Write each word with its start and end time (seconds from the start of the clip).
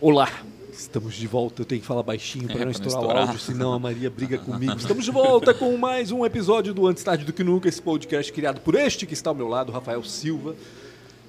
Olá, 0.00 0.30
estamos 0.72 1.14
de 1.14 1.26
volta. 1.26 1.62
Eu 1.62 1.66
tenho 1.66 1.80
que 1.80 1.86
falar 1.86 2.02
baixinho 2.02 2.46
para 2.46 2.56
É, 2.56 2.58
não 2.60 2.64
não 2.66 2.70
estourar 2.70 2.98
o 2.98 3.02
estourar. 3.02 3.28
áudio, 3.28 3.40
senão 3.40 3.72
a 3.72 3.78
Maria 3.78 4.08
briga 4.10 4.38
comigo. 4.38 4.76
Estamos 4.76 5.04
de 5.04 5.10
volta 5.10 5.52
com 5.52 5.76
mais 5.76 6.12
um 6.12 6.24
episódio 6.24 6.72
do 6.72 6.86
Antes 6.86 7.02
Tarde 7.02 7.24
do 7.24 7.32
Que 7.32 7.42
Nunca, 7.42 7.68
esse 7.68 7.82
podcast 7.82 8.32
criado 8.32 8.60
por 8.60 8.74
este 8.74 9.06
que 9.06 9.14
está 9.14 9.30
ao 9.30 9.34
meu 9.34 9.48
lado, 9.48 9.72
Rafael 9.72 10.02
Silva, 10.04 10.54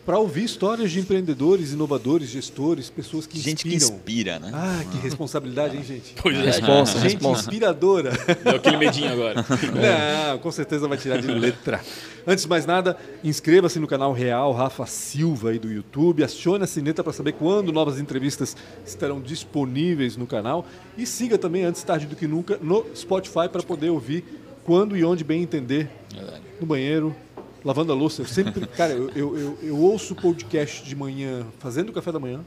para 0.10 0.18
ouvir 0.18 0.44
histórias 0.44 0.90
de 0.92 1.00
empreendedores, 1.00 1.72
inovadores, 1.72 2.30
gestores, 2.30 2.90
pessoas 2.90 3.28
que 3.28 3.40
Gente 3.40 3.62
que 3.62 3.76
inspiram. 3.76 3.96
inspira, 3.96 4.40
né? 4.40 4.50
Ah, 4.52 4.84
que 4.92 4.98
responsabilidade, 4.98 5.78
hein, 5.78 5.84
gente? 5.84 6.16
Pois 6.20 6.36
é, 6.36 6.46
Responsa, 6.46 6.94
Gente 6.94 7.14
responsa. 7.14 7.42
inspiradora. 7.42 8.12
deu 8.44 8.56
aquele 8.56 8.78
medinho 8.78 9.14
agora. 9.14 9.46
Não, 10.32 10.40
com 10.40 10.52
certeza 10.52 10.88
vai 10.88 10.98
tirar 10.98 11.22
de 11.22 11.28
letra. 11.28 11.80
Antes 12.26 12.46
de 12.46 12.50
mais 12.50 12.66
nada, 12.66 12.98
inscreva-se 13.24 13.80
no 13.80 13.86
canal 13.86 14.12
Real 14.12 14.52
Rafa 14.52 14.88
Silva 14.88 15.52
aí 15.52 15.60
do 15.60 15.72
YouTube, 15.72 16.24
acione 16.24 16.64
a 16.64 16.68
sineta 16.68 17.04
para 17.04 17.14
saber 17.14 17.34
quando 17.34 17.72
novas 17.72 18.00
entrevistas 18.00 18.58
estarão 18.84 19.22
disponíveis 19.22 20.18
no 20.18 20.26
canal 20.26 20.66
e 20.98 21.06
siga 21.06 21.38
também 21.38 21.66
antes 21.66 21.84
tarde 21.84 22.08
do 22.08 22.16
que 22.16 22.26
nunca 22.26 22.58
no 22.60 22.84
Spotify 22.96 23.48
para 23.48 23.62
poder 23.62 23.92
ouvir 23.92 24.26
quando 24.64 24.98
e 24.98 25.04
onde 25.04 25.24
bem 25.24 25.44
entender 25.44 25.88
Verdade. 26.12 26.42
no 26.60 26.66
banheiro, 26.66 27.16
lavando 27.64 27.92
a 27.92 27.96
louça. 27.96 28.22
Eu 28.22 28.26
sempre, 28.26 28.66
cara, 28.68 28.94
eu, 28.94 29.10
eu, 29.10 29.38
eu, 29.38 29.58
eu 29.62 29.78
ouço 29.78 30.16
podcast 30.16 30.84
de 30.84 30.96
manhã 30.96 31.46
fazendo 31.60 31.90
o 31.90 31.94
café 31.94 32.12
da 32.12 32.20
manhã. 32.20 32.42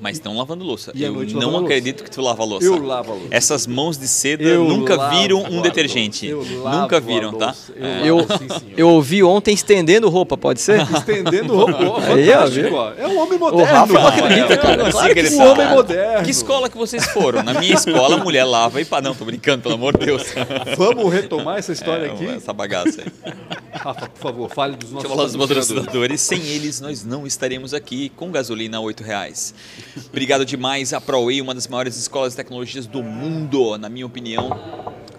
Mas 0.00 0.16
estão 0.16 0.36
lavando 0.36 0.64
louça. 0.64 0.92
E 0.94 1.02
eu 1.02 1.12
noite 1.12 1.32
não 1.34 1.40
lavando 1.40 1.56
a 1.56 1.60
louça. 1.60 1.74
acredito 1.74 2.04
que 2.04 2.10
tu 2.10 2.20
lava 2.22 2.42
a 2.42 2.46
louça. 2.46 2.66
Eu 2.66 2.80
lavo 2.80 3.10
a 3.10 3.14
louça. 3.14 3.28
Essas 3.32 3.66
mãos 3.66 3.98
de 3.98 4.06
seda 4.06 4.44
Eu 4.44 4.64
nunca 4.64 4.94
lavo 4.96 5.16
viram 5.18 5.42
um 5.42 5.60
detergente. 5.60 6.26
Eu 6.26 6.44
lavo 6.62 6.82
Nunca 6.82 7.00
viram, 7.00 7.32
tá? 7.32 7.46
louça. 7.46 7.72
Eu 7.74 7.84
É. 7.86 8.08
Eu, 8.08 8.16
lavo, 8.18 8.38
sim, 8.38 8.48
senhor. 8.48 8.78
eu 8.78 8.88
ouvi 8.90 9.22
ontem 9.24 9.52
estendendo 9.54 10.08
roupa, 10.08 10.36
pode 10.36 10.60
ser? 10.60 10.80
Estendendo 10.94 11.54
roupa. 11.56 11.78
Aí, 12.14 12.28
ó. 12.30 12.92
É 12.96 13.08
um 13.08 13.18
homem 13.18 13.38
moderno. 13.38 13.64
Rafa 13.72 13.92
não 13.92 14.06
acredita, 14.06 14.52
É, 14.52 14.56
cara. 14.56 14.82
eu 14.84 14.90
Claro 14.92 15.06
sei 15.06 15.14
que 15.14 15.28
sim. 15.30 15.40
é 15.40 15.44
um 15.44 15.50
homem 15.50 15.68
moderno. 15.68 16.24
Que 16.24 16.30
escola 16.30 16.68
que 16.68 16.76
vocês 16.76 17.04
foram? 17.06 17.42
Na 17.42 17.54
minha 17.54 17.74
escola, 17.74 18.14
a 18.14 18.18
mulher 18.18 18.44
lava 18.44 18.80
e 18.80 18.84
pá. 18.84 19.00
Não, 19.00 19.14
tô 19.14 19.24
brincando, 19.24 19.62
pelo 19.62 19.74
amor 19.74 19.96
de 19.98 20.06
Deus. 20.06 20.22
Vamos 20.76 21.12
retomar 21.12 21.58
essa 21.58 21.72
história 21.72 22.06
É, 22.06 22.10
aqui? 22.12 22.26
Essa 22.26 22.52
bagaça 22.52 23.02
aí. 23.02 23.32
Rafa, 23.72 24.08
por 24.08 24.18
favor, 24.20 24.50
fale 24.50 24.76
dos 24.76 24.90
nossos 24.90 25.02
Deixa 25.02 25.06
eu 25.06 25.16
falar 25.16 25.28
dos 25.28 25.36
patrocinadores. 25.36 26.20
Sem 26.20 26.40
eles, 26.46 26.80
nós 26.80 27.04
não 27.04 27.26
estaremos 27.26 27.72
aqui 27.74 28.10
com 28.16 28.30
gasolina 28.30 28.76
a 28.78 28.80
8 28.80 29.02
reais. 29.02 29.54
Obrigado 30.06 30.44
demais 30.44 30.92
à 30.92 31.00
ProWay, 31.00 31.40
uma 31.40 31.54
das 31.54 31.66
maiores 31.66 31.96
escolas 31.96 32.32
de 32.32 32.36
tecnologias 32.36 32.86
do 32.86 33.02
mundo, 33.02 33.76
na 33.76 33.88
minha 33.88 34.06
opinião. 34.06 34.50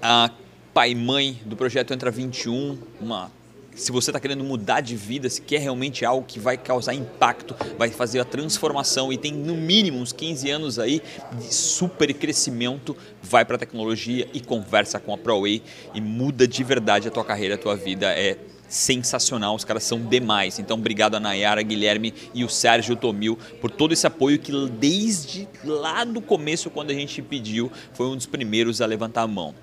A 0.02 0.32
pai 0.74 0.92
e 0.92 0.96
mãe 0.96 1.40
do 1.46 1.56
projeto 1.56 1.94
Entra 1.94 2.10
21, 2.10 2.78
uma 3.02 3.32
se 3.80 3.94
você 3.94 4.12
está 4.12 4.20
querendo 4.20 4.44
mudar 4.44 4.82
de 4.82 4.96
vida, 4.96 5.30
se 5.30 5.42
quer 5.42 5.60
realmente 5.60 6.04
algo 6.04 6.26
que 6.28 6.38
vai 6.38 6.58
causar 6.58 6.94
impacto, 6.94 7.56
vai 7.78 7.90
fazer 7.90 8.20
a 8.20 8.26
transformação 8.26 9.12
e 9.12 9.18
tem 9.18 9.32
no 9.32 9.56
mínimo 9.56 10.00
uns 10.00 10.12
15 10.12 10.50
anos 10.50 10.78
aí 10.78 11.02
de 11.38 11.54
super 11.54 12.14
crescimento, 12.14 12.96
vai 13.24 13.46
para 13.46 13.56
a 13.56 13.60
tecnologia 13.60 14.28
e 14.34 14.42
conversa 14.42 15.00
com 15.00 15.14
a 15.14 15.18
ProWay 15.18 15.64
e 15.94 16.02
muda 16.02 16.46
de 16.46 16.62
verdade 16.62 17.08
a 17.08 17.12
tua 17.12 17.24
carreira, 17.24 17.56
a 17.56 17.58
tua 17.58 17.76
vida. 17.76 18.08
É 18.08 18.38
sensacional, 18.70 19.56
os 19.56 19.66
caras 19.66 19.84
são 19.84 20.00
demais. 20.00 20.60
Então, 20.60 20.78
obrigado 20.78 21.16
a 21.16 21.20
Nayara, 21.20 21.62
Guilherme 21.62 22.14
e 22.34 22.46
o 22.46 22.50
Sérgio 22.50 22.96
Tomil 22.96 23.38
por 23.60 23.72
todo 23.72 23.92
esse 23.92 24.06
apoio 24.06 24.40
que 24.40 24.52
desde 24.70 25.48
lá 25.64 26.04
do 26.04 26.22
começo, 26.22 26.70
quando 26.70 26.92
a 26.92 26.94
gente 26.94 27.22
pediu, 27.22 27.72
foi 27.94 28.08
um 28.08 28.16
dos 28.16 28.28
primeiros 28.28 28.80
a 28.80 28.86
levantar 28.86 29.24
a 29.24 29.28
mão. 29.28 29.54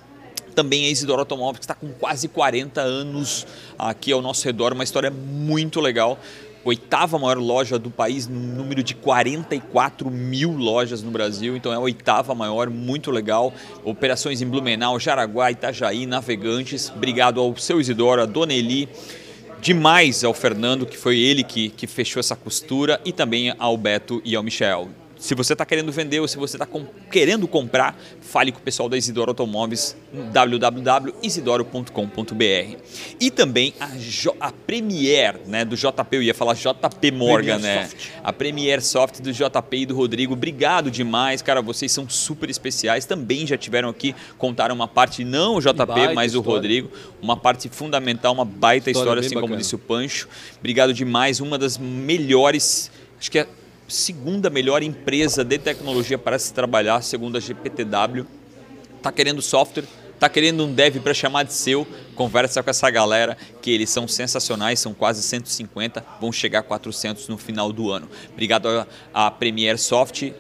Também 0.54 0.86
a 0.86 0.88
Isidoro 0.88 1.20
Automóveis, 1.20 1.58
que 1.58 1.64
está 1.64 1.74
com 1.74 1.88
quase 1.88 2.28
40 2.28 2.80
anos 2.80 3.46
aqui 3.78 4.10
ao 4.10 4.22
nosso 4.22 4.44
redor, 4.44 4.72
uma 4.72 4.84
história 4.84 5.10
muito 5.10 5.80
legal. 5.80 6.18
Oitava 6.66 7.16
maior 7.16 7.38
loja 7.38 7.78
do 7.78 7.92
país, 7.92 8.26
num 8.26 8.40
número 8.40 8.82
de 8.82 8.92
44 8.92 10.10
mil 10.10 10.50
lojas 10.50 11.00
no 11.00 11.12
Brasil, 11.12 11.56
então 11.56 11.72
é 11.72 11.76
a 11.76 11.78
oitava 11.78 12.34
maior, 12.34 12.68
muito 12.68 13.12
legal. 13.12 13.54
Operações 13.84 14.42
em 14.42 14.46
Blumenau, 14.48 14.98
Jaraguá, 14.98 15.52
Itajaí, 15.52 16.06
Navegantes. 16.06 16.90
Obrigado 16.90 17.40
ao 17.40 17.56
seu 17.56 17.80
Isidoro, 17.80 18.20
a 18.20 18.26
Dona 18.26 18.52
Eli, 18.52 18.88
demais 19.60 20.24
ao 20.24 20.34
Fernando, 20.34 20.84
que 20.86 20.96
foi 20.96 21.20
ele 21.20 21.44
que, 21.44 21.68
que 21.68 21.86
fechou 21.86 22.18
essa 22.18 22.34
costura, 22.34 23.00
e 23.04 23.12
também 23.12 23.54
ao 23.60 23.76
Beto 23.76 24.20
e 24.24 24.34
ao 24.34 24.42
Michel. 24.42 24.88
Se 25.18 25.34
você 25.34 25.54
está 25.54 25.64
querendo 25.64 25.90
vender 25.90 26.20
ou 26.20 26.28
se 26.28 26.36
você 26.36 26.56
está 26.56 26.68
querendo 27.10 27.48
comprar, 27.48 27.98
fale 28.20 28.52
com 28.52 28.58
o 28.58 28.62
pessoal 28.62 28.86
da 28.88 28.98
Isidoro 28.98 29.30
Automóveis, 29.30 29.96
www.isidoro.com.br. 30.32 32.76
E 33.18 33.30
também 33.30 33.72
a, 33.80 33.88
a 34.40 34.52
Premier, 34.52 35.40
né, 35.46 35.64
do 35.64 35.74
JP, 35.74 36.06
eu 36.12 36.22
ia 36.22 36.34
falar 36.34 36.52
JP 36.54 37.10
Morgan, 37.12 37.58
Premier 37.58 37.60
né? 37.60 37.88
Soft. 37.88 38.08
A 38.22 38.32
Premier 38.32 38.82
Soft 38.82 39.20
do 39.20 39.32
JP 39.32 39.76
e 39.76 39.86
do 39.86 39.96
Rodrigo. 39.96 40.34
Obrigado 40.34 40.90
demais, 40.90 41.40
cara, 41.40 41.62
vocês 41.62 41.90
são 41.90 42.06
super 42.08 42.50
especiais. 42.50 43.06
Também 43.06 43.46
já 43.46 43.56
tiveram 43.56 43.88
aqui, 43.88 44.14
contaram 44.36 44.74
uma 44.74 44.88
parte, 44.88 45.24
não 45.24 45.56
o 45.56 45.60
JP, 45.60 46.12
mas 46.14 46.34
o 46.34 46.38
história. 46.38 46.56
Rodrigo, 46.56 46.90
uma 47.22 47.36
parte 47.36 47.70
fundamental, 47.70 48.34
uma 48.34 48.44
baita 48.44 48.90
História 48.90 49.06
história, 49.06 49.20
assim 49.20 49.34
como 49.34 49.46
bacana. 49.46 49.60
disse 49.60 49.74
o 49.74 49.78
Pancho. 49.78 50.28
Obrigado 50.58 50.92
demais, 50.92 51.40
uma 51.40 51.58
das 51.58 51.78
melhores, 51.78 52.90
acho 53.18 53.30
que 53.30 53.38
é 53.38 53.46
segunda 53.88 54.50
melhor 54.50 54.82
empresa 54.82 55.44
de 55.44 55.58
tecnologia 55.58 56.18
para 56.18 56.38
se 56.38 56.52
trabalhar, 56.52 57.02
segundo 57.02 57.36
a 57.36 57.40
GPTW. 57.40 58.26
Tá 59.02 59.12
querendo 59.12 59.40
software, 59.40 59.84
tá 60.18 60.28
querendo 60.28 60.64
um 60.64 60.72
dev 60.72 60.98
para 61.00 61.14
chamar 61.14 61.44
de 61.44 61.52
seu, 61.52 61.86
conversa 62.14 62.62
com 62.62 62.70
essa 62.70 62.90
galera 62.90 63.36
que 63.62 63.70
eles 63.70 63.90
são 63.90 64.08
sensacionais, 64.08 64.80
são 64.80 64.94
quase 64.94 65.22
150, 65.22 66.04
vão 66.20 66.32
chegar 66.32 66.60
a 66.60 66.62
400 66.62 67.28
no 67.28 67.38
final 67.38 67.72
do 67.72 67.90
ano. 67.90 68.08
Obrigado 68.32 68.86
a 69.12 69.30
Premier 69.30 69.78
Soft 69.78 70.32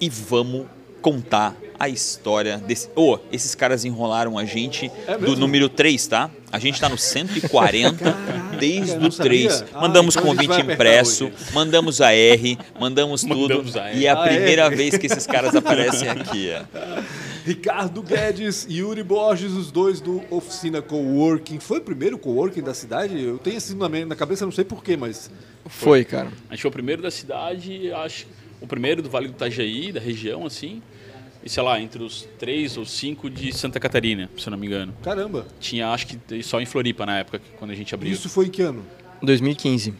e 0.00 0.08
vamos 0.08 0.66
contar 1.02 1.54
a 1.78 1.88
história 1.88 2.58
desse. 2.58 2.88
Oh, 2.94 3.18
esses 3.32 3.54
caras 3.54 3.84
enrolaram 3.84 4.36
a 4.38 4.44
gente 4.44 4.90
É 5.06 5.16
do 5.18 5.36
número 5.36 5.68
3, 5.68 6.06
tá? 6.06 6.30
A 6.50 6.58
gente 6.58 6.80
tá 6.80 6.88
no 6.88 6.96
140 6.98 8.16
desde 8.58 8.92
eu 8.92 9.00
não 9.00 9.08
o 9.08 9.12
3. 9.12 9.52
sabia. 9.52 9.68
Ah, 9.74 9.80
Mandamos 9.82 10.16
então 10.16 10.30
a 10.30 10.34
convite 10.34 10.60
impresso, 10.60 11.26
hoje. 11.26 11.34
mandamos 11.52 12.00
a 12.00 12.12
R, 12.12 12.58
mandamos 12.80 13.20
tudo. 13.22 13.40
Mandamos 13.40 13.76
a 13.76 13.88
R. 13.90 13.98
E 13.98 14.06
é 14.06 14.10
a 14.10 14.14
Ah, 14.14 14.26
primeira 14.26 14.62
é? 14.62 14.70
vez 14.70 14.96
que 14.96 15.06
esses 15.06 15.26
caras 15.26 15.54
aparecem 15.54 16.08
aqui. 16.08 16.48
é. 16.50 16.64
Ricardo 17.44 18.02
Guedes 18.02 18.66
e 18.68 18.78
Yuri 18.78 19.02
Borges, 19.04 19.52
os 19.52 19.70
dois 19.70 20.00
do 20.00 20.22
Oficina 20.30 20.82
Coworking. 20.82 21.60
Foi 21.60 21.78
o 21.78 21.80
primeiro 21.82 22.18
coworking 22.18 22.62
da 22.62 22.74
cidade? 22.74 23.22
Eu 23.22 23.38
tenho 23.38 23.56
assim 23.56 23.76
na, 23.76 23.88
minha- 23.88 24.06
na 24.06 24.16
cabeça, 24.16 24.44
não 24.44 24.50
sei 24.52 24.64
porquê, 24.64 24.96
mas. 24.96 25.30
Foi, 25.66 26.04
cara. 26.04 26.32
A 26.50 26.54
gente 26.54 26.62
foi 26.62 26.68
o 26.70 26.72
primeiro 26.72 27.02
da 27.02 27.10
cidade, 27.10 27.92
acho 27.92 28.26
o 28.60 28.66
primeiro 28.66 29.00
do 29.02 29.08
Vale 29.10 29.28
do 29.28 29.32
Itajaí, 29.34 29.92
da 29.92 30.00
região, 30.00 30.44
assim. 30.46 30.82
E 31.46 31.48
sei 31.48 31.62
lá, 31.62 31.80
entre 31.80 32.02
os 32.02 32.26
três 32.40 32.76
ou 32.76 32.84
cinco 32.84 33.30
de 33.30 33.56
Santa 33.56 33.78
Catarina, 33.78 34.28
se 34.36 34.48
eu 34.48 34.50
não 34.50 34.58
me 34.58 34.66
engano. 34.66 34.92
Caramba. 35.00 35.46
Tinha, 35.60 35.90
acho 35.90 36.08
que 36.08 36.42
só 36.42 36.60
em 36.60 36.66
Floripa 36.66 37.06
na 37.06 37.20
época, 37.20 37.40
quando 37.56 37.70
a 37.70 37.74
gente 37.76 37.94
abriu. 37.94 38.12
Isso 38.12 38.28
foi 38.28 38.46
em 38.46 38.50
que 38.50 38.62
ano? 38.62 38.84
2015. 39.22 39.94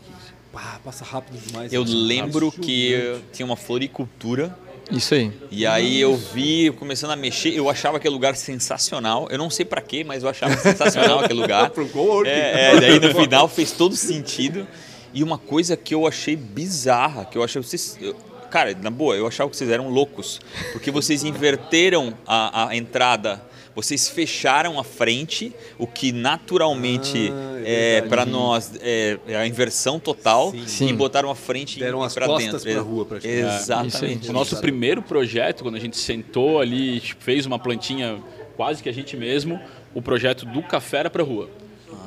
Pá, 0.53 0.81
passa 0.85 1.05
rápido 1.05 1.39
demais. 1.39 1.73
Eu 1.73 1.85
né? 1.85 1.91
lembro 1.93 2.51
que 2.51 3.21
tinha 3.33 3.47
uma 3.47 3.55
floricultura. 3.55 4.59
Isso 4.91 5.15
aí. 5.15 5.31
E 5.49 5.65
aí 5.65 6.01
eu 6.01 6.17
vi, 6.17 6.73
começando 6.73 7.13
a 7.13 7.17
mexer, 7.17 7.55
eu 7.55 7.71
achava 7.71 7.99
aquele 7.99 8.13
lugar 8.13 8.35
sensacional. 8.35 9.29
Eu 9.31 9.39
não 9.39 9.49
sei 9.49 9.65
pra 9.65 9.81
quê, 9.81 10.03
mas 10.03 10.25
eu 10.25 10.29
achava 10.29 10.57
sensacional 10.57 11.21
aquele 11.27 11.41
lugar. 11.41 11.71
Pro 11.71 11.89
coworking. 11.89 12.29
É, 12.29 12.73
é, 12.75 12.81
daí 12.81 12.99
no 12.99 13.15
final 13.15 13.47
fez 13.47 13.71
todo 13.71 13.95
sentido. 13.95 14.67
E 15.15 15.23
uma 15.23 15.39
coisa 15.39 15.77
que 15.77 15.95
eu 15.95 16.09
achei 16.09 16.35
bizarra, 16.35 17.25
que 17.25 17.39
eu 17.39 17.45
achei 17.45 17.63
vocês. 17.63 17.97
eu- 18.01 18.17
cara, 18.47 18.77
na 18.81 18.91
boa, 18.91 19.15
eu 19.17 19.27
achava 19.27 19.51
que 19.51 19.57
vocês 19.57 19.71
eram 19.71 19.89
loucos. 19.89 20.41
Porque 20.73 20.91
vocês 20.91 21.25
inverteram 21.25 22.15
a, 22.27 22.69
a 22.69 22.77
entrada. 22.77 23.43
Vocês 23.75 24.09
fecharam 24.09 24.81
a 24.81 24.85
frente, 24.85 25.53
o 25.77 25.87
que 25.87 26.11
naturalmente 26.11 27.31
Ah, 27.31 27.61
é 27.63 27.97
é, 27.97 28.03
para 28.03 28.25
nós 28.25 28.73
é, 28.81 29.19
é 29.29 29.37
a 29.37 29.47
inversão 29.47 30.01
total. 30.01 30.51
Sim. 30.51 30.67
Sim. 30.67 30.89
E 30.89 30.93
botaram 30.95 31.31
a 31.31 31.35
frente 31.35 31.79
Deram 31.79 32.03
as 32.03 32.15
para 32.15 32.25
costas 32.27 32.65
dentro. 32.65 32.83
pra 32.83 32.91
rua, 32.91 33.05
praticamente. 33.05 33.43
É, 33.45 33.51
aí. 33.51 33.57
Exatamente. 33.57 34.31
O 34.31 34.33
nosso 34.33 34.57
primeiro 34.63 35.03
projeto, 35.03 35.63
quando 35.63 35.75
a 35.75 35.79
gente 35.81 35.99
sentou 35.99 36.59
ali, 36.59 37.01
fez 37.19 37.45
uma 37.45 37.59
plantinha 37.59 38.19
quase 38.57 38.83
que 38.83 38.89
a 38.89 38.93
gente 38.93 39.15
mesmo, 39.15 39.61
o 39.95 40.01
projeto 40.01 40.47
do 40.47 40.63
café 40.63 40.99
era 41.01 41.11
pra 41.11 41.23
rua. 41.23 41.51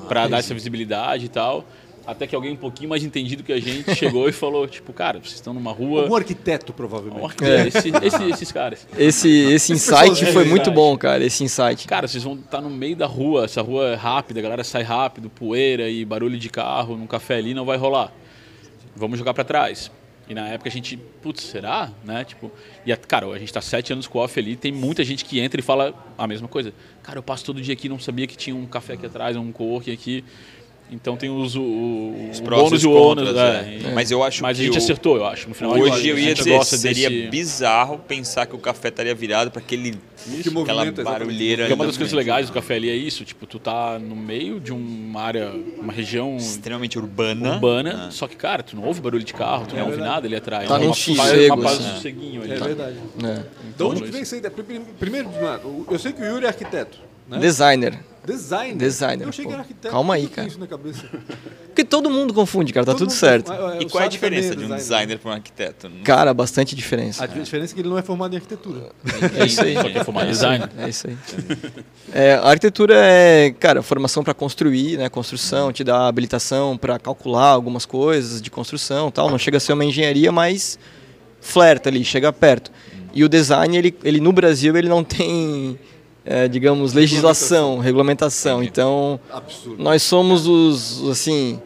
Pra 0.08 0.28
dar 0.28 0.40
essa 0.40 0.56
visibilidade 0.56 1.26
e 1.26 1.30
tal. 1.30 1.66
Até 2.12 2.26
que 2.28 2.36
alguém 2.36 2.52
um 2.52 2.56
pouquinho 2.58 2.90
mais 2.90 3.04
entendido 3.04 3.44
que 3.44 3.52
a 3.54 3.60
gente 3.60 3.94
chegou 3.96 4.28
e 4.28 4.32
falou, 4.32 4.68
tipo, 4.68 4.92
cara, 4.94 5.20
vocês 5.20 5.36
estão 5.36 5.54
numa 5.54 5.72
rua. 5.72 6.04
Algum 6.04 6.16
arquiteto, 6.16 6.74
provavelmente. 6.74 7.44
É. 7.44 7.68
Esse- 7.68 7.90
esse- 8.06 8.30
esses 8.32 8.52
caras. 8.52 8.88
Esse, 8.98 9.30
esse 9.30 9.74
insight 9.74 10.24
é 10.24 10.32
foi 10.32 10.44
muito 10.46 10.66
verdade. 10.66 10.76
bom, 10.76 10.98
cara. 10.98 11.24
Esse 11.24 11.44
insight. 11.44 11.88
Cara, 11.88 12.08
vocês 12.08 12.24
vão 12.24 12.34
estar 12.36 12.62
no 12.62 12.70
meio 12.70 12.96
da 12.96 13.06
rua, 13.06 13.46
essa 13.46 13.62
rua 13.62 13.90
é 13.90 13.96
rápida, 13.96 14.40
a 14.40 14.44
galera 14.44 14.64
sai 14.64 14.84
rápido, 14.84 15.30
poeira 15.30 15.90
e 15.90 16.04
barulho 16.06 16.38
de 16.38 16.50
carro, 16.50 16.98
num 16.98 17.08
café 17.08 17.36
ali 17.38 17.54
não 17.54 17.66
vai 17.66 17.78
rolar. 17.78 18.12
Vamos 18.96 19.18
jogar 19.18 19.34
pra 19.34 19.44
trás. 19.44 19.92
E 20.28 20.34
na 20.36 20.48
época 20.48 20.70
a 20.70 20.72
gente, 20.72 20.96
putz, 21.24 21.42
será? 21.44 21.90
Né? 22.06 22.24
Tipo, 22.24 22.52
e 22.86 22.92
a, 22.94 22.98
cara, 22.98 23.26
a 23.28 23.40
gente 23.40 23.52
tá 23.52 23.62
sete 23.62 23.92
anos 23.92 24.06
com 24.06 24.20
o 24.20 24.22
off 24.22 24.40
ali, 24.40 24.56
tem 24.56 24.72
muita 24.72 25.04
gente 25.04 25.26
que 25.26 25.40
entra 25.40 25.60
e 25.60 25.64
fala 25.64 25.92
a 26.16 26.28
mesma 26.28 26.48
coisa. 26.48 26.72
Cara, 27.02 27.18
eu 27.18 27.24
passo 27.24 27.44
todo 27.46 27.60
dia 27.60 27.74
aqui, 27.74 27.90
não 27.90 27.98
sabia 27.98 28.28
que 28.28 28.38
tinha 28.38 28.56
um 28.56 28.66
café 28.68 28.94
aqui 28.94 29.08
atrás, 29.08 29.36
um 29.36 29.52
coworking 29.52 29.92
aqui. 29.92 30.24
Então 30.92 31.16
tem 31.16 31.30
os, 31.30 31.56
o, 31.56 31.62
o 31.62 32.30
Os 32.32 32.40
bônus 32.40 32.72
e 32.72 32.76
os 32.76 32.84
o 32.86 32.92
contras. 32.92 33.28
ônus. 33.30 33.40
é. 33.40 33.80
é. 33.90 33.92
Mas 33.94 34.10
eu 34.10 34.24
acho 34.24 34.42
Mas 34.42 34.58
a 34.58 34.60
que 34.60 34.66
gente 34.66 34.76
o- 34.76 34.78
acertou, 34.80 35.18
eu 35.18 35.26
acho. 35.26 35.48
No 35.48 35.54
final, 35.54 35.74
Hoje 35.74 36.08
eu 36.10 36.16
a 36.16 36.20
ia 36.20 36.34
dizer, 36.34 36.50
gosta 36.58 36.78
seria 36.78 37.10
desse- 37.10 37.28
bizarro 37.28 38.00
pensar 38.00 38.48
que 38.48 38.56
o 38.56 38.60
café 38.60 38.88
estaria 38.90 39.14
virado 39.14 39.52
para 39.52 39.62
aquele 39.62 39.92
Que 40.42 40.50
aquela 40.50 40.92
barulheira. 40.92 41.64
Porque 41.64 41.74
uma 41.74 41.84
ali 41.84 41.92
das 41.92 41.98
coisas 41.98 42.12
legais 42.14 42.48
do 42.48 42.54
café 42.54 42.76
ali 42.76 42.90
é 42.90 42.96
isso, 42.96 43.24
tipo, 43.24 43.46
tu 43.46 43.60
tá 43.60 44.00
no 44.00 44.16
meio 44.16 44.60
de 44.60 44.72
uma 44.74 45.22
área, 45.22 45.52
uma 45.80 45.94
região 45.94 46.36
extremamente 46.38 46.98
urbana. 46.98 47.54
urbana, 47.54 48.06
Ah. 48.08 48.12
só 48.12 48.28
que, 48.28 48.36
cara, 48.36 48.64
tu 48.64 48.76
não 48.76 48.84
ouve 48.84 49.00
barulho 49.00 49.24
de 49.24 49.34
carro, 49.34 49.68
tu 49.68 49.76
não 49.76 49.82
ouve 49.84 49.92
verdade. 49.96 50.14
nada 50.16 50.28
ali 50.28 50.36
atrás. 50.36 50.68
Tá 50.68 50.76
É 50.76 50.80
num 50.80 50.86
uma, 50.88 50.94
sossego, 50.96 51.56
uma 51.56 51.64
paz 51.64 51.80
assim. 51.86 52.08
ali. 52.10 52.52
É 52.52 52.56
verdade. 52.58 52.98
É. 53.24 53.34
De 53.36 53.42
Então, 53.76 53.90
onde 53.90 54.02
que 54.02 54.10
vem 54.12 54.24
isso 54.24 54.34
aí? 54.34 54.42
Pri- 54.42 54.82
Primeiro, 55.00 55.30
eu 55.90 56.00
sei 56.00 56.12
que 56.14 56.22
o 56.22 56.26
Yuri 56.26 56.46
é 56.46 56.48
arquiteto. 56.48 56.98
Né? 57.28 57.38
Designer. 57.38 58.00
Designer. 58.34 58.76
Designer, 58.78 59.24
Eu 59.24 59.30
achei 59.30 59.44
que 59.46 59.50
pô. 59.50 59.54
era 59.54 59.62
arquiteto. 59.64 59.94
Calma 59.94 60.14
aí, 60.16 60.28
que 60.28 60.34
cara. 60.36 60.48
isso 60.48 60.60
na 60.60 60.68
cabeça? 60.68 61.04
Porque 61.68 61.84
todo 61.84 62.10
mundo 62.10 62.34
confunde, 62.34 62.74
cara, 62.74 62.86
tá 62.86 62.92
Todo 62.92 63.00
tudo 63.00 63.12
certo. 63.12 63.52
Ah, 63.52 63.78
E 63.80 63.86
o 63.86 63.90
qual 63.90 64.04
é 64.04 64.08
a 64.08 64.10
diferença 64.10 64.56
de 64.56 64.66
um 64.66 64.76
designer 64.76 65.18
para 65.18 65.32
um 65.32 65.34
arquiteto? 65.34 65.90
Cara, 66.04 66.34
bastante 66.34 66.76
diferença. 66.76 67.24
A 67.24 67.28
diferença 67.28 67.74
é 67.74 67.76
que 67.76 67.82
ele 67.82 67.90
não 67.90 67.98
é 67.98 68.02
formado 68.02 68.34
em 68.34 68.36
arquitetura. 68.36 68.90
É 69.38 69.46
isso 69.46 69.62
aí. 69.62 69.76
Só 69.76 69.84
que 69.90 69.98
é 69.98 70.04
formado 70.04 70.28
em 70.28 70.32
design. 70.32 70.66
É 70.78 70.90
isso 70.90 71.08
aí. 71.08 71.18
É, 72.14 72.34
a 72.34 72.48
arquitetura 72.50 72.96
é, 72.98 73.52
cara, 73.60 73.82
formação 73.82 74.24
para 74.24 74.34
construir, 74.34 74.98
né? 74.98 75.10
Construção, 75.10 75.72
te 75.72 75.84
dá 75.84 76.08
habilitação 76.08 76.78
para 76.78 76.98
calcular 77.00 77.48
algumas 77.50 77.86
coisas 77.86 78.42
de 78.42 78.50
construção, 78.50 79.10
tal. 79.12 79.30
Não 79.30 79.38
chega 79.38 79.58
a 79.58 79.60
ser 79.60 79.74
uma 79.74 79.86
engenharia, 79.86 80.32
mas 80.32 80.78
flerta 81.40 81.90
ali, 81.90 82.04
chega 82.04 82.34
perto. 82.34 82.72
E 83.14 83.24
o 83.24 83.30
design, 83.30 83.76
ele, 83.78 83.96
ele 84.04 84.20
no 84.20 84.32
Brasil, 84.32 84.76
ele 84.78 84.90
não 84.90 85.04
tem, 85.04 85.80
é, 86.32 86.48
digamos, 86.48 86.94
legislação, 86.94 87.80
regulamentação. 87.80 88.62
Então, 88.62 89.20
Absurdo. 89.34 89.82
nós 89.82 90.04
somos 90.04 90.46
os, 90.46 91.10
assim, 91.10 91.60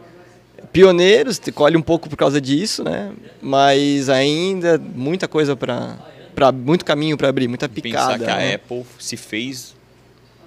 pioneiros, 0.72 1.38
colhe 1.54 1.76
um 1.76 1.82
pouco 1.82 2.08
por 2.08 2.16
causa 2.16 2.40
disso, 2.40 2.82
né? 2.82 3.12
Mas 3.42 4.08
ainda 4.08 4.78
muita 4.78 5.28
coisa 5.28 5.54
para 5.54 5.98
para 6.34 6.50
muito 6.50 6.84
caminho 6.84 7.16
para 7.16 7.28
abrir, 7.28 7.46
muita 7.46 7.68
pensar 7.68 7.82
picada. 7.82 8.24
que 8.24 8.30
a 8.30 8.36
né? 8.36 8.54
Apple 8.54 8.84
se 8.98 9.16
fez 9.16 9.72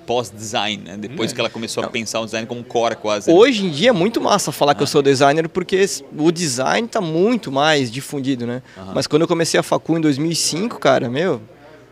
pós-design, 0.06 0.84
né? 0.84 0.98
Depois 0.98 1.32
que 1.32 1.40
ela 1.40 1.50
começou 1.50 1.84
a 1.84 1.88
pensar 1.88 2.20
o 2.20 2.26
design 2.26 2.46
como 2.48 2.62
core 2.64 2.96
quase. 2.96 3.32
Hoje 3.32 3.66
em 3.66 3.70
dia 3.70 3.90
é 3.90 3.94
muito 3.94 4.20
massa 4.20 4.52
falar 4.52 4.74
que 4.74 4.82
eu 4.82 4.88
sou 4.88 5.02
designer 5.02 5.48
porque 5.48 5.86
o 6.18 6.32
design 6.32 6.88
tá 6.88 7.00
muito 7.00 7.52
mais 7.52 7.92
difundido, 7.92 8.48
né? 8.48 8.64
Mas 8.96 9.06
quando 9.06 9.22
eu 9.22 9.28
comecei 9.28 9.60
a 9.60 9.64
facu 9.64 9.98
em 9.98 10.02
2005, 10.02 10.80
cara, 10.80 11.08
meu, 11.08 11.40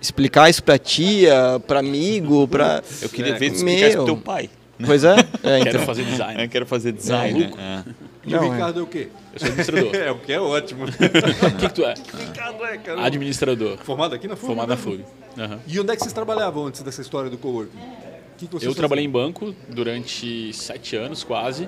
explicar 0.05 0.49
isso 0.49 0.63
pra 0.63 0.77
tia, 0.77 1.61
pra 1.67 1.79
amigo, 1.79 2.47
pra... 2.47 2.83
Eu 3.01 3.09
queria 3.09 3.33
É, 3.35 3.37
ver 3.37 3.49
tu 3.51 3.55
explicar 3.55 3.87
isso 3.87 3.97
pro 3.97 4.05
meu. 4.05 4.15
teu 4.15 4.23
pai. 4.23 4.49
Pois 4.85 5.03
é, 5.03 5.15
é 5.43 5.57
Quero 5.59 5.69
então. 5.69 5.81
fazer 5.85 6.01
Eu 6.01 6.05
design. 6.07 6.47
quero 6.49 6.65
fazer 6.65 6.91
design. 6.91 7.39
Maluco. 7.39 7.57
né? 7.57 7.83
É. 7.87 8.05
E 8.27 8.31
Não, 8.31 8.41
o 8.41 8.45
é. 8.45 8.55
Ricardo 8.55 8.79
é 8.79 8.83
o 8.83 8.87
quê? 8.87 9.07
Eu 9.33 9.39
sou 9.39 9.47
administrador. 9.47 9.95
É, 9.95 10.11
o 10.11 10.15
que 10.19 10.33
é 10.33 10.39
ótimo. 10.41 10.85
o 10.87 10.87
que, 11.57 11.67
que 11.67 11.73
tu 11.73 11.85
é? 11.85 11.93
Ricardo 11.93 12.65
é, 12.65 12.77
cara. 12.77 13.05
Administrador. 13.05 13.77
Formado 13.83 14.15
aqui 14.15 14.27
na 14.27 14.35
FUG? 14.35 14.47
Formado 14.47 14.69
na 14.69 14.75
mesmo? 14.75 14.91
FUG. 14.91 15.05
Aham. 15.37 15.59
E 15.67 15.79
onde 15.79 15.91
é 15.91 15.95
que 15.95 16.01
vocês 16.01 16.13
trabalhavam 16.13 16.65
antes 16.65 16.81
dessa 16.81 17.01
história 17.01 17.29
do 17.29 17.37
coworking? 17.37 17.77
Que 18.37 18.47
que 18.47 18.65
Eu 18.65 18.75
trabalhei 18.75 19.05
em 19.05 19.09
banco 19.09 19.55
durante 19.69 20.51
sete 20.53 20.95
anos, 20.97 21.23
quase. 21.23 21.67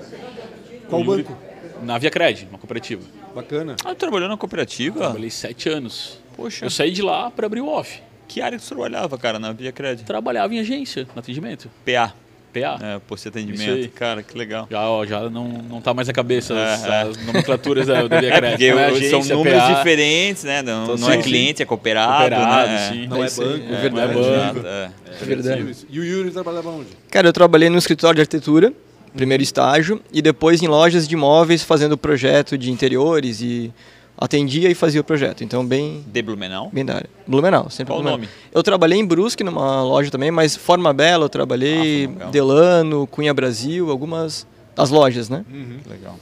Qual 0.88 1.02
Yuri- 1.02 1.22
banco? 1.22 1.38
Na 1.82 1.96
Via 1.96 2.10
Cred, 2.10 2.46
uma 2.50 2.58
cooperativa. 2.58 3.02
Bacana. 3.34 3.76
Ah, 3.84 3.94
tu 3.94 3.98
trabalhou 3.98 4.28
na 4.28 4.36
cooperativa? 4.36 4.98
Trabalhei 4.98 5.30
sete 5.30 5.68
anos. 5.68 6.18
Poxa, 6.36 6.64
Eu 6.66 6.70
saí 6.70 6.90
de 6.90 7.00
lá 7.02 7.30
para 7.30 7.46
abrir 7.46 7.60
o 7.60 7.68
off. 7.68 8.02
Que 8.28 8.40
área 8.40 8.58
que 8.58 8.64
tu 8.64 8.68
trabalhava, 8.68 9.16
cara, 9.18 9.38
na 9.38 9.52
Via 9.52 9.72
Cred? 9.72 10.04
Trabalhava 10.04 10.54
em 10.54 10.60
agência, 10.60 11.06
no 11.14 11.18
atendimento. 11.20 11.68
PA. 11.84 12.12
PA. 12.52 12.78
É, 12.82 12.98
posto 13.00 13.30
de 13.30 13.38
Isso 13.40 13.52
atendimento. 13.52 13.82
aí. 13.84 13.88
Cara, 13.88 14.22
que 14.22 14.36
legal. 14.36 14.66
Já, 14.70 14.88
ó, 14.88 15.04
já 15.04 15.28
não, 15.28 15.48
não 15.48 15.80
tá 15.82 15.92
mais 15.92 16.08
na 16.08 16.14
cabeça 16.14 16.54
as, 16.54 16.84
É, 16.84 16.88
é. 16.88 17.02
as 17.02 17.26
nomenclaturas 17.26 17.86
da, 17.86 18.06
da 18.08 18.20
Via 18.56 18.70
É, 18.70 18.74
Não 18.74 18.78
é 18.80 18.88
são 18.88 18.96
agência, 19.20 19.34
números 19.36 19.62
PA, 19.62 19.72
diferentes, 19.74 20.44
né? 20.44 20.62
Não, 20.62 20.84
Então, 20.84 20.96
não 20.96 21.10
é 21.10 21.16
sim, 21.16 21.22
cliente, 21.22 21.62
é 21.62 21.66
cooperado. 21.66 22.18
Cooperado, 22.34 22.68
né? 22.70 22.88
sim. 22.90 23.06
Não 23.06 23.22
é 23.22 23.26
aí, 23.26 23.34
banco. 23.36 23.42
é 23.42 23.74
É, 23.76 23.80
verdade. 23.80 23.92
não 24.14 24.20
é 24.22 24.52
banco. 24.52 24.66
é. 24.66 24.90
É 25.20 25.24
verdade. 25.24 25.76
E 25.90 26.00
o 26.00 26.04
Yuri 26.04 26.30
trabalhava 26.30 26.70
onde? 26.70 26.88
Cara, 27.10 27.28
eu 27.28 27.32
trabalhei 27.32 27.68
no 27.68 27.76
escritório 27.76 28.16
de 28.16 28.22
arquitetura, 28.22 28.72
primeiro 29.14 29.42
estágio, 29.42 30.00
e 30.12 30.22
depois 30.22 30.62
em 30.62 30.66
lojas 30.68 31.06
de 31.06 31.14
imóveis 31.14 31.62
fazendo 31.62 31.98
projeto 31.98 32.56
de 32.56 32.70
interiores 32.70 33.40
e 33.42 33.70
atendia 34.20 34.68
e 34.70 34.74
fazia 34.74 35.00
o 35.00 35.04
projeto. 35.04 35.44
Então, 35.44 35.64
bem, 35.64 36.04
De 36.06 36.20
Blumenau. 36.22 36.68
bem 36.72 36.84
da 36.84 36.96
área. 36.96 37.10
Blumenau, 37.26 37.70
sempre 37.70 37.92
Qual 37.94 38.00
o 38.00 38.02
nome? 38.02 38.28
Eu 38.52 38.62
trabalhei 38.62 38.98
em 38.98 39.04
Brusque, 39.06 39.44
numa 39.44 39.82
loja 39.82 40.10
também, 40.10 40.30
mas 40.30 40.56
Forma 40.56 40.92
Bela 40.92 41.24
eu 41.26 41.28
trabalhei, 41.28 42.10
Ah. 42.20 42.26
Delano, 42.26 43.06
Cunha 43.06 43.32
Brasil, 43.32 43.90
algumas 43.90 44.46
das 44.74 44.90
lojas, 44.90 45.28
né? 45.28 45.44
Legal. 45.88 46.16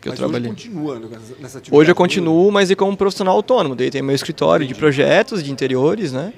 Que 0.00 0.08
eu 0.08 0.12
Mas 0.12 0.18
trabalhei. 0.18 0.50
hoje 0.50 0.64
continua 0.68 0.94
nessa 1.40 1.58
atividade. 1.58 1.70
Hoje 1.72 1.90
eu 1.90 1.94
continuo, 1.94 2.52
mas 2.52 2.70
e 2.70 2.76
como 2.76 2.94
profissional 2.96 3.34
autônomo. 3.36 3.74
Daí 3.74 3.90
tem 3.90 4.02
meu 4.02 4.14
escritório 4.14 4.66
de 4.66 4.74
projetos, 4.74 5.42
de 5.42 5.50
interiores, 5.50 6.12
né? 6.12 6.32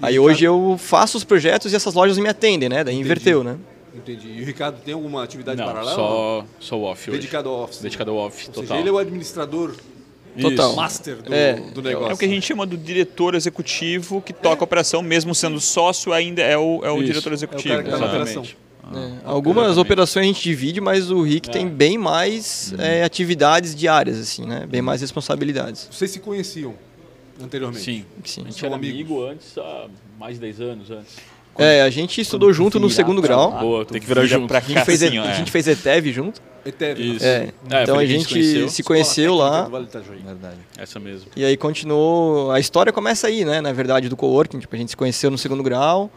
Aí 0.00 0.18
hoje 0.18 0.44
eu 0.44 0.76
faço 0.78 1.16
os 1.18 1.22
projetos 1.24 1.72
e 1.72 1.76
essas 1.76 1.94
lojas 1.94 2.16
me 2.18 2.28
atendem, 2.28 2.68
né? 2.68 2.82
Daí 2.82 2.96
inverteu, 2.98 3.44
né? 3.44 3.56
Entendi. 3.94 4.38
E 4.38 4.42
o 4.42 4.44
Ricardo 4.44 4.80
tem 4.84 4.92
alguma 4.94 5.22
atividade 5.22 5.58
Não, 5.58 5.66
paralela? 5.66 5.94
só, 5.94 6.44
só 6.58 6.76
o 6.78 6.82
off 6.82 7.08
hoje. 7.10 7.20
Dedicado 7.20 7.48
ao 7.48 7.62
office. 7.62 7.80
Dedicado 7.80 8.10
ao 8.10 8.16
off, 8.16 8.44
Ou 8.48 8.52
total. 8.54 8.68
seja, 8.68 8.80
ele 8.80 8.88
é 8.88 8.92
o 8.92 8.98
administrador 8.98 9.72
Total. 10.40 10.68
Isso. 10.68 10.76
master 10.76 11.16
do, 11.22 11.32
É. 11.34 11.54
do 11.54 11.82
negócio. 11.82 12.10
É 12.10 12.14
o 12.14 12.18
que 12.18 12.24
a 12.24 12.28
gente 12.28 12.44
chama 12.46 12.66
do 12.66 12.76
diretor 12.76 13.34
executivo 13.34 14.20
que 14.20 14.32
toca 14.32 14.62
a 14.62 14.64
operação, 14.64 15.02
mesmo 15.02 15.34
sendo 15.34 15.60
sócio, 15.60 16.12
ainda 16.12 16.42
é 16.42 16.56
o, 16.58 16.80
é 16.84 16.90
o 16.90 16.96
Isso. 16.96 17.06
diretor 17.06 17.28
É 17.30 17.32
o 17.32 17.34
executivo. 17.34 17.68
cara 17.74 17.82
que 17.84 17.90
tá 17.90 17.98
na 17.98 18.04
Exatamente. 18.06 18.38
operação. 18.38 18.64
É, 18.92 19.12
Algumas 19.24 19.64
exatamente. 19.64 19.80
operações 19.86 20.24
a 20.24 20.26
gente 20.26 20.42
divide, 20.42 20.80
mas 20.80 21.10
o 21.10 21.22
Rick 21.22 21.48
tem 21.50 21.66
bem 21.68 21.96
mais 21.96 22.74
é, 22.78 23.02
atividades 23.02 23.74
diárias, 23.74 24.18
assim, 24.18 24.44
né? 24.44 24.66
Bem 24.66 24.82
mais 24.82 25.00
responsabilidades. 25.00 25.88
Vocês 25.90 26.10
se 26.10 26.18
conheciam 26.20 26.74
anteriormente? 27.42 27.82
Sim. 27.82 28.04
Sim. 28.24 28.42
A 28.42 28.44
gente 28.44 28.60
São 28.60 28.66
era 28.66 28.76
amigos. 28.76 28.94
amigo 29.00 29.24
antes, 29.26 29.56
há 29.56 29.86
mais 30.18 30.34
de 30.34 30.40
10 30.42 30.60
anos 30.60 30.90
antes. 30.90 31.16
É, 31.58 31.82
a 31.82 31.90
gente 31.90 32.20
estudou 32.20 32.52
junto 32.52 32.80
no 32.80 32.90
segundo 32.90 33.22
grau. 33.22 33.50
lá, 33.50 33.60
Boa, 33.60 33.84
tem 33.84 34.00
que 34.00 34.06
virar 34.06 34.22
vira 34.22 34.34
junto. 34.38 34.48
pra 34.48 34.58
A 34.58 34.60
gente 34.60 34.84
fez, 34.84 35.02
assim, 35.02 35.14
e- 35.14 35.18
a 35.18 35.30
é. 35.30 35.34
gente 35.34 35.50
fez 35.50 35.68
ETEV 35.68 36.12
junto. 36.12 36.42
Eterno. 36.66 37.02
Isso. 37.04 37.24
É, 37.24 37.52
então 37.82 37.96
a 37.98 38.00
a 38.00 38.06
gente 38.06 38.26
conheceu. 38.28 38.68
se 38.70 38.82
conheceu 38.82 39.34
lá. 39.34 39.62
Do 39.62 39.70
Vale. 39.70 39.88
Verdade. 40.24 40.56
Essa 40.78 40.98
mesmo. 40.98 41.30
E 41.36 41.44
aí 41.44 41.56
continuou. 41.56 42.50
A 42.50 42.58
história 42.58 42.92
começa 42.92 43.26
aí, 43.26 43.44
né? 43.44 43.60
Na 43.60 43.72
verdade, 43.72 44.08
do 44.08 44.16
coworking. 44.16 44.58
Tipo, 44.58 44.74
a 44.74 44.78
gente 44.78 44.88
se 44.90 44.96
conheceu 44.96 45.30
no 45.30 45.36
segundo 45.38 45.62
grau. 45.62 46.10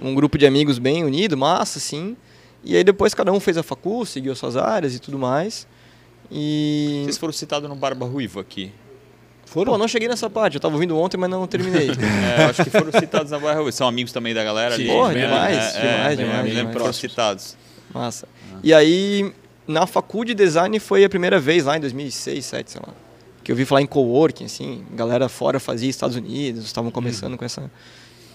Um 0.00 0.14
grupo 0.14 0.36
de 0.38 0.46
amigos 0.46 0.78
bem 0.78 1.04
unido, 1.04 1.36
massa, 1.36 1.78
assim. 1.78 2.16
E 2.64 2.74
aí 2.76 2.82
depois 2.82 3.12
cada 3.12 3.30
um 3.32 3.38
fez 3.38 3.56
a 3.58 3.62
facul, 3.62 4.06
seguiu 4.06 4.32
as 4.32 4.38
suas 4.38 4.56
áreas 4.56 4.94
e 4.94 4.98
tudo 4.98 5.18
mais. 5.18 5.66
E. 6.30 7.02
Vocês 7.04 7.18
foram 7.18 7.32
citados 7.32 7.68
no 7.68 7.76
Barba 7.76 8.06
Ruiva 8.06 8.40
aqui. 8.40 8.72
Pô, 9.52 9.78
não 9.78 9.86
cheguei 9.88 10.08
nessa 10.08 10.28
parte. 10.30 10.54
Eu 10.54 10.60
tava 10.60 10.74
ouvindo 10.74 10.96
ontem, 10.98 11.16
mas 11.16 11.28
não 11.30 11.46
terminei. 11.46 11.90
É, 12.38 12.44
acho 12.44 12.64
que 12.64 12.70
foram 12.70 12.90
citados 12.92 13.30
na 13.30 13.38
Barba 13.38 13.56
Ruiva. 13.60 13.72
São 13.72 13.86
amigos 13.86 14.12
também 14.12 14.32
da 14.32 14.42
galera 14.42 14.74
Sim, 14.76 14.82
ali. 14.82 14.90
Porra, 14.90 15.12
bem 15.12 15.22
demais, 15.24 15.56
É, 15.56 15.58
é, 15.58 15.70
demais, 15.70 16.16
bem- 16.16 16.16
demais, 16.26 16.50
demais. 16.52 16.72
Foram 16.76 16.92
citados. 16.92 17.56
Massa. 17.92 18.26
E 18.62 18.72
aí, 18.72 19.32
na 19.66 19.86
facul 19.86 20.24
de 20.24 20.34
design 20.34 20.78
foi 20.78 21.04
a 21.04 21.08
primeira 21.08 21.38
vez 21.38 21.64
lá 21.64 21.76
em 21.76 21.80
2006, 21.80 22.36
2007, 22.50 22.70
sei 22.70 22.80
lá. 22.86 22.94
Que 23.44 23.50
eu 23.52 23.56
vi 23.56 23.64
falar 23.64 23.82
em 23.82 23.86
coworking, 23.86 24.44
assim. 24.44 24.82
Galera 24.92 25.28
fora 25.28 25.58
fazia 25.60 25.90
Estados 25.90 26.16
Unidos, 26.16 26.64
estavam 26.64 26.90
começando 26.90 27.36
com 27.36 27.44
essa. 27.44 27.70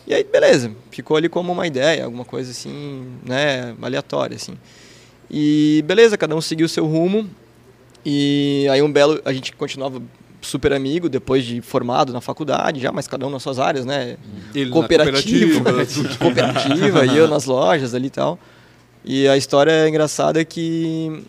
E 0.06 0.14
aí, 0.14 0.24
beleza. 0.24 0.72
Ficou 0.92 1.18
ali 1.18 1.28
como 1.30 1.52
uma 1.52 1.66
ideia, 1.66 2.06
alguma 2.06 2.24
coisa 2.26 2.52
assim, 2.52 3.08
né, 3.26 3.74
aleatória, 3.82 4.36
assim. 4.36 4.58
E 5.30 5.84
beleza, 5.88 6.18
cada 6.18 6.36
um 6.36 6.42
seguiu 6.42 6.66
o 6.66 6.70
seu 6.70 6.86
rumo. 6.86 7.28
E 8.06 8.68
aí 8.72 8.82
um 8.82 8.92
belo, 8.92 9.20
a 9.26 9.34
gente 9.34 9.52
continuava 9.54 10.02
super 10.42 10.74
amigo 10.74 11.10
depois 11.10 11.44
de 11.44 11.62
formado 11.62 12.14
na 12.14 12.22
faculdade, 12.22 12.80
já, 12.80 12.92
mas 12.92 13.08
cada 13.08 13.26
um 13.26 13.30
nas 13.30 13.44
suas 13.44 13.60
áreas, 13.60 13.86
né? 13.86 14.18
Ele 14.54 14.70
cooperativa, 14.70 15.56
cooperativa. 15.56 16.16
cooperativa, 16.20 17.06
e 17.06 17.18
eu 17.18 17.28
nas 17.28 17.46
lojas 17.46 17.94
ali 17.94 18.08
e 18.08 18.12
tal. 18.12 18.40
E 19.04 19.28
a 19.28 19.38
história 19.38 19.72
é 19.72 19.90
engraçada 19.90 20.44
que 20.44 21.24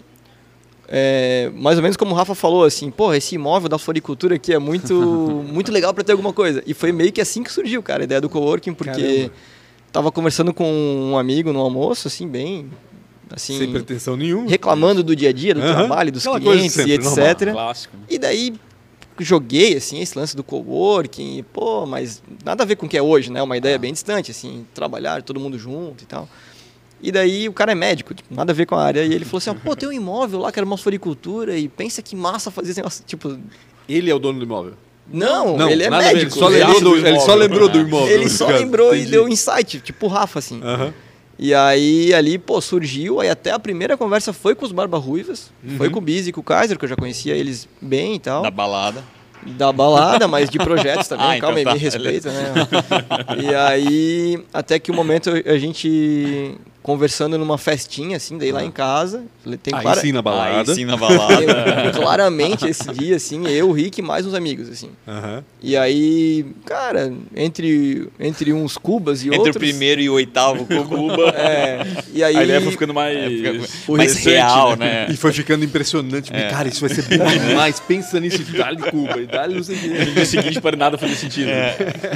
é, 0.90 1.50
mais 1.54 1.76
ou 1.76 1.82
menos 1.82 1.98
como 1.98 2.12
o 2.12 2.14
Rafa 2.14 2.34
falou, 2.34 2.64
assim, 2.64 2.90
porra, 2.90 3.16
esse 3.18 3.34
imóvel 3.34 3.68
da 3.68 3.78
floricultura 3.78 4.36
aqui 4.36 4.54
é 4.54 4.58
muito, 4.58 4.94
muito 5.46 5.70
legal 5.70 5.92
para 5.92 6.02
ter 6.02 6.12
alguma 6.12 6.32
coisa. 6.32 6.62
E 6.66 6.72
foi 6.72 6.92
meio 6.92 7.12
que 7.12 7.20
assim 7.20 7.42
que 7.42 7.52
surgiu, 7.52 7.82
cara, 7.82 8.02
a 8.02 8.04
ideia 8.04 8.20
do 8.20 8.28
coworking, 8.28 8.72
porque 8.72 9.00
Caramba. 9.00 9.32
tava 9.92 10.10
conversando 10.10 10.54
com 10.54 10.64
um 10.64 11.18
amigo 11.18 11.52
no 11.52 11.60
almoço, 11.60 12.08
assim, 12.08 12.26
bem, 12.26 12.70
assim, 13.30 13.58
Sem 13.58 13.70
pretensão 13.70 14.16
nenhuma. 14.16 14.48
reclamando 14.48 15.02
do 15.02 15.14
dia 15.14 15.28
a 15.28 15.32
dia, 15.32 15.54
do 15.54 15.60
trabalho, 15.60 16.10
dos 16.10 16.26
Aquela 16.26 16.40
clientes 16.40 16.76
e 16.78 16.82
sempre, 16.82 16.94
etc. 16.94 17.52
Clássico. 17.52 17.96
né? 17.96 18.02
E 18.08 18.18
daí 18.18 18.54
joguei 19.24 19.76
assim 19.76 20.00
esse 20.00 20.18
lance 20.18 20.36
do 20.36 20.42
coworking, 20.44 21.38
e, 21.38 21.42
pô, 21.42 21.86
mas 21.86 22.22
nada 22.44 22.62
a 22.62 22.66
ver 22.66 22.76
com 22.76 22.86
o 22.86 22.88
que 22.88 22.96
é 22.96 23.02
hoje, 23.02 23.30
né? 23.30 23.42
Uma 23.42 23.56
ideia 23.56 23.78
bem 23.78 23.92
distante, 23.92 24.30
assim, 24.30 24.66
trabalhar 24.74 25.22
todo 25.22 25.38
mundo 25.40 25.58
junto 25.58 26.02
e 26.04 26.06
tal. 26.06 26.28
E 27.00 27.12
daí 27.12 27.48
o 27.48 27.52
cara 27.52 27.72
é 27.72 27.74
médico, 27.74 28.12
tipo, 28.12 28.34
nada 28.34 28.52
a 28.52 28.54
ver 28.54 28.66
com 28.66 28.74
a 28.74 28.82
área. 28.82 29.04
E 29.04 29.14
ele 29.14 29.24
falou 29.24 29.38
assim: 29.38 29.54
pô, 29.54 29.76
tem 29.76 29.88
um 29.88 29.92
imóvel 29.92 30.40
lá 30.40 30.50
que 30.50 30.58
era 30.58 30.66
uma 30.66 30.76
floricultura 30.76 31.56
e 31.56 31.68
pensa 31.68 32.02
que 32.02 32.16
massa 32.16 32.50
fazer 32.50 32.70
esse 32.70 32.78
negócio. 32.80 33.04
Tipo, 33.06 33.38
Ele 33.88 34.10
é 34.10 34.14
o 34.14 34.18
dono 34.18 34.38
do 34.40 34.44
imóvel. 34.44 34.74
não, 35.06 35.70
ele 35.70 35.84
é 35.84 35.90
médico. 35.90 36.16
Ele 36.22 36.30
só 36.30 36.50
ele 36.50 36.58
lembrou 36.58 36.70
acha 36.74 36.80
do, 36.84 36.96
ele 36.96 37.20
só 37.20 37.24
imóvel. 37.24 37.36
lembrou 37.36 37.68
do 37.68 37.78
imóvel. 37.80 38.08
Ele 38.14 38.28
só 38.28 38.46
lembrou 38.48 38.92
e 38.94 38.98
Entendi. 38.98 39.10
deu 39.12 39.28
insight, 39.28 39.80
tipo 39.80 40.06
o 40.06 40.08
Rafa, 40.08 40.38
assim. 40.40 40.60
Aham. 40.62 40.92
E 41.38 41.54
aí 41.54 42.12
ali, 42.12 42.36
pô, 42.36 42.60
surgiu, 42.60 43.20
aí 43.20 43.30
até 43.30 43.52
a 43.52 43.58
primeira 43.58 43.96
conversa 43.96 44.32
foi 44.32 44.54
com 44.56 44.66
os 44.66 44.72
Barba 44.72 44.98
Ruivas, 44.98 45.52
foi 45.76 45.88
com 45.88 45.98
o 45.98 46.02
Biz 46.02 46.26
e 46.26 46.32
com 46.32 46.40
o 46.40 46.44
Kaiser, 46.44 46.76
que 46.76 46.84
eu 46.84 46.88
já 46.88 46.96
conhecia 46.96 47.34
eles 47.36 47.68
bem 47.80 48.16
e 48.16 48.18
tal. 48.18 48.42
Da 48.42 48.50
balada. 48.50 49.04
Da 49.46 49.72
balada, 49.72 50.26
mas 50.26 50.50
de 50.50 50.58
projetos 50.58 51.06
também, 51.08 51.26
Ah, 51.26 51.36
então 51.36 51.48
calma 51.48 51.58
aí, 51.60 51.64
tá, 51.64 51.74
me 51.74 51.78
respeita, 51.78 52.30
né? 52.32 52.52
E 53.40 53.54
aí, 53.54 54.44
até 54.52 54.80
que 54.80 54.90
o 54.90 54.94
momento 54.94 55.30
a 55.30 55.56
gente 55.58 56.56
conversando 56.82 57.36
numa 57.36 57.58
festinha, 57.58 58.16
assim, 58.16 58.38
daí 58.38 58.50
lá 58.52 58.64
em 58.64 58.70
casa, 58.70 59.24
tem 59.62 59.74
Aí 59.74 59.82
clara- 59.82 60.00
sim 60.00 60.12
na 60.12 60.22
balada. 60.22 60.70
Aí 60.72 60.74
sim 60.76 60.84
na 60.84 60.96
balada. 60.96 61.36
tem 61.82 61.92
claramente 62.00 62.66
esse 62.66 62.90
dia, 62.92 63.16
assim, 63.16 63.46
eu, 63.48 63.68
o 63.68 63.72
Rick 63.72 64.00
e 64.00 64.02
mais 64.02 64.24
uns 64.24 64.34
amigos, 64.34 64.68
assim. 64.68 64.90
Aham. 65.06 65.44
E 65.60 65.76
aí, 65.76 66.46
cara, 66.64 67.12
entre, 67.36 68.08
entre 68.18 68.52
uns 68.52 68.78
cubas 68.78 69.22
e 69.22 69.26
Entre 69.26 69.38
outros... 69.38 69.56
o 69.56 69.58
primeiro 69.58 70.00
e 70.00 70.08
o 70.08 70.14
oitavo 70.14 70.64
Cuba. 70.66 71.34
É, 71.38 71.84
e 72.12 72.22
aí... 72.24 72.36
A 72.36 72.44
ideia 72.44 72.60
foi 72.60 72.72
ficando 72.72 72.94
mais. 72.94 73.16
É, 73.16 73.28
fica 73.28 73.52
o 73.92 73.96
mais 73.96 74.12
recente, 74.14 74.28
real, 74.34 74.76
né? 74.76 75.06
E 75.10 75.16
foi 75.16 75.32
ficando 75.32 75.64
impressionante. 75.64 76.32
É. 76.34 76.48
Cara, 76.50 76.68
isso 76.68 76.80
vai 76.80 76.90
ser 76.94 77.02
bom 77.18 77.26
demais. 77.26 77.80
Pensa 77.80 78.18
nisso. 78.20 78.42
Dá-lhe 78.56 78.78
Cuba. 78.90 79.20
E 79.20 79.26
dá-lhe 79.26 79.54
não 79.54 79.62
sei 79.62 79.76
o 79.76 80.04
No 80.06 80.12
dia 80.12 80.24
seguinte, 80.26 80.60
para 80.60 80.76
nada 80.76 80.98
fazer 80.98 81.14
sentido. 81.14 81.50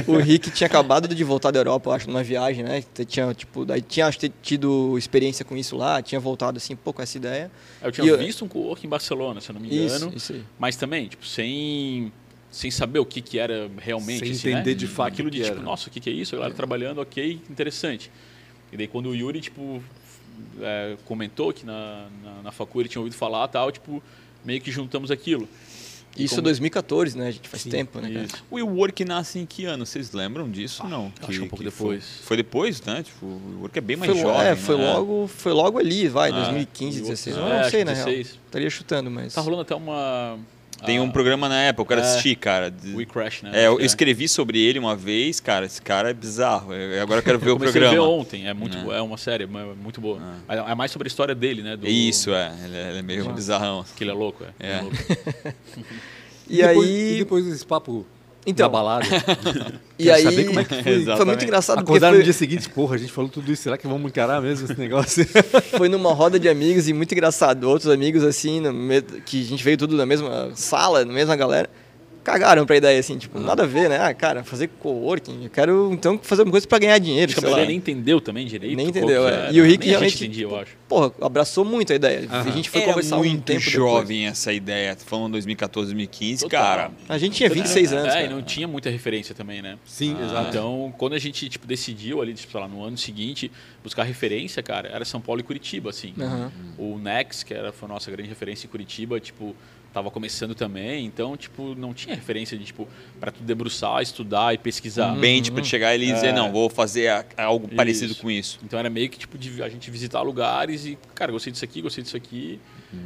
O 0.07 0.17
Rick 0.17 0.51
tinha 0.51 0.67
acabado 0.67 1.07
de 1.13 1.23
voltar 1.23 1.51
da 1.51 1.59
Europa, 1.59 1.89
eu 1.89 1.93
acho, 1.93 2.07
numa 2.07 2.23
viagem, 2.23 2.63
né? 2.63 2.83
Tinha, 3.07 3.33
tipo, 3.33 3.65
daí 3.65 3.81
tinha 3.81 4.07
acho, 4.07 4.19
tido 4.57 4.97
experiência 4.97 5.43
com 5.43 5.57
isso 5.57 5.75
lá, 5.75 6.01
tinha 6.01 6.19
voltado 6.19 6.57
assim, 6.57 6.75
pô, 6.75 6.93
com 6.93 7.01
essa 7.01 7.17
ideia. 7.17 7.51
Eu 7.81 7.91
tinha 7.91 8.05
E 8.05 8.09
eu- 8.09 8.17
visto 8.17 8.45
um 8.45 8.47
co-work 8.47 8.85
em 8.85 8.89
Barcelona, 8.89 9.41
se 9.41 9.49
eu 9.49 9.53
não 9.53 9.61
me 9.61 9.67
Isso, 9.67 9.95
engano. 9.97 10.13
isso 10.15 10.33
aí. 10.33 10.43
Mas 10.59 10.75
também, 10.75 11.07
tipo, 11.07 11.25
sem, 11.25 12.11
sem 12.51 12.69
saber 12.69 12.99
o 12.99 13.05
que, 13.05 13.21
que 13.21 13.39
era 13.39 13.69
realmente. 13.79 14.19
Sem 14.19 14.31
assim, 14.31 14.49
entender 14.49 14.71
né? 14.71 14.75
de 14.75 14.87
fato 14.87 15.07
Aquilo 15.13 15.31
de, 15.31 15.39
tipo, 15.41 15.53
era. 15.55 15.61
nossa, 15.61 15.89
o 15.89 15.91
que, 15.91 15.99
que 15.99 16.09
é 16.09 16.13
isso? 16.13 16.35
A 16.35 16.39
galera 16.39 16.53
trabalhando, 16.55 17.01
ok, 17.01 17.41
interessante. 17.49 18.11
E 18.71 18.77
daí 18.77 18.87
quando 18.87 19.07
o 19.09 19.15
Yuri, 19.15 19.41
tipo, 19.41 19.83
é, 20.61 20.97
comentou 21.05 21.51
que 21.53 21.65
na, 21.65 22.07
na, 22.23 22.41
na 22.43 22.51
facu 22.51 22.79
ele 22.81 22.89
tinha 22.89 22.99
ouvido 23.01 23.15
falar 23.15 23.47
tal, 23.47 23.71
tipo, 23.71 24.01
meio 24.45 24.61
que 24.61 24.71
juntamos 24.71 25.09
aquilo. 25.11 25.47
Isso 26.15 26.35
é 26.35 26.37
como- 26.37 26.43
2014, 26.43 27.17
né? 27.17 27.27
A 27.27 27.31
gente 27.31 27.49
faz 27.49 27.63
tempo, 27.63 27.99
né? 27.99 28.27
O 28.51 28.55
WeWork 28.55 29.03
nasce 29.05 29.39
em 29.39 29.45
que 29.45 29.65
ano? 29.65 29.85
Vocês 29.85 30.11
lembram 30.11 30.49
disso? 30.49 30.85
não. 30.87 31.11
acho 31.21 31.31
que 31.39 31.39
um 31.39 31.47
pouco 31.49 31.57
foi- 31.63 31.71
depois. 31.71 32.03
Foi, 32.23 32.37
depois, 32.37 32.81
né? 32.83 33.03
Tipo, 33.03 33.25
o 33.25 33.41
WeWork 33.55 33.77
é 33.77 33.81
bem 33.81 33.97
mais 33.97 34.11
Foi, 34.11 34.21
jovem. 34.21 34.47
é, 34.47 34.55
foi 34.55 34.77
né? 34.77 34.93
logo, 34.93 35.27
foi 35.27 35.51
logo 35.53 35.79
ali, 35.79 36.07
vai, 36.07 36.29
Ah, 36.31 36.33
2015, 36.35 36.99
e 36.99 37.01
16. 37.01 37.35
outros- 37.37 37.51
Eu 37.51 37.57
é, 37.57 37.63
não 37.63 37.69
sei, 37.69 37.79
que. 37.83 37.85
16. 37.91 38.39
Estaria 38.45 38.69
chutando, 38.69 39.09
mas... 39.09 39.33
Tá 39.33 39.41
rolando 39.41 39.61
até 39.63 39.73
uma. 39.75 40.37
Tem 40.85 40.99
um 40.99 41.07
ah, 41.07 41.11
programa 41.11 41.47
na 41.49 41.61
época, 41.61 41.81
eu 41.81 41.85
quero 41.85 42.01
É. 42.01 42.03
assistir, 42.03 42.35
cara. 42.35 42.73
We 42.93 43.05
Crash, 43.05 43.41
né? 43.43 43.51
É, 43.53 43.67
eu 43.67 43.77
que 43.77 43.85
escrevi 43.85 44.27
sobre 44.27 44.59
ele 44.59 44.79
uma 44.79 44.95
vez, 44.95 45.39
cara. 45.39 45.65
Esse 45.65 45.81
cara 45.81 46.09
é 46.09 46.13
bizarro. 46.13 46.73
Eu- 46.73 47.01
Agora 47.01 47.19
eu 47.19 47.23
quero 47.23 47.39
ver 47.39 47.51
o 47.51 47.57
Comecei 47.57 47.81
a 47.81 47.85
programa. 47.85 48.07
ver 48.07 48.13
ontem, 48.13 48.47
é, 48.47 48.53
muito, 48.53 48.77
É. 48.91 48.97
é. 48.97 49.01
uma 49.01 49.17
série 49.17 49.43
é 49.43 49.47
muito 49.47 49.99
boa. 50.01 50.19
Mas 50.47 50.59
É 50.69 50.75
mais 50.75 50.91
sobre 50.91 51.07
a 51.07 51.09
história 51.09 51.33
dele, 51.35 51.61
né? 51.61 51.75
Do, 51.77 51.87
Isso, 51.87 52.31
é. 52.33 52.53
Ele 52.65 52.75
é, 52.77 52.89
ele 52.89 52.99
é 52.99 53.01
meio 53.01 53.29
bizarrão. 53.33 53.85
Que 53.95 54.03
ele 54.03 54.11
é 54.11 54.13
louco, 54.13 54.43
é. 54.43 54.67
É. 54.67 54.71
É 54.77 54.81
louco. 54.81 54.97
E, 56.49 56.57
depois, 56.57 56.89
aí... 56.89 57.13
e 57.13 57.17
depois 57.19 57.45
desse 57.45 57.65
papo 57.65 58.05
Então, 58.45 58.65
da 58.65 58.69
balada. 58.69 59.05
e 59.97 60.11
aí... 60.11 60.23
saber 60.23 60.45
como 60.45 60.59
é 60.59 60.63
que 60.63 60.73
foi. 60.73 60.83
Foi 60.83 60.91
Exatamente. 60.93 61.25
muito 61.27 61.43
engraçado 61.45 61.77
porque 61.77 61.91
Acordar 61.91 62.09
foi, 62.09 62.17
no 62.17 62.23
dia 62.23 62.33
seguinte, 62.33 62.69
porra, 62.69 62.95
a 62.95 62.97
gente 62.97 63.11
falou 63.11 63.29
tudo 63.29 63.51
isso. 63.51 63.63
Será 63.63 63.77
que 63.77 63.87
vamos 63.87 64.09
encarar 64.09 64.41
mesmo 64.41 64.69
esse 64.69 64.79
negócio? 64.79 65.25
foi 65.77 65.89
numa 65.89 66.13
roda 66.13 66.39
de 66.39 66.49
amigos 66.49 66.87
e 66.87 66.93
muito 66.93 67.11
engraçado. 67.13 67.63
Outros 67.65 67.89
amigos, 67.91 68.23
assim, 68.23 68.59
no 68.59 69.01
que 69.25 69.41
a 69.41 69.45
gente 69.45 69.63
veio 69.63 69.77
tudo 69.77 69.95
na 69.95 70.05
mesma 70.05 70.51
sala, 70.55 71.05
na 71.05 71.13
mesma 71.13 71.35
galera, 71.35 71.69
cagaram 72.23 72.65
pra 72.65 72.75
ideia, 72.77 72.99
assim, 72.99 73.17
tipo, 73.17 73.39
nada 73.39 73.63
a 73.63 73.65
ver, 73.65 73.89
né? 73.89 73.97
Ah, 73.99 74.13
cara, 74.13 74.43
fazer 74.43 74.69
coworking, 74.79 75.43
eu 75.43 75.49
quero 75.49 75.89
então 75.91 76.17
fazer 76.21 76.43
uma 76.43 76.51
coisa 76.51 76.67
pra 76.67 76.79
ganhar 76.79 76.97
dinheiro, 76.99 77.31
Acho 77.31 77.41
que 77.41 77.47
a 77.47 77.65
nem 77.65 77.77
entendeu 77.77 78.19
também 78.21 78.45
direito. 78.47 78.75
Nem 78.75 78.87
entendeu, 78.87 79.27
é. 79.27 79.51
E 79.51 79.59
o 79.61 79.63
Rick 79.65 79.79
Nem 79.81 79.89
realmente- 79.89 80.13
A 80.13 80.17
gente 80.17 80.23
entendia, 80.25 80.45
eu 80.45 80.57
acho. 80.57 80.71
Porra, 80.87 81.11
abraçou 81.21 81.65
muito 81.65 81.91
a 81.91 81.95
ideia. 81.95 82.27
A 82.29 82.49
gente 82.51 82.69
foi 82.69 82.81
Era 82.81 82.91
conversar 82.91 83.15
um 83.17 83.23
muito 83.23 83.41
tempo 83.43 83.59
depois. 83.59 83.73
jovem 83.75 84.27
essa 84.27 84.53
ideia. 84.53 84.95
Falando 84.95 85.33
2014, 85.33 85.87
2015, 85.87 86.43
Total. 86.43 86.61
cara. 86.61 86.91
A 87.09 87.17
gente 87.17 87.35
tinha 87.35 87.49
26 87.49 87.91
anos, 87.93 88.13
É, 88.13 88.19
e 88.19 88.23
cara. 88.23 88.35
não 88.35 88.41
tinha 88.41 88.67
muita 88.67 88.89
referência 88.89 89.33
também, 89.35 89.61
né? 89.61 89.77
Sim, 89.85 90.15
Ah, 90.19 90.25
exato. 90.25 90.49
Então, 90.49 90.93
quando 90.97 91.13
a 91.13 91.19
gente 91.19 91.49
tipo, 91.49 91.65
decidiu 91.67 92.21
ali, 92.21 92.33
tipo, 92.33 92.51
sei 92.51 92.61
lá, 92.61 92.67
no 92.67 92.83
ano 92.83 92.97
seguinte, 92.97 93.51
buscar 93.83 94.03
referência, 94.03 94.61
cara, 94.63 94.87
era 94.89 95.03
São 95.03 95.19
Paulo 95.19 95.41
e 95.41 95.43
Curitiba, 95.43 95.89
assim. 95.89 96.13
Aham. 96.19 96.51
O 96.77 96.97
Nex, 96.99 97.43
que 97.43 97.53
era, 97.53 97.71
foi 97.71 97.89
a 97.89 97.93
nossa 97.93 98.09
grande 98.11 98.29
referência 98.29 98.67
em 98.67 98.69
Curitiba, 98.69 99.19
tipo, 99.19 99.55
tava 99.93 100.09
começando 100.09 100.55
também, 100.55 101.05
então, 101.05 101.37
tipo, 101.37 101.75
não 101.75 101.93
tinha 101.93 102.15
referência 102.15 102.57
de, 102.57 102.65
tipo, 102.65 102.87
para 103.19 103.31
tu 103.31 103.43
debruçar, 103.43 104.01
estudar 104.01 104.53
e 104.53 104.57
pesquisar. 104.57 105.15
Bem, 105.15 105.41
tipo, 105.41 105.61
de 105.61 105.67
chegar 105.67 105.89
ali 105.89 106.09
e 106.09 106.13
dizer, 106.13 106.27
É. 106.27 106.33
não, 106.33 106.51
vou 106.51 106.69
fazer 106.69 107.09
a- 107.09 107.23
algo 107.37 107.67
parecido 107.67 108.13
Isso. 108.13 108.21
com 108.21 108.31
isso. 108.31 108.59
Então 108.63 108.79
era 108.79 108.89
meio 108.89 109.09
que 109.09 109.19
tipo 109.19 109.37
de 109.37 109.61
a 109.61 109.69
gente 109.69 109.91
visitar 109.91 110.21
lugares 110.23 110.85
e, 110.85 110.97
cara, 111.13 111.31
gostei 111.31 111.51
disso 111.53 111.63
aqui, 111.63 111.81
gostei 111.81 112.03
disso 112.03 112.17
aqui. 112.17 112.59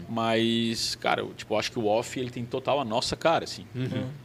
Mas, 0.10 0.96
cara, 0.96 1.22
eu, 1.22 1.34
tipo, 1.36 1.56
acho 1.58 1.72
que 1.72 1.80
o 1.80 1.86
off 1.88 2.20
ele 2.20 2.30
tem 2.30 2.44
total 2.44 2.80
a 2.80 2.86
nossa 2.86 3.16
cara, 3.16 3.44
assim. 3.46 3.66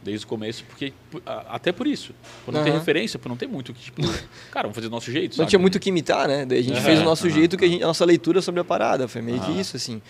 Desde 0.03 0.25
o 0.25 0.27
começo, 0.27 0.63
porque 0.65 0.91
até 1.25 1.71
por 1.71 1.87
isso. 1.87 2.13
Por 2.45 2.53
não 2.53 2.63
ter 2.63 2.69
Aham. 2.71 2.79
referência, 2.79 3.17
por 3.19 3.29
não 3.29 3.37
ter 3.37 3.47
muito 3.47 3.73
que, 3.73 3.81
tipo, 3.83 4.01
cara, 4.51 4.63
vamos 4.63 4.75
fazer 4.75 4.87
do 4.87 4.91
nosso 4.91 5.11
jeito. 5.11 5.37
Não 5.37 5.45
tinha 5.45 5.59
muito 5.59 5.75
o 5.75 5.79
que 5.79 5.89
imitar, 5.89 6.27
né? 6.27 6.45
Daí 6.45 6.59
a 6.59 6.63
gente 6.63 6.81
fez 6.81 6.99
o 6.99 7.03
nosso 7.03 7.29
jeito, 7.29 7.57
que 7.57 7.65
a, 7.65 7.67
gente- 7.67 7.83
a 7.83 7.87
nossa 7.87 8.03
leitura 8.05 8.41
sobre 8.41 8.59
a 8.59 8.63
parada. 8.63 9.07
Foi 9.07 9.21
meio 9.21 9.39
que 9.41 9.51
isso, 9.51 9.75
assim. 9.77 10.01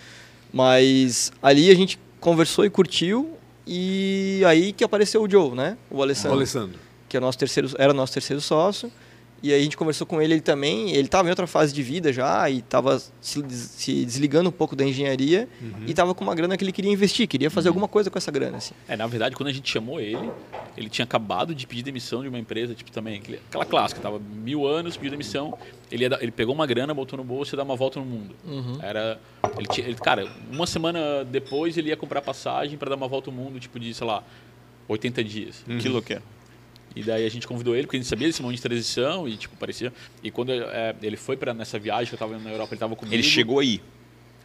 Mas 0.52 1.32
ali 1.42 1.70
a 1.70 1.74
gente 1.74 1.98
conversou 2.24 2.64
e 2.64 2.70
curtiu. 2.70 3.36
E 3.66 4.42
aí 4.46 4.72
que 4.72 4.82
apareceu 4.82 5.22
o 5.22 5.30
Joe, 5.30 5.50
né? 5.54 5.76
O 5.90 5.98
O 5.98 6.02
Alessandro. 6.02 6.36
Alessandro. 6.38 6.78
que 7.08 7.16
é 7.16 7.20
nosso 7.20 7.38
terceiro, 7.38 7.70
era 7.78 7.92
nosso 7.92 8.12
terceiro 8.14 8.40
sócio. 8.40 8.90
E 9.44 9.52
aí 9.52 9.60
a 9.60 9.62
gente 9.62 9.76
conversou 9.76 10.06
com 10.06 10.22
ele, 10.22 10.32
ele 10.32 10.40
também, 10.40 10.92
ele 10.92 11.02
estava 11.02 11.28
em 11.28 11.30
outra 11.30 11.46
fase 11.46 11.74
de 11.74 11.82
vida 11.82 12.10
já 12.10 12.48
e 12.48 12.60
estava 12.60 12.98
se, 13.20 13.42
des- 13.42 13.58
se 13.76 14.02
desligando 14.06 14.48
um 14.48 14.52
pouco 14.52 14.74
da 14.74 14.86
engenharia 14.86 15.46
e 15.86 15.90
estava 15.90 16.14
com 16.14 16.24
uma 16.24 16.34
grana 16.34 16.56
que 16.56 16.64
ele 16.64 16.72
queria 16.72 16.90
investir, 16.90 17.28
queria 17.28 17.50
fazer 17.50 17.68
alguma 17.68 17.86
coisa 17.86 18.08
com 18.10 18.16
essa 18.16 18.30
grana, 18.30 18.56
assim. 18.56 18.72
É, 18.88 18.96
na 18.96 19.06
verdade, 19.06 19.36
quando 19.36 19.50
a 19.50 19.52
gente 19.52 19.70
chamou 19.70 20.00
ele, 20.00 20.30
ele 20.78 20.88
tinha 20.88 21.04
acabado 21.04 21.54
de 21.54 21.66
pedir 21.66 21.82
demissão 21.82 22.22
de 22.22 22.28
uma 22.28 22.38
empresa, 22.38 22.74
tipo, 22.74 22.90
também, 22.90 23.20
aquela 23.50 23.66
clássica, 23.66 24.00
tava 24.00 24.18
mil 24.18 24.66
anos, 24.66 24.96
pediu 24.96 25.10
demissão, 25.10 25.58
ele, 25.92 26.04
ia 26.04 26.08
dar- 26.08 26.22
ele 26.22 26.32
pegou 26.32 26.54
uma 26.54 26.66
grana, 26.66 26.94
botou 26.94 27.18
no 27.18 27.22
bolso 27.24 27.50
e 27.50 27.52
ia 27.54 27.58
dar 27.58 27.64
uma 27.64 27.76
volta 27.76 28.00
no 28.00 28.06
mundo. 28.06 28.34
Era, 28.82 29.20
ele, 29.58 29.66
tinha- 29.66 29.86
ele- 29.86 29.96
cara, 29.96 30.26
uma 30.50 30.66
semana 30.66 31.22
depois 31.22 31.76
ele 31.76 31.90
ia 31.90 31.96
comprar 31.98 32.22
passagem 32.22 32.78
para 32.78 32.88
dar 32.88 32.96
uma 32.96 33.08
volta 33.08 33.30
no 33.30 33.36
mundo, 33.36 33.60
tipo, 33.60 33.78
de, 33.78 33.92
sei 33.92 34.06
lá, 34.06 34.24
80 34.88 35.22
dias. 35.22 35.62
Que 35.80 35.88
loucura. 35.88 36.22
E 36.96 37.02
daí 37.02 37.26
a 37.26 37.28
gente 37.28 37.46
convidou 37.46 37.74
ele, 37.74 37.84
porque 37.84 37.96
a 37.96 38.00
gente 38.00 38.08
sabia 38.08 38.28
desse 38.28 38.40
momento 38.40 38.56
de 38.56 38.62
transição 38.62 39.28
e, 39.28 39.36
tipo, 39.36 39.56
parecia... 39.56 39.92
E 40.22 40.30
quando 40.30 40.52
é, 40.52 40.94
ele 41.02 41.16
foi 41.16 41.36
para 41.36 41.52
nessa 41.52 41.78
viagem 41.78 42.06
que 42.06 42.14
eu 42.14 42.18
tava 42.18 42.38
na 42.38 42.50
Europa, 42.50 42.72
ele 42.74 42.78
tava 42.78 42.94
comigo... 42.94 43.14
Ele 43.14 43.22
chegou 43.22 43.58
aí. 43.58 43.80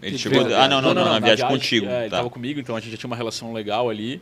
Ele 0.01 0.13
Que 0.13 0.17
chegou. 0.17 0.41
Ah, 0.55 0.67
não, 0.67 0.81
não, 0.81 0.93
não, 0.93 1.05
na 1.05 1.19
viagem 1.19 1.45
contigo. 1.47 1.85
É, 1.85 2.01
ele 2.01 2.09
tá. 2.09 2.17
tava 2.17 2.29
comigo, 2.29 2.59
então 2.59 2.75
a 2.75 2.79
gente 2.79 2.91
já 2.91 2.97
tinha 2.97 3.07
uma 3.07 3.15
relação 3.15 3.53
legal 3.53 3.89
ali. 3.89 4.21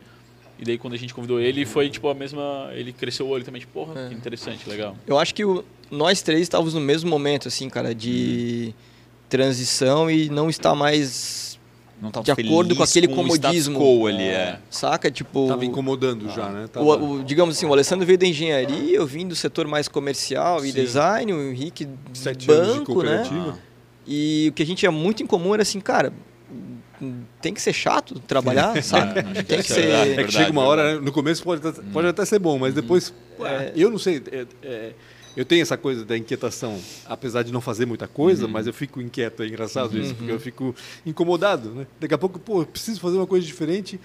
E 0.58 0.64
daí 0.64 0.76
quando 0.76 0.94
a 0.94 0.96
gente 0.96 1.14
convidou 1.14 1.40
ele, 1.40 1.64
foi 1.64 1.88
tipo 1.88 2.08
a 2.08 2.14
mesma. 2.14 2.68
Ele 2.72 2.92
cresceu 2.92 3.26
o 3.26 3.28
olho 3.28 3.44
também, 3.44 3.60
tipo, 3.60 3.72
porra, 3.72 3.98
É. 3.98 4.08
que 4.08 4.14
interessante, 4.14 4.68
legal. 4.68 4.96
Eu 5.06 5.16
acho 5.16 5.32
que 5.32 5.44
o- 5.44 5.64
nós 5.88 6.20
três 6.20 6.42
estávamos 6.42 6.74
no 6.74 6.80
mesmo 6.80 7.08
momento, 7.08 7.46
assim, 7.46 7.70
cara, 7.70 7.94
de 7.94 8.74
transição 9.28 10.10
e 10.10 10.28
não 10.28 10.50
estar 10.50 10.74
mais, 10.74 11.47
Não 12.00 12.10
tava 12.12 12.24
de 12.24 12.30
acordo 12.30 12.76
com 12.76 12.82
aquele 12.82 13.08
com 13.08 13.14
o 13.14 13.16
comodismo. 13.16 13.78
quo 13.78 14.06
ali, 14.06 14.22
é. 14.22 14.60
saca? 14.70 15.10
Tipo, 15.10 15.48
Tava 15.48 15.64
incomodando 15.64 16.28
já, 16.30 16.48
né? 16.48 16.68
Tava... 16.68 16.84
o, 16.86 17.12
o- 17.20 17.24
digamos 17.24 17.56
assim, 17.56 17.66
o 17.66 17.72
Alessandro 17.72 18.06
veio 18.06 18.18
da 18.18 18.26
engenharia, 18.26 18.96
eu 18.96 19.06
vim 19.06 19.26
do 19.26 19.34
setor 19.34 19.66
mais 19.66 19.88
comercial 19.88 20.64
e 20.64 20.70
Sim. 20.70 20.80
design, 20.80 21.32
o 21.32 21.50
Henrique 21.50 21.88
Sete 22.14 22.46
banco, 22.46 22.60
anos 22.62 22.72
de 22.74 22.78
né? 22.80 22.84
cooperativa. 22.86 23.58
E 24.06 24.46
o 24.50 24.52
que 24.52 24.62
a 24.62 24.66
gente 24.66 24.78
tinha 24.78 24.92
muito 24.92 25.22
em 25.22 25.26
comum 25.26 25.52
era 25.54 25.62
assim, 25.62 25.80
cara, 25.80 26.12
tem 27.40 27.52
que 27.54 27.60
ser 27.62 27.72
chato 27.72 28.18
trabalhar, 28.20 28.80
sabe? 28.82 29.20
acho 29.20 29.28
que 29.34 29.42
tem 29.44 29.62
que 29.62 29.72
essa 29.72 29.80
é 29.80 30.04
ser. 30.04 30.20
É 30.20 30.24
que 30.24 30.32
chega 30.32 30.50
uma 30.50 30.62
hora, 30.62 30.82
verdade. 30.82 31.00
né, 31.00 31.06
no 31.06 31.12
começo 31.12 31.42
pode, 31.42 31.66
até- 31.66 31.82
pode 31.92 32.08
até 32.08 32.24
ser 32.24 32.38
bom, 32.38 32.58
mas 32.58 32.74
depois, 32.74 33.12
É. 33.40 33.72
eu 33.76 33.90
não 33.90 33.98
sei, 33.98 34.22
é- 34.32 34.46
é, 34.62 34.92
eu 35.38 35.44
tenho 35.44 35.62
essa 35.62 35.76
coisa 35.76 36.04
da 36.04 36.18
inquietação, 36.18 36.80
apesar 37.06 37.44
de 37.44 37.52
não 37.52 37.60
fazer 37.60 37.86
muita 37.86 38.08
coisa, 38.08 38.48
mas 38.48 38.66
eu 38.66 38.74
fico 38.74 39.00
inquieto, 39.00 39.44
é 39.44 39.46
engraçado 39.46 39.96
isso, 39.96 40.12
porque 40.16 40.32
eu 40.32 40.40
fico 40.40 40.74
incomodado, 41.06 41.70
né? 41.70 41.86
Daqui 42.00 42.12
a 42.12 42.18
pouco, 42.18 42.40
pô, 42.40 42.62
eu 42.62 42.66
preciso 42.66 42.98
fazer 42.98 43.18
uma 43.18 43.26
coisa 43.26 43.46
diferente. 43.46 44.00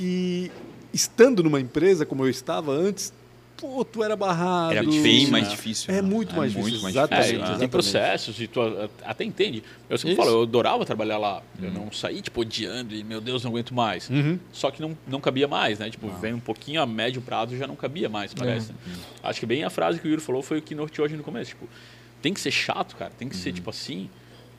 E 0.00 0.50
estando 0.90 1.42
numa 1.42 1.60
empresa 1.60 2.06
como 2.06 2.24
eu 2.24 2.30
estava 2.30 2.72
antes, 2.72 3.12
pô, 3.58 3.84
tu 3.84 4.02
era 4.02 4.14
barrado. 4.16 4.72
Era 4.72 4.82
bem 4.82 5.24
né? 5.24 5.30
mais 5.30 5.50
difícil. 5.50 5.92
É 5.92 5.96
né? 5.96 6.02
muito 6.02 6.34
mais 6.34 6.52
muito 6.52 6.66
difícil, 6.66 6.82
mais 6.82 6.94
exatamente. 6.94 7.28
É, 7.28 7.38
difícil, 7.38 7.58
tem 7.58 7.68
processos 7.68 8.40
e 8.40 8.46
tu 8.46 8.60
até 9.04 9.24
entende. 9.24 9.62
Eu 9.90 9.98
sempre 9.98 10.12
Isso. 10.12 10.22
falo, 10.22 10.38
eu 10.38 10.42
adorava 10.42 10.84
trabalhar 10.86 11.18
lá. 11.18 11.42
Eu 11.60 11.70
não 11.72 11.92
saí, 11.92 12.22
tipo, 12.22 12.40
odiando 12.40 12.94
e, 12.94 13.02
meu 13.02 13.20
Deus, 13.20 13.42
não 13.42 13.50
aguento 13.50 13.74
mais. 13.74 14.08
Uhum. 14.08 14.38
Só 14.52 14.70
que 14.70 14.80
não, 14.80 14.96
não 15.06 15.20
cabia 15.20 15.48
mais, 15.48 15.78
né? 15.78 15.90
Tipo, 15.90 16.08
vem 16.18 16.32
um 16.32 16.40
pouquinho 16.40 16.80
a 16.80 16.86
médio 16.86 17.20
prazo 17.20 17.56
já 17.56 17.66
não 17.66 17.76
cabia 17.76 18.08
mais, 18.08 18.32
parece. 18.32 18.72
né? 18.72 18.78
Acho 19.22 19.40
que 19.40 19.46
bem 19.46 19.64
a 19.64 19.70
frase 19.70 19.98
que 19.98 20.06
o 20.06 20.10
Yuri 20.10 20.22
falou 20.22 20.42
foi 20.42 20.58
o 20.58 20.62
que 20.62 20.74
norteou 20.74 21.04
hoje 21.06 21.16
no 21.16 21.24
começo. 21.24 21.50
Tipo, 21.50 21.68
tem 22.22 22.32
que 22.32 22.40
ser 22.40 22.50
chato, 22.50 22.96
cara. 22.96 23.10
Tem 23.18 23.28
que 23.28 23.36
ser, 23.36 23.52
tipo 23.52 23.70
assim, 23.70 24.08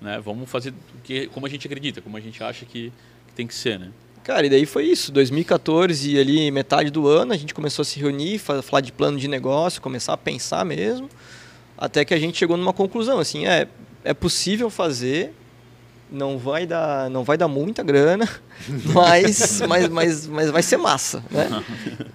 né? 0.01 0.19
Vamos 0.23 0.49
fazer 0.49 0.71
o 0.71 1.01
que, 1.03 1.27
como 1.27 1.45
a 1.45 1.49
gente 1.49 1.65
acredita, 1.65 2.01
como 2.01 2.17
a 2.17 2.19
gente 2.19 2.43
acha 2.43 2.65
que, 2.65 2.91
que 3.27 3.33
tem 3.33 3.47
que 3.47 3.53
ser, 3.53 3.79
né? 3.79 3.91
Cara, 4.23 4.45
e 4.45 4.49
daí 4.49 4.65
foi 4.65 4.85
isso. 4.85 5.11
2014, 5.11 6.19
ali, 6.19 6.51
metade 6.51 6.91
do 6.91 7.07
ano, 7.07 7.33
a 7.33 7.37
gente 7.37 7.53
começou 7.53 7.81
a 7.81 7.85
se 7.85 7.99
reunir, 7.99 8.37
fa- 8.37 8.61
falar 8.61 8.81
de 8.81 8.91
plano 8.91 9.17
de 9.17 9.27
negócio, 9.27 9.81
começar 9.81 10.13
a 10.13 10.17
pensar 10.17 10.63
mesmo. 10.65 11.09
Até 11.77 12.03
que 12.05 12.13
a 12.13 12.19
gente 12.19 12.37
chegou 12.37 12.57
numa 12.57 12.73
conclusão, 12.73 13.19
assim, 13.19 13.47
é, 13.47 13.67
é 14.03 14.13
possível 14.13 14.69
fazer, 14.69 15.33
não 16.11 16.37
vai 16.37 16.67
dar, 16.67 17.09
não 17.09 17.23
vai 17.23 17.37
dar 17.37 17.47
muita 17.47 17.81
grana, 17.81 18.29
mas, 18.93 19.61
mas, 19.67 19.89
mas, 19.89 20.27
mas 20.27 20.51
vai 20.51 20.61
ser 20.63 20.77
massa, 20.77 21.23
né? 21.31 21.63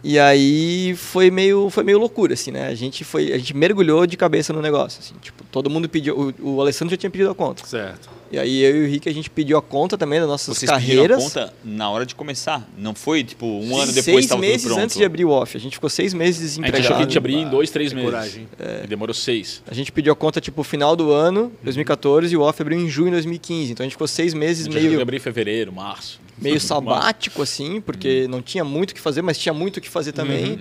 E 0.02 0.18
aí 0.18 0.94
foi 0.96 1.30
meio, 1.30 1.70
foi 1.70 1.84
meio 1.84 1.98
loucura, 1.98 2.34
assim, 2.34 2.50
né? 2.50 2.68
A 2.68 2.74
gente 2.74 3.04
foi, 3.04 3.32
a 3.32 3.38
gente 3.38 3.56
mergulhou 3.56 4.06
de 4.06 4.16
cabeça 4.16 4.52
no 4.52 4.60
negócio, 4.60 5.00
assim, 5.00 5.14
tipo, 5.20 5.44
todo 5.44 5.70
mundo 5.70 5.88
pediu, 5.88 6.34
o, 6.40 6.54
o 6.56 6.60
Alessandro 6.60 6.90
já 6.92 6.96
tinha 6.96 7.10
pedido 7.10 7.30
a 7.30 7.34
conta. 7.34 7.64
Certo. 7.66 8.08
E 8.32 8.38
aí 8.38 8.62
eu 8.64 8.82
e 8.82 8.86
o 8.86 8.90
Rick 8.90 9.08
a 9.08 9.12
gente 9.14 9.30
pediu 9.30 9.56
a 9.56 9.62
conta 9.62 9.96
também 9.96 10.18
das 10.18 10.28
nossas 10.28 10.58
Vocês 10.58 10.68
pediram 10.68 11.04
a 11.04 11.08
carreiras. 11.08 11.22
conta 11.22 11.54
na 11.62 11.88
hora 11.88 12.04
de 12.04 12.16
começar. 12.16 12.68
Não 12.76 12.92
foi, 12.92 13.22
tipo, 13.22 13.46
um 13.46 13.76
ano 13.76 13.86
depois 13.92 14.04
seis 14.04 14.24
estava 14.24 14.40
tudo 14.40 14.50
meses 14.50 14.66
pronto. 14.66 14.80
antes 14.82 14.96
de 14.96 15.04
abrir 15.04 15.24
o 15.24 15.30
off. 15.30 15.56
A 15.56 15.60
gente 15.60 15.74
ficou 15.74 15.88
seis 15.88 16.12
meses 16.12 16.58
A 16.58 16.66
gente 16.66 16.76
achou 16.80 16.96
que 16.96 17.02
a 17.02 17.04
gente 17.04 17.16
abria 17.18 17.38
em 17.38 17.48
dois, 17.48 17.70
três 17.70 17.92
É 17.92 17.94
meses. 17.94 18.10
coragem. 18.10 18.48
E 18.82 18.86
demorou 18.88 19.14
seis. 19.14 19.62
A 19.68 19.74
gente 19.74 19.92
pediu 19.92 20.12
a 20.12 20.16
conta 20.16 20.40
tipo 20.40 20.64
final 20.64 20.96
do 20.96 21.12
ano, 21.12 21.52
2014, 21.62 22.34
e 22.34 22.36
o 22.36 22.40
off 22.40 22.60
abriu 22.60 22.76
em 22.80 22.88
junho 22.88 23.06
de 23.10 23.12
2015. 23.12 23.70
Então 23.72 23.84
a 23.84 23.86
gente 23.86 23.92
ficou 23.92 24.08
seis 24.08 24.34
A 24.34 24.36
meses 24.36 24.64
gente 24.64 24.72
achou 24.72 24.82
que 24.82 24.88
meio, 24.88 25.02
abria 25.02 25.18
em 25.18 25.20
fevereiro, 25.20 25.72
março. 25.72 26.18
Meio 26.40 26.60
sabático, 26.60 27.42
assim, 27.42 27.80
porque 27.80 28.26
não 28.28 28.42
tinha 28.42 28.64
muito 28.64 28.90
o 28.90 28.94
que 28.94 29.00
fazer, 29.00 29.22
mas 29.22 29.38
tinha 29.38 29.52
muito 29.52 29.76
o 29.76 29.80
que 29.80 29.88
fazer 29.88 30.12
também. 30.12 30.58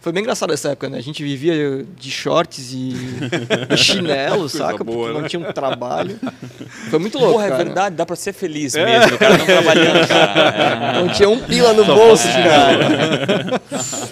Foi 0.00 0.12
bem 0.12 0.22
engraçado 0.22 0.52
essa 0.52 0.70
época, 0.70 0.88
né? 0.88 0.96
A 0.98 1.02
gente 1.02 1.22
vivia 1.24 1.84
de 1.98 2.10
shorts 2.10 2.72
e, 2.72 2.94
e 3.70 3.76
chinelo, 3.76 4.38
Coisa 4.40 4.58
saca? 4.58 4.84
boa, 4.84 4.96
porque 4.98 5.14
né? 5.14 5.20
não 5.20 5.28
tinha 5.28 5.48
um 5.48 5.52
trabalho. 5.52 6.18
Foi 6.88 6.98
muito 6.98 7.18
louco, 7.18 7.32
Porra, 7.34 7.46
é 7.46 7.50
cara. 7.50 7.64
verdade, 7.64 7.96
dá 7.96 8.06
pra 8.06 8.14
ser 8.16 8.32
feliz 8.32 8.74
mesmo. 8.74 9.14
O 9.16 9.18
cara 9.18 9.36
não 9.36 9.44
trabalhando, 9.44 10.06
cara. 10.08 11.02
Não 11.02 11.08
tinha 11.08 11.28
um 11.28 11.38
pila 11.40 11.72
no 11.72 11.84
bolso, 11.84 12.28
cara. 12.28 13.60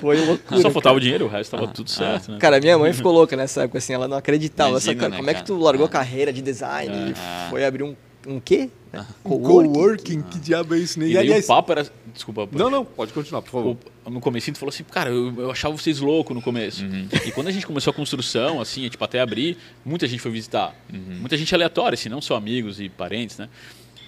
Foi 0.00 0.24
loucura. 0.24 0.60
Só 0.60 0.70
faltava 0.70 0.96
o 0.96 1.00
dinheiro, 1.00 1.26
o 1.26 1.28
resto 1.28 1.52
tava 1.56 1.68
tudo 1.68 1.88
certo, 1.88 2.32
né? 2.32 2.38
Cara, 2.38 2.60
minha 2.60 2.76
mãe 2.76 2.92
ficou 2.92 3.12
louca 3.12 3.36
nessa 3.36 3.62
época, 3.62 3.78
assim, 3.78 3.92
ela 3.94 4.08
não 4.08 4.16
acreditava. 4.16 4.70
Imagina, 4.70 4.92
Essa, 4.92 4.98
cara, 5.00 5.10
né, 5.10 5.16
como 5.18 5.30
é 5.30 5.34
que 5.34 5.44
tu 5.44 5.56
largou 5.56 5.86
a 5.86 5.88
carreira 5.88 6.32
de 6.32 6.42
design 6.42 7.14
Ah. 7.16 7.46
e 7.46 7.50
foi 7.50 7.64
abrir 7.64 7.84
um, 7.84 7.94
um 8.26 8.40
quê? 8.40 8.68
Um 8.92 9.02
Coworking? 9.28 9.72
coworking, 9.72 10.22
que 10.22 10.38
diabo 10.38 10.74
é 10.74 10.78
isso? 10.78 10.98
né? 10.98 11.06
E 11.06 11.12
E, 11.12 11.18
aliás, 11.18 11.44
o 11.44 11.48
papo 11.48 11.72
era... 11.72 11.86
Desculpa. 12.14 12.48
não, 12.52 12.70
não, 12.70 12.84
pode 12.84 13.12
continuar, 13.12 13.42
por 13.42 13.50
favor. 13.50 13.76
o- 14.04 14.10
no 14.10 14.20
comecinho 14.20 14.54
tu 14.54 14.58
falou 14.58 14.70
assim, 14.70 14.84
cara, 14.84 15.10
eu, 15.10 15.34
eu 15.42 15.50
achava 15.50 15.76
vocês 15.76 15.98
loucos 16.00 16.34
no 16.34 16.40
começo. 16.40 16.84
E 17.26 17.32
quando 17.32 17.48
a 17.48 17.50
gente 17.50 17.66
começou 17.66 17.90
a 17.90 17.94
construção, 17.94 18.60
assim, 18.60 18.88
tipo, 18.88 19.02
até 19.04 19.20
abrir, 19.20 19.58
muita 19.84 20.06
gente 20.06 20.20
foi 20.20 20.30
visitar. 20.30 20.74
Muita 20.90 21.36
gente 21.36 21.54
aleatória, 21.54 21.94
assim, 21.94 22.08
não 22.08 22.20
só 22.20 22.36
amigos 22.36 22.80
e 22.80 22.88
parentes, 22.88 23.36
né? 23.36 23.48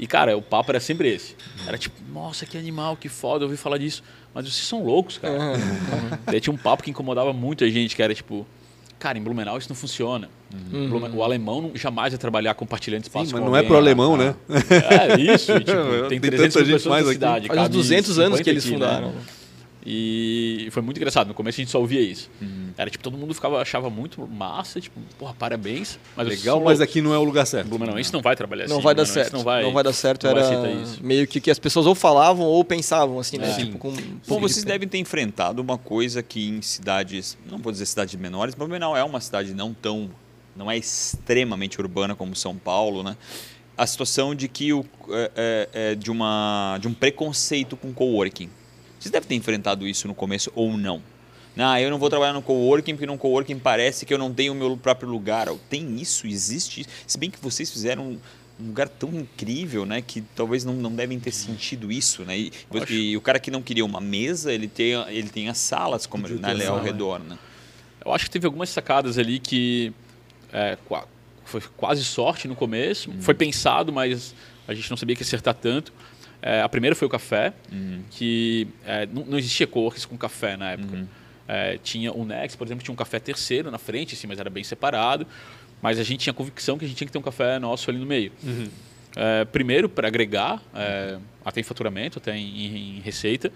E, 0.00 0.06
cara, 0.06 0.36
o 0.36 0.40
papo 0.42 0.70
era 0.70 0.78
sempre 0.78 1.08
esse. 1.12 1.34
Era 1.66 1.76
tipo, 1.76 1.96
nossa, 2.12 2.46
que 2.46 2.56
animal, 2.56 2.96
que 2.96 3.08
foda, 3.08 3.42
eu 3.44 3.48
ouvi 3.48 3.56
falar 3.58 3.78
disso. 3.78 4.02
Mas 4.32 4.44
vocês 4.44 4.64
são 4.66 4.84
loucos, 4.84 5.18
cara. 5.18 5.36
Daí 6.26 6.40
tinha 6.40 6.52
um 6.54 6.56
papo 6.56 6.84
que 6.84 6.90
incomodava 6.90 7.32
muita 7.32 7.68
gente, 7.68 7.96
que 7.96 8.02
era 8.02 8.14
tipo, 8.14 8.46
cara, 8.98 9.18
em 9.18 9.22
Blumenau 9.22 9.56
isso 9.58 9.68
não 9.68 9.76
funciona. 9.76 10.28
Blumen- 10.70 11.10
O 11.14 11.22
alemão 11.22 11.60
não- 11.62 11.70
jamais 11.74 12.12
vai 12.12 12.18
trabalhar 12.18 12.54
compartilhando 12.54 13.02
espaço 13.02 13.26
Sim, 13.26 13.32
com 13.32 13.38
mas 13.38 13.46
não 13.48 13.54
é 13.56 13.58
alguém. 13.58 13.68
pro 13.68 13.76
alemão, 13.76 14.16
né? 14.16 14.34
É, 14.48 15.20
isso. 15.20 15.52
e, 15.52 15.60
tipo, 15.60 15.70
Tem 16.08 16.18
tem 16.20 16.30
tanta 16.30 16.36
300 16.36 16.56
mil 16.56 16.64
gente 16.66 16.72
pessoas 16.74 16.94
na 16.94 16.98
aqui. 17.00 17.12
cidade. 17.12 17.46
Faz 17.48 17.58
uns 17.58 17.62
cabe 17.64 17.74
200 17.76 18.18
anos 18.18 18.38
50 18.38 18.44
que 18.44 18.50
eles 18.50 18.64
aqui, 18.64 18.76
né? 18.76 19.12
E 19.90 20.68
foi 20.70 20.82
muito 20.82 20.98
engraçado. 20.98 21.28
No 21.28 21.34
começo 21.34 21.58
a 21.58 21.62
gente 21.62 21.70
só 21.70 21.80
ouvia 21.80 22.02
isso. 22.02 22.30
Era 22.76 22.90
tipo, 22.90 23.02
todo 23.02 23.16
mundo 23.16 23.32
ficava, 23.32 23.58
achava 23.58 23.88
muito 23.88 24.20
massa, 24.28 24.78
tipo, 24.82 25.00
porra, 25.18 25.32
parabéns. 25.32 25.98
Mas 26.14 26.28
Legal, 26.28 26.60
mas 26.60 26.82
aqui 26.82 27.00
não 27.00 27.14
é 27.14 27.18
o 27.18 27.24
lugar 27.24 27.46
certo. 27.46 27.68
Blumenauense 27.68 28.12
não 28.12 28.20
vai 28.20 28.36
trabalhar 28.36 28.66
assim. 28.66 28.74
Não 28.74 28.82
vai 28.82 28.94
dar 28.94 29.04
Blumenauense 29.04 29.30
certo. 29.30 29.36
Não 29.38 29.42
vai, 29.42 29.62
não 29.62 29.72
vai 29.72 29.82
dar 29.82 29.92
certo. 29.94 30.26
não 30.26 30.34
vai 30.34 30.42
Era 30.42 30.58
aceitar 30.58 30.82
isso. 30.82 31.02
meio 31.02 31.26
que 31.26 31.40
que 31.40 31.50
as 31.50 31.58
pessoas 31.58 31.86
ou 31.86 31.94
falavam 31.94 32.44
ou 32.44 32.62
pensavam, 32.62 33.18
assim, 33.18 33.38
né? 33.38 33.50
Tipo, 33.54 33.78
com... 33.78 33.94
Bom, 34.26 34.38
vocês 34.38 34.62
devem 34.62 34.86
ter 34.86 34.98
enfrentado 34.98 35.62
uma 35.62 35.78
coisa 35.78 36.22
que 36.22 36.46
em 36.46 36.60
cidades, 36.60 37.38
não 37.50 37.56
vou 37.56 37.72
dizer 37.72 37.86
cidades 37.86 38.14
menores, 38.20 38.54
mas 38.54 38.68
Blumenau 38.68 38.94
é 38.94 39.02
uma 39.02 39.22
cidade 39.22 39.54
não 39.54 39.72
tão, 39.72 40.10
não 40.54 40.70
é 40.70 40.76
extremamente 40.76 41.80
urbana 41.80 42.14
como 42.14 42.36
São 42.36 42.54
Paulo, 42.54 43.02
né? 43.02 43.16
A 43.74 43.86
situação 43.86 44.34
de 44.34 44.48
que 44.48 44.70
o, 44.70 44.84
é, 45.08 45.30
é, 45.34 45.68
é 45.72 45.94
de, 45.94 46.10
uma, 46.10 46.76
de 46.78 46.88
um 46.88 46.92
preconceito 46.92 47.74
com 47.74 47.90
coworking. 47.90 48.50
Vocês 49.08 49.12
devem 49.12 49.28
ter 49.28 49.34
enfrentado 49.36 49.88
isso 49.88 50.06
no 50.06 50.14
começo 50.14 50.52
ou 50.54 50.76
não? 50.76 51.02
Ah, 51.56 51.80
eu 51.80 51.90
não 51.90 51.98
vou 51.98 52.10
trabalhar 52.10 52.34
no 52.34 52.42
coworking 52.42 52.92
porque 52.92 53.06
no 53.06 53.16
coworking 53.16 53.58
parece 53.58 54.04
que 54.04 54.12
eu 54.12 54.18
não 54.18 54.32
tenho 54.32 54.52
o 54.52 54.54
meu 54.54 54.76
próprio 54.76 55.08
lugar. 55.08 55.48
Tem 55.68 55.96
isso, 55.96 56.26
existe 56.26 56.82
isso. 56.82 56.90
Se 57.06 57.18
bem 57.18 57.30
que 57.30 57.38
vocês 57.40 57.70
fizeram 57.70 58.18
um 58.60 58.66
lugar 58.66 58.88
tão 58.88 59.08
incrível, 59.14 59.86
né, 59.86 60.02
que 60.02 60.20
talvez 60.36 60.64
não, 60.64 60.74
não 60.74 60.94
devem 60.94 61.18
ter 61.18 61.32
sentido 61.32 61.90
isso, 61.90 62.22
né? 62.24 62.38
E, 62.38 62.52
e 62.90 63.16
o 63.16 63.20
cara 63.20 63.40
que 63.40 63.50
não 63.50 63.62
queria 63.62 63.84
uma 63.84 64.00
mesa, 64.00 64.52
ele 64.52 64.68
tem, 64.68 64.92
ele 65.08 65.30
tem 65.30 65.48
as 65.48 65.58
salas 65.58 66.06
como 66.06 66.28
Podia 66.28 66.54
né, 66.54 66.66
ao 66.66 66.82
redor, 66.82 67.20
né? 67.20 67.38
Eu 68.04 68.12
acho 68.12 68.26
que 68.26 68.30
teve 68.30 68.46
algumas 68.46 68.68
sacadas 68.68 69.16
ali 69.16 69.38
que 69.38 69.92
é, 70.52 70.76
foi 71.44 71.62
quase 71.76 72.04
sorte 72.04 72.46
no 72.46 72.54
começo. 72.54 73.10
Foi 73.20 73.34
pensado, 73.34 73.92
mas 73.92 74.34
a 74.66 74.74
gente 74.74 74.90
não 74.90 74.96
sabia 74.96 75.16
que 75.16 75.22
acertar 75.22 75.54
tanto. 75.54 75.92
É, 76.40 76.62
a 76.62 76.68
primeira 76.68 76.94
foi 76.94 77.06
o 77.06 77.10
café, 77.10 77.52
que 78.10 78.68
é, 78.86 79.06
não, 79.06 79.24
não 79.24 79.38
existia 79.38 79.66
coworks 79.66 80.04
com 80.04 80.16
café 80.16 80.56
na 80.56 80.70
época. 80.72 81.06
É, 81.48 81.78
tinha 81.82 82.12
o 82.12 82.24
Nex, 82.24 82.54
por 82.54 82.66
exemplo, 82.66 82.84
tinha 82.84 82.92
um 82.92 82.96
café 82.96 83.18
terceiro 83.18 83.70
na 83.70 83.78
frente, 83.78 84.14
assim, 84.14 84.26
mas 84.26 84.38
era 84.38 84.50
bem 84.50 84.62
separado. 84.62 85.26
Mas 85.80 85.98
a 85.98 86.02
gente 86.02 86.20
tinha 86.20 86.34
convicção 86.34 86.76
que 86.78 86.84
a 86.84 86.88
gente 86.88 86.96
tinha 86.96 87.06
que 87.06 87.12
ter 87.12 87.18
um 87.18 87.22
café 87.22 87.58
nosso 87.58 87.88
ali 87.90 87.98
no 87.98 88.06
meio. 88.06 88.32
É, 89.16 89.44
primeiro, 89.46 89.88
para 89.88 90.06
agregar, 90.08 90.62
é, 90.74 91.18
até 91.44 91.60
em 91.60 91.64
faturamento, 91.64 92.18
até 92.18 92.36
em, 92.36 92.98
em 92.98 93.00
receita, 93.00 93.50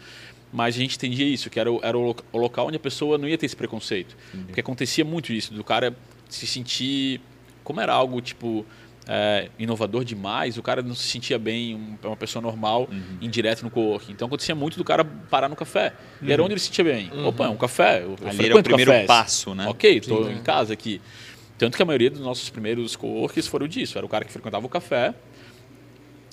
mas 0.52 0.74
a 0.74 0.78
gente 0.78 0.96
entendia 0.96 1.26
isso, 1.26 1.48
que 1.50 1.58
era, 1.60 1.70
o, 1.70 1.80
era 1.82 1.96
o, 1.96 2.02
lo- 2.02 2.16
o 2.32 2.38
local 2.38 2.66
onde 2.66 2.76
a 2.76 2.80
pessoa 2.80 3.16
não 3.18 3.28
ia 3.28 3.36
ter 3.38 3.46
esse 3.46 3.56
preconceito. 3.56 4.16
Porque 4.46 4.60
acontecia 4.60 5.04
muito 5.04 5.32
isso, 5.32 5.52
do 5.54 5.62
cara 5.64 5.94
se 6.28 6.46
sentir. 6.46 7.20
Como 7.64 7.80
era 7.80 7.92
algo 7.92 8.20
tipo. 8.20 8.64
É, 9.08 9.48
inovador 9.58 10.04
demais, 10.04 10.56
o 10.56 10.62
cara 10.62 10.80
não 10.82 10.94
se 10.94 11.08
sentia 11.08 11.38
bem, 11.38 11.74
um- 11.74 11.96
uma 12.06 12.16
pessoa 12.16 12.40
normal, 12.42 12.88
indireto 13.20 13.62
no 13.62 13.70
coworking. 13.70 14.12
Então 14.12 14.26
acontecia 14.26 14.54
muito 14.54 14.76
do 14.76 14.84
cara 14.84 15.04
parar 15.04 15.48
no 15.48 15.56
café. 15.56 15.92
E 16.22 16.32
era 16.32 16.42
onde 16.42 16.52
ele 16.54 16.60
se 16.60 16.66
sentia 16.66 16.84
bem. 16.84 17.10
Opa, 17.24 17.46
é 17.46 17.48
um 17.48 17.56
café. 17.56 18.02
Eu, 18.02 18.16
eu 18.20 18.28
Ali 18.28 18.46
era 18.46 18.56
o 18.58 18.62
primeiro 18.62 18.90
cafés. 18.92 19.06
passo, 19.06 19.54
né? 19.54 19.66
Ok, 19.68 19.98
estou 19.98 20.30
em 20.30 20.40
casa 20.42 20.72
aqui. 20.72 21.00
Tanto 21.58 21.76
que 21.76 21.82
a 21.82 21.86
maioria 21.86 22.10
dos 22.10 22.20
nossos 22.20 22.48
primeiros 22.50 22.96
coworks 22.96 23.46
foram 23.46 23.68
disso. 23.68 23.96
Era 23.98 24.04
o 24.06 24.08
cara 24.08 24.24
que 24.24 24.32
frequentava 24.32 24.64
o 24.66 24.68
café 24.68 25.14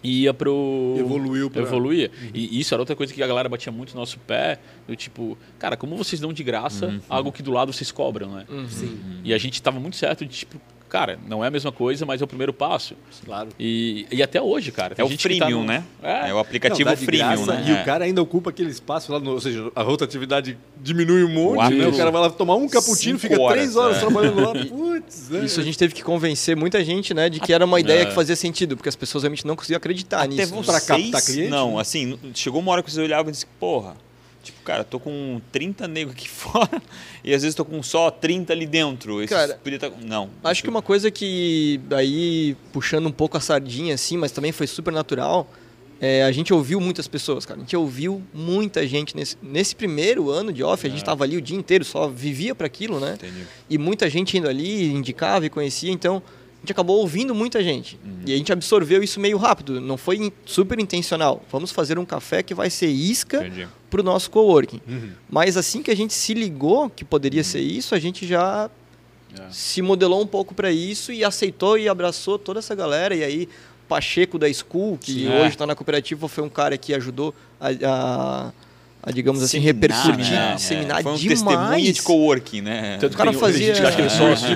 e 0.01 0.23
ia 0.23 0.33
pro... 0.33 0.95
Evoluiu 0.97 1.49
pra- 1.51 1.61
Evoluía. 1.61 2.09
E 2.33 2.59
isso 2.59 2.73
era 2.73 2.81
outra 2.81 2.95
coisa 2.95 3.13
que 3.13 3.21
a 3.21 3.27
galera 3.27 3.49
batia 3.49 3.71
muito 3.71 3.93
no 3.93 3.99
nosso 3.99 4.17
pé. 4.19 4.57
Do 4.87 4.95
tipo, 4.95 5.37
cara, 5.59 5.75
como 5.75 5.97
vocês 5.97 6.19
dão 6.21 6.31
de 6.31 6.43
graça 6.43 6.99
algo 7.09 7.31
que 7.31 7.43
do 7.43 7.51
lado 7.51 7.73
vocês 7.73 7.91
cobram, 7.91 8.31
né? 8.33 8.45
Sim, 8.69 9.21
E 9.23 9.33
a 9.33 9.37
gente 9.37 9.61
tava 9.61 9.79
muito 9.79 9.97
certo 9.97 10.25
de 10.25 10.37
tipo, 10.37 10.59
cara, 10.89 11.19
não 11.27 11.43
é 11.43 11.47
a 11.47 11.51
mesma 11.51 11.71
coisa, 11.71 12.05
mas 12.05 12.21
é 12.21 12.23
o 12.23 12.27
primeiro 12.27 12.51
passo. 12.51 12.95
claro. 13.25 13.49
E, 13.59 14.05
e 14.11 14.21
até 14.23 14.41
hoje, 14.41 14.71
cara. 14.71 14.95
É 14.97 15.03
o 15.03 15.07
gente 15.07 15.27
que 15.27 15.37
tá 15.37 15.45
freemium, 15.45 15.61
no- 15.61 15.67
né? 15.67 15.83
É. 16.01 16.29
É 16.29 16.33
o 16.33 16.39
aplicativo 16.39 16.89
Não, 16.89 16.97
freemium, 16.97 17.45
graça, 17.45 17.53
né? 17.53 17.65
E 17.67 17.71
É. 17.77 17.81
o 17.81 17.85
cara 17.85 18.05
ainda 18.05 18.21
ocupa 18.21 18.49
aquele 18.49 18.69
espaço 18.71 19.11
lá, 19.11 19.19
no, 19.19 19.31
ou 19.31 19.39
seja, 19.41 19.71
a 19.75 19.81
rotatividade 19.83 20.57
diminui 20.81 21.23
um 21.23 21.29
monte, 21.29 21.55
Quatro. 21.57 21.77
né? 21.77 21.87
O 21.87 21.95
cara 21.97 22.11
vai 22.11 22.21
lá 22.21 22.29
tomar 22.29 22.55
um 22.55 22.67
cappuccino, 22.67 23.19
fica 23.19 23.39
horas, 23.39 23.57
três 23.57 23.75
horas 23.75 23.97
é. 23.97 23.99
trabalhando 23.99 24.39
lá. 24.41 24.53
Putz, 24.65 25.29
né? 25.29 25.45
Isso 25.45 25.59
a 25.59 25.63
gente 25.63 25.77
teve 25.77 25.93
que 25.93 26.03
convencer 26.03 26.55
muita 26.55 26.83
gente, 26.83 27.13
né, 27.13 27.29
de 27.29 27.39
que 27.39 27.53
era 27.53 27.63
uma 27.65 27.79
ideia 27.79 28.01
É. 28.01 28.05
que 28.05 28.13
fazia 28.13 28.35
sentido, 28.35 28.75
porque 28.75 28.89
as 28.89 28.95
pessoas 28.95 29.23
realmente 29.23 29.45
não 29.45 29.55
conseguiam 29.55 29.77
acreditar 29.77 30.19
Até 30.19 30.27
nisso. 30.29 30.55
né? 30.55 30.63
Pra 30.63 30.73
vocês, 30.79 30.85
captar 30.85 31.21
cliente, 31.21 31.49
não, 31.49 31.75
né? 31.75 31.81
assim, 31.81 32.17
chegou 32.33 32.59
uma 32.61 32.71
hora 32.71 32.81
que 32.83 32.91
vocês 32.91 33.03
olhavam 33.05 33.29
e 33.29 33.31
disseram, 33.31 33.51
porra, 33.59 33.95
tipo, 34.43 34.61
cara, 34.63 34.83
tô 34.83 34.99
com 34.99 35.41
30 35.51 35.87
negros 35.87 36.15
aqui 36.15 36.27
fora 36.29 36.81
e 37.23 37.33
às 37.33 37.41
vezes 37.41 37.55
tô 37.55 37.65
com 37.65 37.81
só 37.83 38.09
30 38.11 38.53
ali 38.53 38.65
dentro. 38.65 39.21
Esses 39.21 39.35
Cara, 39.35 39.59
podia 39.63 39.79
tá- 39.79 39.91
Não. 40.03 40.29
Acho 40.43 40.63
que 40.63 40.69
uma 40.69 40.81
coisa 40.81 41.09
que 41.11 41.79
aí 41.91 42.55
puxando 42.71 43.07
um 43.07 43.11
pouco 43.11 43.37
a 43.37 43.39
sardinha 43.39 43.95
assim, 43.95 44.17
mas 44.17 44.31
também 44.31 44.51
foi 44.51 44.67
super 44.67 44.91
natural, 44.91 45.49
é, 46.01 46.23
a 46.23 46.31
gente 46.31 46.53
ouviu 46.53 46.79
muitas 46.79 47.07
pessoas, 47.09 47.45
cara. 47.45 47.59
A 47.59 47.63
gente 47.63 47.75
ouviu 47.75 48.21
muita 48.33 48.87
gente 48.87 49.15
nesse, 49.17 49.35
nesse 49.43 49.75
primeiro 49.75 50.29
ano 50.29 50.53
de 50.53 50.63
off, 50.63 50.87
a 50.87 50.89
gente 50.89 51.03
tava 51.03 51.25
ali 51.25 51.35
o 51.35 51.41
dia 51.41 51.57
inteiro, 51.57 51.83
só 51.83 52.07
vivia 52.07 52.55
para 52.55 52.67
aquilo, 52.67 52.99
né? 53.01 53.15
Entendi. 53.15 53.45
E 53.69 53.77
muita 53.77 54.09
gente 54.09 54.37
indo 54.37 54.47
ali, 54.47 54.85
indicava 54.85 55.45
e 55.45 55.49
conhecia, 55.49 55.91
então 55.91 56.23
a 56.59 56.61
gente 56.61 56.71
acabou 56.73 56.97
ouvindo 56.99 57.33
muita 57.33 57.63
gente. 57.63 57.97
E 58.25 58.33
a 58.33 58.37
gente 58.37 58.51
absorveu 58.51 59.01
isso 59.01 59.19
meio 59.19 59.37
rápido, 59.37 59.79
não 59.79 59.95
foi 59.97 60.17
in- 60.17 60.31
super 60.45 60.77
intencional. 60.79 61.41
Vamos 61.51 61.71
fazer 61.71 61.97
um 61.97 62.03
café 62.05 62.43
que 62.43 62.53
vai 62.53 62.69
ser 62.69 62.87
isca 62.87 63.49
para 63.89 64.01
o 64.01 64.03
nosso 64.03 64.29
coworking. 64.29 64.81
Uhum. 64.87 65.11
Mas 65.29 65.55
assim 65.57 65.81
que 65.81 65.89
a 65.89 65.95
gente 65.95 66.13
se 66.13 66.33
ligou 66.33 66.89
que 66.89 67.05
poderia 67.05 67.43
ser 67.43 67.61
isso, 67.61 67.95
a 67.95 67.99
gente 67.99 68.27
já 68.27 68.69
É. 69.39 69.43
se 69.51 69.81
modelou 69.81 70.21
um 70.21 70.27
pouco 70.27 70.53
para 70.53 70.71
isso 70.71 71.13
e 71.13 71.23
aceitou 71.23 71.77
e 71.77 71.87
abraçou 71.87 72.37
toda 72.37 72.59
essa 72.59 72.75
galera. 72.75 73.15
E 73.15 73.23
aí, 73.23 73.47
Pacheco 73.87 74.37
da 74.37 74.51
School, 74.51 74.97
que 74.97 75.13
Sim. 75.13 75.27
hoje 75.29 75.43
É. 75.45 75.47
está 75.47 75.65
na 75.65 75.75
cooperativa, 75.75 76.27
foi 76.27 76.43
um 76.43 76.49
cara 76.49 76.77
que 76.77 76.93
ajudou 76.93 77.33
a, 77.59 77.69
a, 77.85 78.51
a, 79.01 79.11
digamos 79.11 79.41
assim, 79.41 79.61
Seminar, 79.61 79.75
repercutir, 79.75 80.31
né? 80.35 80.53
disseminar 80.55 81.03
Foi 81.03 81.11
um 81.13 81.15
demais. 81.15 81.39
testemunha 81.41 81.93
de 81.93 82.01
coworking, 82.01 82.61
né? 82.61 82.97
Tanto 82.99 83.13
O 83.13 83.17
cara 83.17 83.31
que 83.31 83.37
tem, 83.37 83.45
tem 83.47 83.53
fazia- 83.53 83.67
gente 83.67 83.81
que 83.81 83.87
acha 83.87 83.95
que 83.95 84.01
ele 84.01 84.07
é 84.07 84.11
sócio. 84.11 84.47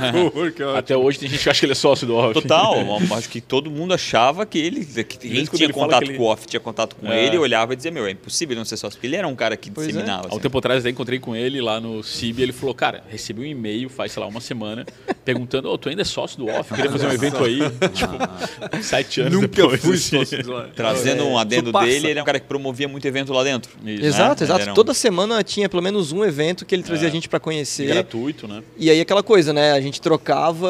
Até 0.78 0.84
Até 0.94 0.98
hoje 0.98 1.20
tem 1.20 1.30
gente 1.30 1.42
que 1.44 1.50
acha 1.50 1.60
que 1.60 1.66
ele 1.66 1.72
é 1.72 1.76
sócio 1.76 2.06
do 2.06 2.16
off. 2.16 2.34
Total, 2.34 2.76
acho 3.18 3.30
que 3.30 3.40
todo 3.42 3.72
mundo 3.72 3.94
achava 3.94 4.46
que 4.46 4.58
ele, 4.60 4.86
que 4.86 5.04
quem 5.04 5.46
tinha 5.46 5.66
ele 5.66 5.74
contato 5.74 6.04
que 6.04 6.10
ele- 6.12 6.18
com 6.18 6.24
o 6.24 6.28
off 6.28 6.46
tinha 6.46 6.60
contato 6.60 6.96
com 6.96 7.08
É. 7.12 7.26
ele, 7.26 7.38
olhava 7.38 7.74
e 7.74 7.76
dizia, 7.76 7.92
meu, 7.92 8.06
é 8.06 8.12
impossível 8.12 8.56
não 8.56 8.66
ser 8.66 8.76
sócio, 8.78 8.98
porque 8.98 9.08
ele 9.08 9.16
era 9.16 9.28
um 9.28 9.36
cara 9.36 9.56
que 9.56 9.72
Pois 9.72 9.88
é. 9.88 9.92
disseminava. 9.92 10.24
Há 10.24 10.26
um 10.26 10.30
assim. 10.34 10.40
tempo 10.40 10.58
atrás, 10.58 10.84
eu 10.84 10.92
encontrei 10.92 11.20
com 11.20 11.36
ele 11.36 11.62
lá 11.62 11.80
no 11.80 12.04
CIB 12.04 12.40
e 12.42 12.44
ele 12.44 12.52
falou, 12.52 12.76
cara, 12.76 13.04
recebi 13.10 13.42
um 13.42 13.46
e-mail 13.46 13.88
faz, 13.90 14.12
sei 14.12 14.22
lá, 14.22 14.28
uma 14.28 14.42
semana, 14.42 14.86
perguntando, 15.24 15.70
ô, 15.70 15.78
tu 15.78 15.88
ainda 15.90 16.02
é 16.02 16.06
sócio 16.06 16.38
do 16.38 16.48
Off? 16.50 16.74
Queria 16.74 16.92
fazer 16.92 17.08
um 17.08 17.12
evento 17.14 17.44
aí. 17.44 17.60
tipo, 17.94 18.82
sete 18.84 19.22
anos 19.22 19.34
Nunca 19.34 19.48
depois. 19.48 19.82
fui 19.82 19.96
assim. 19.96 20.18
sócio 20.18 20.44
de 20.44 20.50
lá. 20.50 20.68
Trazendo 20.76 21.26
um 21.26 21.38
adendo 21.38 21.64
Isso 21.70 21.72
passa. 21.72 21.86
dele, 21.88 22.08
ele 22.10 22.20
é 22.20 22.22
um 22.22 22.26
cara 22.26 22.40
que 22.40 22.48
promovia 22.48 22.88
muito 22.88 23.06
evento 23.08 23.32
lá 23.34 23.44
dentro. 23.44 23.72
Isso. 23.86 24.06
Exato, 24.34 24.44
exato. 24.44 24.72
Um- 24.72 24.74
Toda 24.74 24.94
semana 24.94 25.44
tinha 25.44 25.70
pelo 25.70 25.82
menos 25.82 26.12
um 26.12 26.24
evento 26.24 26.66
que 26.66 26.74
ele 26.74 26.84
trazia 26.84 27.08
É. 27.08 27.10
a 27.10 27.12
gente 27.12 27.30
para 27.30 27.40
conhecer. 27.40 27.88
Gratuito, 27.88 28.48
né? 28.48 28.64
E 28.78 28.90
aí 28.90 29.00
aquela 29.00 29.24
coisa, 29.24 29.54
né? 29.54 29.72
A 29.72 29.82
gente 29.82 30.02
trocava 30.02 30.68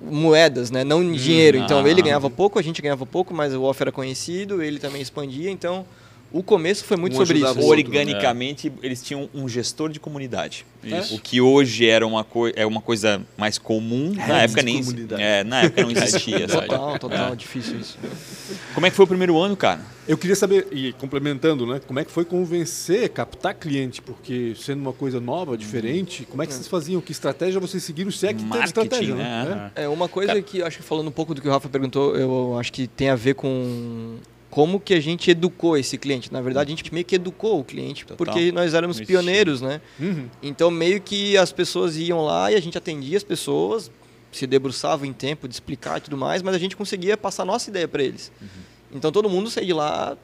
moedas, 0.00 0.70
né? 0.70 0.84
Não 0.84 1.12
dinheiro. 1.12 1.58
Então 1.58 1.84
ah. 1.84 1.88
ele 1.88 2.02
ganhava 2.02 2.28
pouco, 2.30 2.58
a 2.58 2.62
gente 2.62 2.80
ganhava 2.80 3.06
pouco, 3.06 3.34
mas 3.34 3.54
o 3.54 3.62
off 3.62 3.82
era 3.82 3.92
conhecido, 3.92 4.62
ele 4.62 4.78
também 4.78 5.02
expandia. 5.02 5.50
Então 5.50 5.84
o 6.32 6.42
começo 6.42 6.84
foi 6.84 6.96
muito 6.96 7.14
Um 7.14 7.16
sobre 7.18 7.38
isso. 7.38 7.46
ajudava 7.46 7.60
assim. 7.60 7.68
o 7.68 7.70
outro. 7.70 7.86
Organicamente, 7.86 8.72
eles 8.82 9.02
tinham 9.02 9.28
um 9.34 9.48
gestor 9.48 9.90
de 9.90 10.00
comunidade. 10.00 10.64
Isso. 10.82 11.14
O 11.14 11.18
que 11.20 11.40
hoje 11.40 11.86
era 11.86 12.06
uma, 12.06 12.26
é 12.56 12.66
uma 12.66 12.80
coisa 12.80 13.22
mais 13.36 13.58
comum, 13.58 14.12
na 14.14 14.24
Heads 14.24 14.56
época 14.56 14.62
nem 14.62 14.82
é, 15.18 15.44
na 15.44 15.62
época 15.62 15.82
não 15.82 15.90
existia. 15.92 16.48
sabe? 16.48 16.66
Total, 16.66 16.98
total, 16.98 17.36
difícil 17.36 17.78
isso. 17.78 17.98
Como 18.74 18.86
é 18.86 18.90
que 18.90 18.96
foi 18.96 19.04
o 19.04 19.08
primeiro 19.08 19.38
ano, 19.38 19.56
cara? 19.56 19.80
Eu 20.08 20.18
queria 20.18 20.34
saber, 20.34 20.66
e 20.72 20.92
complementando, 20.94 21.64
né, 21.64 21.80
como 21.86 22.00
é 22.00 22.04
que 22.04 22.10
foi 22.10 22.24
convencer, 22.24 23.08
captar 23.10 23.54
cliente? 23.54 24.02
Porque 24.02 24.52
sendo 24.56 24.80
uma 24.80 24.92
coisa 24.92 25.20
nova, 25.20 25.56
diferente, 25.56 26.26
como 26.28 26.42
é 26.42 26.46
que 26.46 26.52
vocês 26.52 26.66
faziam? 26.66 27.00
Que 27.00 27.12
estratégia 27.12 27.60
vocês 27.60 27.84
seguiram? 27.84 28.10
Se 28.10 28.26
é 28.26 28.30
que 28.30 28.38
teve 28.38 28.48
Marketing, 28.48 28.66
estratégia, 28.80 29.14
né? 29.14 29.44
né? 29.44 29.70
É 29.76 29.88
uma 29.88 30.08
coisa 30.08 30.42
que 30.42 30.60
acho 30.60 30.78
que 30.78 30.82
falando 30.82 31.06
um 31.06 31.12
pouco 31.12 31.34
do 31.34 31.40
que 31.40 31.46
o 31.46 31.50
Rafa 31.52 31.68
perguntou, 31.68 32.16
eu 32.16 32.56
acho 32.58 32.72
que 32.72 32.88
tem 32.88 33.10
a 33.10 33.14
ver 33.14 33.34
com 33.34 34.16
como 34.52 34.78
que 34.78 34.92
a 34.92 35.00
gente 35.00 35.30
educou 35.30 35.78
esse 35.78 35.96
cliente. 35.96 36.30
Na 36.30 36.42
verdade, 36.42 36.70
a 36.70 36.76
gente 36.76 36.92
meio 36.92 37.06
que 37.06 37.14
educou 37.14 37.60
o 37.60 37.64
cliente, 37.64 38.04
Total. 38.04 38.18
porque 38.18 38.52
nós 38.52 38.74
éramos 38.74 39.00
pioneiros, 39.00 39.62
né? 39.62 39.80
É. 39.98 40.04
Uhum. 40.04 40.28
Então, 40.42 40.70
meio 40.70 41.00
que 41.00 41.38
as 41.38 41.50
pessoas 41.50 41.96
iam 41.96 42.20
lá 42.20 42.52
e 42.52 42.54
a 42.54 42.60
gente 42.60 42.76
atendia 42.76 43.16
as 43.16 43.24
pessoas, 43.24 43.90
se 44.30 44.46
debruçava 44.46 45.06
em 45.06 45.12
tempo 45.14 45.48
de 45.48 45.54
explicar 45.54 45.96
e 45.96 46.00
tudo 46.02 46.18
mais, 46.18 46.42
mas 46.42 46.54
a 46.54 46.58
gente 46.58 46.76
conseguia 46.76 47.16
passar 47.16 47.44
a 47.44 47.46
nossa 47.46 47.70
ideia 47.70 47.88
para 47.88 48.02
eles. 48.02 48.30
Uhum. 48.42 48.48
Então, 48.94 49.10
todo 49.10 49.26
mundo 49.26 49.48
saía 49.48 49.68
de 49.68 49.72
lá 49.72 50.18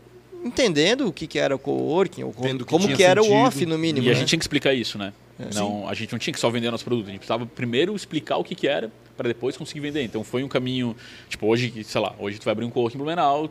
entendendo 0.45 1.07
o 1.07 1.13
que, 1.13 1.27
que 1.27 1.39
era 1.39 1.57
o 1.57 1.59
coworking, 1.59 2.25
ou 2.25 2.33
como, 2.35 2.59
que 2.59 2.65
como 2.65 2.87
que 2.95 3.03
era 3.03 3.23
o 3.23 3.25
sentido. 3.25 3.47
off, 3.47 3.65
no 3.65 3.79
mínimo. 3.79 4.07
E 4.07 4.11
a 4.11 4.13
né? 4.13 4.19
gente 4.19 4.29
tinha 4.29 4.39
que 4.39 4.45
explicar 4.45 4.75
isso, 4.75 4.99
né? 4.99 5.15
não, 5.55 5.89
a 5.89 5.95
gente 5.95 6.13
não 6.13 6.19
tinha 6.19 6.35
que 6.35 6.41
só 6.41 6.51
vender 6.51 6.71
nosso 6.71 6.85
produto, 6.85 7.07
a 7.07 7.11
gente 7.11 7.21
precisava 7.21 7.47
primeiro 7.47 7.97
explicar 7.97 8.37
o 8.37 8.45
que, 8.45 8.55
que 8.55 8.69
era 8.69 8.93
para 9.17 9.29
depois 9.29 9.57
conseguir 9.57 9.81
vender. 9.81 10.03
Então 10.03 10.23
foi 10.23 10.45
um 10.45 10.49
caminho, 10.49 10.95
tipo, 11.31 11.47
hoje, 11.47 11.83
sei 11.83 12.01
lá, 12.01 12.15
hoje 12.19 12.39
tu 12.39 12.45
vai 12.45 12.53
abrir 12.53 12.67
um 12.67 12.71
coworking 12.71 12.99
Blumenau, 12.99 13.49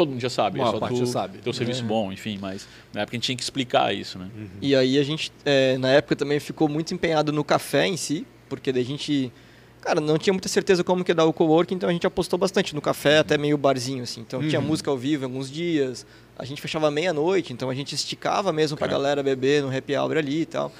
todo 0.00 0.10
mundo 0.10 0.20
já 0.20 0.30
sabe, 0.30 0.58
é 0.58 0.62
Uma 0.62 0.70
só 0.72 0.78
parte 0.78 0.94
tu 0.94 0.98
já 1.00 1.06
sabe. 1.06 1.38
ter 1.38 1.50
o 1.50 1.52
serviço 1.52 1.82
É. 1.82 1.84
bom, 1.86 2.12
enfim, 2.12 2.38
mas 2.40 2.66
na 2.92 3.02
época 3.02 3.14
a 3.14 3.18
gente 3.18 3.24
tinha 3.26 3.36
que 3.36 3.42
explicar 3.42 3.94
isso, 3.94 4.18
né? 4.18 4.28
E 4.62 4.74
aí 4.74 4.98
a 4.98 5.02
gente, 5.02 5.30
é, 5.44 5.76
na 5.78 5.88
época, 5.88 6.16
também 6.16 6.40
ficou 6.40 6.68
muito 6.68 6.92
empenhado 6.94 7.32
no 7.32 7.44
café 7.44 7.86
em 7.86 7.96
si, 7.96 8.26
porque 8.48 8.72
daí 8.72 8.82
a 8.82 8.86
gente, 8.86 9.32
cara, 9.80 10.00
não 10.00 10.18
tinha 10.18 10.32
muita 10.32 10.48
certeza 10.48 10.82
como 10.82 11.04
que 11.04 11.10
ia 11.10 11.14
dar 11.14 11.24
o 11.24 11.32
coworking, 11.32 11.74
então 11.74 11.88
a 11.88 11.92
gente 11.92 12.06
apostou 12.06 12.38
bastante 12.38 12.74
no 12.74 12.80
café, 12.80 13.18
até 13.18 13.36
meio 13.38 13.56
barzinho, 13.58 14.02
assim. 14.02 14.20
Então 14.22 14.40
tinha 14.48 14.60
Uhum. 14.60 14.66
música 14.66 14.90
ao 14.90 14.96
vivo 14.96 15.24
alguns 15.24 15.50
dias, 15.50 16.06
a 16.38 16.44
gente 16.44 16.60
fechava 16.62 16.90
meia-noite, 16.90 17.52
então 17.52 17.68
a 17.70 17.74
gente 17.74 17.94
esticava 17.94 18.52
mesmo 18.52 18.76
pra 18.76 18.86
Caramba. 18.88 19.02
galera 19.04 19.22
beber 19.22 19.62
no 19.62 19.76
happy 19.76 19.94
hour 19.96 20.16
ali 20.16 20.40
e 20.42 20.46
tal. 20.46 20.72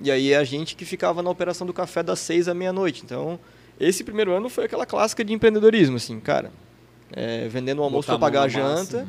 E 0.00 0.10
aí 0.10 0.34
a 0.34 0.42
gente 0.42 0.74
que 0.74 0.84
ficava 0.84 1.22
na 1.22 1.30
operação 1.30 1.66
do 1.66 1.72
café 1.72 2.02
das 2.02 2.18
seis 2.18 2.48
à 2.48 2.54
meia-noite. 2.54 3.02
Então, 3.04 3.38
esse 3.78 4.02
primeiro 4.02 4.32
ano 4.32 4.48
foi 4.48 4.64
aquela 4.64 4.84
clássica 4.84 5.22
de 5.24 5.32
empreendedorismo, 5.32 5.96
assim, 5.96 6.18
cara. 6.18 6.50
É, 7.14 7.46
vendendo 7.48 7.80
o 7.80 7.82
almoço 7.82 8.06
para 8.06 8.18
pagar 8.18 8.42
a 8.44 8.48
janta 8.48 9.06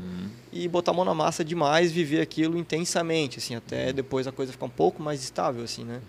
e 0.52 0.68
botar 0.68 0.92
a 0.92 0.94
mão 0.94 1.06
na 1.06 1.14
massa 1.14 1.44
demais, 1.44 1.92
viver 1.92 2.20
aquilo 2.22 2.58
intensamente, 2.58 3.40
assim, 3.40 3.56
até 3.56 3.94
depois 3.94 4.28
a 4.28 4.32
coisa 4.32 4.52
ficar 4.52 4.66
um 4.66 4.70
pouco 4.70 5.02
mais 5.02 5.24
estável, 5.24 5.64
assim, 5.64 5.84
né? 5.84 6.00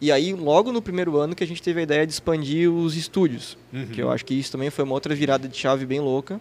E 0.00 0.10
aí, 0.12 0.32
logo 0.32 0.72
no 0.72 0.82
primeiro 0.82 1.16
ano 1.16 1.34
que 1.34 1.42
a 1.44 1.46
gente 1.46 1.62
teve 1.62 1.80
a 1.80 1.82
ideia 1.84 2.06
de 2.06 2.12
expandir 2.12 2.70
os 2.70 2.96
estúdios, 2.96 3.56
Uhum. 3.72 3.86
que 3.86 4.02
eu 4.02 4.10
acho 4.10 4.24
que 4.24 4.34
isso 4.34 4.50
também 4.52 4.68
foi 4.68 4.84
uma 4.84 4.94
outra 4.94 5.14
virada 5.14 5.48
de 5.48 5.56
chave 5.56 5.86
bem 5.86 6.00
louca, 6.00 6.40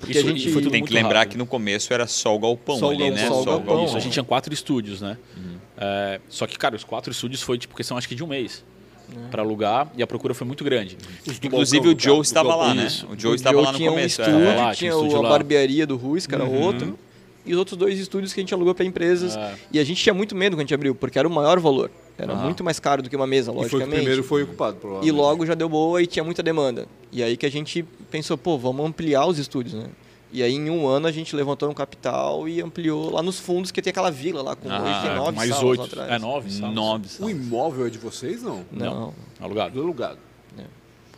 porque 0.00 0.18
Isso- 0.18 0.26
a 0.26 0.30
e 0.32 0.38
gente 0.38 0.52
foi 0.52 0.62
tudo 0.62 0.72
Tem 0.72 0.84
que 0.84 0.92
lembrar 0.92 1.20
rápido. 1.20 1.32
que 1.32 1.38
no 1.38 1.46
começo 1.46 1.92
era 1.92 2.06
só 2.06 2.34
o 2.34 2.38
galpão 2.38 2.78
Só 2.78 2.90
ali, 2.90 2.98
galpão, 3.10 3.14
né? 3.16 3.28
só 3.28 3.40
o 3.40 3.44
galpão. 3.44 3.84
Isso, 3.84 3.96
a 3.96 4.00
gente 4.00 4.12
tinha 4.14 4.24
quatro 4.24 4.52
estúdios, 4.52 5.00
né? 5.00 5.16
Uhum. 5.36 5.56
É, 5.76 6.20
só 6.28 6.46
que, 6.46 6.58
cara, 6.58 6.74
os 6.74 6.84
quatro 6.84 7.12
estúdios 7.12 7.42
foi 7.42 7.58
tipo 7.58 7.76
questão 7.76 7.96
acho 7.96 8.08
que 8.08 8.14
de 8.14 8.24
um 8.24 8.26
mês 8.26 8.64
É. 9.14 9.28
para 9.30 9.42
alugar 9.42 9.90
e 9.96 10.02
a 10.02 10.06
procura 10.06 10.34
foi 10.34 10.46
muito 10.46 10.64
grande. 10.64 10.96
Inclusive 11.42 11.80
balcão, 11.86 11.94
o 11.96 12.00
Joe 12.16 12.20
estava 12.22 12.54
lá, 12.56 12.74
né? 12.74 12.86
Isso. 12.86 13.06
O 13.06 13.18
Joe 13.18 13.34
estava 13.36 13.60
lá 13.60 13.70
no 13.72 13.78
tinha 13.78 13.90
começo. 13.90 14.20
um 14.20 14.24
é. 14.24 14.28
estúdio, 14.28 14.46
Lá, 14.48 14.74
tinha 14.74 14.92
tinha 14.92 14.96
um 15.20 15.26
a 15.26 15.28
barbearia 15.28 15.86
do 15.86 15.96
Ruiz, 15.96 16.26
que 16.26 16.34
era 16.34 16.44
Uhum. 16.44 16.60
outro, 16.62 16.98
e 17.44 17.52
os 17.52 17.58
outros 17.58 17.76
dois 17.76 17.98
estúdios 18.00 18.32
que 18.32 18.40
a 18.40 18.42
gente 18.42 18.52
alugou 18.52 18.74
para 18.74 18.84
empresas. 18.84 19.36
É. 19.36 19.54
E 19.72 19.78
a 19.78 19.84
gente 19.84 20.02
tinha 20.02 20.12
muito 20.14 20.34
medo 20.34 20.54
quando 20.56 20.60
a 20.60 20.62
gente 20.62 20.74
abriu, 20.74 20.94
porque 20.94 21.18
era 21.18 21.28
o 21.28 21.30
maior 21.30 21.60
valor. 21.60 21.90
Era 22.18 22.32
Ah. 22.32 22.36
muito 22.36 22.64
mais 22.64 22.80
caro 22.80 23.02
do 23.02 23.08
que 23.10 23.14
uma 23.14 23.26
mesa, 23.26 23.50
E 23.50 23.54
foi 23.54 23.62
logicamente. 23.62 23.94
primeiro 23.96 24.24
foi 24.24 24.42
ocupado, 24.42 24.76
E 24.76 24.80
provavelmente. 24.80 25.12
logo 25.16 25.46
já 25.46 25.54
deu 25.54 25.68
boa 25.68 26.02
e 26.02 26.06
tinha 26.06 26.24
muita 26.24 26.42
demanda. 26.42 26.86
E 27.12 27.22
aí 27.22 27.36
que 27.36 27.46
a 27.46 27.50
gente 27.50 27.84
pensou, 28.10 28.36
pô, 28.36 28.58
vamos 28.58 28.84
ampliar 28.86 29.26
os 29.26 29.38
estúdios, 29.38 29.74
né? 29.74 29.84
E 30.36 30.42
aí 30.42 30.52
em 30.52 30.68
um 30.68 30.86
ano 30.86 31.06
a 31.06 31.12
gente 31.12 31.34
levantou 31.34 31.70
um 31.70 31.72
capital 31.72 32.46
e 32.46 32.60
ampliou 32.60 33.10
lá 33.10 33.22
nos 33.22 33.40
fundos, 33.40 33.70
que 33.72 33.80
tem 33.80 33.90
aquela 33.90 34.10
vila 34.10 34.42
lá 34.42 34.54
com 34.54 34.70
Ah, 34.70 34.82
hoje 34.82 35.06
tem 35.06 35.16
nove 35.16 35.34
mais 35.34 35.54
salas 35.54 35.80
atrás. 35.80 36.10
É 36.10 36.18
nove, 36.18 36.50
salas. 36.50 36.74
Nove. 36.74 37.06
O 37.06 37.08
salas. 37.08 37.32
imóvel 37.32 37.86
é 37.86 37.88
de 37.88 37.96
vocês, 37.96 38.42
não? 38.42 38.62
Não. 38.70 39.14
Alugado. 39.40 39.72
Do 39.72 39.80
alugado. 39.80 40.18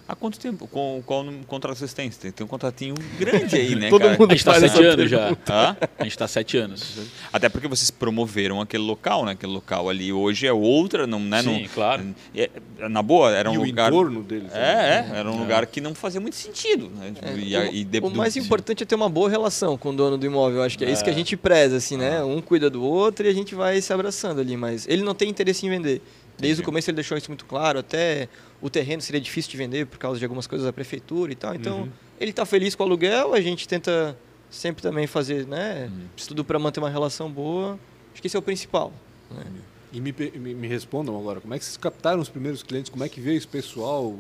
Há 0.09 0.15
quanto 0.17 0.39
tempo? 0.39 0.67
Com, 0.67 1.03
qual 1.05 1.23
contrato 1.47 1.77
vocês 1.77 1.93
têm? 1.93 2.09
Tem, 2.09 2.33
tem 2.33 2.43
um 2.45 2.49
contratinho 2.49 2.95
grande 3.19 3.55
aí, 3.55 3.75
né, 3.77 3.91
Todo 3.91 4.01
cara? 4.03 4.17
mundo 4.19 4.31
A 4.33 4.35
gente 4.35 4.45
tá 4.45 4.55
faz 4.55 4.73
sete 4.73 4.83
anos 4.85 5.11
já. 5.11 5.29
Hã? 5.51 5.77
A 5.99 6.05
gente 6.05 6.17
tá 6.17 6.27
sete 6.27 6.57
anos. 6.57 6.99
Até 7.31 7.51
porque 7.51 7.69
vocês 7.69 7.91
promoveram 7.91 8.59
aquele 8.61 8.83
local, 8.85 9.27
né? 9.27 9.33
Aquele 9.33 9.53
local 9.53 9.89
ali 9.91 10.11
hoje 10.11 10.47
é 10.47 10.53
outra, 10.53 11.07
não, 11.07 11.21
né? 11.21 11.43
Sim, 11.43 11.61
não, 11.63 11.69
claro. 11.69 12.15
é- 12.35 12.49
na 12.89 13.03
boa, 13.03 13.31
era 13.37 13.51
um 13.51 13.55
e 13.55 13.59
o 13.59 13.65
lugar. 13.65 13.91
entorno 13.93 14.23
deles. 14.23 14.51
né? 14.51 15.07
É, 15.13 15.15
é, 15.15 15.19
era 15.19 15.31
um 15.31 15.35
É. 15.37 15.39
lugar 15.41 15.67
que 15.67 15.79
não 15.79 15.95
fazia 15.95 16.21
muito 16.23 16.37
sentido. 16.37 16.89
Né? 16.89 17.13
É, 17.21 17.37
e, 17.37 17.55
o, 17.55 17.61
aí, 17.61 17.85
de- 17.85 17.99
o 17.99 18.09
do- 18.09 18.17
mais 18.17 18.35
importante 18.35 18.83
é 18.85 18.87
ter 18.87 18.95
uma 18.95 19.11
boa 19.11 19.29
relação 19.29 19.77
com 19.77 19.91
o 19.91 19.93
dono 19.93 20.17
do 20.17 20.25
imóvel. 20.25 20.63
Acho 20.63 20.79
que 20.79 20.87
é, 20.87 20.91
isso 20.91 21.05
que 21.05 21.11
a 21.11 21.15
gente 21.15 21.37
preza, 21.37 21.77
assim, 21.77 21.99
né? 21.99 22.25
Um 22.25 22.41
cuida 22.41 22.71
do 22.71 22.83
outro 22.83 23.27
e 23.27 23.29
a 23.29 23.35
gente 23.35 23.55
vai 23.55 23.79
se 23.83 23.93
abraçando 23.93 24.41
ali. 24.41 24.57
Mas 24.57 24.89
ele 24.89 25.03
não 25.03 25.15
tem 25.15 25.29
interesse 25.29 25.67
em 25.67 25.69
vender. 25.69 26.01
Desde 26.39 26.53
Entendi. 26.55 26.63
o 26.63 26.65
começo 26.65 26.89
ele 26.89 26.95
deixou 26.95 27.19
isso 27.19 27.29
muito 27.29 27.45
claro. 27.45 27.81
Até 27.81 28.29
o 28.61 28.69
terreno 28.71 29.01
seria 29.03 29.21
difícil 29.21 29.51
de 29.51 29.57
vender 29.57 29.87
por 29.87 29.99
causa 29.99 30.19
de 30.19 30.25
algumas 30.25 30.47
coisas 30.47 30.67
da 30.67 30.73
prefeitura 30.73 31.33
e 31.33 31.35
tal. 31.37 31.55
Então, 31.55 31.83
Uhum. 31.83 31.89
ele 32.21 32.31
está 32.31 32.45
feliz 32.45 32.75
com 32.75 32.83
o 32.83 32.87
aluguel. 32.87 33.35
A 33.35 33.41
gente 33.41 33.67
tenta 33.69 34.17
sempre 34.51 34.83
também 34.83 35.07
fazer, 35.07 35.47
né? 35.47 35.91
Tudo 36.27 36.45
para 36.45 36.59
manter 36.59 36.81
uma 36.81 36.91
relação 36.91 37.31
boa. 37.31 37.79
Acho 38.13 38.21
que 38.23 38.27
esse 38.27 38.37
é 38.37 38.39
o 38.39 38.43
principal. 38.43 38.93
né? 39.31 39.45
E 39.93 40.01
me, 40.01 40.13
me, 40.13 40.55
me 40.55 40.69
respondam 40.69 41.19
agora, 41.19 41.41
como 41.41 41.55
é 41.55 41.59
que 41.59 41.65
vocês 41.65 41.77
captaram 41.77 42.21
os 42.21 42.29
primeiros 42.29 42.63
clientes? 42.63 42.91
Como 42.91 43.03
é 43.05 43.09
que 43.09 43.21
veio 43.21 43.37
esse 43.39 43.47
pessoal? 43.47 44.19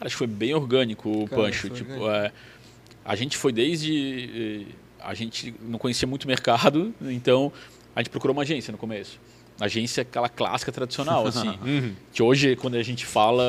Acho 0.00 0.10
que 0.14 0.18
foi 0.18 0.26
bem 0.26 0.52
orgânico 0.54 1.08
o 1.22 1.28
Cara, 1.28 1.42
Pancho. 1.42 1.70
Tipo, 1.70 1.92
orgânico. 1.92 2.10
é, 2.10 2.32
a 3.04 3.14
gente 3.16 3.36
foi 3.38 3.52
desde. 3.52 4.66
eh, 4.68 4.74
A 5.04 5.14
gente 5.14 5.54
não 5.62 5.78
conhecia 5.78 6.06
muito 6.06 6.24
o 6.24 6.28
mercado, 6.28 6.92
então 7.02 7.50
a 7.96 8.00
gente 8.00 8.10
procurou 8.10 8.34
uma 8.36 8.42
agência 8.42 8.70
no 8.72 8.78
começo. 8.78 9.18
Agência 9.60 10.02
aquela 10.02 10.28
clássica 10.28 10.72
tradicional, 10.72 11.26
assim. 11.28 11.48
Uhum. 11.64 11.94
que 12.12 12.22
hoje, 12.22 12.56
quando 12.56 12.74
a 12.76 12.82
gente 12.82 13.06
fala, 13.06 13.44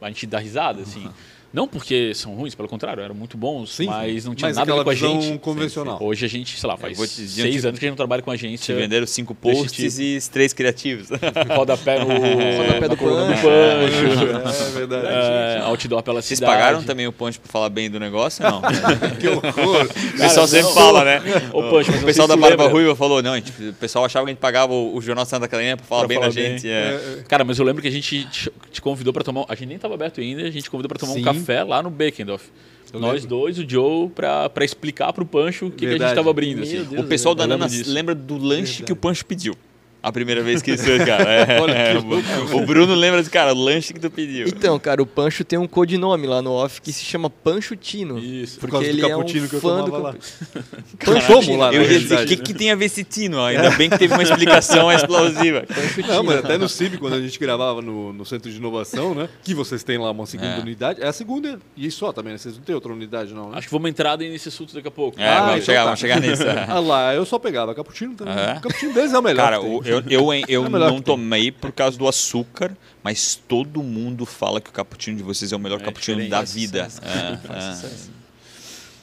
a 0.00 0.08
gente 0.08 0.26
dá 0.26 0.38
risada, 0.38 0.82
assim. 0.82 1.08
Não 1.54 1.68
porque 1.68 2.12
são 2.14 2.34
ruins, 2.34 2.54
pelo 2.54 2.68
contrário, 2.68 3.00
eram 3.02 3.14
muito 3.14 3.36
bons, 3.38 3.72
Sim, 3.76 3.86
mas 3.86 4.24
não 4.24 4.34
tinha 4.34 4.48
mas 4.48 4.56
nada 4.56 4.72
a 4.72 4.76
ver 4.76 4.84
com 4.84 4.90
a 4.90 4.94
gente. 4.94 5.38
convencional. 5.38 5.98
Hoje 6.02 6.26
a 6.26 6.28
gente, 6.28 6.58
sei 6.58 6.68
lá, 6.68 6.76
faz 6.76 6.96
vou 6.96 7.06
te 7.06 7.12
seis 7.12 7.34
que- 7.60 7.66
anos 7.66 7.78
que 7.78 7.84
a 7.84 7.88
gente 7.88 7.90
não 7.90 7.96
trabalha 7.96 8.22
com 8.22 8.32
Te 8.32 8.34
agência. 8.34 8.74
venderam 8.74 9.06
cinco 9.06 9.34
posts 9.36 9.98
e 10.00 10.18
três 10.32 10.52
criativos. 10.52 11.08
Rodapé 11.56 12.00
no 12.00 12.06
Rodapé 12.10 12.80
do 12.80 12.88
na 12.88 12.96
coluna 12.96 13.26
Pancho. 13.36 13.42
Pancho. 13.42 14.62
É 14.66 14.70
verdade. 14.72 15.06
É, 15.08 15.60
outdoor 15.62 16.02
pela 16.02 16.20
Vocês 16.20 16.38
cidade. 16.38 16.52
pagaram 16.52 16.82
também 16.82 17.06
o 17.06 17.12
ponte 17.12 17.38
pra 17.38 17.48
falar 17.52 17.68
bem 17.68 17.88
do 17.88 18.00
negócio 18.00 18.42
não? 18.42 18.60
que 19.20 19.28
horror. 19.28 19.84
o 19.86 20.18
pessoal 20.18 20.48
sempre 20.48 20.66
não. 20.66 20.74
fala, 20.74 21.04
né? 21.04 21.22
Ô, 21.52 21.62
Pancho, 21.70 21.92
o 21.92 22.02
pessoal 22.04 22.26
da 22.26 22.36
Barba. 22.36 22.66
Ruiva 22.68 22.96
falou, 22.96 23.22
não, 23.22 23.32
a 23.34 23.36
gente- 23.36 23.52
o 23.68 23.72
pessoal 23.74 24.04
achava 24.04 24.24
que 24.26 24.30
a 24.30 24.34
gente 24.34 24.40
pagava 24.40 24.72
o, 24.72 24.96
o 24.96 25.00
Jornal 25.00 25.24
Santa 25.24 25.46
Catarina 25.46 25.76
pra 25.76 25.86
falar 25.86 26.00
Pra 26.00 26.08
bem 26.08 26.16
falar 26.18 26.28
da 26.28 26.32
gente. 26.34 26.62
bem. 26.62 26.72
é. 26.72 27.22
Cara, 27.28 27.44
mas 27.44 27.58
eu 27.60 27.64
lembro 27.64 27.80
que 27.80 27.86
a 27.88 27.92
gente 27.92 28.24
te, 28.24 28.50
te 28.72 28.80
convidou 28.82 29.12
pra 29.12 29.22
tomar. 29.22 29.44
A 29.48 29.54
gente 29.54 29.68
nem 29.68 29.78
tava 29.78 29.94
aberto 29.94 30.20
ainda, 30.20 30.42
a 30.42 30.50
gente 30.50 30.68
convidou 30.68 30.88
pra 30.88 30.98
tomar 30.98 31.12
Sim. 31.12 31.20
um 31.20 31.24
café 31.24 31.43
lá 31.64 31.82
no 31.82 31.90
Beckendorf. 31.90 32.48
Eu 32.92 33.00
Nós 33.00 33.22
lembro. 33.22 33.28
dois, 33.28 33.58
o 33.58 33.68
Joe, 33.68 34.08
pra, 34.10 34.48
pra 34.48 34.64
explicar 34.64 35.12
pro 35.12 35.26
Pancho 35.26 35.66
o 35.66 35.70
que, 35.70 35.78
que 35.78 35.86
a 35.86 35.88
gente 35.90 35.98
Verdade. 35.98 36.14
tava 36.14 36.30
abrindo. 36.30 36.62
Assim. 36.62 36.84
Deus. 36.84 37.04
O 37.04 37.08
pessoal 37.08 37.34
da 37.34 37.44
Nana 37.46 37.66
lembra 37.86 38.14
do 38.14 38.36
lanche 38.38 38.84
que 38.84 38.92
o 38.92 38.96
Pancho 38.96 39.26
pediu. 39.26 39.54
A 40.06 40.12
primeira 40.12 40.42
vez 40.42 40.60
que 40.60 40.72
isso, 40.72 40.84
cara. 41.06 41.24
É, 41.32 41.58
é, 41.94 41.98
o, 41.98 42.58
o 42.62 42.66
Bruno 42.66 42.94
lembra 42.94 43.18
desse 43.20 43.30
cara, 43.30 43.54
o 43.54 43.58
lanche 43.58 43.94
que 43.94 43.98
tu 44.00 44.10
pediu. 44.10 44.46
Então, 44.46 44.78
cara, 44.78 45.02
o 45.02 45.06
Pancho 45.06 45.44
tem 45.44 45.58
um 45.58 45.66
codinome 45.66 46.26
lá 46.26 46.42
no 46.42 46.52
off 46.52 46.80
que 46.82 46.92
se 46.92 47.04
chama 47.04 47.30
Pancho 47.30 47.74
Tino. 47.74 48.18
Isso. 48.18 48.60
Por 48.60 48.68
Porque 48.68 48.72
causa 48.72 48.86
do 48.92 48.98
ele 49.06 49.10
é 49.10 49.16
um 49.16 49.24
que 49.24 49.38
eu 49.38 49.60
fã 49.60 49.78
do 49.78 49.84
tomava 49.86 49.98
lá. 49.98 50.14
Pancho 51.04 51.56
lá, 51.56 51.70
na 51.70 51.74
Eu 51.76 51.82
ia 51.82 51.98
dizer, 51.98 52.20
o 52.20 52.26
que, 52.26 52.36
né? 52.36 52.42
que 52.42 52.54
tem 52.54 52.70
a 52.70 52.74
ver 52.76 52.84
esse 52.86 53.02
Tino? 53.04 53.42
Ainda 53.42 53.70
bem 53.70 53.88
que 53.90 53.98
teve 53.98 54.12
uma 54.12 54.22
explicação 54.22 54.86
mais 54.86 55.02
plausível. 55.04 55.62
Pancho 55.66 56.00
Não, 56.02 56.06
Tino. 56.08 56.24
mas 56.24 56.36
até 56.38 56.58
no 56.58 56.68
CIB, 56.68 56.98
quando 56.98 57.14
a 57.14 57.20
gente 57.20 57.38
gravava 57.38 57.80
no, 57.80 58.12
no 58.12 58.24
Centro 58.24 58.50
de 58.50 58.56
Inovação, 58.56 59.14
né? 59.14 59.28
Que 59.42 59.54
vocês 59.54 59.82
têm 59.82 59.98
lá 59.98 60.10
uma 60.10 60.26
segunda 60.26 60.50
É. 60.56 60.60
unidade. 60.60 61.02
É 61.02 61.06
a 61.08 61.12
segunda 61.12 61.58
e 61.76 61.90
só 61.90 62.12
também, 62.12 62.32
né? 62.32 62.38
Vocês 62.38 62.56
não 62.56 62.62
têm 62.64 62.74
outra 62.74 62.92
unidade, 62.92 63.32
não, 63.32 63.50
né? 63.50 63.58
Acho 63.58 63.66
que 63.68 63.72
vamos 63.72 63.88
entrar 63.88 64.16
nesse 64.18 64.48
assunto 64.48 64.74
daqui 64.74 64.88
a 64.88 64.90
pouco. 64.90 65.20
É, 65.20 65.26
Ah, 65.28 65.40
vamos, 65.40 65.52
então 65.54 65.64
chegar, 65.66 65.78
tá. 65.80 65.84
vamos 65.86 66.00
chegar 66.00 66.20
nisso. 66.20 66.42
Ah 66.68 66.80
lá, 66.80 67.14
eu 67.14 67.24
só 67.24 67.38
pegava 67.38 67.74
cappuccino 67.74 68.14
também. 68.14 68.34
É? 68.34 68.52
O 68.58 68.60
cappuccino 68.60 68.92
deles 68.94 69.12
é 69.12 69.18
o 69.18 69.22
melhor. 69.22 69.44
Cara, 69.44 69.60
o- 69.60 69.82
eu, 69.84 69.93
eu, 70.08 70.32
hein, 70.32 70.44
eu 70.48 70.64
É 70.64 70.68
não 70.68 71.00
tomei 71.00 71.50
por 71.52 71.70
causa 71.72 71.96
do 71.98 72.08
açúcar, 72.08 72.76
mas 73.02 73.34
todo 73.48 73.82
mundo 73.82 74.24
fala 74.26 74.60
que 74.60 74.70
o 74.70 74.72
cappuccino 74.72 75.16
de 75.16 75.22
vocês 75.22 75.52
é 75.52 75.56
o 75.56 75.58
melhor 75.58 75.80
É 75.80 75.84
cappuccino 75.84 76.26
da 76.28 76.42
vida. 76.42 76.88
sucesso, 76.88 77.00
É, 77.06 77.58
é. 77.58 77.72
sucesso. 77.74 78.10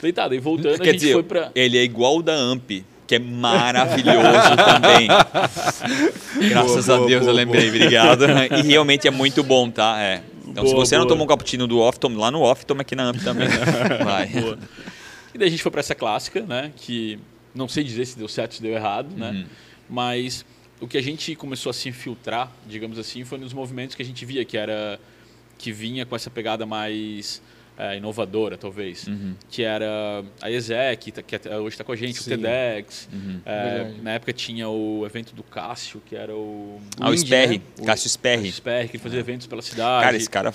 Daí 0.02 0.40
voltando, 0.40 0.74
a 0.76 0.78
Quer 0.80 0.86
gente 0.94 1.00
dizer, 1.00 1.14
foi 1.14 1.24
pra... 1.24 1.52
ele 1.54 1.78
é 1.78 1.84
igual 1.84 2.18
o 2.18 2.24
da 2.24 2.34
Amp, 2.34 2.72
que 3.06 3.16
é 3.16 3.20
maravilhoso 3.20 4.56
também. 4.66 5.08
Graças 6.50 6.86
Boa, 6.88 6.96
a 6.96 6.98
boa, 7.00 7.08
Deus 7.10 7.22
eu 7.22 7.26
boa, 7.28 7.34
lembrei, 7.34 7.68
obrigado. 7.70 8.26
E 8.58 8.62
realmente 8.64 9.08
é 9.08 9.12
muito 9.12 9.44
bom, 9.44 9.70
tá? 9.70 10.02
É. 10.02 10.24
Então, 10.48 10.66
se 10.66 10.74
Boa, 10.74 10.86
você 10.86 10.96
não 10.96 11.04
boa. 11.04 11.10
tomou 11.14 11.26
um 11.26 11.28
cappuccino 11.28 11.68
do 11.68 11.80
off, 11.80 12.00
tome 12.00 12.18
lá 12.18 12.30
no 12.32 12.42
off, 12.42 12.66
toma 12.66 12.82
aqui 12.82 12.96
na 12.96 13.04
Amp 13.06 13.22
também. 13.24 13.48
Vai. 14.04 14.28
Boa. 14.28 14.58
E 15.34 15.38
daí 15.38 15.48
a 15.48 15.52
gente 15.52 15.64
foi 15.64 15.72
pra 15.72 15.80
essa 15.80 15.96
clássica, 15.96 16.42
né? 16.42 16.72
Que 16.76 17.18
não 17.56 17.68
sei 17.70 17.84
dizer 17.84 18.06
se 18.06 18.18
deu 18.18 18.28
certo 18.28 18.52
ou 18.52 18.56
se 18.58 18.62
deu 18.62 18.74
errado, 18.74 19.12
Uhum. 19.12 19.18
né? 19.20 19.46
Mas 19.90 20.44
o 20.82 20.88
que 20.88 20.98
a 20.98 21.02
gente 21.02 21.36
começou 21.36 21.70
a 21.70 21.74
se 21.74 21.88
infiltrar, 21.88 22.52
digamos 22.68 22.98
assim, 22.98 23.24
foi 23.24 23.38
nos 23.38 23.54
movimentos 23.54 23.96
que 23.96 24.02
a 24.02 24.06
gente 24.06 24.26
via, 24.26 24.44
que 24.44 24.58
era 24.58 25.00
que 25.58 25.72
vinha 25.72 26.06
com 26.08 26.16
essa 26.16 26.30
pegada 26.30 26.66
mais 26.66 27.40
é, 27.78 27.98
inovadora, 27.98 28.58
talvez. 28.58 29.08
Uhum. 29.08 29.36
Que 29.50 29.64
era 29.64 30.24
a 30.42 30.50
ESEC, 30.50 31.12
que 31.22 31.36
até 31.36 31.58
hoje 31.58 31.76
está 31.76 31.84
com 31.84 31.92
a 31.92 31.96
gente, 31.96 32.22
Sim. 32.22 32.34
o 32.34 32.38
TEDx. 32.38 33.08
Uhum. 33.14 33.42
É, 33.46 33.92
na 34.02 34.12
época 34.14 34.34
tinha 34.34 34.68
o 34.68 35.06
evento 35.06 35.36
do 35.36 35.44
Cássio, 35.44 36.02
que 36.04 36.16
era 36.16 36.36
o... 36.36 36.82
Ah, 37.00 37.12
o 37.12 37.18
Sperry, 37.18 37.62
né? 37.78 37.86
Cássio 37.86 38.10
Sperry. 38.10 38.50
o 38.50 38.54
Sperry, 38.54 38.90
que 38.90 38.98
ele 38.98 39.04
fazia 39.04 39.20
eventos 39.20 39.46
pela 39.46 39.62
cidade. 39.62 40.04
Cara, 40.04 40.18
esse 40.18 40.30
cara 40.30 40.52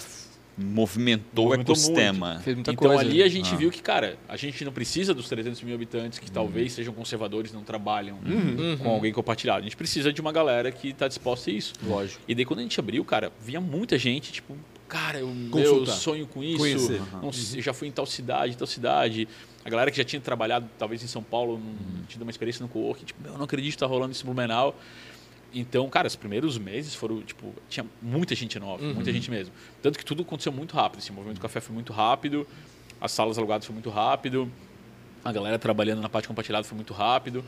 movimentou, 0.57 1.45
Movimentou 1.45 1.49
o 1.51 1.55
ecossistema. 1.55 2.41
Fez 2.43 2.57
muita 2.57 2.73
então 2.73 2.89
coisa. 2.89 3.03
ali 3.03 3.23
a 3.23 3.29
gente 3.29 3.53
Ah. 3.53 3.57
viu 3.57 3.71
que, 3.71 3.83
cara, 3.83 4.17
a 4.29 4.37
gente 4.37 4.65
não 4.65 4.73
precisa 4.73 5.13
dos 5.15 5.29
300 5.29 5.63
mil 5.63 5.75
habitantes 5.75 6.19
que 6.19 6.31
talvez 6.31 6.73
sejam 6.73 6.93
conservadores, 6.95 7.53
não 7.53 7.63
trabalham 7.63 8.19
Uhum. 8.25 8.77
com 8.79 8.89
alguém 8.91 9.13
compartilhado. 9.13 9.61
A 9.61 9.63
gente 9.63 9.77
precisa 9.77 10.13
de 10.13 10.21
uma 10.21 10.33
galera 10.33 10.73
que 10.73 10.89
está 10.89 11.07
disposta 11.09 11.51
a 11.51 11.53
isso. 11.53 11.75
Lógico. 11.87 12.21
E 12.27 12.35
daí 12.35 12.45
quando 12.45 12.61
a 12.61 12.63
gente 12.63 12.79
abriu, 12.81 13.05
cara, 13.05 13.31
vinha 13.45 13.61
muita 13.61 13.99
gente, 13.99 14.33
tipo, 14.33 14.57
cara, 14.89 15.19
eu, 15.19 15.31
eu 15.55 15.87
sonho 15.87 16.27
com 16.27 16.43
isso, 16.43 16.93
não 17.23 17.31
eu 17.55 17.63
já 17.63 17.73
fui 17.73 17.89
em 17.89 17.93
tal 17.93 18.07
cidade, 18.07 18.57
tal 18.57 18.67
cidade. 18.67 19.29
A 19.65 19.69
galera 19.69 19.91
que 19.91 19.97
já 19.97 20.05
tinha 20.05 20.21
trabalhado, 20.21 20.69
talvez 20.79 21.03
em 21.03 21.09
São 21.09 21.23
Paulo, 21.23 21.55
Uhum. 21.55 22.03
tinha 22.09 22.23
uma 22.23 22.31
experiência 22.31 22.63
no 22.63 22.69
co-work, 22.69 23.05
tipo, 23.05 23.27
eu 23.27 23.35
não 23.37 23.45
acredito 23.45 23.73
que 23.73 23.79
tá 23.79 23.87
rolando 23.87 24.13
isso 24.13 24.23
em 24.23 24.27
Blumenau. 24.27 24.79
Então, 25.55 25.89
cara, 25.89 26.07
os 26.07 26.17
primeiros 26.17 26.59
meses 26.59 26.95
foram, 26.95 27.23
tipo, 27.23 27.55
tinha 27.69 27.87
muita 28.03 28.35
gente 28.35 28.59
nova, 28.59 28.83
Uhum. 28.85 28.95
muita 28.95 29.13
gente 29.13 29.31
mesmo. 29.31 29.53
Tanto 29.83 29.99
que 29.99 30.05
tudo 30.05 30.23
aconteceu 30.23 30.53
muito 30.53 30.75
rápido, 30.75 30.99
assim, 30.99 31.13
o 31.13 31.15
movimento 31.15 31.39
do 31.39 31.43
café 31.43 31.61
foi 31.61 31.75
muito 31.75 31.93
rápido, 31.93 32.47
as 33.01 33.13
salas 33.13 33.39
alugadas 33.39 33.65
foi 33.67 33.73
muito 33.73 33.89
rápido, 33.89 34.51
a 35.25 35.33
galera 35.33 35.59
trabalhando 35.59 36.03
na 36.03 36.09
parte 36.09 36.29
compartilhada 36.29 36.65
foi 36.65 36.77
muito 36.77 36.93
rápido. 36.93 37.43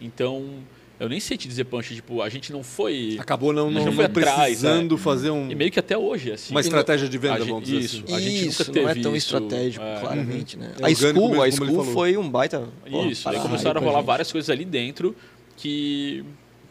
Então, 0.00 0.60
eu 0.98 1.08
nem 1.08 1.20
sei 1.20 1.36
te 1.36 1.46
dizer, 1.46 1.64
Pancho, 1.64 1.94
tipo, 1.94 2.22
a 2.22 2.28
gente 2.30 2.50
não 2.52 2.62
foi... 2.62 3.16
Acabou 3.20 3.52
não, 3.52 3.70
não, 3.70 3.84
não 3.86 3.92
foi 3.92 4.06
atrás, 4.06 4.36
precisando 4.60 4.96
fazer 4.96 5.30
um, 5.30 5.50
E 5.50 5.54
meio 5.54 5.70
que 5.70 5.78
até 5.78 5.96
hoje, 5.98 6.30
é 6.30 6.34
assim. 6.34 6.54
uma 6.54 6.60
estratégia 6.60 7.08
de 7.08 7.18
venda, 7.18 7.38
gente- 7.40 7.48
vamos 7.48 7.64
dizer 7.68 7.78
isso. 7.78 8.04
assim. 8.04 8.14
A 8.14 8.20
gente 8.20 8.46
Isso, 8.48 8.66
nunca 8.68 8.80
não 8.82 8.88
é 8.88 8.92
teve 8.94 9.02
tão 9.02 9.16
isso, 9.16 9.26
estratégico, 9.36 9.84
é. 9.84 10.00
claramente, 10.00 10.56
né? 10.56 10.72
É 10.80 10.86
a 10.86 10.94
School, 10.94 11.28
mesmo, 11.30 11.42
a 11.42 11.50
School 11.50 11.84
foi 11.84 12.16
um 12.16 12.28
baita... 12.30 12.60
pô, 12.90 13.04
Isso, 13.06 13.28
aí 13.28 13.34
parceiro 13.34 13.42
começaram 13.42 13.80
a 13.80 13.84
rolar 13.84 14.00
várias 14.02 14.32
coisas 14.32 14.48
ali 14.48 14.64
dentro 14.64 15.14
que, 15.56 16.24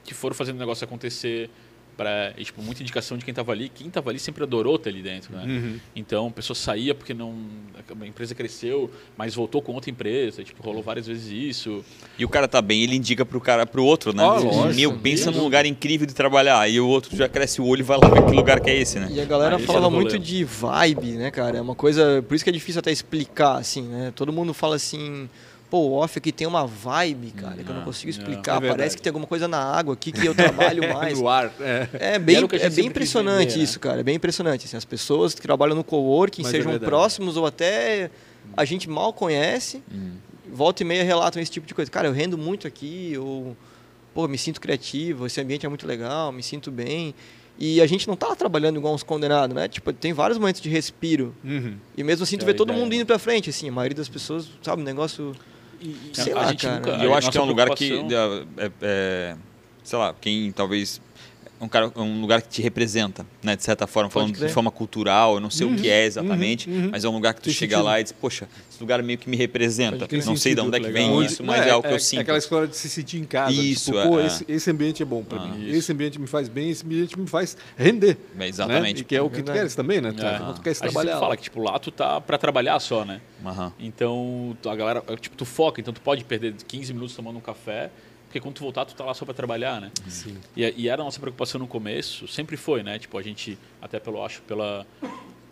que 0.09 0.15
foram 0.15 0.35
fazendo 0.35 0.55
o 0.55 0.59
negócio 0.59 0.83
acontecer. 0.83 1.49
Pra, 1.95 2.31
e, 2.37 2.45
tipo, 2.45 2.61
muita 2.61 2.81
indicação 2.81 3.17
de 3.17 3.25
quem 3.25 3.33
estava 3.33 3.51
ali. 3.51 3.67
Quem 3.67 3.87
estava 3.87 4.09
ali 4.09 4.17
sempre 4.19 4.41
adorou 4.41 4.77
estar 4.77 4.89
ali 4.89 5.01
dentro, 5.01 5.35
né? 5.35 5.43
Uhum. 5.45 5.79
Então, 5.93 6.27
a 6.27 6.31
pessoa 6.31 6.55
saía 6.55 6.95
porque 6.95 7.13
não 7.13 7.35
a 8.01 8.07
empresa 8.07 8.33
cresceu, 8.33 8.89
mas 9.17 9.35
voltou 9.35 9.61
com 9.61 9.73
outra 9.73 9.91
empresa. 9.91 10.41
Tipo, 10.41 10.63
rolou 10.63 10.81
várias 10.81 11.07
vezes 11.07 11.29
isso. 11.29 11.83
E 12.17 12.23
o 12.23 12.29
cara 12.29 12.47
tá 12.47 12.61
bem, 12.61 12.83
ele 12.83 12.95
indica 12.95 13.25
pro 13.25 13.41
cara 13.41 13.65
pro 13.65 13.83
outro, 13.83 14.13
né? 14.15 14.23
Ah. 14.23 14.71
Meu, 14.73 14.97
pensa 14.97 15.29
Isso. 15.29 15.37
num 15.37 15.43
lugar 15.43 15.65
incrível 15.65 16.07
de 16.07 16.13
trabalhar. 16.13 16.69
E 16.69 16.79
o 16.79 16.87
outro 16.87 17.13
já 17.17 17.27
cresce 17.27 17.59
o 17.59 17.65
olho 17.65 17.81
e 17.81 17.83
vai 17.83 17.97
lá 17.97 18.07
ver 18.07 18.25
que 18.25 18.31
lugar 18.31 18.61
que 18.61 18.69
é 18.69 18.77
esse, 18.77 18.97
né? 18.97 19.09
E 19.11 19.19
a 19.19 19.25
galera 19.25 19.57
Ah, 19.57 19.59
fala 19.59 19.81
rolê. 19.89 19.95
muito 19.97 20.17
de 20.17 20.45
vibe, 20.45 21.11
né, 21.17 21.31
cara? 21.31 21.57
É 21.57 21.61
uma 21.61 21.75
coisa. 21.75 22.23
Por 22.25 22.33
isso 22.33 22.45
que 22.45 22.49
é 22.49 22.53
difícil 22.53 22.79
até 22.79 22.93
explicar, 22.93 23.57
assim, 23.57 23.81
né? 23.81 24.13
Todo 24.15 24.31
mundo 24.31 24.53
fala 24.53 24.77
assim. 24.77 25.29
Pô, 25.69 25.79
o 25.82 25.91
off 25.93 26.17
aqui 26.17 26.32
tem 26.32 26.47
uma 26.47 26.65
vibe, 26.65 27.32
cara, 27.32 27.55
que 27.55 27.62
eu 27.62 27.65
não 27.67 27.75
Não, 27.75 27.84
consigo 27.84 28.12
não. 28.12 28.17
explicar. 28.19 28.58
É 28.58 28.60
verdade. 28.60 28.77
Parece 28.79 28.95
que 28.97 29.01
tem 29.03 29.12
alguma 29.12 29.27
coisa 29.27 29.47
na 29.47 29.60
água 29.63 29.93
aqui 29.93 30.12
que 30.12 30.25
eu 30.25 30.34
trabalho 30.34 30.82
mais. 30.93 31.19
No 31.19 31.27
ar, 31.29 31.51
é. 31.60 31.88
É 32.15 32.19
bem, 32.19 32.43
o 32.43 32.45
é 32.45 32.47
bem 32.47 32.69
quis 32.69 32.77
impressionante 32.79 33.49
vender, 33.49 33.58
né? 33.58 33.63
isso, 33.63 33.79
cara. 33.79 33.99
É 33.99 34.03
bem 34.03 34.15
impressionante. 34.15 34.65
Assim, 34.65 34.75
as 34.77 34.86
pessoas 34.86 35.36
que 35.36 35.41
trabalham 35.41 35.75
no 35.75 35.84
coworking, 35.84 36.41
Mas 36.41 36.49
é 36.53 36.58
sejam 36.58 36.71
verdade. 36.71 36.89
próximos 36.89 37.38
ou 37.38 37.45
até 37.45 38.10
a 38.58 38.65
gente 38.65 38.89
mal 38.89 39.13
conhece, 39.13 39.84
Hum. 39.93 40.13
volta 40.51 40.82
e 40.82 40.86
meia 40.86 41.03
relatam 41.03 41.39
esse 41.39 41.51
tipo 41.51 41.67
de 41.67 41.75
coisa. 41.75 41.91
Cara, 41.91 42.08
eu 42.08 42.13
rendo 42.13 42.36
muito 42.36 42.65
aqui, 42.65 43.13
ou 43.19 43.55
pô, 44.12 44.27
me 44.27 44.39
sinto 44.39 44.60
criativo, 44.60 45.27
esse 45.27 45.39
ambiente 45.39 45.67
é 45.67 45.69
muito 45.69 45.86
legal, 45.86 46.32
me 46.32 46.41
sinto 46.41 46.71
bem. 46.71 47.13
E 47.60 47.79
a 47.79 47.86
gente 47.86 48.08
não 48.08 48.15
tá 48.15 48.34
trabalhando 48.36 48.77
igual 48.77 48.93
uns 48.95 49.03
condenados, 49.03 49.53
né? 49.55 49.67
Tipo, 49.67 49.93
tem 49.93 50.13
vários 50.13 50.39
momentos 50.39 50.62
de 50.62 50.69
respiro. 50.69 51.36
Uhum. 51.43 51.75
E 51.95 52.03
mesmo 52.03 52.23
assim, 52.23 52.38
tu 52.38 52.43
É 52.43 52.45
vê 52.45 52.53
todo 52.55 52.69
ideia, 52.69 52.79
mundo 52.82 52.89
né? 52.91 52.95
indo 52.97 53.05
pra 53.05 53.19
frente, 53.19 53.49
assim. 53.51 53.67
A 53.67 53.71
maioria 53.71 53.95
das 53.97 54.10
pessoas, 54.10 54.47
sabe, 54.63 54.82
um 54.82 54.86
negócio... 54.86 55.36
Sei 56.13 56.33
a 56.33 56.35
lá, 56.35 56.47
gente 56.47 56.65
cara. 56.65 56.75
nunca- 56.79 56.91
E 56.97 57.05
eu 57.05 57.13
acho 57.13 57.31
que 57.31 57.37
é 57.37 57.41
um 57.41 57.45
lugar 57.45 57.69
que, 57.71 57.93
é- 58.57 58.71
é, 58.81 59.35
sei 59.83 59.97
lá, 59.99 60.13
quem 60.19 60.51
talvez 60.51 61.01
um, 61.61 61.67
cara, 61.67 61.91
um 61.95 62.21
lugar 62.21 62.41
que 62.41 62.47
te 62.49 62.61
representa, 62.61 63.25
né, 63.43 63.55
de 63.55 63.63
certa 63.63 63.85
forma, 63.85 64.09
falando 64.09 64.33
crer. 64.33 64.47
de 64.47 64.53
forma 64.53 64.71
cultural, 64.71 65.35
eu 65.35 65.39
não 65.39 65.49
sei 65.49 65.67
o 65.67 65.75
que 65.75 65.89
é 65.89 66.05
exatamente, 66.05 66.69
uhum, 66.69 66.83
uhum. 66.85 66.89
mas 66.91 67.03
é 67.03 67.09
um 67.09 67.13
lugar 67.13 67.33
que 67.33 67.41
tu 67.41 67.45
Tem 67.45 67.53
chega 67.53 67.75
sentido. 67.75 67.85
lá 67.85 67.99
e 67.99 68.03
diz, 68.03 68.11
poxa, 68.11 68.47
esse 68.71 68.79
lugar 68.79 69.01
meio 69.03 69.17
que 69.19 69.29
me 69.29 69.35
representa. 69.35 69.97
Não 69.99 70.07
sei 70.07 70.19
de 70.19 70.23
sentido, 70.39 70.63
onde 70.65 70.77
é 70.77 70.79
que 70.79 70.87
legal. 70.87 71.17
vem 71.17 71.25
isso, 71.25 71.43
mas 71.43 71.65
é, 71.65 71.69
algo 71.71 71.87
que 71.87 71.93
eu 71.93 71.99
sinto. 71.99 72.19
É 72.19 72.21
aquela 72.21 72.37
história 72.37 72.67
de 72.67 72.75
se 72.77 72.87
sentir 72.89 73.17
em 73.19 73.25
casa. 73.25 73.51
Isso, 73.51 73.91
tipo, 73.91 74.07
pô, 74.07 74.19
é, 74.19 74.23
é. 74.23 74.27
esse, 74.27 74.45
esse 74.47 74.71
ambiente 74.71 75.01
é 75.03 75.05
bom 75.05 75.23
pra 75.23 75.39
Ah, 75.39 75.47
mim. 75.47 75.65
isso. 75.67 75.75
Esse 75.77 75.91
ambiente 75.91 76.19
me 76.19 76.27
faz 76.27 76.47
bem, 76.47 76.69
esse 76.69 76.85
ambiente 76.85 77.19
me 77.19 77.27
faz 77.27 77.57
render. 77.77 78.17
É, 78.39 78.47
exatamente. 78.47 78.95
Né? 78.95 79.01
E 79.01 79.03
que 79.03 79.15
é 79.15 79.21
o 79.21 79.29
que 79.29 79.41
tu 79.43 79.51
queres 79.51 79.75
também, 79.75 79.99
né? 80.01 80.11
Tu, 80.11 80.25
É. 80.25 80.39
tu 80.53 80.61
queres 80.61 80.77
a 80.81 80.85
trabalhar. 80.85 81.19
fala 81.19 81.35
que, 81.35 81.43
tipo, 81.43 81.61
lá 81.61 81.77
tu 81.77 81.91
tá 81.91 82.21
pra 82.21 82.37
trabalhar 82.37 82.79
só, 82.79 83.03
né? 83.03 83.19
Então, 83.79 84.57
tu- 84.61 84.69
a 84.69 84.75
galera, 84.75 85.03
tipo, 85.19 85.35
tu 85.35 85.45
foca, 85.45 85.79
então 85.81 85.93
tu 85.93 86.01
pode 86.01 86.23
perder 86.23 86.53
15 86.67 86.93
minutos 86.93 87.15
tomando 87.15 87.37
um 87.37 87.41
café, 87.41 87.89
porque 88.29 88.39
quando 88.39 88.53
tu 88.53 88.61
voltar, 88.61 88.85
tu 88.85 88.93
tá 88.93 89.03
lá 89.03 89.13
só 89.15 89.25
pra 89.25 89.33
trabalhar, 89.33 89.81
né? 89.81 89.91
Sim. 90.07 90.37
E, 90.55 90.61
e 90.77 90.87
era 90.87 91.01
a 91.01 91.05
nossa 91.05 91.19
preocupação 91.19 91.57
no 91.57 91.67
começo, 91.67 92.27
sempre 92.27 92.55
foi, 92.55 92.83
né? 92.83 92.99
Tipo, 92.99 93.17
a 93.17 93.23
gente, 93.23 93.57
até 93.81 93.99
pelo, 93.99 94.23
acho, 94.23 94.43
pela, 94.43 94.85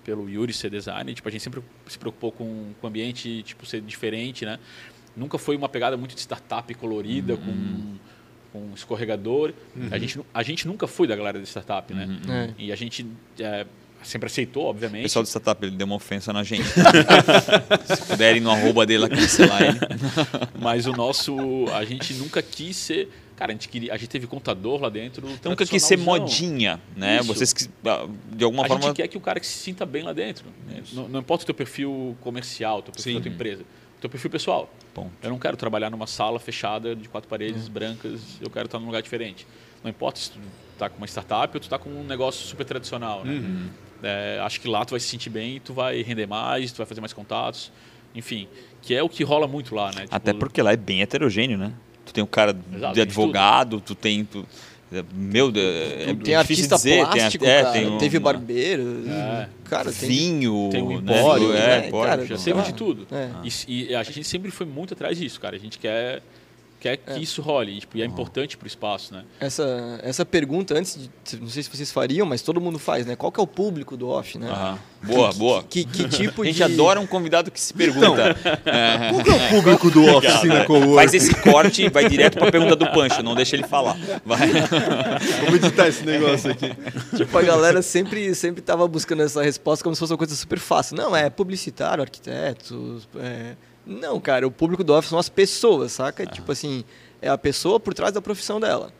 pelo 0.03 0.29
Yuri 0.29 0.53
ser 0.53 0.69
designer, 0.69 1.15
tipo, 1.15 1.27
a 1.27 1.31
gente 1.31 1.41
sempre 1.41 1.63
se 1.87 1.97
preocupou 1.97 2.31
com, 2.31 2.73
com 2.79 2.85
o 2.85 2.87
ambiente, 2.87 3.41
tipo, 3.41 3.65
ser 3.65 3.81
diferente, 3.81 4.45
né? 4.45 4.59
Nunca 5.15 5.39
foi 5.39 5.57
uma 5.57 5.67
pegada 5.67 5.97
muito 5.97 6.13
de 6.13 6.21
startup 6.21 6.71
colorida, 6.75 7.35
com, 7.35 7.95
com 8.53 8.71
escorregador. 8.75 9.53
A, 9.89 9.97
gente, 9.97 10.21
a 10.31 10.43
gente 10.43 10.67
nunca 10.67 10.85
foi 10.85 11.07
da 11.07 11.15
galera 11.15 11.39
de 11.39 11.47
startup, 11.47 11.91
né? 11.91 12.07
É. 12.29 12.53
E 12.59 12.71
a 12.71 12.75
gente 12.75 13.07
é, 13.39 13.65
sempre 14.03 14.27
aceitou, 14.27 14.63
O 14.63 14.69
obviamente. 14.69 15.03
pessoal 15.03 15.23
do 15.23 15.27
startup, 15.27 15.65
ele 15.65 15.75
deu 15.75 15.85
uma 15.85 15.95
ofensa 15.95 16.31
na 16.31 16.43
gente. 16.43 16.67
Se 17.85 18.05
puderem 18.07 18.41
no 18.41 18.51
arroba 18.51 18.85
dele 18.85 18.99
lá, 18.99 19.09
cancelar 19.09 19.61
ele. 19.61 19.79
Mas 20.59 20.85
o 20.85 20.91
nosso, 20.91 21.35
a 21.73 21.83
gente 21.85 22.13
nunca 22.15 22.41
quis 22.41 22.75
ser. 22.75 23.09
Cara, 23.35 23.51
a 23.51 23.53
gente, 23.53 23.69
queria, 23.69 23.93
a 23.93 23.97
gente 23.97 24.09
teve 24.09 24.25
contador 24.25 24.81
lá 24.81 24.89
dentro. 24.89 25.27
Nunca 25.43 25.65
quis 25.65 25.83
ser 25.83 25.97
modinha, 25.97 26.81
né? 26.95 27.17
Isso. 27.17 27.25
Vocês, 27.25 27.53
que, 27.53 27.69
ah, 27.85 28.07
de 28.33 28.43
alguma 28.43 28.65
a 28.65 28.67
forma... 28.67 28.83
gente 28.87 28.95
quer 28.95 29.07
que 29.07 29.17
o 29.17 29.21
cara 29.21 29.39
que 29.39 29.45
se 29.45 29.59
sinta 29.59 29.85
bem 29.85 30.01
lá 30.01 30.11
dentro. 30.11 30.45
né? 30.67 30.81
Não, 30.91 31.07
não 31.07 31.19
importa 31.19 31.43
o 31.43 31.45
teu 31.45 31.53
perfil 31.53 32.17
comercial, 32.21 32.81
teu 32.81 32.91
perfil 32.91 33.13
Sim. 33.13 33.19
da 33.19 33.23
tua 33.23 33.31
empresa. 33.31 33.61
O 33.61 34.01
teu 34.01 34.09
perfil 34.09 34.29
pessoal. 34.31 34.73
Ponto. 34.93 35.11
Eu 35.21 35.29
não 35.29 35.37
quero 35.37 35.55
trabalhar 35.55 35.89
numa 35.91 36.07
sala 36.07 36.39
fechada 36.39 36.95
de 36.95 37.07
quatro 37.07 37.29
paredes 37.29 37.67
brancas. 37.67 38.21
Eu 38.41 38.49
quero 38.49 38.65
estar 38.65 38.79
num 38.79 38.87
lugar 38.87 39.01
diferente. 39.01 39.45
Não 39.83 39.89
importa 39.89 40.19
se 40.19 40.31
tu 40.31 40.39
tá 40.77 40.89
com 40.89 40.97
uma 40.97 41.07
startup 41.07 41.55
ou 41.55 41.61
tu 41.61 41.69
tá 41.69 41.77
com 41.77 41.89
um 41.89 42.03
negócio 42.03 42.45
super 42.47 42.65
tradicional, 42.65 43.23
né? 43.23 43.39
É, 44.03 44.39
acho 44.43 44.59
que 44.61 44.67
lá 44.67 44.83
tu 44.85 44.91
vai 44.91 44.99
se 44.99 45.07
sentir 45.07 45.29
bem, 45.29 45.59
tu 45.63 45.73
vai 45.73 46.01
render 46.01 46.27
mais, 46.27 46.71
tu 46.71 46.77
vai 46.77 46.85
fazer 46.85 47.01
mais 47.01 47.13
contatos. 47.13 47.71
Enfim, 48.15 48.47
que 48.81 48.93
é 48.95 49.03
o 49.03 49.09
que 49.09 49.23
rola 49.23 49.47
muito 49.47 49.75
lá, 49.75 49.87
né? 49.87 50.03
Tipo, 50.03 50.15
Até 50.15 50.33
porque 50.33 50.61
lá 50.61 50.71
é 50.73 50.77
bem 50.77 51.01
heterogêneo, 51.01 51.57
né? 51.57 51.73
Tu 52.05 52.13
tem 52.13 52.23
um 52.23 52.27
cara 52.27 52.55
Exato, 52.73 52.93
de 52.93 53.01
advogado, 53.01 53.81
tu 53.81 53.93
tem. 53.93 54.23
Tu, 54.23 54.45
meu 55.13 55.51
Deus, 55.51 55.65
é 55.75 56.05
Tem 56.05 56.15
difícil 56.15 56.37
artista 56.39 56.75
dizer, 56.77 57.05
plástico, 57.05 57.43
tem, 57.43 57.53
é, 57.53 57.61
cara. 57.61 57.73
tem 57.73 57.87
um- 57.87 57.97
Teve 57.97 58.19
barbeiro. 58.19 59.03
É. 59.09 59.49
Cara, 59.65 59.91
vinho, 59.91 60.69
tem 60.71 60.81
um 60.81 61.01
né? 61.01 61.19
empório, 61.19 61.53
é, 61.53 61.81
né? 61.81 61.87
empório. 61.89 62.09
Cara, 62.09 62.25
Já 62.25 62.37
teve 62.37 62.61
de 62.61 62.73
tudo. 62.73 63.05
É. 63.11 63.29
E, 63.67 63.89
e 63.89 63.95
a 63.95 64.03
gente 64.03 64.23
sempre 64.23 64.49
foi 64.49 64.65
muito 64.65 64.93
atrás 64.93 65.17
disso, 65.17 65.39
cara. 65.41 65.57
A 65.57 65.59
gente 65.59 65.77
quer 65.77 66.21
quer 66.79 66.97
que 66.97 67.19
isso 67.19 67.41
role. 67.41 67.77
E, 67.77 67.79
tipo, 67.79 67.97
e 67.97 68.01
é 68.01 68.05
importante 68.05 68.57
para 68.57 68.65
o 68.65 68.67
espaço, 68.67 69.13
né? 69.13 69.23
Essa, 69.39 69.99
essa 70.03 70.25
pergunta, 70.25 70.73
antes 70.77 70.97
de. 70.97 71.39
Não 71.39 71.49
sei 71.49 71.63
se 71.63 71.69
vocês 71.69 71.91
fariam, 71.91 72.25
mas 72.25 72.41
todo 72.41 72.59
mundo 72.61 72.79
faz, 72.79 73.05
né? 73.05 73.15
Qual 73.15 73.31
que 73.31 73.39
é 73.39 73.43
o 73.43 73.47
público 73.47 73.95
do 73.97 74.09
off, 74.09 74.37
né? 74.37 74.49
Aham. 74.49 74.79
Boa, 75.03 75.31
boa. 75.33 75.63
Que, 75.63 75.85
que 75.85 76.07
tipo 76.09 76.41
A 76.43 76.45
gente 76.45 76.55
de. 76.55 76.63
adora 76.63 76.99
um 76.99 77.05
convidado 77.05 77.51
que 77.51 77.61
se 77.61 77.73
pergunta. 77.73 78.35
É. 78.65 79.11
Qual 79.11 79.23
que 79.23 79.29
é 79.29 79.33
o 79.33 79.49
público 79.49 79.91
do 79.91 80.03
Oficina 80.17 80.65
Coworking? 80.65 80.95
Faz 80.95 81.13
esse 81.13 81.35
corte 81.35 81.83
e 81.83 81.89
vai 81.89 82.09
direto 82.09 82.37
para 82.37 82.47
a 82.47 82.51
pergunta 82.51 82.75
do 82.75 82.87
Pancho, 82.91 83.21
não 83.21 83.35
deixa 83.35 83.55
ele 83.55 83.67
falar. 83.67 83.95
Vai. 84.25 84.49
Vamos 85.45 85.55
editar 85.55 85.87
esse 85.87 86.03
negócio 86.03 86.51
aqui. 86.51 86.71
Tipo, 87.15 87.37
a 87.37 87.41
galera 87.41 87.81
sempre, 87.81 88.33
sempre 88.33 88.61
tava 88.61 88.87
buscando 88.87 89.21
essa 89.23 89.41
resposta 89.43 89.83
como 89.83 89.95
se 89.95 89.99
fosse 89.99 90.13
uma 90.13 90.17
coisa 90.17 90.35
super 90.35 90.59
fácil. 90.59 90.95
Não, 90.97 91.15
é 91.15 91.29
publicitário, 91.29 92.01
arquitetos. 92.01 93.07
é- 93.17 93.55
Não, 93.87 94.19
cara, 94.19 94.45
o 94.45 94.51
público 94.51 94.83
do 94.83 94.93
office 94.93 95.09
são 95.09 95.17
as 95.17 95.29
pessoas, 95.29 95.93
saca? 95.93 96.25
Tipo 96.25 96.51
assim, 96.51 96.83
é 97.21 97.29
a 97.29 97.37
pessoa 97.37 97.79
por 97.79 97.93
trás 97.93 98.11
da 98.13 98.21
profissão 98.21 98.59
dela. 98.59 98.91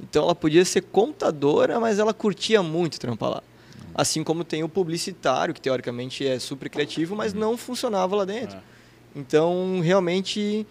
Então 0.00 0.22
ela 0.22 0.34
podia 0.34 0.64
ser 0.64 0.82
contadora, 0.82 1.80
mas 1.80 1.98
ela 1.98 2.14
curtia 2.14 2.62
muito 2.62 3.00
trampar 3.00 3.30
lá. 3.30 3.42
Assim 3.94 4.22
como 4.22 4.44
tem 4.44 4.62
o 4.62 4.68
publicitário, 4.68 5.52
que 5.52 5.60
teoricamente 5.60 6.26
é 6.26 6.38
super 6.38 6.68
criativo, 6.68 7.16
mas 7.16 7.32
não 7.32 7.56
funcionava 7.56 8.14
lá 8.14 8.24
dentro. 8.24 8.56
É. 8.56 8.60
Então, 9.16 9.80
realmente, 9.82 10.66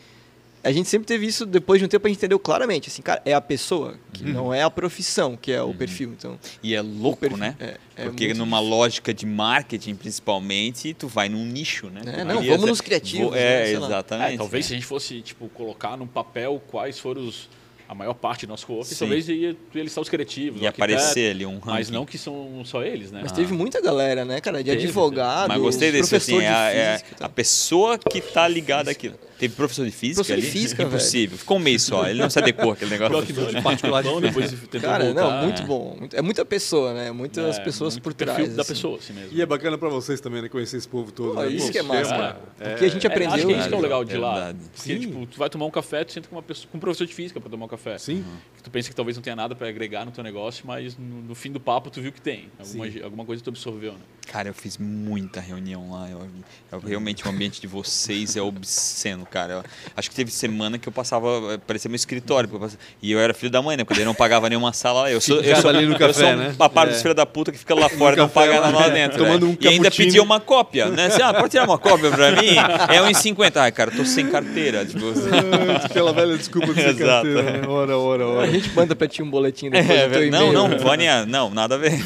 a 0.65 0.71
gente 0.71 0.89
sempre 0.89 1.07
teve 1.07 1.25
isso, 1.25 1.45
depois 1.45 1.79
de 1.79 1.85
um 1.85 1.87
tempo 1.87 2.05
a 2.05 2.09
gente 2.09 2.17
entendeu 2.17 2.39
claramente, 2.39 2.89
assim, 2.89 3.01
cara, 3.01 3.21
é 3.23 3.33
a 3.33 3.39
pessoa, 3.41 3.95
que 4.11 4.23
não 4.23 4.53
é 4.53 4.63
a 4.63 4.69
profissão, 4.69 5.37
que 5.37 5.51
é 5.51 5.61
o 5.61 5.73
perfil. 5.73 6.09
Então, 6.17 6.37
E 6.63 6.73
é 6.75 6.81
louco, 6.81 7.19
perfil- 7.19 7.37
né? 7.37 7.55
é- 7.59 7.77
é 7.95 8.03
Porque 8.05 8.33
numa 8.33 8.59
lógica 8.59 9.13
de 9.13 9.25
marketing, 9.25 9.95
principalmente, 9.95 10.93
tu 10.93 11.07
vai 11.07 11.29
num 11.29 11.45
nicho, 11.45 11.87
né? 11.89 12.01
É, 12.05 12.23
não, 12.23 12.41
vamos 12.43 12.65
nos 12.67 12.81
criativos, 12.81 13.27
Vou- 13.27 13.31
né, 13.35 13.71
É, 13.71 13.79
lá. 13.79 13.85
exatamente. 13.87 14.33
É, 14.33 14.37
talvez 14.37 14.65
é. 14.65 14.67
se 14.67 14.73
a 14.73 14.77
gente 14.77 14.87
fosse 14.87 15.21
tipo 15.21 15.47
colocar 15.49 15.95
num 15.95 16.07
papel 16.07 16.61
quais 16.67 16.99
foram 16.99 17.25
os 17.27 17.47
a 17.87 17.93
maior 17.93 18.15
parte 18.15 18.47
do 18.47 18.49
nosso 18.49 18.65
co 18.65 18.83
Sim. 18.83 18.95
talvez 18.97 19.29
ia, 19.29 19.35
ia 19.75 19.83
listar 19.83 20.01
os 20.01 20.09
criativos, 20.09 20.59
Ia 20.59 20.69
arquiteto, 20.69 20.91
aparecer 20.95 21.29
ali 21.29 21.45
um 21.45 21.59
mas 21.63 21.85
ranking. 21.87 21.91
não 21.91 22.03
que 22.03 22.17
são 22.17 22.63
só 22.65 22.81
eles, 22.81 23.11
né? 23.11 23.19
Mas 23.21 23.31
teve 23.31 23.53
muita 23.53 23.79
galera, 23.79 24.25
né, 24.25 24.41
cara? 24.41 24.63
De 24.63 24.71
Teve, 24.71 24.85
advogado, 24.85 25.49
Mas 25.49 25.61
gostei 25.61 25.91
desse, 25.91 26.15
assim, 26.15 26.31
professor 26.37 26.41
é, 26.41 26.47
a- 26.47 26.71
de 26.71 26.77
é 26.79 27.01
e 27.21 27.23
a 27.23 27.29
pessoa 27.29 27.99
que 27.99 28.21
tá 28.21 28.47
ligada 28.47 28.89
àquilo. 28.89 29.19
Teve 29.37 29.53
professor 29.55 29.85
de 29.85 29.91
física 29.91 30.23
Professor 30.23 30.37
de 30.39 30.47
ali? 30.47 30.51
física, 30.51 30.83
velho. 30.83 30.95
Impossível. 30.95 31.37
Ficou 31.37 31.57
um 31.57 31.59
mês 31.59 31.83
só, 31.83 32.07
ele 32.07 32.21
não 32.21 32.29
se 32.29 32.39
adequou 32.39 32.71
àquele 32.71 32.91
negócio. 32.91 33.11
Pior 33.13 33.25
que 33.25 33.33
não, 33.33 33.47
de 33.53 33.61
particular, 33.61 33.99
então 34.05 34.21
depois 34.21 34.51
tentou 34.51 34.81
Cara, 34.81 35.05
voltar, 35.05 35.21
não, 35.37 35.43
muito 35.43 35.61
é. 35.61 35.65
bom. 35.65 35.97
É 36.13 36.21
muita 36.21 36.45
pessoa, 36.45 36.93
né? 36.93 37.11
Muitas 37.11 37.57
É, 37.57 37.63
pessoas 37.63 37.99
por 37.99 38.13
perfil 38.13 38.35
trás. 38.35 38.55
da 38.55 38.61
assim. 38.61 38.73
pessoa, 38.73 38.97
assim 38.97 39.13
mesmo. 39.13 39.29
E 39.31 39.41
é 39.41 39.45
bacana 39.45 39.77
pra 39.77 39.89
vocês 39.89 40.21
também, 40.21 40.41
né? 40.41 40.49
Conhecer 40.49 40.77
esse 40.77 40.87
povo 40.87 41.11
todo. 41.11 41.33
Pô, 41.35 41.41
né? 41.41 41.49
isso 41.49 41.65
Pô, 41.67 41.71
que 41.73 41.77
é 41.79 41.83
massa, 41.83 42.09
cara. 42.09 42.39
Porque 42.57 42.85
a 42.85 42.89
gente 42.89 43.05
É, 43.05 43.09
aprendeu. 43.09 43.33
acho 43.35 43.45
que 43.47 43.53
é 43.53 43.57
isso 43.59 43.67
que 43.67 43.73
é 43.73 43.77
o 43.77 43.81
legal 43.81 44.05
de 44.05 44.17
lá. 44.17 44.53
Porque, 44.75 44.93
Sim. 44.93 44.99
tipo, 44.99 45.25
tu 45.25 45.37
vai 45.37 45.49
tomar 45.49 45.65
um 45.65 45.71
café, 45.71 46.03
tu 46.03 46.13
senta 46.13 46.27
com, 46.29 46.35
uma 46.35 46.41
pessoa, 46.43 46.67
com 46.71 46.77
um 46.77 46.81
professor 46.81 47.05
de 47.05 47.13
física 47.13 47.39
para 47.41 47.49
tomar 47.49 47.65
um 47.65 47.69
café. 47.69 47.97
Sim. 47.97 48.23
Que 48.55 48.63
tu 48.63 48.69
pensa 48.71 48.89
que 48.89 48.95
talvez 48.95 49.17
não 49.17 49.21
tenha 49.23 49.35
nada 49.35 49.53
para 49.55 49.67
agregar 49.67 50.05
no 50.05 50.11
teu 50.11 50.23
negócio, 50.23 50.63
mas 50.65 50.97
no, 50.97 51.21
no 51.21 51.35
fim 51.35 51.51
do 51.51 51.59
papo 51.59 51.89
tu 51.89 52.01
viu 52.01 52.11
que 52.11 52.21
tem. 52.21 52.49
Alguma, 52.57 52.85
alguma 53.03 53.25
coisa 53.25 53.43
tu 53.43 53.49
absorveu, 53.49 53.91
né? 53.93 53.99
Cara, 54.27 54.49
eu 54.49 54.53
fiz 54.53 54.77
muita 54.77 55.39
reunião 55.39 55.91
lá. 55.91 56.09
Eu, 56.09 56.27
eu- 56.71 56.79
realmente 56.79 57.25
o 57.27 57.29
ambiente 57.29 57.61
de 57.61 57.67
vocês 57.67 58.35
é 58.35 58.41
obsceno, 58.41 59.24
cara. 59.25 59.53
Eu- 59.53 59.63
acho 59.95 60.09
que 60.09 60.15
teve 60.15 60.31
semana 60.31 60.77
que 60.77 60.87
eu 60.87 60.93
passava, 60.93 61.27
eh, 61.53 61.57
parecia 61.65 61.89
meu 61.89 61.95
escritório. 61.95 62.47
porque 62.49 62.63
eu 62.63 62.67
passava- 62.67 62.83
e 63.01 63.11
eu 63.11 63.19
era 63.19 63.33
filho 63.33 63.51
da 63.51 63.61
mãe, 63.61 63.75
né? 63.77 63.83
Quando 63.83 63.97
ele 63.99 64.05
não 64.05 64.13
pagava 64.15 64.47
nenhuma 64.49 64.71
sala 64.73 65.01
lá. 65.03 65.11
Eu 65.11 65.19
sou, 65.21 65.41
eu 65.41 65.55
sou, 65.57 65.69
ali 65.69 65.85
no 65.85 65.93
eu 65.93 65.99
café, 65.99 66.13
sou 66.13 66.35
né? 66.35 66.53
papai 66.57 66.87
dos 66.87 66.97
É. 66.97 67.01
filhos 67.01 67.15
da 67.15 67.25
puta 67.25 67.51
que 67.51 67.57
fica 67.57 67.73
lá 67.75 67.89
fora, 67.89 68.15
não 68.15 68.27
café 68.27 68.47
paga 68.47 68.59
lá, 68.59 68.71
nada 68.71 68.79
lá 68.87 68.89
dentro. 68.89 69.17
tomando 69.17 69.45
né? 69.47 69.51
um 69.53 69.57
e 69.59 69.67
ainda 69.67 69.89
pedia 69.91 70.21
uma 70.23 70.39
cópia, 70.39 70.87
né? 70.87 71.05
Assim, 71.07 71.21
ah, 71.21 71.33
pode 71.33 71.49
tirar 71.49 71.65
uma 71.65 71.77
cópia 71.77 72.09
pra 72.11 72.31
mim? 72.31 72.55
É 72.93 73.01
1,50. 73.01 73.61
Ai, 73.61 73.71
cara, 73.71 73.91
eu 73.91 73.97
tô 73.97 74.05
sem 74.05 74.27
carteira. 74.27 74.85
Tipo, 74.85 75.05
Ah, 75.15 75.85
Aquela 75.85 76.11
velha 76.13 76.37
desculpa 76.37 76.73
de 76.73 76.81
ser 76.81 76.89
Exato. 76.89 77.05
carteira, 77.27 77.43
né? 77.61 77.67
Ora, 77.67 77.97
ora, 77.97 78.23
A 78.23 78.27
ora. 78.27 78.51
gente 78.51 78.69
manda 78.73 78.95
pra 78.95 79.07
ti 79.07 79.21
um 79.23 79.29
boletim 79.29 79.69
depois 79.69 79.89
é, 79.89 80.07
do 80.07 80.11
teu 80.13 80.31
não, 80.31 80.49
e-mail. 80.49 80.53
não, 80.69 80.77
Vânia, 80.79 81.25
não, 81.25 81.49
nada 81.49 81.75
a 81.75 81.77
ver. 81.77 81.93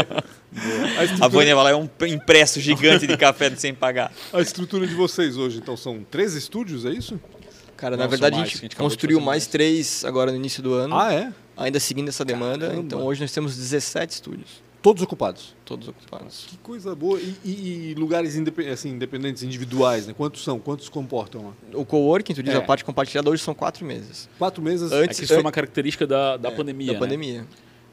A 0.00 0.39
A 0.98 1.04
estrutura, 1.04 1.28
Vânia 1.28 1.54
vai 1.54 1.64
lá 1.64 1.70
é 1.70 1.74
um 1.76 1.88
impresso 2.08 2.60
gigante 2.60 3.06
de 3.06 3.16
café 3.16 3.54
sem 3.56 3.72
pagar. 3.72 4.12
a 4.32 4.40
estrutura 4.40 4.86
de 4.86 4.94
vocês 4.94 5.36
hoje, 5.36 5.58
então, 5.58 5.76
são 5.76 6.04
três 6.10 6.34
estúdios, 6.34 6.84
é 6.84 6.90
isso? 6.90 7.20
Cara, 7.76 7.96
Não, 7.96 8.04
na 8.04 8.08
verdade 8.10 8.36
mais, 8.36 8.48
a 8.48 8.50
que 8.50 8.58
a 8.58 8.60
gente 8.60 8.62
gente 8.72 8.76
construiu 8.76 9.18
mais 9.18 9.26
mais. 9.26 9.46
três 9.46 10.04
agora 10.04 10.30
no 10.30 10.36
início 10.36 10.62
do 10.62 10.74
ano, 10.74 10.98
Ah, 10.98 11.14
é? 11.14 11.32
ainda 11.56 11.78
seguindo 11.80 12.08
essa 12.08 12.24
demanda. 12.24 12.66
Caramba. 12.66 12.82
Então 12.84 13.02
hoje 13.04 13.20
nós 13.22 13.32
temos 13.32 13.56
17 13.56 14.12
estúdios, 14.12 14.62
Todos 14.82 15.02
ocupados. 15.02 15.54
todos 15.64 15.88
ocupados. 15.88 16.46
Que 16.48 16.56
coisa 16.58 16.94
boa. 16.94 17.18
E, 17.20 17.34
e- 17.44 17.90
e 17.90 17.94
lugares 17.94 18.34
indepe- 18.34 18.66
assim, 18.68 18.90
independentes, 18.90 19.42
individuais, 19.42 20.06
né? 20.06 20.14
Quantos 20.16 20.42
são? 20.42 20.58
Quantos 20.58 20.88
comportam 20.88 21.46
lá? 21.48 21.52
O 21.78 21.84
coworking, 21.84 22.34
tu 22.34 22.42
diz 22.42 22.52
É. 22.54 22.56
a 22.58 22.62
parte 22.62 22.84
compartilhada, 22.84 23.30
hoje 23.30 23.42
são 23.42 23.54
quatro 23.54 23.84
meses. 23.84 24.28
Quatro 24.38 24.62
meses. 24.62 24.90
Antes- 24.90 25.16
É 25.16 25.20
que 25.20 25.24
isso 25.24 25.32
foi 25.34 25.42
uma 25.42 25.52
característica 25.52 26.06
da, 26.06 26.36
da 26.36 26.48
É, 26.50 26.52
pandemia, 26.54 26.86
Da 26.88 26.92
né? 26.94 26.98
pandemia. 26.98 27.46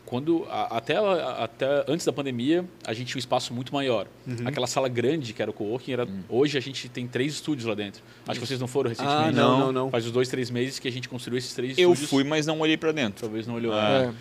Quando, 0.08 0.48
até, 0.50 0.96
até 0.96 1.84
antes 1.86 2.06
da 2.06 2.14
pandemia, 2.14 2.64
a 2.86 2.94
gente 2.94 3.08
tinha 3.08 3.18
um 3.18 3.20
espaço 3.20 3.54
muito 3.54 3.74
maior. 3.74 4.08
Uhum. 4.26 4.38
Aquela 4.48 4.66
sala 4.66 4.88
grande 4.88 5.34
que 5.34 5.42
era 5.42 5.52
o 5.52 5.54
coworking, 5.54 5.92
era, 5.92 6.08
hoje 6.30 6.58
a 6.58 6.62
gente 6.62 6.88
tem 6.88 7.06
três 7.06 7.34
estúdios 7.34 7.68
lá 7.68 7.76
dentro. 7.76 8.02
Acho 8.26 8.40
que 8.40 8.48
vocês 8.48 8.58
não 8.58 8.68
foram 8.70 8.90
Ah, 8.90 8.94
recentemente. 8.94 9.36
não, 9.36 9.60
não, 9.60 9.72
não. 9.74 9.92
Faz 9.92 10.06
uns 10.06 10.14
dois, 10.14 10.30
três 10.30 10.50
meses 10.50 10.80
que 10.80 10.88
a 10.88 10.92
gente 10.92 11.10
construiu 11.10 11.38
esses 11.38 11.54
três 11.54 11.78
Eu 11.78 11.92
estúdios. 11.92 12.10
fui, 12.10 12.24
mas 12.24 12.46
não 12.46 12.58
olhei 12.62 12.78
pra 12.78 12.94
dentro. 12.94 13.20
Talvez 13.20 13.46
não 13.46 13.56
olhou. 13.56 13.74
Ah. 13.74 14.10
É. 14.10 14.14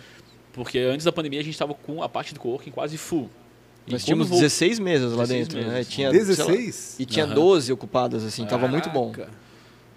Porque 0.51 0.77
antes 0.79 1.05
da 1.05 1.11
pandemia 1.13 1.39
a 1.39 1.43
gente 1.43 1.53
estava 1.53 1.73
com 1.73 2.03
a 2.03 2.09
parte 2.09 2.33
do 2.33 2.39
coworking 2.41 2.71
quase 2.71 2.97
full. 2.97 3.29
E 3.87 3.91
Nós 3.93 4.03
tínhamos 4.03 4.27
vol- 4.27 4.39
16 4.39 4.79
mesas 4.79 5.13
lá 5.13 5.23
16 5.23 5.47
dentro, 5.47 5.65
né? 5.69 5.73
mesas. 5.75 5.87
Tinha, 5.93 6.09
sei 6.11 6.19
lá, 6.19 6.25
16? 6.27 6.95
e 6.99 7.05
tinha 7.05 7.23
Aham. 7.23 7.33
12 7.33 7.71
ocupadas, 7.71 8.25
assim, 8.25 8.45
tava 8.45 8.67
muito 8.67 8.89
bom. 8.89 9.13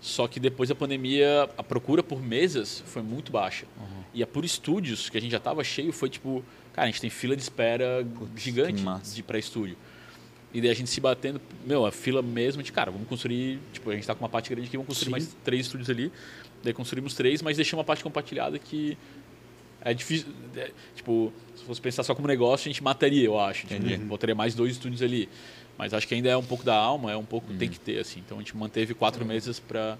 Só 0.00 0.26
que 0.26 0.40
depois 0.40 0.68
da 0.68 0.74
pandemia, 0.74 1.48
a 1.58 1.62
procura 1.62 2.02
por 2.02 2.22
mesas 2.22 2.82
foi 2.86 3.02
muito 3.02 3.30
baixa. 3.30 3.66
E 4.14 4.22
a 4.22 4.26
por 4.26 4.44
estúdios, 4.44 5.10
que 5.10 5.18
a 5.18 5.20
gente 5.20 5.30
já 5.30 5.36
estava 5.38 5.62
cheio, 5.62 5.92
foi 5.92 6.08
tipo... 6.08 6.42
Cara, 6.72 6.88
a 6.88 6.90
gente 6.90 7.00
tem 7.00 7.10
fila 7.10 7.36
de 7.36 7.42
espera 7.42 8.06
gigante 8.36 8.74
que 8.78 8.82
massa. 8.82 9.14
de 9.14 9.22
pré-estúdio. 9.22 9.76
E 10.54 10.60
daí 10.60 10.70
a 10.70 10.74
gente 10.74 10.88
se 10.88 11.00
batendo... 11.00 11.40
Meu, 11.66 11.84
a 11.84 11.92
fila 11.92 12.22
mesmo 12.22 12.62
de, 12.62 12.72
cara, 12.72 12.90
vamos 12.90 13.06
construir... 13.06 13.58
Tipo, 13.72 13.90
a 13.90 13.94
gente 13.94 14.06
tá 14.06 14.14
com 14.14 14.24
uma 14.24 14.28
parte 14.28 14.48
grande 14.50 14.68
aqui, 14.68 14.76
vamos 14.76 14.88
construir 14.88 15.06
Sim. 15.06 15.10
mais 15.10 15.36
três 15.44 15.66
estúdios 15.66 15.90
ali. 15.90 16.10
Daí 16.62 16.72
construímos 16.72 17.14
três, 17.14 17.42
mas 17.42 17.56
deixamos 17.56 17.80
uma 17.80 17.84
parte 17.84 18.02
compartilhada 18.02 18.58
que... 18.58 18.96
É 19.82 19.94
difícil... 19.94 20.28
é, 20.56 20.70
tipo, 20.94 21.32
se 21.54 21.64
fosse 21.64 21.80
pensar 21.80 22.02
só 22.02 22.14
como 22.14 22.26
negócio, 22.26 22.68
a 22.68 22.72
gente 22.72 22.82
mataria, 22.82 23.24
eu 23.24 23.38
acho. 23.38 23.66
Entendi. 23.66 23.96
botaria 23.98 24.34
mais 24.34 24.54
dois 24.54 24.72
estúdios 24.72 25.02
ali. 25.02 25.28
Mas 25.80 25.94
acho 25.94 26.06
que 26.06 26.14
ainda 26.14 26.28
é 26.28 26.36
um 26.36 26.44
pouco 26.44 26.62
da 26.62 26.76
alma, 26.76 27.10
é 27.10 27.16
um 27.16 27.24
pouco... 27.24 27.54
Tem 27.54 27.70
que 27.70 27.80
ter, 27.80 27.98
assim. 27.98 28.20
Então 28.20 28.36
a 28.36 28.40
gente 28.40 28.54
manteve 28.54 28.92
quatro 28.92 29.24
mesas 29.24 29.58
para 29.58 29.96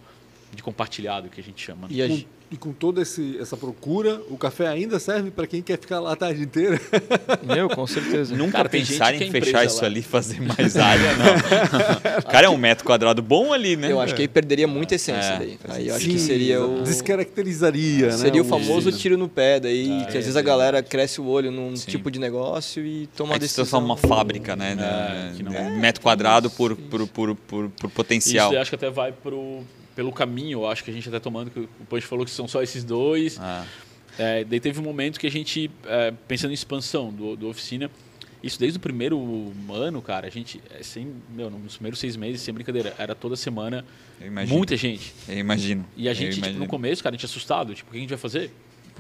de 0.52 0.62
compartilhado, 0.62 1.30
que 1.30 1.40
a 1.40 1.42
gente 1.42 1.64
chama. 1.64 1.88
né? 1.88 1.94
E 1.94 2.02
a 2.02 2.08
e 2.52 2.56
com 2.56 2.72
toda 2.72 3.00
esse- 3.02 3.38
essa 3.38 3.56
procura, 3.56 4.20
o 4.28 4.36
café 4.36 4.66
ainda 4.66 4.98
serve 4.98 5.30
para 5.30 5.46
quem 5.46 5.62
quer 5.62 5.78
ficar 5.78 6.00
lá 6.00 6.12
a 6.12 6.16
tarde 6.16 6.42
inteira. 6.42 6.80
Meu, 7.46 7.68
com 7.68 7.86
certeza. 7.86 8.34
Nunca 8.36 8.52
Cara, 8.52 8.68
pensaram 8.68 9.16
em 9.16 9.28
é 9.28 9.30
fechar 9.30 9.64
isso 9.64 9.80
lá. 9.80 9.86
ali 9.86 10.00
e 10.00 10.02
fazer 10.02 10.40
mais 10.40 10.76
área, 10.76 11.10
não. 11.16 12.22
Cara, 12.30 12.46
é 12.46 12.50
um 12.50 12.56
metro 12.56 12.84
quadrado 12.84 13.22
bom 13.22 13.52
ali, 13.52 13.76
né? 13.76 13.92
Eu 13.92 14.00
acho 14.00 14.14
que 14.16 14.22
aí 14.22 14.28
perderia 14.28 14.66
muita 14.66 14.96
essência 14.96 15.34
É. 15.34 15.38
daí. 15.38 15.58
Aí 15.68 15.88
eu 15.88 15.94
acho 15.94 16.04
Sim, 16.06 16.12
que 16.12 16.18
seria 16.18 16.60
o... 16.64 16.82
Descaracterizaria, 16.82 18.06
né? 18.06 18.12
Seria 18.16 18.42
o 18.42 18.44
famoso 18.44 18.88
Isso. 18.90 18.98
tiro 18.98 19.16
no 19.16 19.28
pé, 19.28 19.60
daí 19.60 19.88
Ah, 20.02 20.04
que 20.06 20.08
às 20.10 20.14
é, 20.16 20.18
vezes 20.18 20.36
a 20.36 20.42
galera 20.42 20.82
cresce 20.82 21.20
o 21.20 21.26
olho 21.26 21.50
num 21.50 21.76
Sim. 21.76 21.88
tipo 21.88 22.10
de 22.10 22.18
negócio 22.18 22.84
e 22.84 23.06
toma 23.16 23.34
É 23.34 23.36
a 23.36 23.38
que 23.38 23.46
se 23.48 23.56
decisão. 23.56 23.64
transforma 23.80 23.86
uma 23.86 23.96
fábrica, 23.96 24.56
né? 24.56 24.76
É, 25.38 25.42
não- 25.42 25.50
de 25.52 25.78
metro 25.80 26.00
quadrado 26.02 26.50
por, 26.50 26.74
por, 26.76 27.06
por, 27.06 27.34
por, 27.36 27.68
por 27.70 27.86
Isso 27.86 27.94
potencial. 27.94 28.52
eu 28.52 28.60
acho 28.60 28.70
que 28.70 28.74
até 28.76 28.90
vai 28.90 29.12
pro, 29.12 29.60
pelo 30.00 30.12
caminho, 30.12 30.60
eu 30.60 30.66
acho 30.66 30.82
que 30.82 30.90
a 30.90 30.94
gente 30.94 31.06
até 31.10 31.20
tomando, 31.20 31.50
que 31.50 31.60
o 31.60 31.68
Punch 31.86 32.06
falou 32.06 32.24
que 32.24 32.30
são 32.30 32.48
só 32.48 32.62
esses 32.62 32.82
dois. 32.82 33.36
Ah, 33.38 33.66
É, 34.18 34.44
daí 34.44 34.58
teve 34.58 34.80
um 34.80 34.82
momento 34.82 35.20
que 35.20 35.26
a 35.26 35.30
gente, 35.30 35.70
é, 35.84 36.10
pensando 36.26 36.52
em 36.52 36.54
expansão 36.54 37.12
do, 37.12 37.36
do 37.36 37.46
oficina, 37.50 37.90
isso 38.42 38.58
desde 38.58 38.78
o 38.78 38.80
primeiro 38.80 39.52
ano, 39.70 40.00
cara, 40.00 40.26
a 40.26 40.30
gente, 40.30 40.58
sem, 40.80 41.12
meu, 41.28 41.50
nos 41.50 41.74
primeiros 41.74 42.00
seis 42.00 42.16
meses, 42.16 42.40
sem 42.40 42.54
brincadeira, 42.54 42.94
era 42.96 43.14
toda 43.14 43.36
semana 43.36 43.84
muita 44.50 44.74
gente. 44.74 45.12
Eu 45.28 45.36
imagino. 45.38 45.84
E 45.94 46.08
a 46.08 46.14
gente, 46.14 46.40
tipo, 46.40 46.48
no 46.58 46.66
começo, 46.66 47.02
cara, 47.02 47.14
a 47.14 47.18
gente 47.18 47.26
assustado, 47.26 47.74
tipo, 47.74 47.90
o 47.90 47.92
que 47.92 47.98
a 47.98 48.00
gente 48.00 48.08
vai 48.08 48.18
fazer? 48.18 48.50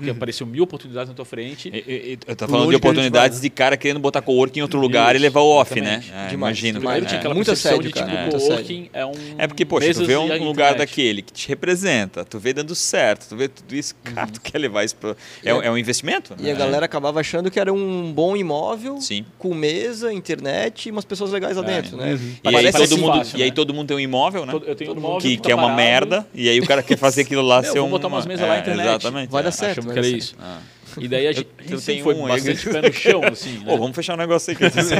Porque 0.00 0.10
apareceu 0.10 0.46
mil 0.46 0.64
oportunidades 0.64 1.08
na 1.08 1.14
tua 1.14 1.24
frente. 1.24 1.68
E- 1.68 1.76
e- 1.76 2.12
e- 2.14 2.18
Eu 2.26 2.34
tô 2.36 2.48
falando 2.48 2.70
de 2.70 2.76
oportunidades 2.76 3.38
né? 3.38 3.42
de 3.42 3.50
cara 3.50 3.76
querendo 3.76 4.00
botar 4.00 4.22
coworking 4.22 4.60
em 4.60 4.62
outro 4.62 4.78
lugar 4.80 5.14
e 5.14 5.18
levar 5.18 5.40
o 5.40 5.48
off, 5.48 5.78
né? 5.80 6.00
exatamente. 6.02 6.10
É, 6.10 6.28
Demais. 6.28 6.32
imagino. 6.32 6.80
Primeiro 6.80 7.06
tinha 7.06 7.20
É. 7.20 7.22
percepção 7.22 7.52
assédio, 7.72 7.82
de 7.88 7.92
tipo, 7.92 8.08
muito 8.08 8.38
coworking 8.38 8.90
é 8.92 9.06
um 9.06 9.12
É 9.38 9.46
porque, 9.46 9.64
poxa, 9.64 9.92
tu 9.94 10.04
vê 10.04 10.16
um 10.16 10.22
lugar 10.44 10.72
internet. 10.72 10.78
daquele 10.78 11.22
que 11.22 11.32
te 11.32 11.48
representa, 11.48 12.24
tu 12.24 12.38
vê 12.38 12.52
dando 12.52 12.74
certo, 12.74 13.28
tu 13.28 13.36
vê 13.36 13.48
tudo 13.48 13.74
isso, 13.74 13.94
cara, 14.04 14.26
tu 14.28 14.40
quer 14.40 14.58
levar 14.58 14.84
isso 14.84 14.96
pra... 14.96 15.14
É, 15.44 15.50
é 15.50 15.70
um 15.70 15.76
investimento, 15.76 16.34
E 16.38 16.42
né? 16.44 16.52
a 16.52 16.54
galera 16.54 16.84
acabava 16.86 17.20
achando 17.20 17.50
que 17.50 17.60
era 17.60 17.72
um 17.72 18.12
bom 18.12 18.36
imóvel, 18.36 19.00
Sim. 19.00 19.24
com 19.38 19.54
mesa, 19.54 20.12
internet 20.12 20.88
e 20.88 20.92
umas 20.92 21.04
pessoas 21.04 21.30
legais 21.32 21.56
lá 21.56 21.64
É. 21.64 21.66
dentro, 21.82 21.96
né? 21.96 22.18
E 22.42 22.48
aí, 22.48 22.52
Parece 22.54 22.72
todo 22.78 22.82
assim 22.84 22.96
mundo, 23.00 23.16
fácil, 23.18 23.38
e 23.38 23.42
aí 23.42 23.48
né? 23.50 23.54
todo 23.54 23.74
mundo 23.74 23.88
tem 23.88 23.96
um 23.96 24.00
imóvel, 24.00 24.46
né? 24.46 24.52
Todo- 24.52 24.66
Eu 24.66 24.74
tenho 24.74 24.90
um 24.90 24.94
Todo 24.94 25.02
móvel 25.02 25.20
que, 25.20 25.36
tá 25.36 25.42
que 25.44 25.52
é 25.52 25.54
uma 25.54 25.62
parado. 25.64 25.76
merda, 25.82 26.26
e 26.34 26.48
aí 26.48 26.58
o 26.60 26.66
cara 26.66 26.82
quer 26.82 26.96
fazer 26.96 27.22
aquilo 27.22 27.42
lá 27.42 27.62
ser 27.62 27.78
vou 27.78 27.86
um... 27.86 27.90
botar 27.90 28.08
umas 28.08 28.26
mesas 28.26 28.46
lá 28.46 28.54
na 28.54 28.60
internet. 28.60 28.86
Exatamente. 28.86 29.30
Vai 29.30 29.40
é. 29.40 29.44
dar 29.44 29.50
certo. 29.50 29.89
Achamos 29.90 29.94
vai 29.94 29.94
que 29.94 29.98
era 29.98 30.10
dar 30.10 30.18
isso. 30.18 30.36
Ah. 30.40 30.60
E 30.98 31.08
daí 31.08 31.26
a 31.26 31.32
gente, 31.32 31.48
Eu- 31.58 31.64
a 31.66 31.70
eu 31.72 31.80
tenho 31.82 32.04
foi 32.04 32.14
um, 32.14 32.26
bastante 32.28 32.66
eu- 32.66 32.72
pé 32.72 32.82
no 32.82 32.92
chão, 32.92 33.24
assim, 33.24 33.58
né? 33.58 33.64
Pô, 33.64 33.78
vamos 33.78 33.94
fechar 33.94 34.14
um 34.14 34.16
negócio 34.16 34.50
aí. 34.50 34.56
Que 34.56 34.64
eu 34.64 34.70
disse. 34.70 34.94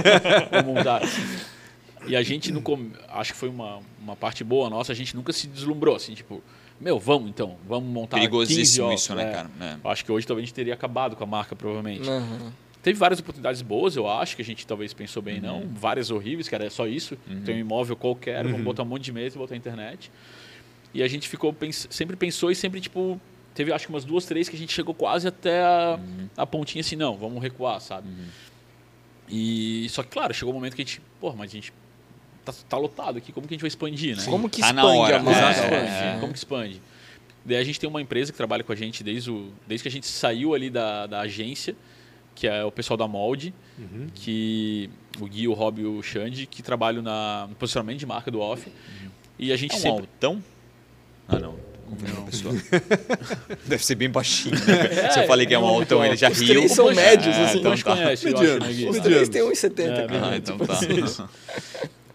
Vamos 0.51 0.75
mudar. 0.75 1.03
E 2.07 2.17
a 2.17 2.23
gente, 2.23 2.51
no 2.53 2.63
com... 2.63 2.91
acho 3.09 3.33
que 3.33 3.39
foi 3.39 3.49
uma, 3.49 3.81
uma 4.01 4.17
parte 4.17 4.43
boa 4.43 4.71
nossa, 4.71 4.93
a 4.93 4.95
gente 4.95 5.15
nunca 5.15 5.33
se 5.33 5.47
deslumbrou, 5.47 5.95
assim, 5.97 6.15
tipo, 6.15 6.43
meu, 6.81 6.99
vamos 6.99 7.29
então, 7.29 7.57
vamos 7.69 7.93
montar 7.93 8.17
15 8.17 8.29
Perigosíssimo 8.29 8.87
óculos, 8.87 9.03
isso, 9.03 9.15
né, 9.15 9.29
é. 9.29 9.33
cara? 9.33 9.51
É. 9.61 9.77
Acho 9.91 10.05
que 10.05 10.11
hoje 10.13 10.27
talvez 10.27 10.45
a 10.45 10.47
gente 10.47 10.55
teria 10.55 10.73
acabado 10.75 11.15
com 11.15 11.25
a 11.25 11.27
marca, 11.27 11.55
provavelmente. 11.55 12.09
Aham. 12.09 12.53
Teve 12.83 12.99
várias 12.99 13.21
oportunidades 13.21 13.61
boas, 13.61 13.95
eu 13.95 14.09
acho, 14.09 14.35
que 14.35 14.41
a 14.41 14.45
gente 14.45 14.67
talvez 14.67 14.95
pensou 14.95 15.23
bem, 15.23 15.37
Uhum. 15.37 15.43
não. 15.43 15.69
Várias 15.75 16.11
horríveis, 16.11 16.49
que 16.49 16.55
era 16.55 16.71
só 16.71 16.87
isso. 16.87 17.15
Tem 17.45 17.57
um 17.57 17.59
imóvel 17.59 17.95
qualquer, 17.95 18.43
vamos 18.45 18.63
botar 18.63 18.83
um 18.83 18.87
monte 18.87 19.03
de 19.05 19.13
mesa 19.13 19.37
e 19.37 19.39
botar 19.39 19.53
a 19.55 19.59
internet. 19.59 20.11
E 20.95 21.03
a 21.03 21.07
gente 21.09 21.29
ficou, 21.29 21.53
pens- 21.53 21.87
sempre 21.91 22.17
pensou 22.17 22.51
e 22.51 22.55
sempre, 22.55 22.81
tipo, 22.81 23.21
teve 23.61 23.73
acho 23.73 23.87
que 23.87 23.93
umas 23.93 24.05
duas, 24.05 24.25
três 24.25 24.49
que 24.49 24.57
a 24.57 24.59
gente 24.59 24.73
chegou 24.73 24.95
quase 24.95 25.29
até 25.29 25.63
a, 25.63 25.99
Uhum. 26.01 26.29
a 26.37 26.47
pontinha 26.47 26.81
assim, 26.81 26.97
não, 26.97 27.17
vamos 27.17 27.43
recuar, 27.43 27.81
sabe? 27.81 28.09
E 29.29 29.87
só 29.91 30.03
que, 30.03 30.09
claro, 30.09 30.35
chegou 30.35 30.53
um 30.53 30.57
momento 30.57 30.75
que 30.75 30.83
a 30.83 30.85
gente, 30.85 31.01
porra, 31.21 31.37
mas 31.37 31.51
a 31.51 31.55
gente 31.55 31.73
tá, 32.45 32.53
tá 32.69 32.77
lotado 32.77 33.19
aqui, 33.19 33.33
como 33.33 33.47
que 33.47 33.55
a 33.55 33.57
gente 33.57 33.63
vai 33.63 33.69
expandir, 33.69 34.17
né? 34.17 34.25
Como 34.25 34.49
que 34.49 34.61
Tá 34.61 34.73
na 34.73 34.83
expande 34.83 34.99
hora, 34.99 35.17
a 35.17 35.23
né? 35.23 35.25
marca? 35.31 35.51
Exato, 35.51 35.75
É, 35.75 36.17
é. 36.17 36.21
Como 36.21 36.33
que 36.33 36.39
expande? 36.39 36.83
Daí 37.45 37.57
a 37.57 37.65
gente 37.65 37.79
tem 37.81 37.89
uma 37.89 38.03
empresa 38.03 38.33
que 38.33 38.37
trabalha 38.37 38.63
com 38.65 38.73
a 38.73 38.77
gente 38.77 39.03
desde, 39.05 39.31
o, 39.31 39.51
desde 39.67 39.83
que 39.85 39.89
a 39.89 39.93
gente 39.93 40.07
saiu 40.07 40.55
ali 40.55 40.69
da, 40.69 41.07
da 41.07 41.21
agência, 41.21 41.75
que 42.35 42.47
é 42.47 42.65
o 42.65 42.71
pessoal 42.73 42.97
da 42.97 43.07
Molde, 43.09 43.55
que 44.15 44.91
o 45.21 45.27
Gui, 45.27 45.47
o 45.49 45.53
Rob 45.53 45.81
e 45.81 45.85
o 45.87 46.03
Xande, 46.03 46.47
que 46.47 46.63
trabalham 46.63 47.03
na, 47.03 47.47
no 47.49 47.55
posicionamento 47.55 47.99
de 47.99 48.07
marca 48.07 48.31
do 48.31 48.41
Off. 48.41 48.71
E 49.39 49.53
a 49.53 49.57
gente 49.57 49.73
É 49.75 49.77
um 49.77 49.81
sempre... 49.81 50.01
altão? 50.03 50.43
Ah, 51.29 51.39
não. 51.39 51.55
Uma 51.91 52.27
pessoa. 52.27 52.55
Deve 53.67 53.85
ser 53.85 53.95
bem 53.97 54.09
baixinho, 54.11 54.55
né? 54.55 55.11
Se 55.13 55.21
eu 55.21 55.27
falei 55.27 55.47
que 55.47 55.55
é 55.55 55.59
um 55.59 55.63
não, 55.63 55.75
muito 55.75 55.93
altão, 55.95 56.05
ele 56.07 56.17
já 56.17 56.31
Os 56.31 56.39
riu. 56.39 56.49
três 56.49 56.73
são 56.73 56.87
Poxa, 56.87 57.01
médios, 57.01 57.37
é, 57.37 57.45
assim. 57.45 57.59
então 57.59 57.77
tá. 57.77 57.83
conhece, 57.97 58.25
Medianos. 58.27 58.69
acho, 58.69 58.83
né? 58.83 58.89
Os 58.91 58.99
três 59.01 59.29
têm 59.29 59.43
1,70, 59.43 59.81
É. 59.81 60.07
Ah, 60.23 60.37
então 60.37 60.59
tá. 60.59 61.29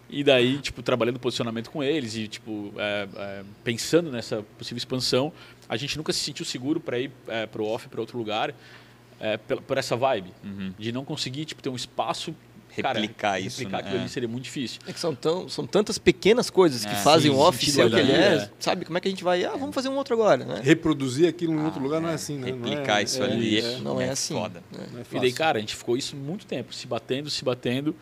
E 0.08 0.22
daí, 0.24 0.58
tipo, 0.58 0.82
trabalhando 0.82 1.18
posicionamento 1.18 1.70
com 1.70 1.82
eles 1.82 2.14
e, 2.16 2.28
tipo, 2.28 2.72
é, 2.78 3.08
é, 3.16 3.42
pensando 3.64 4.10
nessa 4.10 4.42
possível 4.56 4.78
expansão, 4.78 5.32
a 5.68 5.76
gente 5.76 5.96
nunca 5.96 6.12
se 6.12 6.20
sentiu 6.20 6.44
seguro 6.44 6.78
para 6.80 6.98
ir 6.98 7.10
é, 7.28 7.44
para 7.46 7.60
o 7.60 7.66
off, 7.66 7.88
para 7.88 8.00
outro 8.00 8.16
lugar, 8.16 8.54
é, 9.20 9.36
pela- 9.36 9.60
por 9.60 9.76
essa 9.76 9.96
vibe. 9.96 10.32
De 10.78 10.92
não 10.92 11.04
conseguir, 11.04 11.44
tipo, 11.44 11.60
ter 11.62 11.68
um 11.68 11.76
espaço... 11.76 12.34
cara, 12.82 13.00
Replicar 13.00 13.40
isso, 13.40 13.58
Replicar 13.58 13.78
né? 13.78 13.82
aquilo 13.84 13.96
É. 13.98 14.00
ali 14.02 14.08
seria 14.10 14.28
muito 14.28 14.44
difícil. 14.44 14.80
É 14.86 14.92
que 14.92 15.00
são, 15.00 15.14
tão, 15.14 15.48
são 15.48 15.66
tantas 15.66 15.98
pequenas 15.98 16.50
coisas 16.50 16.84
que 16.84 16.92
É, 16.92 16.96
fazem 16.96 17.30
sim, 17.30 17.36
o 17.36 17.40
off 17.40 17.70
ser 17.70 17.86
o 17.86 17.90
que 17.90 17.96
ele 17.96 18.12
é. 18.12 18.34
é. 18.34 18.50
Sabe 18.58 18.84
como 18.84 18.96
é 18.98 19.00
que 19.00 19.08
a 19.08 19.10
gente 19.10 19.24
vai? 19.24 19.44
Ah, 19.44 19.56
vamos 19.56 19.74
fazer 19.74 19.88
um 19.88 19.96
outro 19.96 20.14
agora, 20.14 20.44
né? 20.44 20.60
Reproduzir 20.62 21.28
aquilo 21.28 21.52
em 21.54 21.64
outro 21.64 21.80
lugar 21.82 22.00
não 22.00 22.08
é 22.08 22.14
assim, 22.14 22.38
né? 22.38 22.50
Não 22.52 22.66
é- 22.66 22.70
Replicar 22.70 23.02
isso 23.02 23.22
é- 23.22 23.26
ali 23.26 23.58
é- 23.60 23.78
Não 23.78 24.00
é 24.00 24.06
é 24.06 24.10
assim. 24.10 24.34
foda. 24.34 24.62
não 24.72 25.00
é 25.00 25.04
E 25.12 25.20
daí, 25.20 25.32
cara, 25.32 25.58
a 25.58 25.60
gente 25.60 25.74
ficou 25.76 25.96
isso 25.96 26.14
muito 26.16 26.46
tempo, 26.46 26.72
se 26.74 26.86
batendo, 26.86 27.28
se 27.30 27.44
batendo. 27.44 27.94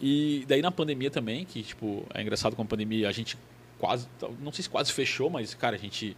E 0.00 0.44
daí 0.46 0.62
na 0.62 0.70
pandemia 0.70 1.10
também, 1.10 1.44
que, 1.44 1.62
tipo, 1.62 2.04
é 2.14 2.22
engraçado 2.22 2.54
com 2.54 2.62
a 2.62 2.64
pandemia, 2.64 3.08
a 3.08 3.12
gente 3.12 3.36
quase, 3.78 4.06
não 4.40 4.52
sei 4.52 4.62
se 4.62 4.68
quase 4.70 4.92
fechou, 4.92 5.28
mas, 5.30 5.54
cara, 5.54 5.76
a 5.76 5.78
gente 5.78 6.16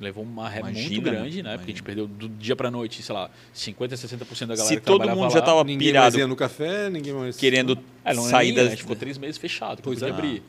levou 0.00 0.24
uma 0.24 0.48
ré 0.48 0.62
muito 0.62 0.78
Imagina, 0.78 1.10
grande, 1.10 1.42
né? 1.42 1.56
Porque 1.58 1.70
a 1.70 1.74
gente 1.74 1.82
perdeu 1.82 2.06
do 2.06 2.28
dia 2.28 2.56
pra 2.56 2.70
noite, 2.70 3.02
sei 3.02 3.14
lá, 3.14 3.30
50, 3.52 3.94
60% 3.94 4.40
da 4.40 4.56
galera 4.56 4.64
Se 4.64 4.76
que 4.76 4.80
todo 4.80 4.96
trabalhava 4.96 5.20
mundo 5.20 5.32
já 5.32 5.40
lá. 5.40 5.44
tava 5.44 5.64
Ninguém 5.64 5.92
mais 5.92 6.14
pirado, 6.14 6.28
no 6.28 6.36
café, 6.36 6.88
ninguém 6.88 7.12
mais... 7.12 7.36
querendo 7.36 7.78
É, 8.04 8.14
não 8.14 8.26
é 8.26 8.30
sair 8.30 8.52
das... 8.52 8.70
né? 8.70 8.76
Ficou 8.76 8.96
três 8.96 9.18
meses 9.18 9.36
fechado, 9.36 9.82
Pois 9.82 10.00
podia 10.00 10.12
é. 10.12 10.16
abrir. 10.16 10.42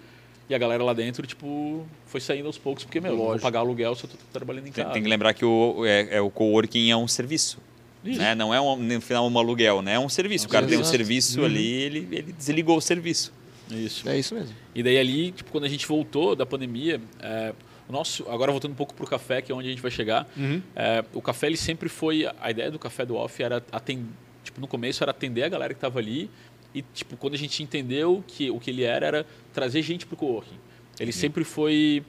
E 0.50 0.56
a 0.56 0.58
galera 0.58 0.84
lá 0.84 0.94
dentro, 0.94 1.26
tipo, 1.28 1.86
foi 2.06 2.20
saindo 2.20 2.48
aos 2.48 2.58
poucos, 2.58 2.84
porque, 2.84 3.00
meu, 3.00 3.16
vou 3.16 3.40
pagar 3.40 3.60
aluguel 3.60 3.96
se 3.96 4.06
eu 4.06 4.10
tô 4.10 4.18
trabalhando 4.34 4.68
em 4.68 4.72
casa. 4.72 4.90
tem 4.90 5.04
que 5.04 5.08
lembrar 5.08 5.34
que 5.34 5.46
o, 5.46 5.86
é, 5.86 6.16
é 6.16 6.22
o 6.22 6.30
coworking 6.30 6.90
é 6.90 6.98
um 6.98 7.08
serviço. 7.08 7.60
Isso. 8.04 8.20
Né? 8.20 8.34
Não 8.36 8.54
é 8.54 8.60
um, 8.60 8.76
no 8.76 9.02
final 9.02 9.30
um 9.30 9.38
aluguel, 9.38 9.82
né? 9.82 9.94
É 9.94 10.00
um 10.00 10.10
serviço. 10.10 10.48
O 10.48 10.50
cara 10.50 10.66
tem 10.66 10.78
um 10.78 10.84
serviço. 10.84 11.34
serviço 11.34 11.46
ali, 11.46 11.72
ele, 11.72 12.08
ele 12.12 12.34
desligou 12.34 12.78
o 12.78 12.82
serviço. 12.82 13.32
Isso. 13.70 14.08
É 14.10 14.18
isso 14.20 14.36
mesmo. 14.36 14.54
E 14.76 14.84
daí 14.84 14.98
ali, 14.98 15.32
tipo, 15.32 15.52
quando 15.52 15.66
a 15.66 15.70
gente 15.70 15.88
voltou 15.88 16.36
da 16.36 16.46
pandemia, 16.46 17.00
é, 17.22 17.54
nosso, 17.90 18.30
agora 18.30 18.52
voltando 18.52 18.72
um 18.72 18.76
pouco 18.76 18.94
pro 18.94 19.06
café, 19.08 19.42
que 19.42 19.52
é 19.52 19.56
onde 19.56 19.68
a 19.68 19.72
gente 19.72 19.82
vai 19.82 19.92
chegar, 19.92 20.28
Uhum. 20.38 20.62
é, 20.76 21.04
o 21.14 21.22
café 21.22 21.48
ele 21.48 21.58
sempre 21.58 21.90
foi, 21.90 22.26
a 22.40 22.52
ideia 22.52 22.70
do 22.72 22.80
café 22.80 23.06
do 23.06 23.16
off 23.16 23.42
era 23.42 23.64
atender, 23.72 24.06
tipo, 24.44 24.60
no 24.62 24.68
começo 24.68 25.04
era 25.04 25.12
atender 25.12 25.44
a 25.44 25.50
galera 25.50 25.74
que 25.74 25.78
estava 25.78 26.00
ali 26.00 26.30
e 26.74 26.82
tipo, 26.82 27.18
quando 27.18 27.34
a 27.34 27.38
gente 27.38 27.62
entendeu 27.62 28.24
que 28.28 28.50
o 28.50 28.60
que 28.60 28.70
ele 28.70 28.84
era 28.84 29.06
era 29.06 29.26
trazer 29.54 29.82
gente 29.82 30.06
pro 30.06 30.16
coworking. 30.16 30.58
Ele 31.00 31.12
sempre 31.12 31.44
foi 31.44 32.04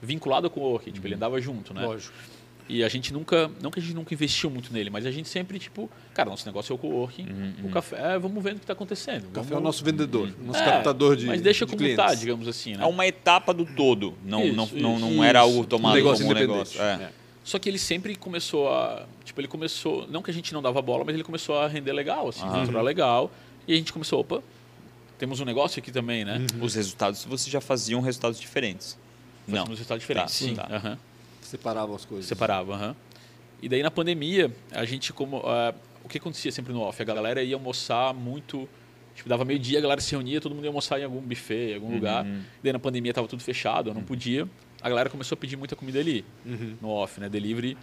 vinculado 0.00 0.46
ao 0.46 0.50
coworking, 0.50 0.92
tipo, 0.92 1.06
ele 1.06 1.14
andava 1.14 1.40
junto, 1.40 1.72
né? 1.74 1.82
Lógico. 1.84 2.14
E 2.66 2.82
a 2.82 2.88
gente 2.88 3.12
nunca, 3.12 3.50
não 3.62 3.70
que 3.70 3.78
a 3.78 3.82
gente 3.82 3.94
nunca 3.94 4.14
investiu 4.14 4.48
muito 4.48 4.72
nele, 4.72 4.88
mas 4.88 5.04
a 5.04 5.10
gente 5.10 5.28
sempre, 5.28 5.58
tipo, 5.58 5.90
cara, 6.14 6.30
nosso 6.30 6.46
negócio 6.46 6.72
é 6.72 6.74
o 6.74 6.78
coworking, 6.78 7.26
o 7.62 7.68
café, 7.68 8.18
vamos 8.18 8.42
ver 8.42 8.52
o 8.52 8.54
que 8.56 8.62
está 8.62 8.72
acontecendo. 8.72 9.24
O 9.26 9.28
café 9.28 9.40
é 9.40 9.42
o 9.42 9.54
vamos- 9.56 9.64
nosso 9.64 9.84
vendedor, 9.84 10.30
o 10.40 10.44
nosso 10.46 10.60
É, 10.60 10.64
captador 10.64 11.14
de 11.14 11.26
Mas 11.26 11.42
deixa 11.42 11.66
de 11.66 11.70
como 11.72 11.78
clientes. 11.82 12.02
tá, 12.02 12.14
digamos 12.14 12.48
assim, 12.48 12.74
né? 12.74 12.82
É 12.84 12.86
uma 12.86 13.06
etapa 13.06 13.52
do 13.52 13.66
todo. 13.66 14.14
Não, 14.24 14.42
Isso, 14.46 14.54
não, 14.56 14.66
não, 14.66 14.96
isso, 14.96 15.14
não 15.16 15.24
era 15.24 15.40
isso. 15.40 15.48
algo 15.50 15.66
tomado 15.66 15.92
Um 15.92 15.96
negócio 15.96 16.24
como 16.24 16.34
um 16.36 16.40
negócio. 16.40 16.80
É. 16.80 16.94
É. 17.02 17.10
Só 17.44 17.58
que 17.58 17.68
ele 17.68 17.78
sempre 17.78 18.16
começou 18.16 18.70
a. 18.72 19.04
Tipo, 19.26 19.42
ele 19.42 19.48
começou. 19.48 20.06
Não 20.08 20.22
que 20.22 20.30
a 20.30 20.34
gente 20.34 20.54
não 20.54 20.62
dava 20.62 20.80
bola, 20.80 21.04
mas 21.04 21.14
ele 21.14 21.22
começou 21.24 21.58
a 21.58 21.68
render 21.68 21.92
legal, 21.92 22.28
assim, 22.28 22.40
faturar 22.40 22.82
legal. 22.82 23.30
E 23.68 23.74
a 23.74 23.76
gente 23.76 23.92
começou, 23.92 24.20
opa, 24.20 24.42
temos 25.18 25.38
um 25.40 25.44
negócio 25.44 25.78
aqui 25.78 25.92
também, 25.92 26.24
né? 26.24 26.40
Os 26.62 26.74
resultados, 26.74 27.22
você 27.26 27.50
já 27.50 27.60
faziam 27.60 28.00
resultados 28.00 28.40
diferentes. 28.40 28.96
Não. 29.46 29.56
Fazíamos 29.58 29.78
resultados 29.78 30.00
diferentes. 30.00 30.38
Tá, 30.40 30.46
sim. 30.46 30.54
Tá. 30.54 30.68
Aham. 30.70 30.98
Separava 31.54 31.94
as 31.94 32.04
coisas. 32.04 32.26
Separava, 32.26 32.74
aham. 32.74 32.96
E 33.62 33.68
daí 33.68 33.82
na 33.82 33.90
pandemia, 33.90 34.52
a 34.72 34.84
gente 34.84 35.12
como. 35.12 35.38
ah, 35.44 35.72
o 36.02 36.08
que 36.08 36.18
acontecia 36.18 36.50
sempre 36.50 36.72
no 36.72 36.80
off? 36.80 37.00
A 37.00 37.04
galera 37.04 37.42
ia 37.42 37.54
almoçar 37.54 38.12
muito. 38.12 38.68
Tipo, 39.14 39.28
dava 39.28 39.44
meio-dia, 39.44 39.78
a 39.78 39.80
galera 39.80 40.00
se 40.00 40.10
reunia, 40.10 40.40
todo 40.40 40.52
mundo 40.52 40.64
ia 40.64 40.70
almoçar 40.70 41.00
em 41.00 41.04
algum 41.04 41.20
buffet, 41.20 41.70
em 41.70 41.74
algum 41.76 41.94
lugar. 41.94 42.26
E 42.26 42.62
daí 42.64 42.72
na 42.72 42.80
pandemia 42.80 43.14
tava 43.14 43.28
tudo 43.28 43.42
fechado, 43.42 43.90
eu 43.90 43.94
não 43.94 44.02
podia. 44.02 44.48
A 44.82 44.88
galera 44.88 45.08
começou 45.08 45.36
a 45.36 45.38
pedir 45.38 45.56
muita 45.56 45.76
comida 45.76 46.00
ali, 46.00 46.24
no 46.82 46.88
off, 46.88 47.20
né? 47.20 47.28
Delivery 47.28 47.78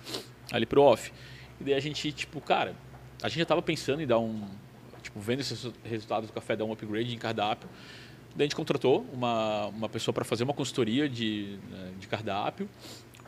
ali 0.51 0.65
pro 0.65 0.81
off. 0.81 1.11
E 1.59 1.63
daí 1.63 1.73
a 1.73 1.79
gente, 1.79 2.11
tipo, 2.11 2.41
cara, 2.41 2.75
a 3.23 3.29
gente 3.29 3.39
já 3.39 3.45
tava 3.45 3.61
pensando 3.61 4.01
em 4.01 4.05
dar 4.07 4.19
um. 4.19 4.43
Tipo, 5.01 5.19
vendo 5.21 5.39
esses 5.39 5.71
resultados 5.85 6.29
do 6.29 6.33
café, 6.33 6.55
dar 6.55 6.65
um 6.65 6.73
upgrade 6.73 7.15
em 7.15 7.17
cardápio. 7.17 7.69
Daí 8.35 8.43
a 8.43 8.47
gente 8.47 8.55
contratou 8.55 9.05
uma, 9.11 9.67
uma 9.67 9.89
pessoa 9.89 10.13
para 10.13 10.23
fazer 10.23 10.43
uma 10.43 10.53
consultoria 10.53 11.07
de, 11.09 11.57
né, 11.69 11.91
de 11.99 12.07
cardápio, 12.07 12.69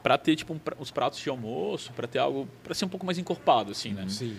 para 0.03 0.17
ter 0.17 0.35
tipo 0.35 0.53
um 0.53 0.59
os 0.79 0.91
pratos 0.91 1.19
de 1.19 1.29
almoço, 1.29 1.91
para 1.93 2.07
ter 2.07 2.19
algo 2.19 2.47
para 2.61 2.73
ser 2.73 2.85
um 2.85 2.89
pouco 2.89 3.05
mais 3.05 3.17
encorpado 3.17 3.71
assim, 3.71 3.93
né? 3.93 4.05
Sim. 4.09 4.37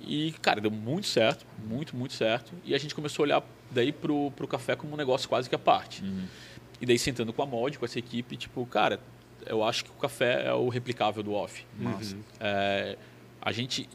E 0.00 0.32
cara, 0.40 0.60
deu 0.60 0.70
muito 0.70 1.06
certo, 1.06 1.46
muito 1.64 1.94
muito 1.94 2.14
certo. 2.14 2.52
E 2.64 2.74
a 2.74 2.78
gente 2.78 2.94
começou 2.94 3.22
a 3.22 3.26
olhar 3.26 3.42
daí 3.70 3.92
pro, 3.92 4.30
pro 4.32 4.48
café 4.48 4.74
como 4.74 4.94
um 4.94 4.96
negócio 4.96 5.28
quase 5.28 5.48
que 5.48 5.54
à 5.54 5.58
parte. 5.58 6.02
E 6.80 6.86
daí 6.86 6.98
sentando 6.98 7.32
com 7.32 7.42
a 7.42 7.46
mod, 7.46 7.78
com 7.78 7.84
essa 7.84 7.98
equipe, 7.98 8.36
tipo, 8.36 8.64
cara, 8.64 8.98
eu 9.44 9.62
acho 9.62 9.84
que 9.84 9.90
o 9.90 9.94
café 9.94 10.46
é 10.46 10.54
o 10.54 10.68
replicável 10.68 11.22
do 11.22 11.34
off. 11.34 11.66
É, 12.40 12.96
a 13.42 13.52
gente 13.52 13.88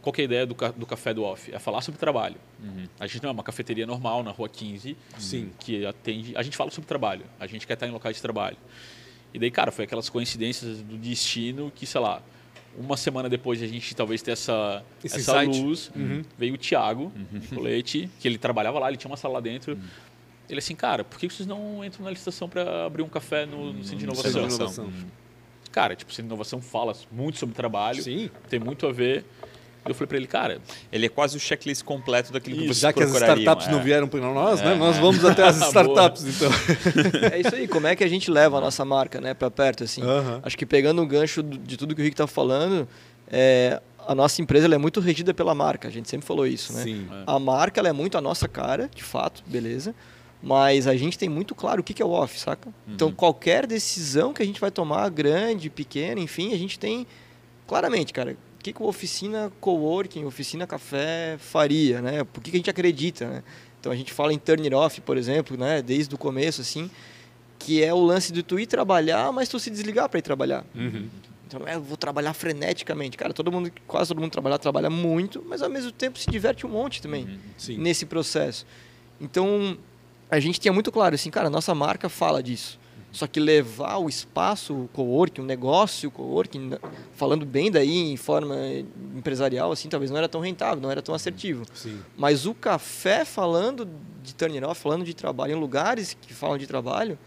qual 0.00 0.12
que 0.12 0.20
é 0.20 0.24
a 0.24 0.26
ideia 0.26 0.46
do, 0.46 0.54
do 0.54 0.86
café 0.86 1.12
do 1.12 1.22
off? 1.22 1.52
É 1.52 1.58
falar 1.58 1.80
sobre 1.80 1.98
trabalho. 1.98 2.36
A 2.98 3.06
gente 3.06 3.22
não 3.22 3.30
é 3.30 3.32
uma 3.32 3.42
cafeteria 3.42 3.86
normal 3.86 4.22
na 4.22 4.30
rua 4.30 4.48
15 4.48 4.96
Sim. 5.18 5.50
que 5.58 5.84
atende. 5.84 6.36
A 6.36 6.42
gente 6.42 6.56
fala 6.56 6.70
sobre 6.70 6.88
trabalho. 6.88 7.24
A 7.38 7.46
gente 7.46 7.66
quer 7.66 7.74
estar 7.74 7.86
em 7.86 7.90
locais 7.90 8.16
de 8.16 8.22
trabalho. 8.22 8.56
E 9.36 9.38
daí, 9.38 9.50
cara, 9.50 9.70
foi 9.70 9.84
aquelas 9.84 10.08
coincidências 10.08 10.80
do 10.80 10.96
destino 10.96 11.70
que, 11.74 11.84
sei 11.84 12.00
lá, 12.00 12.22
uma 12.78 12.96
semana 12.96 13.28
depois 13.28 13.58
de 13.58 13.66
a 13.66 13.68
gente 13.68 13.94
talvez 13.94 14.22
ter 14.22 14.30
essa, 14.30 14.82
Esse 15.04 15.18
essa 15.18 15.44
insight. 15.44 15.62
luz, 15.62 15.90
veio 16.38 16.54
o 16.54 16.56
Thiago 16.56 17.12
Colete, 17.54 18.08
que 18.18 18.26
ele 18.26 18.38
trabalhava 18.38 18.78
lá, 18.78 18.88
ele 18.88 18.96
tinha 18.96 19.10
uma 19.10 19.16
sala 19.18 19.34
lá 19.34 19.40
dentro. 19.40 19.78
Ele 20.48 20.58
assim, 20.58 20.74
cara, 20.74 21.04
por 21.04 21.18
que 21.18 21.28
vocês 21.28 21.46
não 21.46 21.84
entram 21.84 22.02
na 22.02 22.10
licitação 22.10 22.48
para 22.48 22.86
abrir 22.86 23.02
um 23.02 23.10
café 23.10 23.44
no, 23.44 23.74
no 23.74 23.84
Centro 23.84 24.06
de 24.08 24.16
Centro 24.16 24.32
de 24.32 24.38
Inovação? 24.38 24.84
Inovação. 24.86 24.92
Cara, 25.70 25.94
tipo, 25.94 26.10
Centro 26.12 26.22
de 26.28 26.28
Inovação 26.28 26.62
fala 26.62 26.96
muito 27.12 27.36
sobre 27.38 27.54
trabalho, 27.54 28.02
Sim. 28.02 28.30
tem 28.48 28.58
muito 28.58 28.86
a 28.86 28.92
ver. 28.92 29.22
Eu 29.88 29.94
falei 29.94 30.08
para 30.08 30.16
ele, 30.16 30.26
cara, 30.26 30.60
Ele 30.92 31.06
é 31.06 31.08
quase 31.08 31.36
o 31.36 31.40
checklist 31.40 31.84
completo 31.84 32.32
daquilo 32.32 32.56
que 32.56 32.64
vocês 32.64 32.78
já 32.78 32.92
que 32.92 33.02
as 33.02 33.10
startups 33.12 33.68
não 33.68 33.80
é. 33.80 33.82
vieram 33.82 34.08
para 34.08 34.20
nós, 34.20 34.60
né? 34.60 34.74
Nós 34.74 34.96
vamos 34.96 35.24
até 35.24 35.44
as 35.44 35.60
startups, 35.68 36.24
então. 36.24 36.50
É 37.32 37.40
isso 37.40 37.54
aí, 37.54 37.68
como 37.68 37.86
é 37.86 37.96
que 37.96 38.04
a 38.04 38.08
gente 38.08 38.30
leva 38.30 38.58
a 38.58 38.60
nossa 38.60 38.84
marca 38.84 39.20
né, 39.20 39.34
para 39.34 39.50
perto? 39.50 39.84
assim? 39.84 40.02
Acho 40.42 40.56
que 40.56 40.66
pegando 40.66 41.02
o 41.02 41.06
gancho 41.06 41.42
de 41.42 41.76
tudo 41.76 41.94
que 41.94 42.00
o 42.00 42.04
Rick 42.04 42.14
está 42.14 42.26
falando, 42.26 42.88
é, 43.28 43.80
a 44.06 44.14
nossa 44.14 44.40
empresa 44.40 44.66
ela 44.66 44.74
é 44.74 44.78
muito 44.78 45.00
regida 45.00 45.34
pela 45.34 45.54
marca, 45.54 45.88
a 45.88 45.90
gente 45.90 46.08
sempre 46.08 46.26
falou 46.26 46.46
isso. 46.46 46.72
Né? 46.72 46.82
Sim. 46.82 47.08
A 47.26 47.38
marca 47.38 47.80
ela 47.80 47.88
é 47.88 47.92
muito 47.92 48.16
a 48.16 48.20
nossa 48.20 48.46
cara, 48.46 48.88
de 48.94 49.02
fato, 49.02 49.42
beleza. 49.46 49.94
Mas 50.42 50.86
a 50.86 50.94
gente 50.96 51.18
tem 51.18 51.28
muito 51.28 51.54
claro 51.54 51.80
o 51.80 51.84
que 51.84 51.94
que 51.94 52.02
é 52.02 52.04
o 52.04 52.10
off, 52.10 52.38
saca? 52.38 52.68
Então, 52.86 53.10
qualquer 53.10 53.66
decisão 53.66 54.32
que 54.32 54.42
a 54.42 54.46
gente 54.46 54.60
vai 54.60 54.70
tomar, 54.70 55.08
grande, 55.08 55.70
pequena, 55.70 56.20
enfim, 56.20 56.52
a 56.52 56.58
gente 56.58 56.78
tem 56.78 57.06
claramente, 57.66 58.12
cara, 58.12 58.36
que, 58.66 58.72
que 58.72 58.82
o 58.82 58.86
oficina 58.86 59.52
coworking, 59.60 60.24
oficina 60.24 60.66
café 60.66 61.36
faria, 61.38 62.00
né? 62.00 62.24
Por 62.24 62.42
que, 62.42 62.50
que 62.50 62.56
a 62.56 62.58
gente 62.58 62.70
acredita, 62.70 63.28
né? 63.28 63.42
Então, 63.78 63.92
a 63.92 63.96
gente 63.96 64.12
fala 64.12 64.32
em 64.32 64.38
turn 64.38 64.62
it 64.62 64.74
off, 64.74 65.00
por 65.00 65.16
exemplo, 65.16 65.56
né? 65.56 65.80
Desde 65.80 66.12
o 66.14 66.18
começo, 66.18 66.60
assim, 66.60 66.90
que 67.58 67.82
é 67.82 67.94
o 67.94 68.00
lance 68.00 68.32
de 68.32 68.42
tu 68.42 68.58
ir 68.58 68.66
trabalhar, 68.66 69.30
mas 69.32 69.48
tu 69.48 69.60
se 69.60 69.70
desligar 69.70 70.08
para 70.08 70.18
ir 70.18 70.22
trabalhar. 70.22 70.64
Uhum. 70.74 71.08
Então, 71.46 71.60
não 71.60 71.68
é, 71.68 71.76
eu 71.76 71.82
vou 71.82 71.96
trabalhar 71.96 72.34
freneticamente. 72.34 73.16
Cara, 73.16 73.32
todo 73.32 73.52
mundo, 73.52 73.70
quase 73.86 74.08
todo 74.08 74.20
mundo 74.20 74.32
trabalha, 74.32 74.58
trabalha 74.58 74.90
muito, 74.90 75.44
mas 75.46 75.62
ao 75.62 75.70
mesmo 75.70 75.92
tempo 75.92 76.18
se 76.18 76.28
diverte 76.28 76.66
um 76.66 76.70
monte 76.70 77.00
também 77.00 77.38
Sim. 77.56 77.78
nesse 77.78 78.04
processo. 78.04 78.66
Então, 79.20 79.78
a 80.28 80.40
gente 80.40 80.58
tinha 80.58 80.72
muito 80.72 80.90
claro 80.90 81.14
assim, 81.14 81.30
cara, 81.30 81.48
nossa 81.48 81.72
marca 81.72 82.08
fala 82.08 82.42
disso. 82.42 82.80
Só 83.16 83.26
que 83.26 83.40
levar 83.40 83.96
o 83.96 84.10
espaço, 84.10 84.74
o 84.74 84.88
coworking, 84.92 85.40
o 85.40 85.44
negócio, 85.44 86.10
o 86.10 86.12
coworking, 86.12 86.68
na- 86.68 86.78
falando 87.14 87.46
bem 87.46 87.70
daí 87.70 87.96
em 88.12 88.14
forma 88.16 88.54
empresarial, 89.16 89.72
assim, 89.72 89.88
talvez 89.88 90.10
não 90.10 90.18
era 90.18 90.28
tão 90.28 90.38
rentável, 90.42 90.82
não 90.82 90.90
era 90.90 91.00
tão 91.00 91.14
assertivo. 91.14 91.64
Sim. 91.72 91.98
Mas 92.14 92.44
o 92.44 92.52
café 92.52 93.24
falando 93.24 93.88
de 94.22 94.34
turn 94.34 94.62
off, 94.64 94.82
falando 94.82 95.02
de 95.02 95.14
trabalho 95.14 95.52
em 95.56 95.58
lugares 95.58 96.14
que 96.20 96.34
falam 96.34 96.58
de 96.58 96.66
trabalho, 96.66 97.18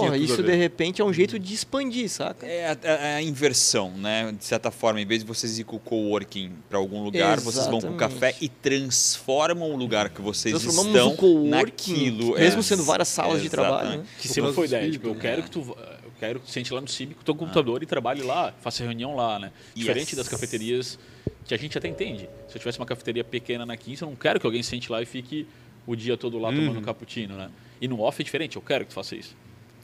porra, 0.00 0.16
isso 0.16 0.42
de 0.42 0.54
repente 0.54 1.00
é 1.00 1.04
um 1.04 1.12
jeito 1.12 1.38
de 1.38 1.54
expandir, 1.54 2.08
saca? 2.08 2.46
É 2.46 2.68
a, 2.70 2.76
a- 2.84 3.14
a 3.16 3.22
inversão, 3.22 3.90
né? 3.90 4.32
De 4.32 4.44
certa 4.44 4.70
forma, 4.70 5.00
em 5.00 5.06
vez 5.06 5.20
de 5.22 5.26
vocês 5.26 5.58
ir 5.58 5.64
com 5.64 5.76
o 5.76 5.80
coworking 5.80 6.52
para 6.68 6.78
algum 6.78 7.02
lugar, 7.02 7.40
vocês 7.40 7.66
vão 7.66 7.80
com 7.80 7.86
o 7.88 7.90
Exatamente. 7.96 8.14
café 8.20 8.36
e 8.40 8.48
transformam 8.48 9.70
o 9.72 9.76
lugar 9.76 10.08
que 10.10 10.20
vocês 10.22 10.52
Transformamos 10.60 10.94
estão 10.94 11.12
o 11.12 11.16
coworking, 11.16 11.50
naquilo. 11.50 12.34
mesmo 12.34 12.60
é. 12.60 12.62
sendo 12.62 12.82
várias 12.84 13.08
salas 13.08 13.42
de 13.42 13.48
trabalho, 13.48 13.76
Exatamente. 13.88 14.02
né? 14.06 14.08
Que 14.20 14.28
sempre 14.28 14.52
foi 14.52 14.66
ideia. 14.66 14.90
Tipo, 14.90 15.08
eu 15.08 15.14
né? 15.14 15.20
quero 15.20 15.42
que 15.42 15.50
tu. 15.50 15.60
Eu 15.60 16.10
quero 16.20 16.40
que 16.40 16.46
tu 16.46 16.50
sente 16.52 16.72
lá 16.72 16.80
no 16.80 16.88
CIB 16.88 17.14
com 17.14 17.20
o 17.20 17.24
teu 17.24 17.34
computador 17.34 17.82
e 17.82 17.86
trabalhe 17.86 18.22
lá, 18.22 18.54
faça 18.62 18.82
reunião 18.82 19.14
lá, 19.14 19.38
né? 19.38 19.52
Diferente 19.74 20.08
Yes. 20.10 20.16
das 20.16 20.28
cafeterias 20.28 20.98
que 21.44 21.52
a 21.52 21.58
gente 21.58 21.76
até 21.76 21.88
entende. 21.88 22.28
Se 22.48 22.56
eu 22.56 22.58
tivesse 22.58 22.78
uma 22.78 22.86
cafeteria 22.86 23.22
pequena 23.22 23.66
na 23.66 23.76
15, 23.76 24.02
eu 24.02 24.08
não 24.08 24.16
quero 24.16 24.40
que 24.40 24.46
alguém 24.46 24.62
sente 24.62 24.90
lá 24.90 25.02
e 25.02 25.06
fique 25.06 25.46
o 25.86 25.94
dia 25.94 26.16
todo 26.16 26.38
lá 26.38 26.48
tomando 26.50 26.78
um 26.78 26.82
cappuccino, 26.82 27.36
né? 27.36 27.50
E 27.80 27.86
no 27.86 28.00
off 28.00 28.20
é 28.20 28.24
diferente, 28.24 28.56
eu 28.56 28.62
quero 28.62 28.84
que 28.84 28.90
tu 28.90 28.94
faça 28.94 29.14
isso. 29.14 29.36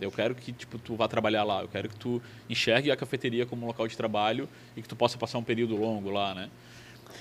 Eu 0.04 0.10
quero 0.10 0.34
que 0.34 0.52
tipo, 0.52 0.78
tu 0.78 0.94
vá 0.96 1.08
trabalhar 1.08 1.44
lá, 1.44 1.62
eu 1.62 1.68
quero 1.68 1.88
que 1.88 1.96
tu 1.96 2.20
enxergue 2.48 2.90
a 2.90 2.96
cafeteria 2.96 3.46
como 3.46 3.64
um 3.64 3.66
local 3.66 3.86
de 3.86 3.96
trabalho 3.96 4.48
e 4.76 4.82
que 4.82 4.88
tu 4.88 4.96
possa 4.96 5.16
passar 5.18 5.38
um 5.38 5.44
período 5.44 5.76
longo 5.76 6.10
lá, 6.10 6.34
né? 6.34 6.50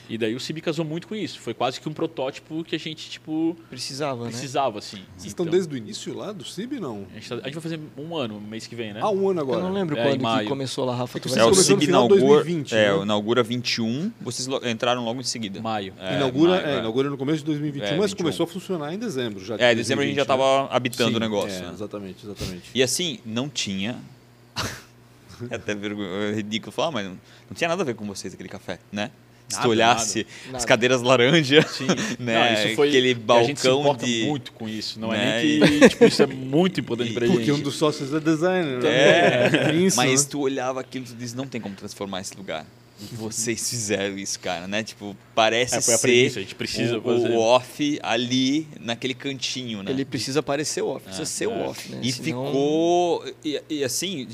E 0.09 0.17
daí 0.17 0.35
o 0.35 0.39
CIB 0.39 0.61
casou 0.61 0.83
muito 0.85 1.07
com 1.07 1.15
isso. 1.15 1.39
Foi 1.39 1.53
quase 1.53 1.79
que 1.79 1.87
um 1.87 1.93
protótipo 1.93 2.63
que 2.63 2.75
a 2.75 2.79
gente, 2.79 3.09
tipo, 3.09 3.55
Precisava, 3.69 4.25
né? 4.25 4.29
precisava, 4.31 4.79
assim. 4.79 4.97
Vocês 5.17 5.27
estão 5.27 5.45
Então, 5.45 5.51
desde 5.57 5.73
o 5.73 5.77
início 5.77 6.13
lá 6.15 6.31
do 6.31 6.43
CIB, 6.43 6.79
não? 6.79 7.05
a 7.11 7.15
gente, 7.15 7.29
tá- 7.29 7.35
a 7.35 7.43
gente 7.45 7.53
vai 7.53 7.61
fazer 7.61 7.79
um 7.97 8.15
ano, 8.15 8.39
mês 8.41 8.67
que 8.67 8.75
vem, 8.75 8.93
né? 8.93 8.99
Ah, 9.03 9.09
um 9.09 9.29
ano 9.29 9.41
agora. 9.41 9.59
Eu 9.59 9.63
não 9.65 9.73
lembro 9.73 9.97
É, 9.97 10.03
quando 10.03 10.17
que 10.17 10.23
maio. 10.23 10.47
começou 10.47 10.85
lá, 10.85 10.95
Rafa. 10.95 11.17
É 11.17 11.21
que 11.21 11.27
É, 11.27 11.31
o 11.31 11.33
começou 11.33 11.53
saber. 11.53 11.57
no 11.57 11.63
CIB 11.81 11.85
final 11.85 12.07
de 12.07 12.13
inaugura, 12.15 12.43
2020, 12.43 12.75
é, 12.75 12.95
né? 12.97 13.03
inaugura 13.03 13.43
21, 13.43 14.11
vocês 14.21 14.47
entraram 14.65 15.03
logo 15.03 15.19
em 15.19 15.23
seguida. 15.23 15.61
Maio. 15.61 15.93
É, 15.99 16.15
inaugura, 16.15 16.51
maio, 16.51 16.65
é, 16.67 16.75
é. 16.75 16.79
inaugura 16.79 17.09
no 17.09 17.17
começo 17.17 17.39
de 17.39 17.45
2021, 17.45 17.85
É, 17.95 17.97
mas 17.97 18.11
21. 18.11 18.17
começou 18.23 18.43
a 18.45 18.47
funcionar 18.47 18.93
em 18.93 18.97
dezembro 18.99 19.43
já. 19.43 19.57
de 19.57 19.63
É, 19.63 19.71
em 19.71 19.75
dezembro 19.75 20.03
a 20.03 20.07
gente 20.07 20.15
já 20.15 20.23
2020, 20.23 20.39
né? 20.39 20.51
estava 20.57 20.75
habitando 20.75 21.09
Sim, 21.11 21.15
o 21.15 21.19
negócio. 21.19 21.57
É, 21.57 21.61
né? 21.61 21.71
exatamente, 21.73 22.25
exatamente. 22.25 22.69
E 22.73 22.83
assim, 22.83 23.19
não 23.25 23.47
tinha. 23.49 23.97
é 25.49 25.55
até 25.55 25.73
vergonha, 25.73 26.07
é 26.07 26.33
ridículo 26.35 26.71
falar, 26.71 26.91
mas 26.91 27.05
não, 27.05 27.13
não 27.49 27.55
tinha 27.55 27.67
nada 27.67 27.81
a 27.81 27.85
ver 27.85 27.95
com 27.95 28.05
vocês 28.05 28.33
aquele 28.33 28.49
café, 28.49 28.79
né? 28.91 29.11
Se 29.51 29.57
tu 29.57 29.61
Nada, 29.61 29.69
olhasse 29.69 30.27
nada. 30.45 30.57
as 30.57 30.65
cadeiras 30.65 31.01
laranja, 31.01 31.61
Sim. 31.67 31.87
né? 32.19 32.33
Não, 32.33 32.53
isso 32.53 32.75
foi, 32.75 32.87
aquele 32.89 33.09
e 33.09 33.31
a 33.31 33.43
gente 33.43 33.59
se 33.59 33.67
balcão 33.67 33.81
importa 33.81 34.05
de. 34.05 34.23
muito 34.25 34.51
com 34.53 34.67
isso. 34.67 34.99
Não 34.99 35.09
né, 35.09 35.39
é 35.39 35.43
nem 35.43 35.79
que 35.79 35.89
tipo, 35.89 36.05
isso 36.05 36.23
é 36.23 36.27
muito 36.27 36.79
importante 36.79 37.13
pra 37.13 37.25
gente. 37.25 37.35
Porque 37.35 37.51
um 37.51 37.59
dos 37.59 37.75
sócios 37.75 38.13
é 38.13 38.19
designer, 38.19 38.81
né? 38.81 38.89
É, 38.89 39.73
Isso, 39.75 39.97
mas 39.97 40.23
né? 40.23 40.29
tu 40.31 40.41
olhava 40.41 40.79
aquilo 40.79 41.05
e 41.05 41.07
tu 41.09 41.15
diz, 41.15 41.33
não 41.33 41.45
tem 41.45 41.59
como 41.59 41.75
transformar 41.75 42.21
esse 42.21 42.35
lugar. 42.35 42.65
Vocês 43.13 43.69
fizeram 43.69 44.17
isso, 44.17 44.39
cara, 44.39 44.67
né? 44.67 44.83
Tipo, 44.83 45.15
parece 45.35 45.75
É, 45.75 45.81
ser 45.81 45.97
premissa, 45.99 46.39
a 46.39 46.41
gente 46.41 46.55
precisa 46.55 46.97
o, 46.97 47.01
fazer. 47.01 47.29
o 47.29 47.39
off 47.39 47.99
ali 48.03 48.67
naquele 48.79 49.13
cantinho, 49.13 49.81
né? 49.83 49.91
Ele 49.91 50.05
precisa 50.05 50.41
parecer 50.43 50.81
o 50.81 50.87
off, 50.87 51.03
precisa 51.03 51.23
É, 51.23 51.25
ser 51.25 51.47
o 51.47 51.51
é. 51.51 51.67
off, 51.67 51.91
né? 51.91 51.99
E 52.03 52.11
Senão- 52.11 52.45
ficou. 52.47 53.25
E, 53.43 53.61
e 53.69 53.83
assim, 53.83 54.27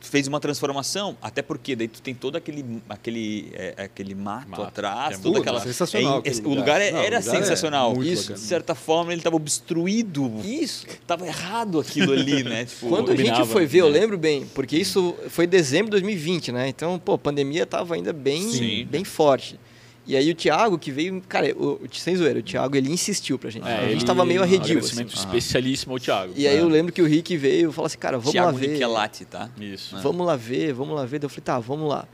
fez 0.00 0.26
uma 0.26 0.40
transformação, 0.40 1.16
até 1.22 1.42
porque 1.42 1.74
daí 1.76 1.88
tu 1.88 2.02
tem 2.02 2.14
todo 2.14 2.36
aquele, 2.36 2.64
aquele, 2.88 3.50
é, 3.54 3.74
aquele 3.84 4.14
mato, 4.14 4.48
Mato, 4.50 4.62
atrás, 4.62 5.18
é 5.18 5.22
toda 5.22 5.38
aquela. 5.40 5.60
sensacional 5.60 6.22
é, 6.24 6.30
o 6.30 6.48
lugar 6.48 6.56
lugar. 6.62 6.80
é- 6.80 6.90
Não, 6.92 7.00
o 7.00 7.02
era 7.02 7.18
lugar 7.18 7.34
é 7.34 7.38
sensacional. 7.40 8.02
Isso, 8.02 8.22
bacana. 8.24 8.38
de 8.38 8.44
certa 8.46 8.74
forma, 8.74 9.12
ele 9.12 9.20
estava 9.20 9.36
obstruído. 9.36 10.32
Isso. 10.44 10.86
Tava 11.06 11.26
errado 11.26 11.78
aquilo 11.80 12.12
ali, 12.12 12.42
né? 12.42 12.64
Tipo, 12.72 12.88
Quando 12.88 13.10
a 13.12 13.16
gente 13.16 13.44
foi 13.46 13.66
ver, 13.66 13.80
eu 13.80 13.90
né? 13.90 14.00
lembro 14.00 14.16
bem, 14.18 14.46
porque 14.54 14.76
isso 14.76 15.14
foi 15.28 15.46
dezembro 15.46 15.86
de 15.86 15.90
2020, 15.92 16.50
né? 16.52 16.68
Então, 16.68 16.98
pô, 16.98 17.12
a 17.14 17.18
pandemia 17.18 17.66
tava 17.66 17.94
ainda 17.94 18.01
bem, 18.10 18.48
Sim. 18.50 18.86
bem 18.90 19.04
forte. 19.04 19.60
E 20.06 20.16
aí 20.16 20.30
o 20.30 20.34
Thiago 20.34 20.78
que 20.78 20.90
veio, 20.90 21.22
cara, 21.28 21.54
o, 21.56 21.74
o, 21.74 21.88
sem 21.92 22.16
zoeira, 22.16 22.40
o 22.40 22.42
Thiago 22.42 22.74
ele 22.74 22.90
insistiu 22.90 23.38
pra 23.38 23.50
gente. 23.50 23.68
É, 23.68 23.72
a 23.76 23.80
gente 23.82 23.90
ele- 23.98 24.04
tava 24.04 24.24
meio 24.24 24.40
Um 24.40 24.44
arredio. 24.44 24.72
agradecimento 24.78 25.14
assim. 25.14 25.26
especialíssimo 25.26 25.92
ao 25.92 26.00
Thiago. 26.00 26.32
E 26.34 26.48
aí 26.48 26.56
É. 26.56 26.60
eu 26.60 26.68
lembro 26.68 26.90
que 26.92 27.02
o 27.02 27.06
Rick 27.06 27.36
veio 27.36 27.68
e 27.70 27.72
falou 27.72 27.86
assim, 27.86 27.98
cara, 27.98 28.16
vamos 28.18 28.32
Thiago 28.32 28.50
lá 28.50 28.58
ver. 28.58 28.68
Nichelati, 28.70 29.24
tá? 29.26 29.50
Isso. 29.60 29.96
Vamos 30.02 30.26
lá 30.26 30.34
ver, 30.34 30.72
vamos 30.72 30.96
lá 30.96 31.04
ver. 31.04 31.18
Daí 31.20 31.26
Eu 31.26 31.30
falei, 31.30 31.44
tá, 31.44 31.58
vamos 31.60 31.88
lá. 31.88 32.08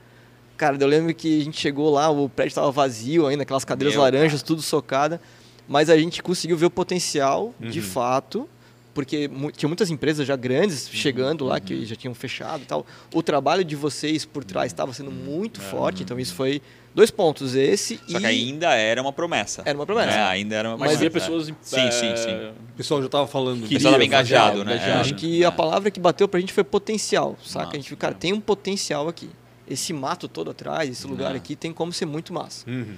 Cara, 0.55 0.77
eu 0.79 0.87
lembro 0.87 1.13
que 1.15 1.39
a 1.41 1.43
gente 1.45 1.57
chegou 1.59 1.89
lá, 1.89 2.09
o 2.11 2.27
prédio 2.27 2.55
tava 2.55 2.69
vazio 2.69 3.25
ainda, 3.25 3.43
aquelas 3.43 3.63
cadeiras 3.65 3.95
Meu, 3.95 4.03
laranjas, 4.03 4.43
tudo 4.43 4.61
socada. 4.61 5.19
Mas 5.67 5.89
a 5.89 5.97
gente 5.97 6.21
conseguiu 6.21 6.57
ver 6.57 6.65
o 6.65 6.69
potencial, 6.69 7.55
Uhum. 7.61 7.69
de 7.69 7.81
fato, 7.81 8.47
porque 8.93 9.29
tinha 9.55 9.67
muitas 9.69 9.89
empresas 9.89 10.25
já 10.27 10.35
grandes 10.35 10.87
Uhum. 10.87 10.93
chegando 10.93 11.45
lá, 11.45 11.59
que 11.59 11.85
já 11.85 11.95
tinham 11.95 12.13
fechado 12.13 12.63
e 12.63 12.65
tal. 12.65 12.85
O 13.13 13.21
trabalho 13.23 13.63
de 13.63 13.75
vocês 13.75 14.25
por 14.25 14.43
trás 14.43 14.71
estava 14.71 14.91
sendo 14.93 15.11
muito 15.11 15.61
forte, 15.61 16.03
então 16.03 16.19
isso 16.19 16.33
foi 16.33 16.61
dois 16.93 17.11
pontos. 17.11 17.55
Esse 17.55 17.93
Uhum. 17.95 17.99
Só 18.09 18.17
e 18.17 18.21
que 18.21 18.25
ainda 18.27 18.73
era 18.73 19.01
uma 19.01 19.13
promessa. 19.13 19.61
Era 19.65 19.77
uma 19.77 19.85
promessa. 19.85 20.11
É, 20.17 20.21
ainda 20.23 20.55
era 20.55 20.69
uma 20.69 20.77
Mas 20.77 20.97
promessa. 20.97 20.97
havia 20.97 21.11
pessoas. 21.11 21.53
Sim, 21.61 21.79
é, 21.87 21.91
sim, 21.91 22.15
sim. 22.17 22.51
O 22.73 22.75
pessoal 22.77 23.01
já 23.01 23.07
tava 23.09 23.27
falando. 23.27 23.59
O 23.59 23.61
Queria 23.63 23.77
pessoal 23.77 23.93
tava 23.93 24.03
fazer 24.03 24.07
engajado, 24.07 24.65
né? 24.65 24.75
engajado. 24.75 24.99
acho 25.01 25.15
que 25.15 25.45
a 25.45 25.51
palavra 25.51 25.91
que 25.91 25.99
bateu 25.99 26.27
pra 26.27 26.39
gente 26.39 26.51
foi 26.51 26.63
potencial, 26.63 27.37
saca? 27.43 27.65
Massa, 27.65 27.77
a 27.77 27.79
gente 27.79 27.87
viu, 27.89 27.97
cara, 27.97 28.13
é. 28.13 28.17
tem 28.17 28.33
um 28.33 28.41
potencial 28.41 29.07
aqui. 29.07 29.29
Esse 29.67 29.93
mato 29.93 30.27
todo 30.27 30.49
atrás, 30.49 30.89
esse 30.89 31.05
lugar 31.05 31.33
É. 31.35 31.37
aqui 31.37 31.55
tem 31.55 31.71
como 31.71 31.93
ser 31.93 32.05
muito 32.07 32.33
massa. 32.33 32.67
Uhum. 32.69 32.95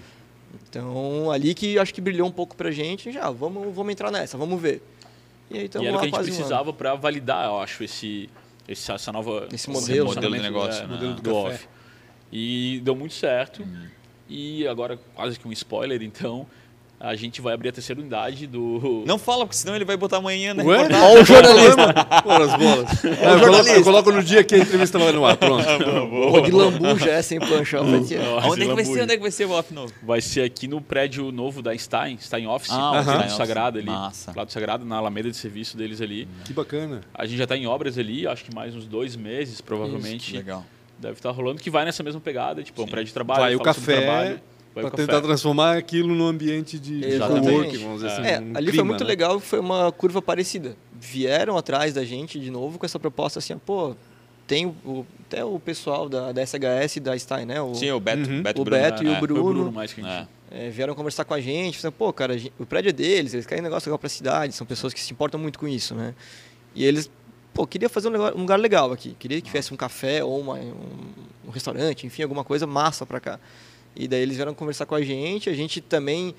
Então, 0.70 1.32
ali 1.32 1.54
que 1.54 1.78
acho 1.78 1.94
que 1.94 2.02
brilhou 2.02 2.28
um 2.28 2.32
pouco 2.32 2.56
pra 2.56 2.72
gente, 2.72 3.12
já, 3.12 3.30
vamos, 3.30 3.74
vamos 3.76 3.92
entrar 3.92 4.12
nessa, 4.12 4.38
vamos 4.38 4.60
ver. 4.62 4.82
E 5.52 5.58
aí 5.58 5.64
E 5.64 5.66
estamos 5.66 5.88
era 5.88 5.98
o 5.98 6.00
que 6.00 6.06
a 6.06 6.10
gente 6.10 6.20
um 6.20 6.24
precisava 6.24 6.74
para 6.74 6.96
validar, 6.96 7.46
eu 7.46 7.60
acho, 7.60 7.84
esse, 7.84 8.30
esse- 8.68 8.92
essa 8.92 9.12
nova 9.12 9.48
Esse 9.52 9.70
modelo, 9.70 10.06
modelo 10.08 10.36
de 10.36 10.42
negócio, 10.42 10.84
é, 10.84 10.88
né? 10.88 10.94
Modelo 10.94 11.14
do 11.16 11.22
do 11.22 11.30
café. 11.44 11.56
off. 11.56 11.68
E 12.32 12.80
deu 12.84 12.96
muito 12.96 13.14
certo. 13.14 13.68
E 14.30 14.66
agora, 14.68 14.98
quase 15.14 15.38
que 15.38 15.46
um 15.48 15.52
spoiler, 15.52 16.02
então, 16.02 16.48
a 17.04 17.16
gente 17.16 17.42
vai 17.42 17.54
abrir 17.54 17.70
a 17.70 17.72
terceira 17.72 18.00
unidade 18.00 18.46
do. 18.46 19.04
Não 19.08 19.18
fala, 19.18 19.46
porque 19.46 19.58
senão 19.58 19.76
ele 19.76 19.84
vai 19.86 19.98
botar 19.98 20.18
amanhã, 20.18 20.54
né? 20.54 20.64
Ué? 20.64 20.84
reportagem. 20.84 21.18
Ó 21.18 21.22
o 21.22 21.26
jornalista. 21.26 21.82
Ora, 22.26 22.46
as 22.46 22.56
bolas. 22.56 23.06
Ah, 23.06 23.32
eu, 23.32 23.40
coloco, 23.40 23.70
eu 23.70 23.84
coloco 23.84 24.12
no 24.12 24.24
dia 24.24 24.44
que 24.44 24.56
a 24.56 24.58
entrevista 24.60 25.00
vai 25.00 25.12
no 25.12 25.26
ar. 25.26 25.36
Pronto. 25.36 25.66
Pô, 26.32 26.42
de 26.42 26.52
lambu 26.52 26.98
já 27.00 27.12
é 27.14 27.22
sem 27.22 27.40
planchão. 27.40 27.86
Onde 27.86 28.14
é 28.16 28.68
que 28.68 28.74
vai 28.74 28.86
ser? 28.86 28.92
lambuja. 28.92 29.04
Onde 29.04 29.14
é 29.14 29.16
que 29.18 29.22
vai 29.22 29.32
ser 29.32 29.46
o 29.46 29.52
off 29.52 29.74
novo? 29.74 29.94
Vai 30.04 30.22
ser 30.22 30.42
aqui 30.44 30.68
no 30.68 30.80
prédio 30.80 31.32
novo 31.32 31.62
da 31.62 31.76
Stein, 31.78 32.18
Stein 32.20 32.46
Office, 32.48 32.72
Ah, 32.72 33.02
Stein 33.04 33.18
Office. 33.18 33.34
Sagrado 33.34 33.80
ali. 33.80 33.88
Massa. 33.88 34.34
Lá 34.36 34.44
do 34.44 34.52
Sagrado, 34.52 34.86
na 34.86 34.98
Alameda 34.98 35.30
de 35.32 35.38
serviço 35.38 35.76
deles 35.76 36.02
ali. 36.02 36.28
Que 36.46 36.54
bacana. 36.54 37.02
A 37.14 37.26
gente 37.26 37.38
já 37.38 37.44
está 37.46 37.58
em 37.58 37.66
obras 37.66 37.98
ali, 37.98 38.28
acho 38.28 38.44
que 38.44 38.54
mais 38.54 38.76
uns 38.76 38.86
dois 38.86 39.16
meses, 39.16 39.60
provavelmente. 39.60 40.36
Legal. 40.36 40.64
Deve 41.00 41.16
estar 41.16 41.32
rolando, 41.32 41.60
que 41.60 41.70
vai 41.72 41.84
nessa 41.84 42.04
mesma 42.04 42.22
pegada, 42.22 42.62
tipo, 42.62 42.80
é 42.80 42.86
um 42.86 42.88
prédio 42.88 43.08
de 43.08 43.14
trabalho. 43.14 43.42
Vai 43.42 43.56
o 43.56 43.60
café 43.60 44.40
Para 44.74 44.90
tentar 44.92 45.22
transformar 45.22 45.78
aquilo 45.78 46.16
num 46.16 46.26
ambiente 46.28 46.80
de 46.80 47.02
coworking, 47.20 47.78
vamos 47.80 48.02
dizer 48.02 48.08
assim. 48.14 48.22
É, 48.22 48.40
um 48.40 48.52
ali 48.56 48.66
foi 48.68 48.72
clima, 48.72 48.86
muito 48.86 49.04
né? 49.04 49.08
legal, 49.08 49.40
foi 49.40 49.60
uma 49.60 49.92
curva 49.92 50.22
parecida. 50.22 50.76
Vieram 51.00 51.58
atrás 51.58 51.94
da 51.94 52.04
gente 52.06 52.40
de 52.40 52.50
novo 52.50 52.80
com 52.80 52.86
essa 52.86 52.98
proposta 53.00 53.40
assim, 53.40 53.58
pô, 53.58 53.96
tem 54.48 54.68
o, 54.86 55.06
até 55.28 55.44
o 55.44 55.60
pessoal 55.60 56.08
da, 56.08 56.32
da 56.32 56.42
SHS 56.46 56.98
e 56.98 57.00
da 57.00 57.18
Stein, 57.18 57.46
né? 57.46 57.62
O, 57.62 57.74
Sim, 57.76 57.92
o 57.92 58.00
Beto, 58.00 58.30
Uhum. 58.30 58.42
Beto 58.42 58.62
O 58.62 58.66
Bruno. 58.66 58.82
Beto 58.82 59.04
e 59.04 59.08
o 59.08 59.12
É. 59.12 59.20
Foi 59.20 59.28
Bruno. 59.28 59.42
o 59.42 59.54
Bruno 59.54 59.72
mais 59.72 59.94
que 59.94 60.02
a 60.02 60.04
gente. 60.04 60.28
É. 60.54 60.68
É, 60.68 60.70
vieram 60.70 60.94
conversar 60.94 61.24
com 61.26 61.34
a 61.34 61.40
gente, 61.40 61.78
falaram, 61.78 61.96
pô, 61.98 62.12
cara, 62.12 62.34
a 62.34 62.38
gente- 62.38 62.52
o 62.60 62.66
prédio 62.66 62.90
é 62.90 62.92
deles, 62.94 63.34
eles 63.34 63.46
querem 63.46 63.62
um 63.62 63.64
negócio 63.64 63.88
legal 63.90 63.98
pra 63.98 64.10
cidade, 64.10 64.54
são 64.54 64.68
pessoas 64.68 64.94
que 64.94 65.00
se 65.00 65.14
importam 65.14 65.40
muito 65.40 65.58
com 65.58 65.66
isso, 65.68 65.96
né? 65.96 66.14
E 66.76 66.84
eles, 66.84 67.10
pô, 67.54 67.66
queria 67.66 67.88
fazer 67.88 68.10
um, 68.10 68.12
negócio- 68.12 68.36
um 68.38 68.42
lugar 68.42 68.60
legal 68.60 68.92
aqui, 68.92 69.16
queria 69.18 69.38
que 69.40 69.48
tivesse 69.48 69.74
um 69.74 69.78
café 69.78 70.22
ou 70.24 70.38
uma- 70.42 70.56
um, 70.56 70.74
um 71.48 71.50
restaurante, 71.52 72.06
enfim, 72.06 72.24
alguma 72.24 72.44
coisa 72.44 72.68
massa 72.68 73.06
pra 73.06 73.20
cá. 73.22 73.40
E 73.96 74.08
daí 74.08 74.22
eles 74.22 74.36
vieram 74.38 74.54
conversar 74.54 74.86
com 74.86 74.96
a 74.96 75.02
gente, 75.02 75.50
a 75.50 75.54
gente 75.54 75.82
também, 75.82 76.34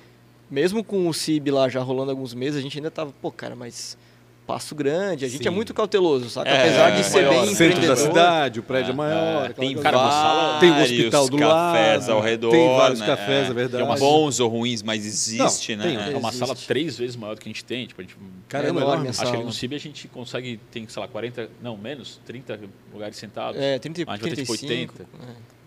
mesmo 0.51 0.83
com 0.83 1.09
o 1.09 1.13
CIB 1.15 1.51
lá 1.51 1.69
já 1.69 1.81
rolando 1.83 2.11
alguns 2.11 2.33
meses, 2.35 2.59
a 2.59 2.63
gente 2.63 2.79
ainda 2.79 2.91
tava, 2.91 3.13
pô, 3.21 3.31
cara, 3.31 3.55
mas 3.55 3.97
passo 4.45 4.75
grande, 4.75 5.25
a 5.25 5.29
gente 5.29 5.43
Sim. 5.43 5.49
é 5.49 5.51
muito 5.53 5.73
cauteloso, 5.73 6.29
saca? 6.29 6.51
É, 6.51 6.63
Apesar 6.63 6.91
de 6.91 7.01
é, 7.01 7.03
ser 7.05 7.27
maior, 7.27 7.31
bem 7.43 7.47
né? 7.51 7.55
Centro 7.55 7.87
da 7.87 7.97
cidade, 7.97 8.59
o 8.59 8.63
prédio 8.63 8.91
é, 8.91 8.93
É, 8.93 8.97
maior. 8.97 9.51
é. 9.51 9.53
Tem 9.53 9.77
cara, 9.79 9.97
uma 9.99 10.09
vários 10.09 10.61
Tem 10.61 10.71
o 10.71 10.83
hospital 10.83 11.29
do 11.29 11.39
cafés 11.39 12.09
lado, 12.09 12.13
ao 12.17 12.21
redor. 12.21 12.51
tem 12.51 12.69
vários 12.77 13.01
né? 13.01 13.07
cafés, 13.07 13.51
é 13.51 13.53
verdade. 13.55 13.87
Que 13.93 13.99
bons 14.01 14.41
ou 14.41 14.49
ruins, 14.51 14.83
mas 14.83 15.07
existe, 15.07 15.77
Não, 15.77 15.85
né? 15.85 15.91
tem, 15.91 16.15
É 16.15 16.17
uma 16.17 16.29
Existe. 16.31 16.39
sala 16.47 16.57
três 16.67 16.99
vezes 16.99 17.15
maior 17.17 17.35
do 17.37 17.41
que 17.41 17.49
a 17.49 17.53
gente 17.53 17.65
tem. 17.65 17.87
Tipo, 17.87 18.01
a 18.01 18.05
gente, 18.05 18.17
Caramba, 18.49 18.81
É 18.81 18.83
enorme 18.83 18.93
enorme. 18.93 19.07
a 19.07 19.11
acho 19.11 19.21
que 19.21 19.27
ali 19.29 19.37
sala. 19.37 19.45
no 19.47 19.53
CIB 19.53 19.75
a 19.77 19.79
gente 19.79 20.09
consegue, 20.09 20.61
tem, 20.73 20.89
sei 20.89 21.01
lá, 21.01 21.07
40, 21.09 21.49
não, 21.63 21.77
menos, 21.77 22.21
30 22.27 22.61
lugares 22.93 23.17
sentados. 23.17 23.61
É, 23.61 23.79
30, 23.79 24.01
A 24.01 24.01
gente 24.01 24.07
vai 24.09 24.19
ter 24.19 24.43
tipo 24.43 24.57
35, 24.57 24.95
80. 24.99 25.07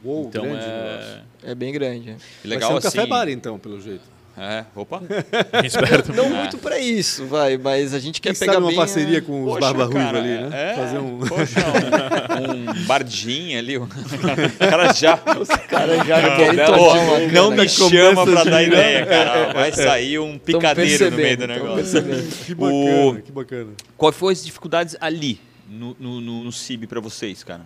Uou, 0.06 0.28
Então 0.28 0.44
grande 0.44 0.66
negócio. 0.66 1.22
é. 1.44 1.52
é 1.52 1.56
bem 1.56 1.74
grande. 1.74 2.10
é. 2.12 2.16
Legal 2.48 2.72
Vai 2.72 2.82
ser 2.82 2.88
um 2.88 2.90
assim. 2.90 2.98
café 2.98 3.08
bar, 3.10 3.28
então, 3.30 3.58
pelo 3.60 3.82
jeito. 3.82 4.16
É, 4.38 4.66
opa. 4.76 5.02
Esperto. 5.64 6.12
Não 6.14 6.30
muito 6.30 6.58
pra 6.58 6.78
isso, 6.78 7.26
vai, 7.26 7.58
mas 7.58 7.94
a 7.94 8.00
gente 8.00 8.20
quer 8.20 8.34
Quem 8.36 8.40
pegar 8.42 8.60
uma 8.60 8.68
bem 8.68 8.76
parceria 8.76 9.20
a- 9.20 9.22
com 9.22 9.44
os 9.46 9.48
Poxa, 9.48 9.60
Barba 9.62 9.86
Ruiva 9.86 10.10
ali, 10.18 10.28
né? 10.28 10.50
é. 10.52 10.74
Fazer 10.76 10.98
um... 10.98 11.20
Poxa, 11.20 11.60
um 12.76 12.86
bardinho 12.86 13.58
ali. 13.58 13.78
O 13.78 13.88
cara 14.60 14.92
já. 14.94 15.18
Os 15.40 15.48
caras 15.48 16.06
já 16.06 16.22
Não, 16.22 16.36
querem 16.36 16.66
tomar 16.66 17.32
Não 17.32 17.52
me 17.52 17.70
chama 17.70 18.26
pra 18.26 18.42
assim, 18.42 18.50
dar 18.50 18.58
né? 18.58 18.64
ideia, 18.66 19.06
cara. 19.06 19.54
Vai 19.54 19.72
sair 19.72 20.20
um 20.20 20.38
picadeiro 20.38 21.12
no 21.12 21.16
meio 21.18 21.38
do 21.38 21.48
negócio. 21.48 22.04
Que 22.46 22.54
bacana, 22.56 23.22
que 23.22 23.32
bacana. 23.32 23.72
Quais 23.96 24.16
foram 24.18 24.34
as 24.34 24.44
dificuldades 24.44 24.98
ali 25.00 25.40
no, 25.70 25.96
no, 25.98 26.20
no, 26.20 26.44
no 26.44 26.52
CIB 26.52 26.88
pra 26.88 27.00
vocês, 27.00 27.42
cara? 27.42 27.62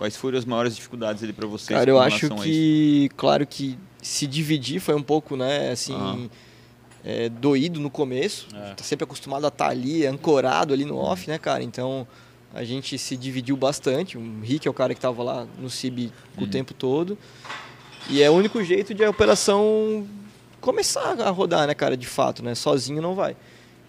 Quais 0.00 0.16
foram 0.16 0.38
as 0.38 0.46
maiores 0.46 0.74
dificuldades 0.74 1.22
ali 1.22 1.30
pra 1.30 1.46
vocês? 1.46 1.78
Cara, 1.78 1.90
eu 1.90 2.00
acho 2.00 2.30
que, 2.36 3.10
claro 3.18 3.46
que 3.46 3.78
se 4.00 4.26
dividir 4.26 4.80
foi 4.80 4.94
um 4.94 5.02
pouco, 5.02 5.36
né, 5.36 5.72
assim, 5.72 6.30
é, 7.04 7.28
doído 7.28 7.78
no 7.78 7.90
começo. 7.90 8.48
É. 8.54 8.72
Tá 8.72 8.82
sempre 8.82 9.04
acostumado 9.04 9.44
a 9.44 9.48
estar 9.48 9.68
ali, 9.68 10.06
ancorado 10.06 10.72
ali 10.72 10.86
no 10.86 10.96
off, 10.96 11.28
né, 11.28 11.36
cara? 11.36 11.62
Então 11.62 12.08
a 12.54 12.64
gente 12.64 12.96
se 12.96 13.14
dividiu 13.14 13.58
bastante. 13.58 14.16
O 14.16 14.40
Rick 14.40 14.66
é 14.66 14.70
o 14.70 14.72
cara 14.72 14.94
que 14.94 15.00
tava 15.02 15.22
lá 15.22 15.46
no 15.58 15.68
CIB 15.68 16.10
o 16.38 16.46
tempo 16.46 16.72
todo. 16.72 17.18
E 18.08 18.22
é 18.22 18.30
o 18.30 18.32
único 18.32 18.64
jeito 18.64 18.94
de 18.94 19.04
a 19.04 19.10
operação 19.10 20.08
começar 20.62 21.20
a 21.20 21.28
rodar, 21.28 21.66
né, 21.66 21.74
cara, 21.74 21.94
de 21.94 22.06
fato, 22.06 22.42
né? 22.42 22.54
Sozinho 22.54 23.02
não 23.02 23.14
vai. 23.14 23.36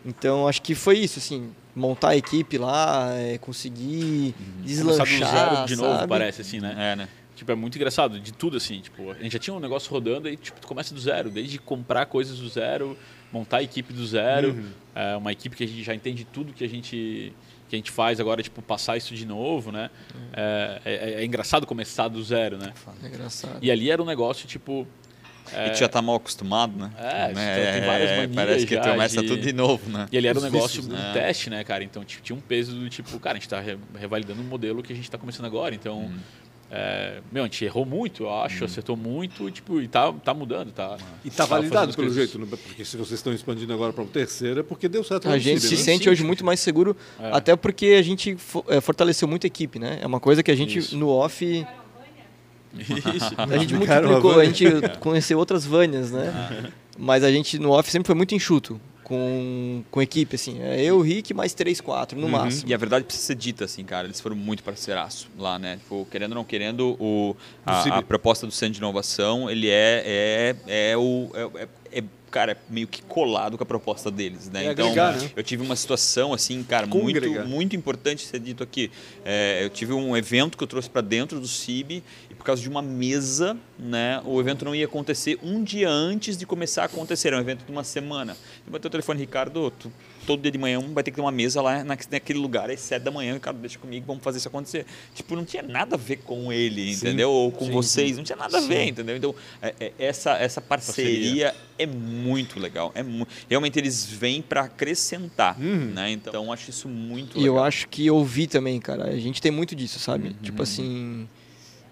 Então 0.06 0.46
acho 0.46 0.62
que 0.62 0.76
foi 0.76 0.98
isso, 0.98 1.20
assim, 1.20 1.52
montar 1.76 2.10
a 2.10 2.18
equipe 2.18 2.58
lá, 2.58 3.10
é, 3.14 3.38
conseguir 3.38 4.34
Começar 4.38 5.04
deslanchar, 5.04 5.50
do 5.50 5.56
zero 5.56 5.66
de 5.68 5.76
novo, 5.76 5.96
sabe? 5.96 6.08
parece, 6.10 6.42
assim, 6.42 6.60
né? 6.60 6.76
É, 6.78 6.96
né? 6.96 7.08
Tipo, 7.36 7.52
é 7.52 7.56
muito 7.56 7.76
engraçado, 7.76 8.20
de 8.20 8.32
tudo 8.32 8.58
assim, 8.58 8.82
tipo, 8.82 9.10
a 9.12 9.16
gente 9.16 9.32
já 9.34 9.40
tinha 9.40 9.54
um 9.54 9.60
negócio 9.60 9.90
rodando 9.92 10.30
e 10.30 10.38
tipo, 10.38 10.60
tu 10.62 10.68
começa 10.68 10.94
do 10.94 11.00
zero, 11.00 11.30
desde 11.32 11.58
comprar 11.58 12.06
coisas 12.06 12.38
do 12.38 12.48
zero, 12.48 12.96
montar 13.34 13.58
a 13.58 13.64
equipe 13.64 13.92
do 13.92 14.06
zero, 14.06 14.64
é 14.94 15.16
uma 15.16 15.32
equipe 15.32 15.56
que 15.56 15.64
a 15.64 15.68
gente 15.68 15.82
já 15.82 15.96
entende 15.96 16.24
tudo 16.24 16.54
que 16.54 16.64
a 16.64 16.70
gente 16.70 17.34
que 17.68 17.76
a 17.76 17.78
gente 17.78 17.90
faz 17.90 18.20
agora, 18.20 18.44
tipo, 18.44 18.62
passar 18.62 18.98
isso 18.98 19.16
de 19.16 19.26
novo, 19.26 19.72
né? 19.72 19.90
É, 20.34 20.82
é- 20.84 21.14
é 21.22 21.26
engraçado 21.26 21.66
começar 21.66 22.10
do 22.10 22.22
zero, 22.22 22.58
né? 22.58 22.74
É 23.02 23.08
engraçado. 23.08 23.58
E 23.62 23.72
ali 23.72 23.90
era 23.90 24.04
um 24.04 24.06
negócio, 24.06 24.46
tipo... 24.46 24.86
E 25.68 25.70
tu 25.72 25.80
já 25.80 25.88
tá 25.90 26.02
mal 26.02 26.16
acostumado, 26.16 26.78
né? 26.78 26.92
É, 26.98 27.34
Né? 27.34 27.66
já 27.66 27.72
tem 27.74 27.82
várias 27.88 28.10
manias 28.12 28.36
Parece 28.36 28.66
que 28.68 28.76
já 28.76 28.82
começa 28.92 29.22
de- 29.22 29.28
tudo 29.28 29.42
de 29.42 29.54
novo, 29.54 29.90
né? 29.90 30.08
E 30.12 30.18
ali 30.18 30.28
era 30.28 30.40
um 30.40 30.42
negócio, 30.42 30.82
vícios, 30.82 30.88
um 30.88 30.92
né? 30.92 31.12
teste, 31.14 31.50
né, 31.50 31.64
cara? 31.64 31.84
Então 31.84 32.04
tipo, 32.06 32.22
tinha 32.24 32.36
um 32.36 32.42
peso 32.42 32.74
do 32.76 32.90
tipo, 32.90 33.20
cara, 33.20 33.38
a 33.38 33.40
gente 33.40 33.50
tá 33.50 33.60
re- 33.60 33.78
revalidando 34.00 34.40
um 34.42 34.46
modelo 34.46 34.82
que 34.82 34.94
a 34.94 34.96
gente 34.96 35.10
tá 35.12 35.18
começando 35.18 35.46
agora. 35.46 35.76
Então, 35.76 36.00
Uhum. 36.00 36.18
é, 36.70 37.20
meu, 37.32 37.44
a 37.44 37.48
gente 37.48 37.66
errou 37.66 37.86
muito, 37.86 38.24
eu 38.24 38.34
acho, 38.34 38.64
acertou 38.64 38.96
muito, 38.96 39.50
e, 39.50 39.52
tipo, 39.52 39.82
e 39.82 39.88
tá, 39.90 40.14
tá 40.14 40.34
mudando, 40.34 40.72
tá? 40.72 40.96
E 41.26 41.30
tá 41.30 41.46
fazendo 41.46 41.70
validado 41.74 41.94
pelo 41.96 42.08
coisas. 42.08 42.16
jeito, 42.32 42.40
né? 42.40 42.48
porque 42.50 42.86
se 42.86 42.96
vocês 42.96 43.20
estão 43.20 43.34
expandindo 43.34 43.74
agora 43.74 43.92
para 43.92 44.04
um 44.04 44.08
terceiro 44.08 44.62
é 44.62 44.64
porque 44.64 44.88
deu 44.88 45.04
certo 45.04 45.28
A 45.28 45.38
gente 45.38 45.60
se 45.60 45.72
né? 45.76 45.82
sente 45.82 46.10
hoje 46.10 46.24
muito 46.24 46.46
mais 46.46 46.62
seguro, 46.62 46.96
É. 47.20 47.30
até 47.34 47.56
porque 47.58 47.88
a 47.88 48.02
gente 48.02 48.38
eh, 48.70 48.80
fortaleceu 48.80 49.28
muito 49.28 49.46
a 49.46 49.48
equipe, 49.48 49.78
né? 49.80 50.00
É 50.02 50.08
uma 50.08 50.20
coisa 50.22 50.42
que 50.42 50.50
a 50.52 50.56
gente, 50.56 50.80
Isso. 50.80 50.98
no 50.98 51.10
off, 51.10 51.66
Isso. 52.78 53.36
a 53.38 53.58
gente 53.58 53.74
multiplicou, 53.74 54.40
a 54.40 54.46
gente 54.46 54.66
conheceu 55.00 55.38
outras 55.38 55.66
Vânias, 55.66 56.12
né? 56.12 56.72
Mas 56.98 57.24
a 57.24 57.32
gente, 57.32 57.58
no 57.60 57.72
off, 57.72 57.90
sempre 57.90 58.08
foi 58.08 58.16
muito 58.16 58.36
enxuto 58.36 58.80
com, 59.12 59.84
com 59.92 60.02
equipe, 60.02 60.36
assim. 60.36 60.62
É 60.62 60.82
eu, 60.82 60.98
o 60.98 61.02
Rick, 61.02 61.34
mais 61.34 61.54
três, 61.54 61.82
quatro, 61.82 62.18
no 62.18 62.30
máximo. 62.30 62.70
E 62.70 62.74
a 62.74 62.78
verdade 62.78 63.04
precisa 63.04 63.28
ser 63.28 63.36
dita, 63.36 63.66
assim, 63.66 63.84
cara. 63.84 64.08
Eles 64.08 64.22
foram 64.22 64.38
muito 64.38 64.64
parceiraço 64.64 65.30
lá, 65.38 65.60
né? 65.60 65.78
Tipo, 65.78 66.08
querendo 66.10 66.32
ou 66.32 66.36
não 66.36 66.44
querendo, 66.46 66.96
o, 66.98 67.36
a, 67.66 67.98
a 67.98 68.02
proposta 68.02 68.48
do 68.48 68.54
Centro 68.54 68.76
de 68.76 68.80
Inovação, 68.80 69.50
ele 69.50 69.68
é, 69.70 70.56
é, 70.66 70.92
é 70.92 70.98
o... 70.98 71.30
É- 71.34 71.64
é, 71.64 71.68
cara, 72.32 72.58
meio 72.70 72.88
que 72.88 73.02
colado 73.04 73.58
com 73.58 73.64
a 73.64 73.66
proposta 73.66 74.10
deles, 74.10 74.50
né? 74.50 74.66
É 74.66 74.72
então, 74.72 74.86
agregar, 74.86 75.18
né? 75.18 75.30
eu 75.36 75.44
tive 75.44 75.62
uma 75.62 75.76
situação, 75.76 76.34
assim, 76.34 76.64
cara, 76.64 76.88
muito, 76.88 77.20
Congregar. 77.22 77.46
muito 77.46 77.76
importante 77.76 78.26
ser 78.26 78.40
dito 78.40 78.64
aqui. 78.64 78.90
É, 79.26 79.64
eu 79.64 79.70
tive 79.70 79.94
um 79.94 80.16
evento 80.16 80.58
que 80.58 80.64
eu 80.64 80.68
trouxe 80.68 80.90
para 80.90 81.02
dentro 81.02 81.40
do 81.40 81.48
CIB 81.48 82.02
e 82.30 82.34
por 82.34 82.46
causa 82.46 82.62
de 82.62 82.70
uma 82.70 82.82
mesa, 82.82 83.58
né, 83.78 84.22
o 84.26 84.40
evento 84.40 84.64
não 84.64 84.74
ia 84.74 84.86
acontecer 84.86 85.38
um 85.44 85.62
dia 85.62 85.90
antes 85.90 86.38
de 86.38 86.46
começar 86.46 86.84
a 86.84 86.86
acontecer. 86.86 87.28
Era 87.28 87.38
um 87.38 87.42
evento 87.42 87.66
de 87.66 87.72
uma 87.72 87.84
semana. 87.84 88.38
Eu 88.66 88.72
botei 88.72 88.88
o 88.88 88.92
telefone, 88.92 89.20
Ricardo, 89.20 89.70
tu, 89.72 89.92
todo 90.26 90.42
dia 90.42 90.52
de 90.52 90.58
manhã 90.58 90.80
vai 90.94 91.04
ter 91.04 91.12
que 91.12 91.16
ter 91.16 91.22
uma 91.22 91.32
mesa 91.32 91.62
lá 91.62 91.84
na- 91.84 91.98
naquele 92.10 92.40
lugar, 92.40 92.70
às 92.70 92.80
sete 92.80 93.04
da 93.04 93.12
manhã, 93.12 93.34
Ricardo, 93.34 93.58
deixa 93.60 93.78
comigo, 93.80 94.06
vamos 94.08 94.24
fazer 94.24 94.38
isso 94.38 94.48
acontecer. 94.48 94.86
Tipo, 95.16 95.36
não 95.36 95.44
tinha 95.46 95.64
nada 95.64 95.96
a 95.96 95.98
ver 95.98 96.18
com 96.18 96.52
ele, 96.52 96.92
entendeu? 96.92 97.30
Ou 97.32 97.52
com 97.52 97.70
vocês, 97.72 98.18
não 98.18 98.24
tinha 98.24 98.36
nada 98.36 98.58
a 98.58 98.62
ver, 98.62 98.88
entendeu? 98.88 99.16
Então, 99.18 99.36
é- 99.62 99.74
é- 99.80 99.92
essa, 100.00 100.32
essa 100.34 100.62
parceria 100.62 101.56
é 101.78 101.86
muito 101.86 102.60
legal. 102.60 102.92
É 102.96 103.04
mu- 103.04 103.28
Realmente 103.50 103.78
eles 103.80 104.06
vêm 104.06 104.42
para 104.42 104.62
acrescentar, 104.62 105.58
né? 105.60 106.12
Então, 106.12 106.52
acho 106.52 106.70
isso 106.70 106.88
muito 106.88 107.38
E 107.38 107.42
legal. 107.42 107.58
eu 107.58 107.64
acho 107.64 107.88
que 107.88 108.10
ouvir 108.10 108.48
também, 108.48 108.80
cara. 108.80 109.06
A 109.06 109.18
gente 109.20 109.42
tem 109.42 109.52
muito 109.52 109.76
disso, 109.76 110.00
sabe? 110.00 110.28
Uhum. 110.30 110.34
Tipo 110.42 110.64
assim. 110.64 111.28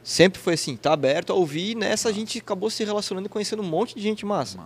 Sempre 0.02 0.40
foi 0.42 0.54
assim, 0.54 0.76
tá 0.76 0.94
aberto 0.94 1.32
a 1.32 1.36
ouvir 1.36 1.72
e 1.72 1.76
nessa 1.76 2.10
a 2.10 2.12
gente 2.12 2.40
acabou 2.40 2.70
se 2.70 2.84
relacionando 2.84 3.28
e 3.28 3.30
conhecendo 3.30 3.62
um 3.62 3.66
monte 3.66 3.94
de 3.94 4.02
gente 4.02 4.26
massa. 4.26 4.60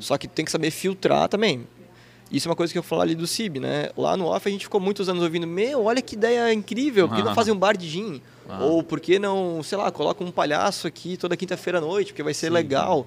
Só 0.00 0.16
que 0.18 0.26
tem 0.26 0.44
que 0.44 0.50
saber 0.50 0.70
filtrar 0.70 1.28
também. 1.28 1.66
Isso 2.30 2.46
é 2.46 2.50
uma 2.50 2.56
coisa 2.56 2.72
que 2.72 2.78
eu 2.78 2.82
falo 2.82 3.02
ali 3.02 3.14
do 3.14 3.26
CIB, 3.26 3.58
né? 3.58 3.90
Lá 3.96 4.16
no 4.16 4.26
off 4.26 4.48
a 4.48 4.52
gente 4.52 4.64
ficou 4.64 4.80
muitos 4.80 5.08
anos 5.08 5.22
ouvindo, 5.22 5.46
meu, 5.46 5.84
olha 5.84 6.00
que 6.00 6.14
ideia 6.14 6.52
incrível, 6.52 7.08
por 7.08 7.16
que 7.16 7.22
não 7.22 7.34
fazem 7.34 7.52
um 7.52 7.58
bar 7.58 7.76
de 7.76 7.88
gin? 7.88 8.22
Ou 8.60 8.82
por 8.82 9.00
que 9.00 9.18
não, 9.18 9.62
sei 9.62 9.78
lá, 9.78 9.90
coloca 9.90 10.22
um 10.22 10.30
palhaço 10.30 10.86
aqui 10.86 11.16
toda 11.16 11.36
quinta-feira 11.36 11.78
à 11.78 11.80
noite, 11.80 12.08
porque 12.08 12.22
vai 12.22 12.34
ser 12.34 12.50
legal. 12.50 13.06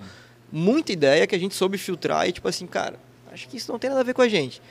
Muita 0.51 0.91
ideia 0.91 1.25
que 1.25 1.35
a 1.35 1.39
gente 1.39 1.55
soube 1.55 1.77
filtrar 1.77 2.27
e 2.27 2.31
tipo 2.31 2.47
assim, 2.47 2.67
cara, 2.67 2.99
acho 3.31 3.47
que 3.47 3.57
isso 3.57 3.71
não 3.71 3.79
tem 3.79 3.89
nada 3.89 4.01
a 4.01 4.03
ver 4.03 4.13
com 4.13 4.21
a 4.21 4.27
gente. 4.27 4.61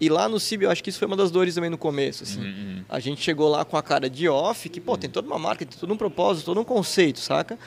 E 0.00 0.08
lá 0.08 0.28
no 0.28 0.38
CIB 0.38 0.64
eu 0.64 0.70
acho 0.70 0.82
que 0.82 0.90
isso 0.90 0.98
foi 0.98 1.06
uma 1.06 1.16
das 1.16 1.30
dores 1.30 1.54
também 1.54 1.70
no 1.70 1.78
começo, 1.78 2.22
assim. 2.22 2.40
Uhum. 2.40 2.84
A 2.88 3.00
gente 3.00 3.20
chegou 3.20 3.48
lá 3.48 3.64
com 3.64 3.76
a 3.76 3.82
cara 3.82 4.08
de 4.08 4.28
off, 4.28 4.68
que, 4.68 4.80
pô, 4.80 4.96
tem 4.96 5.10
toda 5.10 5.26
uma 5.26 5.38
marca, 5.38 5.66
tem 5.66 5.78
todo 5.78 5.92
um 5.92 5.96
propósito, 5.96 6.46
todo 6.46 6.60
um 6.60 6.64
conceito, 6.64 7.18
saca? 7.18 7.58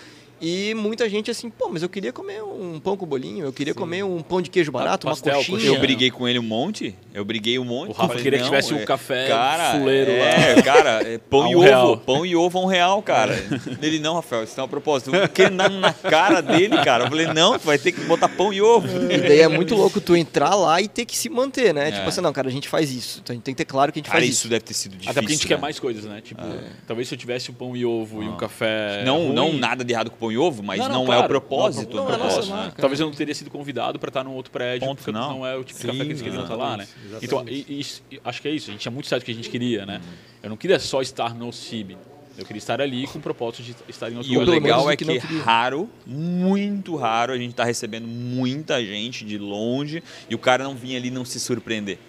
E 0.42 0.74
muita 0.74 1.08
gente 1.08 1.30
assim, 1.30 1.50
pô, 1.50 1.70
mas 1.70 1.84
eu 1.84 1.90
queria 1.90 2.12
comer 2.12 2.42
um 2.44 2.80
pão 2.80 2.98
com 2.98 3.06
bolinho, 3.06 3.46
eu 3.46 3.54
queria 3.54 3.74
comer 3.74 4.04
um 4.04 4.22
pão 4.22 4.42
de 4.42 4.50
queijo 4.50 4.72
barato, 4.72 5.08
uma 5.08 5.12
pastel, 5.12 5.36
coxinha. 5.36 5.58
coxinha. 5.58 5.76
Eu 5.76 5.80
briguei 5.80 6.10
com 6.10 6.28
ele 6.28 6.40
um 6.40 6.44
monte. 6.44 6.96
Eu 7.14 7.24
briguei 7.24 7.60
um 7.60 7.64
monte. 7.64 7.90
O 7.90 7.94
Rafa 7.94 8.08
Falei, 8.08 8.24
queria 8.24 8.40
que 8.40 8.46
tivesse 8.46 8.74
um 8.74 8.78
é- 8.80 8.86
café 8.86 9.28
cara, 9.28 9.80
fuleiro 9.80 10.12
é, 10.12 10.56
lá. 10.56 10.62
Cara, 10.64 10.90
é 11.08 11.18
pão 11.18 11.44
A 11.44 11.50
e 11.52 11.56
um 11.56 11.60
ovo. 11.60 11.66
real. 11.68 11.98
Pão 11.98 12.26
e 12.26 12.36
ovo 12.36 12.58
a 12.58 12.62
um 12.62 12.66
real, 12.66 13.02
cara. 13.02 13.36
Ele, 13.82 14.00
não, 14.00 14.16
Rafael, 14.16 14.44
isso 14.44 14.54
não 14.58 14.64
é 14.64 14.66
um 14.66 14.70
propósito. 14.70 15.12
Que 15.34 15.50
na, 15.50 15.70
na 15.70 15.94
cara 15.94 16.42
dele, 16.42 16.78
cara. 16.84 17.06
Eu 17.06 17.10
falei, 17.10 17.28
não, 17.28 17.60
tu 17.60 17.66
vai 17.66 17.78
ter 17.78 17.92
que 17.92 18.02
botar 18.02 18.28
pão 18.30 18.52
e 18.52 18.62
ovo. 18.62 18.88
E 19.12 19.18
daí 19.18 19.42
é 19.42 19.48
muito 19.48 19.76
louco 19.76 20.02
tu 20.02 20.16
entrar 20.16 20.56
lá 20.56 20.82
e 20.82 20.88
ter 20.88 21.06
que 21.06 21.16
se 21.18 21.30
manter, 21.30 21.74
né? 21.74 21.90
É. 21.90 21.92
Tipo 21.92 22.10
assim, 22.10 22.22
não, 22.22 22.34
cara, 22.34 22.48
a 22.48 22.52
gente 22.52 22.68
faz 22.68 22.92
isso. 22.92 23.20
Então 23.24 23.34
a 23.34 23.36
gente 23.36 23.44
tem 23.44 23.54
que 23.54 23.58
ter 23.60 23.66
claro 23.66 23.92
que 23.92 24.00
a 24.00 24.02
gente 24.02 24.08
Cara, 24.10 24.20
faz 24.20 24.30
isso 24.30 24.42
isso. 24.42 24.50
deve 24.50 24.62
ter 24.66 24.74
sido 24.74 24.94
difícil. 24.94 25.12
Até 25.12 25.22
porque 25.22 25.34
a 25.34 25.36
gente 25.36 25.46
né? 25.46 25.56
quer 25.56 25.62
mais 25.62 25.80
coisas, 25.80 26.06
né? 26.06 26.22
Tipo, 26.22 26.42
talvez 26.88 27.08
se 27.08 27.14
eu 27.14 27.18
tivesse 27.20 27.52
um 27.52 27.54
pão 27.54 27.76
e 27.76 27.86
ovo 27.86 28.24
e 28.24 28.28
um 28.28 28.38
café. 28.38 29.04
Não, 29.06 29.26
ruim, 29.26 29.34
não 29.34 29.54
nada 29.54 29.84
de 29.84 29.94
errado 29.94 30.10
com 30.10 30.18
pão 30.18 30.31
e 30.32 30.38
ovo, 30.38 30.64
mas 30.64 30.80
Não, 30.80 30.88
não, 30.88 30.94
não, 30.96 31.04
é 31.04 31.06
claro. 31.08 31.24
o 31.26 31.28
propósito. 31.28 31.96
Não, 31.96 32.06
do 32.06 32.10
não 32.10 32.16
é 32.16 32.18
nossa 32.18 32.30
negócio, 32.38 32.56
né? 32.56 32.62
marca. 32.62 32.82
Talvez 32.82 33.00
eu 33.00 33.06
não 33.08 33.14
teria 33.14 33.36
sido 33.36 33.50
convidado 33.52 34.00
para 34.00 34.08
estar 34.10 34.24
num 34.24 34.34
outro 34.34 34.52
prédio, 34.52 34.88
Ponto 34.88 34.98
porque 34.98 35.12
final. 35.12 35.30
não 35.32 35.46
é 35.46 35.56
o 35.56 35.64
tipo 35.64 35.80
de 35.80 35.86
café 35.88 36.00
que 36.00 36.06
eles 36.12 36.22
queriam 36.22 36.44
estar 36.44 36.56
lá, 36.56 36.78
né? 36.78 36.88
exatamente, 37.06 37.26
Então, 37.26 37.46
e- 37.48 37.86
e 38.12 38.20
acho 38.24 38.42
que 38.42 38.48
é 38.48 38.52
isso, 38.52 38.70
a 38.70 38.72
gente 38.72 38.82
tinha 38.82 38.92
muito 38.92 39.08
certo 39.08 39.22
o 39.24 39.26
que 39.26 39.32
a 39.32 39.36
gente 39.36 39.50
queria, 39.50 39.86
né? 39.86 40.02
Eu 40.42 40.50
não 40.50 40.58
queria 40.58 40.80
só 40.80 41.02
estar 41.02 41.36
no 41.36 41.52
CIB. 41.52 41.98
Eu 42.38 42.46
queria 42.46 42.60
estar 42.60 42.82
ali 42.82 43.06
com 43.08 43.20
o 43.20 43.22
propósito 43.22 43.62
de 43.62 43.76
estar 43.90 44.10
em 44.10 44.16
outro 44.16 44.32
E 44.32 44.38
o 44.38 44.40
lugar. 44.40 44.54
pelo 44.54 44.64
legal 44.64 44.90
é 44.90 44.94
o 44.94 44.98
que 44.98 45.06
que, 45.06 45.34
não 45.34 45.42
raro, 45.44 45.90
muito 46.08 46.96
raro, 46.96 47.34
a 47.34 47.38
gente 47.38 47.54
tá 47.54 47.64
recebendo 47.66 48.08
muita 48.08 48.84
gente 48.84 49.26
de 49.26 49.38
longe 49.38 50.02
e 50.30 50.34
o 50.34 50.40
cara 50.40 50.64
não 50.64 50.74
vinha 50.74 50.98
ali 50.98 51.12
não 51.12 51.26
se 51.26 51.40
surpreender. 51.40 52.00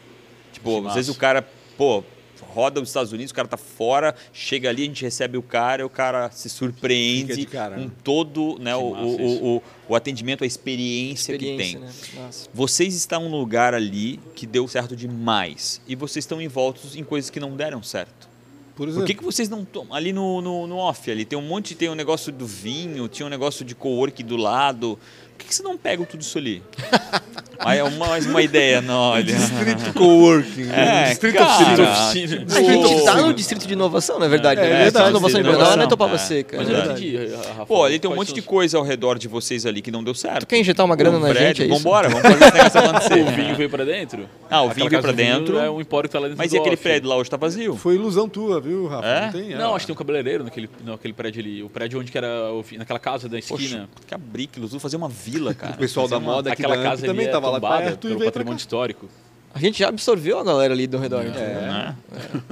Tipo, 0.53 0.87
às 0.87 0.95
vezes 0.95 1.11
o 1.15 1.19
cara, 1.19 1.47
pô, 1.77 2.05
roda 2.49 2.81
os 2.81 2.89
Estados 2.89 3.13
Unidos, 3.13 3.31
o 3.31 3.35
cara 3.35 3.49
tá 3.49 3.57
fora, 3.57 4.15
chega 4.33 4.69
ali, 4.69 4.83
a 4.83 4.87
gente 4.87 5.03
recebe 5.03 5.37
o 5.39 5.43
cara, 5.43 5.85
o 5.85 5.91
cara 5.91 6.31
se 6.31 6.49
surpreende 6.49 7.37
de 7.37 7.47
cara, 7.47 7.77
com 7.77 7.83
né? 7.83 7.91
todo 8.03 8.59
né, 8.59 8.75
o, 8.77 8.81
o, 8.81 9.57
o, 9.57 9.63
o 9.89 9.97
atendimento, 9.97 10.45
a 10.45 10.47
experiência, 10.47 11.33
Experiência, 11.33 11.79
que 11.79 12.13
tem. 12.13 12.21
né? 12.23 12.31
Vocês 12.53 12.95
estão 12.95 13.29
num 13.29 13.39
lugar 13.39 13.75
ali 13.75 14.21
que 14.35 14.47
deu 14.47 14.67
certo 14.69 14.97
demais 14.97 15.81
e 15.87 15.95
vocês 15.95 16.25
estão 16.25 16.41
envoltos 16.41 16.97
em 16.97 17.05
coisas 17.05 17.31
que 17.31 17.41
não 17.41 17.57
deram 17.57 17.83
certo. 17.83 18.33
Por 18.75 18.91
Por 18.91 19.05
que, 19.05 19.15
que 19.15 19.23
vocês 19.23 19.49
não 19.49 19.65
tomam 19.65 19.95
ali 19.95 20.13
no, 20.13 20.41
no, 20.41 20.67
no 20.67 20.77
off 20.77 21.11
ali? 21.11 21.25
Tem 21.27 21.39
um 21.39 21.43
monte, 21.43 21.75
tem 21.75 21.91
um 21.91 21.95
negócio 21.95 22.33
do 22.33 22.47
vinho, 22.47 23.07
tinha 23.07 23.27
um 23.27 23.29
negócio 23.29 23.65
de 23.65 23.75
co-work 23.75 24.23
do 24.23 24.37
lado. 24.37 24.99
Por 25.33 25.39
que, 25.39 25.47
que 25.47 25.55
vocês 25.55 25.67
não 25.67 25.77
pegam 25.77 26.07
tudo 26.07 26.23
isso 26.23 26.39
ali? 26.39 26.63
Aí 27.65 27.79
é 27.79 27.85
uma, 27.85 28.07
mais 28.09 28.27
uma 28.27 28.43
ideia, 28.43 28.81
não, 28.81 28.99
olha. 29.13 29.23
distrito 29.25 29.93
coworking, 29.95 30.71
É, 30.71 31.09
distrito 31.11 31.35
cara, 31.37 31.83
oficina. 31.83 32.39
tipo, 32.39 32.53
A 32.55 32.63
gente 32.63 33.05
tá 33.05 33.15
no 33.17 33.33
distrito 33.35 33.67
de 33.67 33.73
inovação, 33.73 34.19
não 34.19 34.27
é 34.27 34.29
verdade? 34.29 34.61
É, 34.61 34.65
né? 34.65 34.69
é 34.69 34.85
Distrito 34.85 34.93
verdade, 34.93 35.05
de 35.05 35.11
inovação 35.11 35.41
em 35.41 35.43
não 35.43 35.51
é 35.51 35.55
inovação. 35.55 35.89
topava 35.89 36.15
É. 36.15 36.19
seca. 36.19 36.57
Mas 36.57 36.69
é 36.69 36.73
eu 36.73 36.85
entendi, 36.85 37.17
Rafa. 37.37 37.67
Pô, 37.67 37.85
ali 37.85 37.99
tem 37.99 38.11
um 38.11 38.15
monte 38.15 38.33
de 38.33 38.43
coisa 38.43 38.79
ao 38.79 38.85
redor 38.85 39.19
de 39.19 39.29
vocês 39.29 39.65
ali 39.67 39.81
que 39.83 39.91
não 39.91 40.03
deu 40.03 40.15
certo. 40.15 40.41
Tu 40.41 40.47
quer 40.47 40.59
injetar 40.59 40.85
uma 40.85 40.97
grana 40.97 41.19
Um 41.19 41.21
na 41.21 41.29
prédio, 41.29 41.47
gente, 41.49 41.63
é 41.63 41.67
isso? 41.67 41.77
Vambora, 41.77 42.09
vamos 42.09 42.23
fazer 42.23 42.45
esse 42.45 42.55
negócio 42.57 42.81
acontecer. 42.81 43.23
O 43.33 43.35
vinho 43.35 43.55
veio 43.57 43.71
pra 43.71 43.85
dentro? 43.85 44.29
Ah, 44.51 44.63
o 44.63 44.67
Aquela 44.71 44.75
vinho 44.75 44.91
veio 44.91 45.03
pra 45.03 45.13
dentro. 45.13 45.59
É 45.59 45.71
um 45.71 45.81
empório 45.81 46.09
que 46.09 46.13
tá 46.13 46.19
lá 46.19 46.27
dentro 46.27 46.39
Mas 46.39 46.51
do 46.51 46.57
e 46.57 46.59
aquele 46.59 46.75
off. 46.75 46.83
prédio 46.83 47.09
lá 47.09 47.17
hoje 47.17 47.31
tá 47.31 47.37
vazio? 47.37 47.77
Foi 47.77 47.95
ilusão 47.95 48.29
tua, 48.29 48.61
viu, 48.61 48.87
Rafa? 48.89 49.07
É? 49.07 49.21
Não, 49.27 49.33
tem, 49.33 49.49
Não, 49.57 49.75
acho 49.75 49.85
que 49.85 49.87
tem 49.87 49.95
um 49.95 49.99
cabeleireiro 49.99 50.45
naquele, 50.45 50.69
naquele 50.85 51.15
prédio 51.15 51.41
ali. 51.41 51.63
O 51.63 51.69
prédio 51.69 52.01
onde 52.01 52.11
que 52.11 52.19
era 52.19 52.29
naquela 52.77 52.99
casa 52.99 53.29
da 53.29 53.39
esquina. 53.39 53.89
Poxa, 53.93 54.07
que 54.07 54.15
abrique, 54.15 54.59
vamos 54.61 54.83
fazer 54.83 54.97
uma 54.97 55.09
vila, 55.09 55.55
cara. 55.55 55.75
O 55.75 55.79
pessoal 55.79 56.09
da 56.09 56.19
moda 56.21 56.53
aqui 56.53 56.63
Aquela 56.63 56.83
casa 56.83 57.07
também 57.07 57.27
é 57.27 57.31
tava 57.31 57.49
lá 57.53 57.79
perto 57.79 58.09
e 58.09 58.15
veio 58.15 58.25
patrimônio 58.25 58.57
histórico. 58.59 59.09
A 59.55 59.59
gente 59.59 59.79
já 59.81 59.89
absorveu 59.89 60.39
a 60.39 60.45
galera 60.45 60.73
ali 60.73 60.87
do 60.87 60.97
redor. 60.99 61.27
então, 61.27 61.43
Né? 61.43 61.95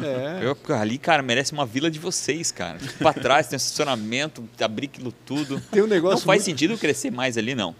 É. 0.02 0.40
Eu, 0.44 0.56
ali, 0.76 0.98
cara, 0.98 1.22
merece 1.22 1.52
uma 1.52 1.64
vila 1.64 1.90
de 1.90 1.98
vocês, 1.98 2.52
cara. 2.52 2.78
Fica 2.78 2.94
pra 2.98 3.12
trás, 3.14 3.46
tem 3.46 3.56
estacionamento, 3.56 4.44
abrir 4.60 4.86
aquilo 4.86 5.10
tudo. 5.24 5.58
Tem 5.72 5.82
um 5.82 5.86
negócio 5.86 6.18
Não 6.18 6.26
faz 6.26 6.40
muito- 6.42 6.44
sentido 6.44 6.76
crescer 6.78 7.10
mais 7.10 7.38
ali, 7.38 7.54
não. 7.54 7.74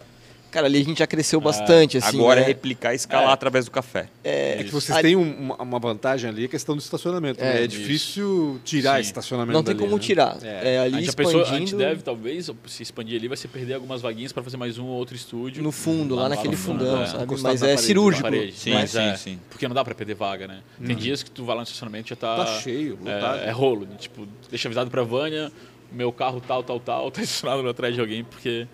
Cara, 0.50 0.66
ali 0.66 0.80
a 0.80 0.84
gente 0.84 0.98
já 0.98 1.06
cresceu 1.06 1.40
bastante, 1.40 1.96
assim. 1.98 2.18
Agora 2.18 2.40
é 2.40 2.42
né? 2.42 2.48
replicar 2.48 2.92
e 2.92 2.96
escalar 2.96 3.30
É. 3.30 3.32
através 3.32 3.64
do 3.66 3.70
café. 3.70 4.08
É 4.24 4.62
que 4.64 4.70
vocês 4.70 4.96
Ali- 4.98 5.08
têm 5.08 5.16
um- 5.16 5.32
uma, 5.32 5.56
uma 5.62 5.78
vantagem 5.78 6.28
ali, 6.28 6.44
a 6.44 6.48
questão 6.48 6.74
do 6.76 6.80
estacionamento. 6.80 7.40
É, 7.40 7.44
né? 7.54 7.60
É 7.60 7.64
isso. 7.66 7.68
difícil 7.78 8.60
tirar 8.64 8.94
Sim. 8.94 9.00
esse 9.00 9.08
estacionamento 9.10 9.52
Não 9.52 9.62
tem 9.62 9.74
dali, 9.74 9.84
como 9.86 9.96
né? 9.96 10.02
tirar. 10.02 10.36
É. 10.42 10.74
É, 10.74 10.78
A 10.78 10.82
ali 10.82 10.92
gente, 10.94 11.04
já 11.04 11.08
expandindo 11.10 11.38
pensou, 11.38 11.54
a 11.54 11.58
gente 11.58 11.74
deve, 11.76 12.02
talvez, 12.02 12.50
se 12.66 12.82
expandir 12.82 13.18
ali, 13.18 13.28
vai 13.28 13.36
ser 13.36 13.48
perder 13.48 13.74
algumas 13.74 14.00
vaguinhas 14.02 14.32
para 14.32 14.42
fazer 14.42 14.56
mais 14.56 14.76
um 14.78 14.86
ou 14.86 14.96
outro 14.98 15.14
estúdio. 15.16 15.62
no 15.62 15.70
fundo, 15.72 16.14
lá, 16.16 16.22
Lá 16.22 16.28
naquele 16.30 16.48
no 16.50 16.56
fundo, 16.56 16.84
fundão, 16.84 17.02
é. 17.02 17.06
sabe? 17.06 17.26
Mas 17.42 17.62
é 17.62 17.66
parede, 17.66 17.82
cirúrgico. 17.82 18.22
Parede. 18.22 18.52
Sim, 18.52 18.74
Mas 18.74 18.90
sim, 18.90 18.98
é, 18.98 19.16
sim. 19.16 19.38
Porque 19.48 19.68
não 19.68 19.74
dá 19.74 19.84
para 19.84 19.94
perder 19.94 20.14
vaga, 20.14 20.46
né? 20.48 20.60
Tem 20.84 20.96
dias 20.96 21.22
que 21.22 21.30
tu 21.30 21.44
vai 21.44 21.54
lá 21.54 21.60
no 21.62 21.64
estacionamento 21.64 22.08
e 22.08 22.10
já 22.10 22.16
tá... 22.16 22.36
Tá 22.44 22.46
cheio, 22.60 22.98
lotado. 23.00 23.40
é, 23.40 23.46
é 23.46 23.50
rolo. 23.50 23.82
né? 23.86 23.96
Tipo, 23.98 24.26
deixa 24.48 24.66
avisado 24.68 24.90
pra 24.90 25.02
Vânia, 25.02 25.50
meu 25.92 26.12
carro 26.12 26.40
tal, 26.40 26.62
tal, 26.62 26.78
tal, 26.80 27.10
tá 27.12 27.22
estacionado 27.22 27.68
atrás 27.68 27.94
de 27.94 28.00
alguém, 28.00 28.24
porque... 28.24 28.66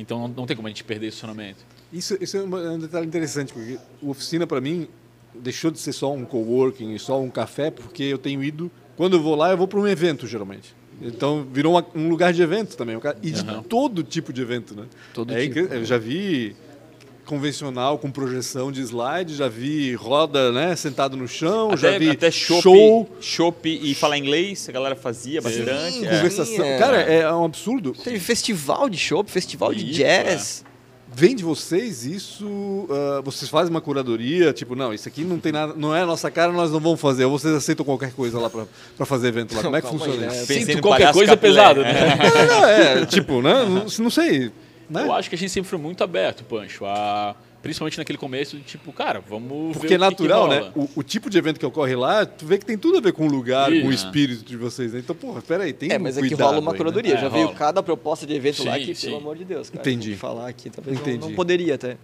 Então 0.00 0.18
não, 0.20 0.28
não 0.28 0.46
tem 0.46 0.56
como 0.56 0.68
a 0.68 0.70
gente 0.70 0.84
perder 0.84 1.08
estacionamento. 1.08 1.58
Isso, 1.92 2.16
isso 2.20 2.36
é 2.36 2.40
é 2.40 2.42
um 2.70 2.78
detalhe 2.78 3.06
interessante, 3.06 3.52
porque 3.52 3.78
o 4.00 4.10
oficina, 4.10 4.46
para 4.46 4.60
mim, 4.60 4.86
deixou 5.34 5.70
de 5.70 5.78
ser 5.78 5.92
só 5.92 6.12
um 6.12 6.24
coworking 6.24 6.94
e 6.94 6.98
só 6.98 7.20
um 7.20 7.30
café, 7.30 7.70
porque 7.70 8.02
eu 8.04 8.18
tenho 8.18 8.42
ido. 8.42 8.70
Quando 8.96 9.16
eu 9.16 9.22
vou 9.22 9.34
lá, 9.34 9.50
eu 9.50 9.56
vou 9.56 9.66
para 9.68 9.78
um 9.78 9.86
evento, 9.86 10.26
geralmente. 10.26 10.74
Então, 11.00 11.46
virou 11.52 11.74
uma- 11.74 11.86
um 11.94 12.08
lugar 12.08 12.32
de 12.32 12.42
evento 12.42 12.76
também. 12.76 12.98
E 13.22 13.30
de 13.30 13.40
Aham. 13.40 13.62
todo 13.62 14.02
tipo 14.02 14.32
de 14.32 14.42
evento, 14.42 14.74
né? 14.74 14.86
Todo 15.14 15.32
É 15.32 15.42
tipo. 15.46 15.58
Eu 15.72 15.84
já 15.84 15.96
vi 15.96 16.56
convencional 17.28 17.98
com 17.98 18.10
projeção 18.10 18.72
de 18.72 18.80
slide, 18.80 19.36
já 19.36 19.48
vi 19.48 19.94
roda, 19.94 20.50
né, 20.50 20.74
sentado 20.74 21.14
no 21.14 21.28
chão, 21.28 21.76
já 21.76 21.90
Até, 21.90 21.98
vi 21.98 22.10
até 22.10 22.30
chopp, 22.30 22.62
show, 22.62 23.08
chopp 23.20 23.68
e 23.68 23.94
falar 23.94 24.16
inglês, 24.16 24.66
a 24.66 24.72
galera 24.72 24.96
fazia 24.96 25.42
bastante. 25.42 25.92
Sim, 25.92 26.06
é. 26.06 26.16
conversação. 26.16 26.64
é. 26.64 26.78
Cara, 26.78 26.96
é 27.02 27.30
um 27.32 27.44
absurdo. 27.44 27.92
Teve 27.92 28.18
festival 28.18 28.88
de 28.88 28.96
show, 28.96 29.22
festival 29.26 29.74
de 29.74 29.84
Isso, 29.84 29.98
jazz. 29.98 30.64
Vem 31.10 31.34
de 31.34 31.42
vocês 31.42 32.04
isso? 32.04 32.86
ah, 32.90 33.20
vocês 33.22 33.50
fazem 33.50 33.70
uma 33.70 33.80
curadoria, 33.80 34.52
tipo, 34.52 34.74
não, 34.74 34.94
isso 34.94 35.08
aqui 35.08 35.24
não 35.24 35.38
tem 35.38 35.52
nada, 35.52 35.74
não 35.76 35.94
é 35.94 36.02
a 36.02 36.06
nossa 36.06 36.30
cara, 36.30 36.50
nós 36.52 36.70
não 36.70 36.80
vamos 36.80 37.00
fazer. 37.00 37.24
Ou 37.26 37.38
vocês 37.38 37.52
aceitam 37.54 37.84
qualquer 37.84 38.12
coisa 38.12 38.38
lá 38.38 38.48
pra 38.48 38.64
pra 38.96 39.04
fazer 39.04 39.28
evento 39.28 39.54
lá? 39.54 39.62
Como 39.62 39.76
é 39.76 39.80
que 39.80 39.86
Calma 39.86 39.98
funciona 39.98 40.30
aí, 40.30 40.36
né? 40.36 40.42
isso? 40.42 40.66
Sinto 40.66 40.80
qualquer 40.80 41.12
coisa 41.12 41.32
Capilé, 41.32 41.52
pesado, 41.54 41.80
é. 41.82 41.92
né? 41.92 42.18
Não, 42.46 42.46
não, 42.46 42.68
é, 42.68 43.06
tipo, 43.06 43.42
né? 43.42 43.64
Não, 43.64 43.86
não 43.98 44.10
sei. 44.10 44.50
Né? 44.88 45.02
Eu 45.02 45.12
acho 45.12 45.28
que 45.28 45.34
a 45.34 45.38
gente 45.38 45.50
sempre 45.50 45.68
foi 45.68 45.78
muito 45.78 46.02
aberto, 46.02 46.44
Pancho. 46.44 46.84
A... 46.86 47.34
Principalmente 47.60 47.98
naquele 47.98 48.16
começo, 48.16 48.56
de 48.56 48.62
tipo, 48.62 48.92
cara, 48.92 49.20
vamos 49.20 49.76
Porque 49.76 49.88
ver 49.88 50.00
é 50.00 50.06
o 50.06 50.10
que 50.10 50.14
que 50.16 50.22
natural, 50.22 50.42
rola. 50.46 50.60
né? 50.60 50.72
O, 50.76 50.88
o 51.00 51.02
tipo 51.02 51.28
de 51.28 51.36
evento 51.36 51.58
que 51.58 51.66
ocorre 51.66 51.96
lá, 51.96 52.24
tu 52.24 52.46
vê 52.46 52.56
que 52.56 52.64
tem 52.64 52.78
tudo 52.78 52.98
a 52.98 53.00
ver 53.00 53.12
com 53.12 53.26
o 53.26 53.30
lugar, 53.30 53.72
Isso. 53.72 53.82
com 53.82 53.88
o 53.88 53.92
espírito 53.92 54.44
de 54.44 54.56
vocês. 54.56 54.92
Né? 54.92 55.00
Então, 55.00 55.14
porra, 55.14 55.42
peraí, 55.42 55.72
tem 55.72 55.90
É, 55.90 55.98
um 55.98 56.00
mas 56.00 56.16
é 56.16 56.22
que 56.22 56.34
rola 56.34 56.60
uma 56.60 56.70
aí, 56.70 56.72
né? 56.74 56.78
curadoria. 56.78 57.14
É, 57.14 57.18
Já 57.20 57.28
veio 57.28 57.46
rola. 57.46 57.58
cada 57.58 57.82
proposta 57.82 58.24
de 58.24 58.32
evento 58.32 58.62
lá 58.64 58.74
Sim, 58.78 58.84
que, 58.84 58.94
sim. 58.94 59.06
pelo 59.08 59.18
amor 59.18 59.36
de 59.36 59.44
Deus, 59.44 59.70
cara. 59.70 59.82
Entendi. 59.82 60.06
tem 60.06 60.14
que 60.14 60.20
Falar 60.20 60.48
aqui, 60.48 60.70
talvez 60.70 60.96
não- 60.96 61.02
Entendi. 61.02 61.18
não 61.18 61.34
poderia 61.34 61.74
até. 61.74 61.96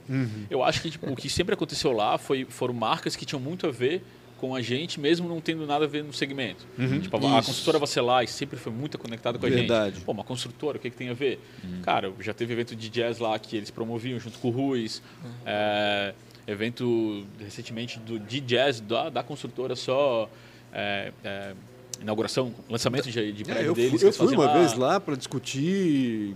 Eu 0.50 0.64
acho 0.64 0.82
que 0.82 0.90
tipo, 0.90 1.08
o 1.08 1.14
que 1.14 1.30
sempre 1.30 1.54
aconteceu 1.54 1.92
lá 1.92 2.18
foi, 2.18 2.44
foram 2.50 2.74
marcas 2.74 3.14
que 3.14 3.24
tinham 3.24 3.40
muito 3.40 3.64
a 3.64 3.70
ver 3.70 4.02
com 4.48 4.54
a 4.54 4.60
gente, 4.60 5.00
mesmo 5.00 5.28
não 5.28 5.40
tendo 5.40 5.66
nada 5.66 5.84
a 5.86 5.88
ver 5.88 6.04
no 6.04 6.12
segmento. 6.12 6.66
Tipo, 7.00 7.16
a, 7.26 7.38
a 7.38 7.42
construtora 7.42 7.78
Vacelar 7.78 8.26
sempre 8.28 8.58
foi 8.58 8.72
muito 8.72 8.98
conectada 8.98 9.38
com 9.38 9.46
a 9.46 9.48
Verdade. 9.48 9.94
gente. 9.96 10.04
Pô, 10.04 10.12
uma 10.12 10.24
construtora, 10.24 10.76
o 10.76 10.80
que, 10.80 10.90
que 10.90 10.96
tem 10.96 11.08
a 11.08 11.14
ver? 11.14 11.40
Cara, 11.82 12.12
já 12.20 12.34
teve 12.34 12.52
evento 12.52 12.76
de 12.76 12.88
jazz 12.90 13.18
lá 13.18 13.38
que 13.38 13.56
eles 13.56 13.70
promoviam 13.70 14.18
junto 14.18 14.38
com 14.38 14.48
o 14.48 14.50
Ruiz. 14.50 15.02
É, 15.46 16.12
evento 16.46 17.24
recentemente 17.40 17.98
do, 17.98 18.18
de 18.18 18.40
jazz 18.40 18.80
da, 18.80 19.08
da 19.08 19.22
construtora 19.22 19.74
só. 19.74 20.28
é, 20.72 21.12
é, 21.24 21.54
inauguração, 22.02 22.52
lançamento 22.68 23.10
de, 23.10 23.32
de 23.32 23.42
É, 23.42 23.44
prédio 23.46 23.66
eu 23.70 23.74
deles. 23.74 23.90
fui, 23.90 23.98
que 23.98 24.04
eu 24.04 24.08
eles 24.08 24.16
fui 24.16 24.26
faziam 24.26 24.42
uma 24.42 24.52
vez 24.58 24.74
lá 24.74 25.00
para 25.00 25.16
discutir 25.16 26.34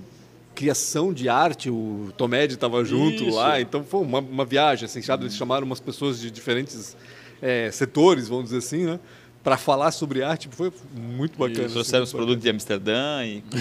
criação 0.54 1.12
de 1.12 1.28
arte, 1.28 1.70
o 1.70 2.12
Tomed 2.16 2.54
estava 2.54 2.84
junto 2.84 3.22
Isso. 3.24 3.36
lá, 3.36 3.60
então 3.60 3.84
foi 3.84 4.00
uma, 4.00 4.18
uma 4.18 4.44
viagem, 4.44 4.86
assim, 4.86 5.00
sabe? 5.00 5.24
Eles 5.24 5.36
chamaram 5.36 5.64
umas 5.64 5.78
pessoas 5.78 6.18
de 6.20 6.30
diferentes 6.32 6.96
é, 7.40 7.70
setores, 7.70 8.28
vamos 8.28 8.44
dizer 8.44 8.58
assim, 8.58 8.84
né? 8.84 8.98
Para 9.42 9.56
falar 9.56 9.92
sobre 9.92 10.22
arte, 10.22 10.48
foi 10.50 10.70
muito 10.94 11.38
bacana. 11.38 11.64
assim, 11.64 11.72
Trouxeram 11.72 12.04
os 12.04 12.12
produtos 12.12 12.42
de 12.42 12.50
Amsterdã 12.50 13.24
e. 13.24 13.42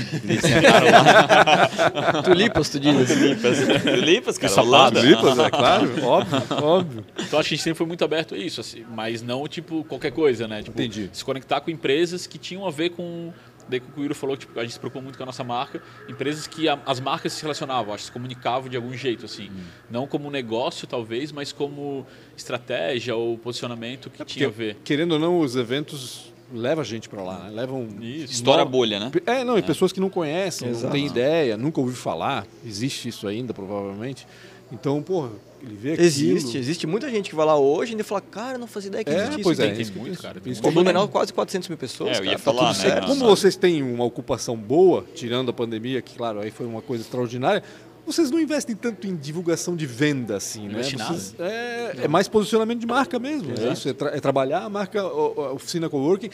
Tulipas, 2.24 2.70
tu 2.70 2.80
diz. 2.80 3.08
Tulipas. 3.08 3.58
Tulipas, 3.84 4.38
cara. 4.38 4.62
Holanda. 4.62 5.00
Tulipas, 5.02 5.40
é 5.40 5.50
claro, 5.52 6.04
óbvio, 6.04 6.64
óbvio. 6.64 7.06
Então 7.20 7.40
acho 7.40 7.50
que 7.50 7.54
a 7.54 7.58
gente 7.58 7.64
sempre 7.64 7.78
foi 7.78 7.88
muito 7.88 8.04
aberto 8.04 8.36
a 8.36 8.38
isso, 8.38 8.60
assim, 8.60 8.86
mas 8.90 9.22
não 9.22 9.48
tipo 9.48 9.84
qualquer 9.84 10.12
coisa, 10.12 10.48
né? 10.48 10.62
Tipo, 10.64 10.80
Entendi. 10.82 11.10
Se 11.14 11.24
conectar 11.24 11.62
com 11.62 11.70
empresas 11.72 12.28
que 12.28 12.38
tinham 12.38 12.66
a 12.68 12.72
ver 12.72 12.90
com. 12.90 13.32
Daí 13.70 13.80
que 13.80 14.00
o 14.00 14.04
Yuri 14.04 14.14
falou 14.14 14.38
que 14.38 14.46
tipo, 14.46 14.60
a 14.60 14.64
gente 14.64 14.74
se 14.74 14.80
preocupou 14.80 15.02
muito 15.02 15.18
com 15.18 15.24
a 15.24 15.26
nossa 15.26 15.44
marca, 15.44 15.82
empresas 16.08 16.48
que 16.48 16.68
a- 16.70 16.80
as 16.86 17.00
marcas 17.00 17.34
se 17.34 17.42
relacionavam, 17.42 17.94
acho 17.94 18.04
que 18.04 18.08
se 18.08 18.12
comunicavam 18.12 18.70
de 18.70 18.76
algum 18.78 18.94
jeito, 18.94 19.26
assim. 19.26 19.50
Hum. 19.50 19.64
Não 19.90 20.08
como 20.08 20.30
negócio, 20.32 20.88
talvez, 20.88 21.32
mas 21.32 21.52
como 21.52 22.06
estratégia 22.36 23.16
ou 23.16 23.38
posicionamento 23.38 24.10
que 24.10 24.24
tinha 24.26 24.48
a 24.48 24.52
ver. 24.52 24.78
Querendo 24.84 25.14
ou 25.14 25.20
não, 25.20 25.40
os 25.40 25.56
eventos 25.56 26.34
levam 26.54 26.82
a 26.82 26.86
gente 26.86 27.10
para 27.10 27.22
lá, 27.22 27.40
né? 27.40 27.50
Levam 27.52 27.88
Isso. 28.00 28.32
Estoura 28.34 28.62
a 28.62 28.66
no- 28.66 28.72
bolha, 28.72 29.00
né? 29.00 29.12
É, 29.26 29.44
não, 29.44 29.58
e 29.58 29.62
pessoas 29.62 29.92
que 29.92 30.00
não 30.00 30.10
conhecem, 30.10 30.70
não 30.70 30.78
Exato. 30.78 30.94
têm 30.94 31.06
ideia, 31.06 31.58
nunca 31.58 31.82
ouviu 31.82 31.96
falar. 31.96 32.48
Existe 32.66 33.10
isso 33.10 33.28
ainda, 33.28 33.54
provavelmente. 33.54 34.26
Então, 34.72 35.02
porra, 35.02 35.30
ele 35.62 35.76
vê 35.76 35.94
aquilo. 35.94 36.06
Existe, 36.08 36.58
existe 36.58 36.86
muita 36.88 37.10
gente 37.10 37.30
que 37.30 37.36
vai 37.36 37.46
lá 37.46 37.58
hoje 37.58 37.92
e 37.92 37.94
ainda 37.94 38.04
fala, 38.04 38.22
cara, 38.22 38.58
não 38.58 38.68
fazia 38.68 38.90
ideia 38.90 39.04
que 39.04 39.10
É, 39.10 39.16
existisse 39.16 39.44
pois 39.44 39.58
isso. 39.60 39.68
é. 39.68 39.72
Tem 39.74 39.86
eu 39.86 40.02
muito, 40.02 40.22
cara, 40.22 40.40
tem 40.42 40.54
O 40.54 40.72
Blumenau 40.72 41.08
quase 41.08 41.32
400 41.34 41.70
mil 41.70 41.78
pessoas, 41.78 42.18
É, 42.18 42.20
eu 42.20 42.26
ia 42.26 42.32
cara, 42.32 42.38
tá 42.38 42.44
falar, 42.44 42.74
tudo 42.74 42.84
né? 42.84 42.90
certo. 42.90 43.08
Como 43.08 43.26
vocês 43.26 43.56
têm 43.56 43.82
uma 43.82 44.04
ocupação 44.04 44.58
boa, 44.58 45.06
tirando 45.16 45.50
a 45.50 45.54
pandemia, 45.54 46.02
que 46.02 46.16
claro, 46.18 46.40
aí 46.42 46.52
foi 46.52 46.66
uma 46.66 46.82
coisa 46.82 47.04
extraordinária, 47.04 47.64
vocês 48.06 48.30
não 48.32 48.40
investem 48.40 48.76
tanto 48.76 49.08
em 49.08 49.16
divulgação 49.16 49.76
de 49.76 49.86
venda 49.86 50.36
assim, 50.38 50.64
né? 50.68 50.74
Investe 50.74 50.96
nada. 50.98 51.14
Vocês- 51.14 51.36
é, 51.40 51.96
é 52.04 52.08
mais 52.08 52.28
posicionamento 52.28 52.80
de 52.80 52.86
marca 52.88 53.18
mesmo. 53.20 53.52
É 53.58 53.72
isso, 53.74 53.88
é, 53.90 53.94
tra- 53.94 54.16
é 54.16 54.20
trabalhar 54.20 54.64
a 54.64 54.70
marca, 54.70 55.02
a 55.02 55.52
oficina 55.54 55.90
coworking. 55.90 56.30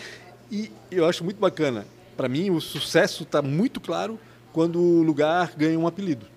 E 0.51 0.69
eu 0.91 1.05
acho 1.07 1.23
muito 1.23 1.37
bacana. 1.39 1.85
Para 2.17 2.27
mim, 2.29 2.51
o 2.51 2.59
sucesso 2.61 3.23
está 3.23 3.41
muito 3.41 3.79
claro 3.79 4.19
quando 4.51 4.79
o 4.79 5.01
lugar 5.01 5.53
ganha 5.57 5.79
um 5.79 5.87
apelido. 5.87 6.27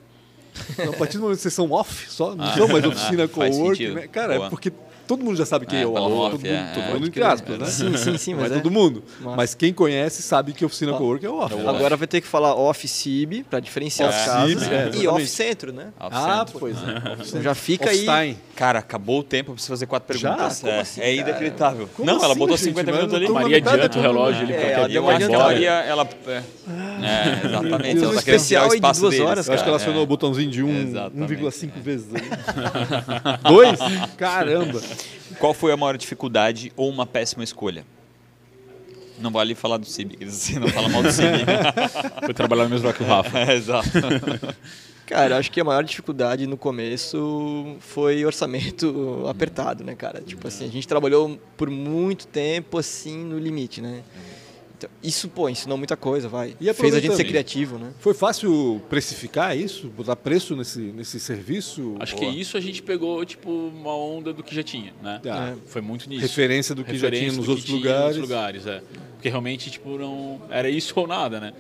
Então, 0.71 0.91
a 0.91 0.97
partir 0.97 1.17
do 1.19 1.23
momento 1.23 1.37
que 1.37 1.43
vocês 1.43 1.55
são 1.55 1.71
off, 1.71 2.11
só, 2.11 2.35
não 2.35 2.55
são 2.55 2.69
mais 2.69 2.85
oficina 2.85 3.25
ah, 3.49 3.53
sentido. 3.53 3.95
né? 3.95 4.09
Cara, 4.09 4.35
Boa. 4.35 4.47
é 4.47 4.51
porque 4.51 4.73
todo 5.07 5.25
mundo 5.25 5.37
já 5.37 5.47
sabe 5.47 5.67
quem 5.67 5.79
É, 5.79 5.83
é, 5.83 5.87
o 5.87 5.93
off, 5.95 6.37
todo, 6.37 6.47
é, 6.47 6.71
todo 6.75 6.83
é. 6.85 6.95
mundo 6.95 7.07
entre 7.07 7.23
aspas, 7.23 7.59
né? 7.59 7.67
Sim, 7.67 7.97
sim, 7.97 8.19
sim, 8.19 8.35
Não 8.35 8.41
mas 8.43 8.53
é 8.53 8.55
é. 8.57 8.59
todo 8.59 8.71
mundo. 8.71 9.03
Massa. 9.21 9.37
Mas 9.37 9.55
quem 9.55 9.73
conhece 9.73 10.23
sabe 10.23 10.53
que 10.53 10.65
a 10.65 10.67
oficina 10.67 10.93
Ó, 10.93 10.99
coworking 10.99 11.27
é 11.27 11.31
o 11.31 11.37
off. 11.39 11.55
é 11.55 11.57
o 11.57 11.69
Agora 11.69 11.97
vai 11.97 12.07
ter 12.07 12.21
que 12.21 12.27
falar 12.27 12.55
off-cib 12.55 13.45
para 13.49 13.61
diferenciar 13.61 14.09
Off 14.09 14.19
as 14.19 14.27
casas 14.27 14.63
é, 14.69 14.91
e 14.95 15.07
off-centro, 15.09 15.73
né? 15.73 15.89
Ah, 15.99 16.45
pois 16.59 16.77
é. 16.77 17.27
Então 17.27 17.43
já 17.43 17.55
fica 17.55 17.91
aí. 17.91 18.37
Cara, 18.55 18.79
acabou 18.79 19.21
o 19.21 19.23
tempo, 19.23 19.51
eu 19.51 19.55
preciso 19.55 19.73
fazer 19.73 19.87
quatro 19.87 20.17
Já? 20.17 20.31
perguntas. 20.31 20.61
Como 20.61 20.73
é, 20.73 20.81
assim, 20.81 21.01
é 21.01 21.15
inacreditável. 21.15 21.89
Como 21.95 22.07
não, 22.07 22.17
ela 22.17 22.29
assim, 22.29 22.39
botou 22.39 22.57
gente? 22.57 22.67
50 22.69 22.91
Mas 22.91 23.01
minutos 23.01 23.17
ali. 23.17 23.29
Maria 23.33 23.57
adianta 23.59 23.99
o 23.99 24.03
relógio 24.03 24.43
ali 24.43 24.53
É, 24.55 24.73
ela 24.73 24.89
deu 24.89 25.03
uma. 25.03 25.39
Maria, 25.39 25.71
ela. 25.71 26.09
É, 26.27 26.43
é, 27.03 27.47
exatamente. 27.47 27.55
Ela 27.57 27.71
tá 27.71 27.79
querendo 27.79 28.15
especial 28.19 28.69
de 28.69 28.75
espaço 28.77 29.01
duas 29.01 29.13
deles, 29.13 29.27
horas, 29.29 29.49
Eu 29.49 29.55
acho 29.55 29.63
que 29.63 29.69
ela 29.69 29.77
acionou 29.77 30.03
o 30.03 30.07
botãozinho 30.07 30.51
de 30.51 30.63
um- 30.63 30.83
Exatamente, 30.83 31.35
1,5 31.35 31.71
é. 31.77 31.81
vezes. 31.81 32.07
Dois? 33.49 33.79
Caramba. 34.17 34.81
Qual 35.39 35.53
foi 35.53 35.73
a 35.73 35.77
maior 35.77 35.97
dificuldade 35.97 36.73
ou 36.77 36.89
uma 36.89 37.07
péssima 37.07 37.45
escolha? 37.45 37.85
Não 39.19 39.31
vale 39.31 39.55
falar 39.55 39.79
do 39.79 39.87
CIB, 39.87 40.19
não 40.61 40.69
fala 40.69 40.89
mal 40.89 41.03
do 41.03 41.11
CIB. 41.11 41.45
Foi 42.25 42.35
trabalhar 42.35 42.65
no 42.65 42.71
mesmo 42.71 42.87
lugar 42.87 42.99
que 42.99 43.03
o 43.03 43.07
Rafa. 43.07 43.39
é, 43.39 43.55
exato. 43.55 43.89
Cara, 45.07 45.39
acho 45.39 45.53
que 45.53 45.61
a 45.61 45.65
maior 45.65 45.85
dificuldade 45.85 46.49
no 46.49 46.57
começo 46.57 47.77
foi 47.79 48.25
orçamento 48.25 49.25
apertado, 49.29 49.85
né, 49.85 49.95
cara? 49.95 50.21
Tipo 50.21 50.49
assim, 50.49 50.65
a 50.65 50.69
gente 50.69 50.89
trabalhou 50.89 51.39
por 51.57 51.71
muito 51.71 52.27
tempo 52.27 52.77
assim 52.77 53.17
no 53.17 53.39
limite, 53.39 53.81
né? 53.81 54.03
Então, 54.79 54.91
isso, 55.03 55.29
pô, 55.29 55.49
ensinou 55.49 55.79
muita 55.79 55.97
coisa, 55.97 56.29
vai. 56.29 56.55
E 56.61 56.73
Fez 56.75 56.95
a 56.95 57.01
gente 57.01 57.17
ser 57.17 57.25
criativo, 57.25 57.79
né? 57.79 57.93
Foi 57.99 58.13
fácil 58.13 58.81
precificar 58.91 59.57
isso? 59.57 59.89
Botar 59.89 60.15
preço 60.17 60.55
nesse, 60.55 60.81
nesse 60.81 61.19
serviço? 61.19 61.97
Acho 61.99 62.15
Ou 62.15 62.21
que 62.21 62.27
isso 62.27 62.57
a 62.57 62.61
gente 62.61 62.83
pegou, 62.83 63.25
tipo, 63.25 63.51
uma 63.51 63.97
onda 63.97 64.33
do 64.33 64.43
que 64.43 64.55
já 64.55 64.63
tinha, 64.63 64.93
né? 65.03 65.21
Ah, 65.27 65.55
Foi 65.67 65.81
muito 65.81 66.09
nisso. 66.09 66.21
Referência 66.23 66.75
do 66.75 66.85
que 66.85 66.93
já 66.97 67.09
tinha 67.09 67.11
Referência 67.11 67.37
nos 67.39 67.47
do 67.47 67.51
outros 67.53 67.65
que 67.65 67.73
tinha 67.73 67.79
lugares. 67.93 68.17
Nos 68.19 68.29
lugares, 68.29 68.67
é. 68.67 68.83
Porque 69.15 69.31
realmente, 69.31 69.71
tipo, 69.71 69.97
não... 69.97 70.43
Era 70.51 70.69
isso 70.69 70.93
ou 70.97 71.07
nada, 71.07 71.41
né? 71.41 71.55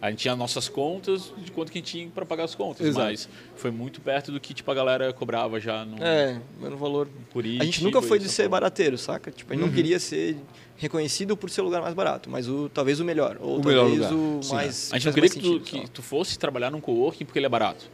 A 0.00 0.10
gente 0.10 0.20
tinha 0.20 0.36
nossas 0.36 0.68
contas 0.68 1.32
de 1.38 1.50
quanto 1.50 1.72
que 1.72 1.78
a 1.78 1.80
gente 1.80 1.90
tinha 1.90 2.08
para 2.08 2.24
pagar 2.24 2.44
as 2.44 2.54
contas. 2.54 2.86
Exato. 2.86 3.06
Mas 3.10 3.28
foi 3.56 3.70
muito 3.72 4.00
perto 4.00 4.30
do 4.30 4.38
que, 4.40 4.54
tipo, 4.54 4.70
a 4.70 4.74
galera 4.74 5.12
cobrava 5.12 5.58
já 5.58 5.84
no... 5.84 5.96
É, 6.02 6.40
no 6.60 6.76
valor. 6.76 7.08
Por 7.32 7.44
A 7.44 7.64
gente 7.64 7.82
nunca 7.82 8.00
foi 8.00 8.18
de 8.20 8.26
isso, 8.26 8.34
ser 8.34 8.48
barateiro, 8.48 8.96
saca? 8.96 9.30
Tipo, 9.32 9.52
a 9.52 9.56
Uhum. 9.56 9.62
gente 9.62 9.68
não 9.68 9.74
queria 9.74 9.98
ser 9.98 10.36
reconhecido 10.80 11.36
por 11.36 11.48
ser 11.50 11.60
o 11.60 11.64
lugar 11.64 11.80
mais 11.82 11.94
barato, 11.94 12.28
mas 12.30 12.48
o 12.48 12.68
talvez 12.68 12.98
o 13.00 13.04
melhor, 13.04 13.36
ou 13.40 13.60
O 13.60 13.64
melhor 13.64 13.82
talvez 13.88 14.10
lugar. 14.10 14.12
o 14.14 14.42
Sim. 14.42 14.54
mais 14.54 14.90
A 14.92 14.96
gente 14.98 15.06
não 15.06 15.12
queria 15.12 15.28
que 15.30 15.38
tu, 15.40 15.60
que 15.60 15.90
tu 15.90 16.02
fosse 16.02 16.38
trabalhar 16.38 16.70
num 16.70 16.80
coworking 16.80 17.24
porque 17.24 17.38
ele 17.38 17.46
é 17.46 17.50
barato. 17.50 17.88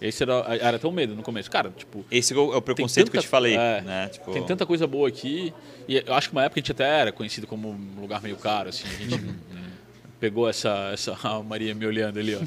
Esse 0.00 0.22
era, 0.22 0.34
era 0.60 0.76
até 0.76 0.86
o 0.86 0.92
medo 0.92 1.14
no 1.16 1.22
começo. 1.22 1.50
Cara, 1.50 1.70
tipo, 1.76 2.04
Esse 2.10 2.32
é 2.32 2.36
o, 2.36 2.56
é 2.56 2.60
preconceito 2.60 3.10
que 3.10 3.16
eu 3.16 3.20
tanta- 3.20 3.26
te 3.26 3.30
falei. 3.30 3.54
é, 3.56 3.80
né? 3.82 4.08
Tipo, 4.08 4.30
tem 4.32 4.42
tanta 4.44 4.64
coisa 4.64 4.86
boa 4.86 5.08
aqui. 5.08 5.52
E 5.88 5.96
eu 6.06 6.14
acho 6.14 6.28
que 6.28 6.34
uma 6.34 6.44
época 6.44 6.58
a 6.58 6.62
gente 6.62 6.72
até 6.72 6.84
era 7.00 7.12
conhecido 7.12 7.46
como 7.46 7.68
um 7.70 8.00
lugar 8.00 8.22
meio 8.22 8.36
caro, 8.36 8.68
assim. 8.68 8.84
A 8.86 9.02
gente 9.10 9.20
pegou 10.20 10.48
essa, 10.48 10.90
essa 10.92 11.18
a 11.22 11.42
Maria 11.42 11.74
me 11.74 11.84
olhando 11.86 12.18
ali, 12.18 12.34
ó. 12.34 12.38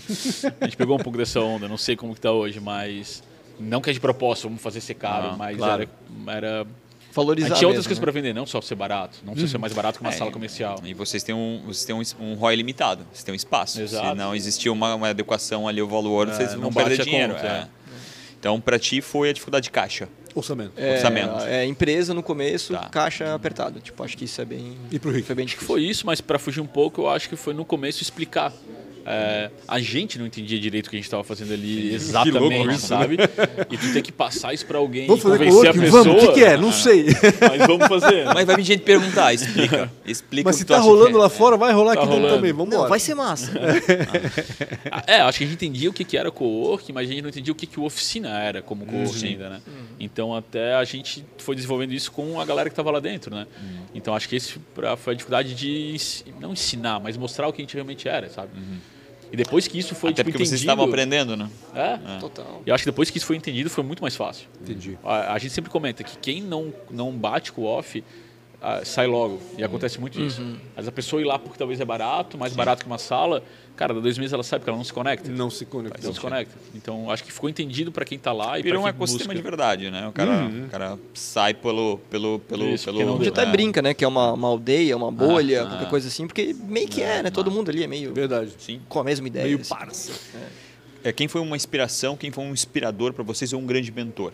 A 0.62 0.66
gente 0.66 0.78
pegou 0.78 0.96
um 0.96 1.04
pouco 1.04 1.18
dessa 1.18 1.40
onda, 1.42 1.68
não 1.68 1.78
sei 1.78 1.96
como 1.96 2.16
que 2.16 2.22
tá 2.22 2.32
hoje, 2.32 2.60
mas 2.60 3.22
não 3.60 3.82
que 3.82 3.90
é 3.90 3.94
de 3.94 4.00
propósito, 4.00 4.46
vamos 4.48 4.62
fazer 4.62 4.82
ser 4.82 4.96
caro, 4.96 5.32
Não, 5.32 5.38
mas 5.38 5.58
claro. 5.58 5.88
era, 6.28 6.38
era 6.38 6.68
Valorizar 7.14 7.56
tinha 7.56 7.68
outras 7.68 7.86
coisas 7.86 8.00
né? 8.00 8.04
para 8.04 8.12
vender, 8.12 8.34
não 8.34 8.46
só 8.46 8.62
ser 8.62 8.76
barato, 8.76 9.18
não 9.26 9.34
precisa 9.34 9.52
ser 9.54 9.58
mais 9.58 9.74
barato 9.74 10.00
que 10.00 10.04
uma 10.06 10.12
É, 10.14 10.18
sala 10.18 10.32
comercial. 10.32 10.80
E 10.84 10.94
vocês 10.94 11.24
têm 11.24 11.36
um, 11.36 11.62
vocês 11.66 11.86
têm 11.86 11.96
um, 11.96 12.02
um 12.32 12.34
ROI 12.36 12.56
limitado, 12.56 13.06
vocês 13.12 13.24
têm 13.24 13.34
um 13.34 13.36
espaço. 13.36 13.82
Exato. 13.82 14.10
Se 14.10 14.16
não 14.16 14.36
existir 14.36 14.70
uma, 14.70 14.96
uma 14.96 15.10
adequação 15.10 15.68
ali 15.68 15.82
ao 15.82 15.88
valor, 15.88 16.28
É, 16.30 16.34
vocês 16.34 16.54
não 16.54 16.62
vão 16.62 16.74
perder 16.74 17.02
a 17.02 17.04
dinheiro. 17.04 17.34
conta, 17.34 17.46
é. 17.48 17.50
é. 17.50 17.68
Então, 18.40 18.60
para 18.60 18.80
ti 18.80 19.02
foi 19.02 19.30
a 19.30 19.34
dificuldade 19.34 19.66
de 19.66 19.72
caixa. 19.72 20.10
Orçamento. 20.34 20.72
É, 20.78 20.94
orçamento. 20.96 21.40
É, 21.44 21.66
empresa 21.66 22.14
no 22.14 22.24
começo, 22.24 22.74
Tá. 22.74 22.88
caixa 22.90 23.36
apertado. 23.36 23.80
Tipo, 23.82 24.02
acho 24.04 24.18
que 24.18 24.26
isso 24.26 24.42
é 24.42 24.46
bem. 24.46 24.78
E 24.92 24.98
pro 24.98 25.12
Rick? 25.12 25.28
Foi 25.28 25.36
bem 25.36 25.46
Acho 25.46 25.56
que 25.56 25.60
difícil. 25.60 25.76
foi 25.76 25.84
isso, 25.84 26.06
mas 26.08 26.22
para 26.22 26.40
fugir 26.40 26.62
um 26.62 26.66
pouco, 26.66 27.02
eu 27.02 27.10
acho 27.10 27.28
que 27.30 27.36
foi 27.36 27.54
no 27.54 27.64
começo 27.66 28.02
explicar. 28.02 28.52
É, 29.06 29.50
a 29.68 29.80
gente 29.80 30.18
não 30.20 30.26
entendia 30.26 30.60
direito 30.60 30.88
o 30.88 30.90
que 30.90 30.96
a 30.96 31.00
gente 31.00 31.06
estava 31.06 31.24
fazendo 31.24 31.54
ali 31.54 31.94
exatamente, 31.96 32.38
louco 32.40 32.72
isso, 32.72 32.88
sabe? 32.88 33.18
E 33.70 33.78
tu 33.78 33.94
tem 33.94 34.02
que 34.02 34.12
passar 34.12 34.54
isso 34.54 34.66
para 34.66 34.78
alguém 34.78 35.08
Vamos 35.08 35.22
e 35.22 35.24
fazer 35.24 35.38
convencer 35.38 35.70
a 35.70 35.74
coworking? 35.74 35.80
pessoa. 35.82 36.04
Vamos, 36.04 36.24
o 36.24 36.28
que, 36.28 36.34
que 36.34 36.44
é? 36.44 36.58
Não 36.58 36.72
sei. 36.72 37.06
Mas 37.42 37.68
vamos 37.68 37.88
fazer. 37.88 38.26
Mas 38.34 38.46
vai 38.46 38.56
vir 38.56 38.64
gente 38.64 38.84
perguntar, 38.84 39.34
explica. 39.34 39.92
Explica 40.06 40.50
Mas 40.50 40.56
o 40.56 40.60
se 40.60 40.66
tá 40.66 40.78
rolando 40.80 41.18
é. 41.18 41.22
lá 41.22 41.30
fora, 41.30 41.56
vai 41.58 41.74
rolar 41.74 41.94
Tá 41.96 42.02
aqui 42.02 42.10
dentro 42.10 42.22
rolando. 42.22 42.36
também. 42.36 42.54
Vamos 42.54 42.74
Não, 42.74 42.88
vai 42.88 43.00
ser 43.00 43.16
massa. 43.16 43.52
É, 45.08 45.22
acho 45.22 45.38
que 45.38 45.44
a 45.44 45.48
gente 45.48 45.56
entendia 45.56 45.90
o 45.90 45.94
que 45.94 46.04
que 46.04 46.18
era 46.18 46.32
co-work, 46.32 46.92
mas 46.92 47.08
a 47.10 47.12
gente 47.12 47.22
não 47.22 47.30
entendia 47.30 47.52
o 47.52 47.56
que 47.56 47.66
que 47.66 47.80
o 47.80 47.84
oficina 47.84 48.40
era 48.40 48.62
como 48.62 48.86
co-work 48.86 49.26
ainda, 49.26 49.50
né? 49.50 49.62
Então 50.00 50.36
até 50.36 50.76
a 50.76 50.84
gente 50.84 51.26
foi 51.38 51.56
desenvolvendo 51.56 51.94
isso 51.94 52.12
com 52.12 52.40
a 52.40 52.46
galera 52.46 52.70
que 52.70 52.74
estava 52.74 52.92
lá 52.92 53.00
dentro, 53.00 53.34
né? 53.34 53.48
Então 53.94 54.14
acho 54.16 54.28
que 54.28 54.36
esse 54.36 54.60
foi 54.98 55.14
a 55.14 55.16
dificuldade 55.16 55.54
de 55.54 55.96
não 56.40 56.54
ensinar, 56.54 57.00
mas 57.00 57.18
mostrar 57.18 57.48
o 57.48 57.54
que 57.54 57.62
a 57.62 57.64
gente 57.66 57.74
realmente 57.74 58.08
era, 58.08 58.30
sabe? 58.30 58.50
E 59.32 59.38
depois 59.38 59.68
que 59.68 59.80
isso 59.80 59.96
foi 59.96 60.10
Até 60.10 60.24
tipo, 60.24 60.32
porque 60.32 60.46
vocês 60.46 60.60
estavam 60.60 60.84
aprendendo, 60.84 61.38
né? 61.38 61.50
É. 61.74 62.20
Total. 62.20 62.62
E 62.66 62.70
eu 62.70 62.76
acho 62.76 62.84
que 62.84 62.90
depois 62.90 63.10
que 63.10 63.18
isso 63.18 63.26
foi 63.26 63.38
entendido 63.38 63.70
foi 63.70 63.84
muito 63.84 64.02
mais 64.02 64.16
fácil. 64.16 64.48
Entendi. 64.62 64.98
A, 65.04 65.34
a 65.34 65.40
gente 65.40 65.54
sempre 65.54 65.72
comenta 65.72 66.04
que 66.04 66.18
quem 66.18 66.42
não, 66.42 66.74
não 66.90 67.12
bate 67.12 67.52
com 67.52 67.62
o 67.62 67.66
off 67.66 68.04
ah, 68.62 68.82
sai 68.86 69.08
logo. 69.08 69.42
E 69.58 69.64
acontece 69.64 70.00
muito 70.00 70.22
isso. 70.22 70.42
Mas 70.76 70.88
a 70.88 70.92
pessoa 70.92 71.20
ir 71.20 71.26
lá 71.26 71.40
porque 71.40 71.58
talvez 71.58 71.80
é 71.80 71.86
barato, 71.86 72.38
mais 72.38 72.54
barato 72.54 72.84
que 72.84 72.88
uma 72.88 73.00
sala, 73.00 73.44
cara, 73.76 73.92
dá 73.92 74.00
dois 74.00 74.20
meses 74.20 74.32
ela 74.32 74.44
sabe 74.44 74.64
que 74.64 74.70
ela 74.70 74.78
não 74.78 74.84
se 74.84 74.94
conecta. 74.94 75.32
Não 75.32 75.50
se 75.50 75.66
conecta. 75.66 76.06
Não 76.06 76.14
se 76.14 76.20
conecta. 76.20 76.56
Então 76.76 77.10
acho 77.10 77.24
que 77.24 77.32
ficou 77.32 77.50
entendido 77.50 77.92
para 77.92 78.06
quem 78.06 78.20
tá 78.20 78.32
lá 78.32 78.60
e 78.60 78.62
Virou 78.62 78.82
um 78.82 78.84
para 78.84 78.94
quem 78.94 79.00
ecossistema 79.00 79.34
de 79.34 79.42
busca. 79.42 79.50
verdade, 79.50 79.90
né? 79.90 80.08
O 80.08 80.12
cara, 80.12 80.46
o 80.46 80.70
cara 80.70 81.00
sai 81.12 81.56
pelo. 81.56 81.98
pelo, 82.10 82.38
pelo, 82.40 82.66
Isso, 82.66 82.86
pelo 82.86 82.98
porque 82.98 83.10
não 83.10 83.16
A 83.16 83.24
gente 83.24 83.30
até 83.30 83.50
é. 83.50 83.52
brinca, 83.52 83.82
né? 83.82 83.96
Que 83.96 84.06
é 84.06 84.08
uma, 84.08 84.34
uma 84.34 84.48
aldeia, 84.48 84.96
uma 84.96 85.12
bolha, 85.12 85.64
ah. 85.64 85.68
qualquer 85.68 85.90
coisa 85.90 86.08
assim, 86.08 86.28
porque 86.28 86.56
meio 86.68 86.88
que 86.88 87.02
é, 87.02 87.24
né? 87.24 87.32
Todo 87.32 87.50
mundo 87.50 87.70
ali 87.70 87.84
é 87.84 87.88
meio 87.88 88.14
Verdade. 88.14 88.54
Sim. 88.60 88.80
com 88.88 89.00
a 89.00 89.04
mesma 89.04 89.26
ideia. 89.26 89.46
Meio 89.46 89.60
assim. 89.60 89.70
parça. 89.74 90.12
É, 91.04 91.12
quem 91.12 91.28
foi 91.28 91.42
uma 91.42 91.56
inspiração, 91.56 92.16
quem 92.16 92.30
foi 92.30 92.44
um 92.44 92.54
inspirador 92.54 93.12
para 93.12 93.24
vocês 93.24 93.54
ou 93.54 93.60
um 93.60 93.66
grande 93.66 93.92
mentor? 93.92 94.32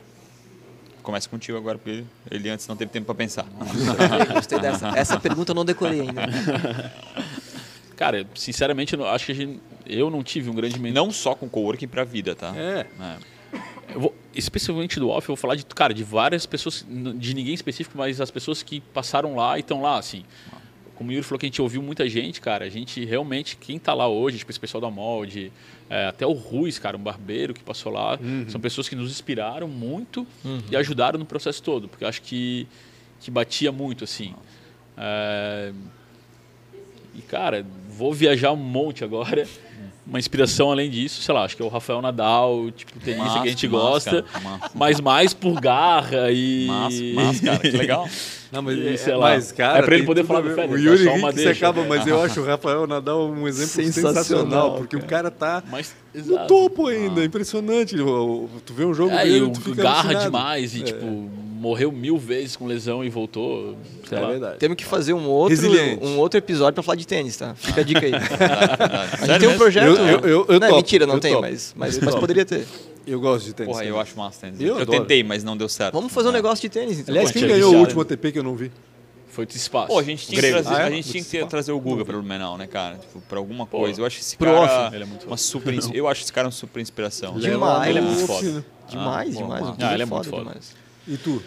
Começa 1.08 1.30
contigo 1.30 1.58
agora, 1.58 1.78
porque 1.78 2.04
ele 2.30 2.50
antes 2.50 2.68
não 2.68 2.76
teve 2.76 2.92
tempo 2.92 3.06
para 3.06 3.16
pensar. 3.16 3.46
Gostei, 3.46 4.26
gostei 4.36 4.60
dessa. 4.60 4.90
Essa 4.90 5.18
pergunta 5.18 5.52
eu 5.52 5.56
não 5.56 5.64
decorei 5.64 6.02
ainda. 6.02 6.92
Cara, 7.96 8.28
sinceramente, 8.36 8.92
eu 8.92 9.00
não- 9.00 9.06
acho 9.06 9.26
que 9.26 9.32
a 9.32 9.36
gente, 9.36 9.58
eu 9.86 10.10
não 10.10 10.22
tive 10.22 10.50
um 10.50 10.54
grande 10.54 10.78
mentor. 10.78 11.06
Não 11.06 11.10
só 11.10 11.34
com 11.34 11.48
coworking 11.48 11.88
para 11.88 12.02
a 12.02 12.06
vida, 12.06 12.36
tá? 12.36 12.54
É. 12.58 12.86
Eu 13.96 14.02
vou- 14.02 14.16
especialmente 14.36 15.00
do 15.00 15.08
off, 15.08 15.30
eu 15.30 15.36
vou 15.36 15.42
falar 15.42 15.56
de, 15.56 15.66
cara, 15.66 15.94
de 15.94 16.04
várias 16.04 16.46
pessoas, 16.46 16.86
de 17.16 17.34
ninguém 17.34 17.54
específico, 17.54 17.98
mas 17.98 18.20
as 18.20 18.30
pessoas 18.30 18.62
que 18.62 18.82
passaram 18.82 19.34
lá 19.34 19.56
e 19.56 19.62
estão 19.62 19.82
lá, 19.82 19.98
assim. 19.98 20.26
Como 20.98 21.12
o 21.12 21.14
Yuri 21.14 21.24
falou 21.24 21.40
que 21.40 21.46
a 21.46 21.50
gente 21.50 21.62
ouviu 21.62 21.82
muita 21.82 22.10
gente, 22.10 22.42
cara, 22.42 22.66
a 22.66 22.70
gente 22.70 23.06
realmente, 23.06 23.56
quem 23.56 23.78
tá 23.78 23.94
lá 23.94 24.08
hoje, 24.08 24.40
tipo 24.40 24.52
esse 24.52 24.60
pessoal 24.60 24.82
da 24.82 24.90
Molde, 24.90 25.52
é, 25.90 26.08
até 26.08 26.26
o 26.26 26.34
Ruiz, 26.34 26.80
cara, 26.80 26.98
um 26.98 27.00
barbeiro 27.00 27.54
que 27.54 27.64
passou 27.64 27.92
lá, 27.92 28.18
são 28.50 28.60
pessoas 28.60 28.90
que 28.90 28.96
nos 28.96 29.12
inspiraram 29.12 29.68
muito 29.68 30.26
e 30.72 30.76
ajudaram 30.76 31.20
no 31.20 31.26
processo 31.26 31.62
todo, 31.62 31.88
porque 31.88 32.04
eu 32.04 32.08
acho 32.08 32.22
que, 32.24 32.68
que 33.20 33.30
batia 33.30 33.72
muito, 33.72 34.04
assim. 34.04 34.34
É, 34.98 35.72
e, 37.16 37.22
cara, 37.22 37.66
vou 37.88 38.14
viajar 38.14 38.52
um 38.52 38.56
monte 38.58 39.04
agora. 39.04 39.48
Uma 40.06 40.20
inspiração 40.20 40.72
além 40.72 40.90
disso, 40.90 41.22
sei 41.22 41.36
lá, 41.36 41.44
acho 41.44 41.58
que 41.58 41.62
é 41.62 41.66
o 41.66 41.68
Rafael 41.68 42.02
Nadal, 42.02 42.72
tipo, 42.72 42.98
tenista 42.98 43.26
Massa, 43.26 43.42
que 43.42 43.48
a 43.48 43.52
gente 43.52 43.68
massa, 43.68 43.84
gosta, 43.90 44.24
cara, 44.24 44.40
massa. 44.44 44.72
mas 44.74 45.02
mais 45.02 45.34
por 45.34 45.60
garra 45.60 46.32
e. 46.32 46.66
Mas, 46.66 47.02
mas, 47.14 47.42
cara, 47.42 47.60
que 47.60 47.72
legal. 47.72 48.08
Não, 48.50 48.62
mas, 48.62 48.78
E, 48.80 48.88
é, 48.88 48.96
sei 48.98 49.14
lá, 49.16 49.20
mas, 49.32 49.52
cara, 49.52 49.80
é 49.80 49.82
pra 49.82 49.96
ele 49.96 50.06
poder 50.06 50.24
falar 50.24 50.40
do. 50.40 50.50
Federer, 50.52 50.70
O 50.72 50.76
tá? 50.76 50.80
Yuri 50.82 51.04
Só 51.04 51.10
uma 51.10 51.18
Henrique 51.20 51.40
se 51.40 51.46
deixa. 51.46 51.68
acaba, 51.68 51.84
mas 51.86 52.08
eu 52.08 52.22
acho 52.24 52.40
o 52.40 52.46
Rafael 52.46 52.88
Nadal 52.88 53.28
um 53.30 53.46
exemplo 53.50 53.70
Sensacional, 53.70 54.14
sensacional, 54.24 54.76
porque 54.78 54.96
o 54.96 55.04
cara 55.04 55.30
tá 55.30 55.62
Mas, 55.70 55.94
no 56.16 56.48
topo 56.48 56.88
ainda, 56.88 57.26
impressionante. 57.26 58.00
O- 58.00 58.46
o- 58.46 58.50
Tu 58.66 58.74
vê 58.74 58.86
um 58.86 58.94
jogo 58.94 59.12
É, 59.14 59.26
dele, 59.26 59.46
e 59.48 59.52
tu 59.52 59.60
fica 59.60 59.84
garra 59.84 60.00
alucinado. 60.04 60.24
demais 60.26 60.74
e, 60.74 60.80
É. 60.80 60.84
tipo, 60.86 61.30
morreu 61.58 61.92
mil 61.92 62.18
vezes 62.18 62.56
com 62.56 62.66
lesão 62.66 63.04
e 63.04 63.10
voltou. 63.10 63.76
Sei 64.08 64.18
É 64.18 64.22
lá. 64.22 64.28
verdade. 64.30 64.58
Temos 64.60 64.78
que 64.78 64.86
fazer 64.86 65.14
um 65.14 65.28
outro, 65.28 65.56
Resiliente. 65.56 66.04
um 66.06 66.18
outro 66.20 66.38
episódio 66.38 66.74
pra 66.76 66.84
falar 66.84 66.96
de 66.96 67.06
tênis, 67.08 67.36
tá? 67.38 67.56
Fica 67.56 67.82
a 67.82 67.84
dica 67.84 68.06
aí. 68.06 68.12
Verdade. 68.18 69.16
A 69.22 69.26
gente 69.28 69.40
tem 69.40 69.50
um 69.50 69.58
projeto. 69.58 69.86
Eu- 69.88 69.96
eu- 69.96 70.20
eu- 70.20 70.46
eu 70.50 70.60
não, 70.60 70.68
é 70.68 70.70
topo, 70.70 70.76
mentira, 70.76 71.06
não 71.08 71.16
eu 71.16 71.20
tem, 71.20 71.32
topo. 71.32 71.42
mas, 71.42 71.74
mas, 71.76 72.00
mas 72.00 72.16
poderia 72.16 72.46
ter. 72.46 72.66
Eu 73.06 73.20
gosto 73.20 73.46
de 73.46 73.54
tênis. 73.54 73.68
Porra, 73.72 73.80
também. 73.84 73.94
eu 73.96 74.00
acho 74.02 74.18
massa 74.18 74.42
tênis. 74.42 74.60
Eu 74.62 74.80
Eu, 74.80 74.86
tentei, 74.86 75.24
mas 75.24 75.44
não 75.44 75.56
deu 75.56 75.70
certo. 75.70 75.94
Vamos 75.94 76.12
fazer 76.12 76.28
um 76.28 76.32
É. 76.32 76.34
negócio 76.36 76.62
de 76.62 76.70
tênis. 76.70 77.00
Então. 77.00 77.14
Aliás, 77.14 77.32
quem 77.32 77.48
ganhou 77.48 77.74
o 77.74 77.78
último 77.80 78.02
ATP 78.02 78.32
que 78.34 78.40
eu 78.40 78.44
não 78.44 78.56
vi? 78.56 78.72
Foi 79.30 79.46
do 79.46 79.52
espaço. 79.56 79.88
Pô, 79.88 80.00
a 80.00 80.04
gente 80.04 80.26
tinha 80.28 80.42
que 80.42 80.50
trazer, 80.50 80.74
Ah, 80.74 80.82
é? 80.82 80.84
a 80.86 80.90
gente 80.90 81.12
tinha 81.12 81.24
que 81.24 81.46
trazer 81.50 81.72
o 81.72 81.80
Guga 81.80 82.04
para 82.04 82.16
o 82.18 82.20
Blumenau, 82.22 82.58
né, 82.58 82.66
cara? 82.66 82.96
Tipo, 82.96 83.22
pra 83.22 83.38
alguma 83.38 83.68
Pô, 83.68 83.80
coisa. 83.80 84.02
Eu 84.02 84.06
acho 84.06 84.20
esse 84.20 84.36
cara 84.36 84.52
off. 84.52 84.96
Ele 84.96 85.04
é 85.04 85.06
muito 85.08 85.28
uma 85.28 85.38
super, 85.38 85.76
eu 85.94 86.08
acho 86.08 86.24
esse 86.24 86.34
cara 86.34 86.48
uma 86.48 86.52
super 86.52 86.82
inspiração. 86.82 87.38
Demais. 87.40 87.88
Ele 87.90 88.00
é 88.00 88.02
muito 88.02 88.26
foda. 88.26 88.66
Demais, 88.90 89.36
Ah, 89.36 89.40
demais. 89.42 89.62
o 89.68 89.76
ah, 89.80 89.94
ele 89.94 90.04
é 90.04 90.06
foda 90.08 90.16
muito 90.24 90.30
foda. 90.32 90.44
demais. 90.44 90.76
E 91.08 91.18
tu? 91.18 91.42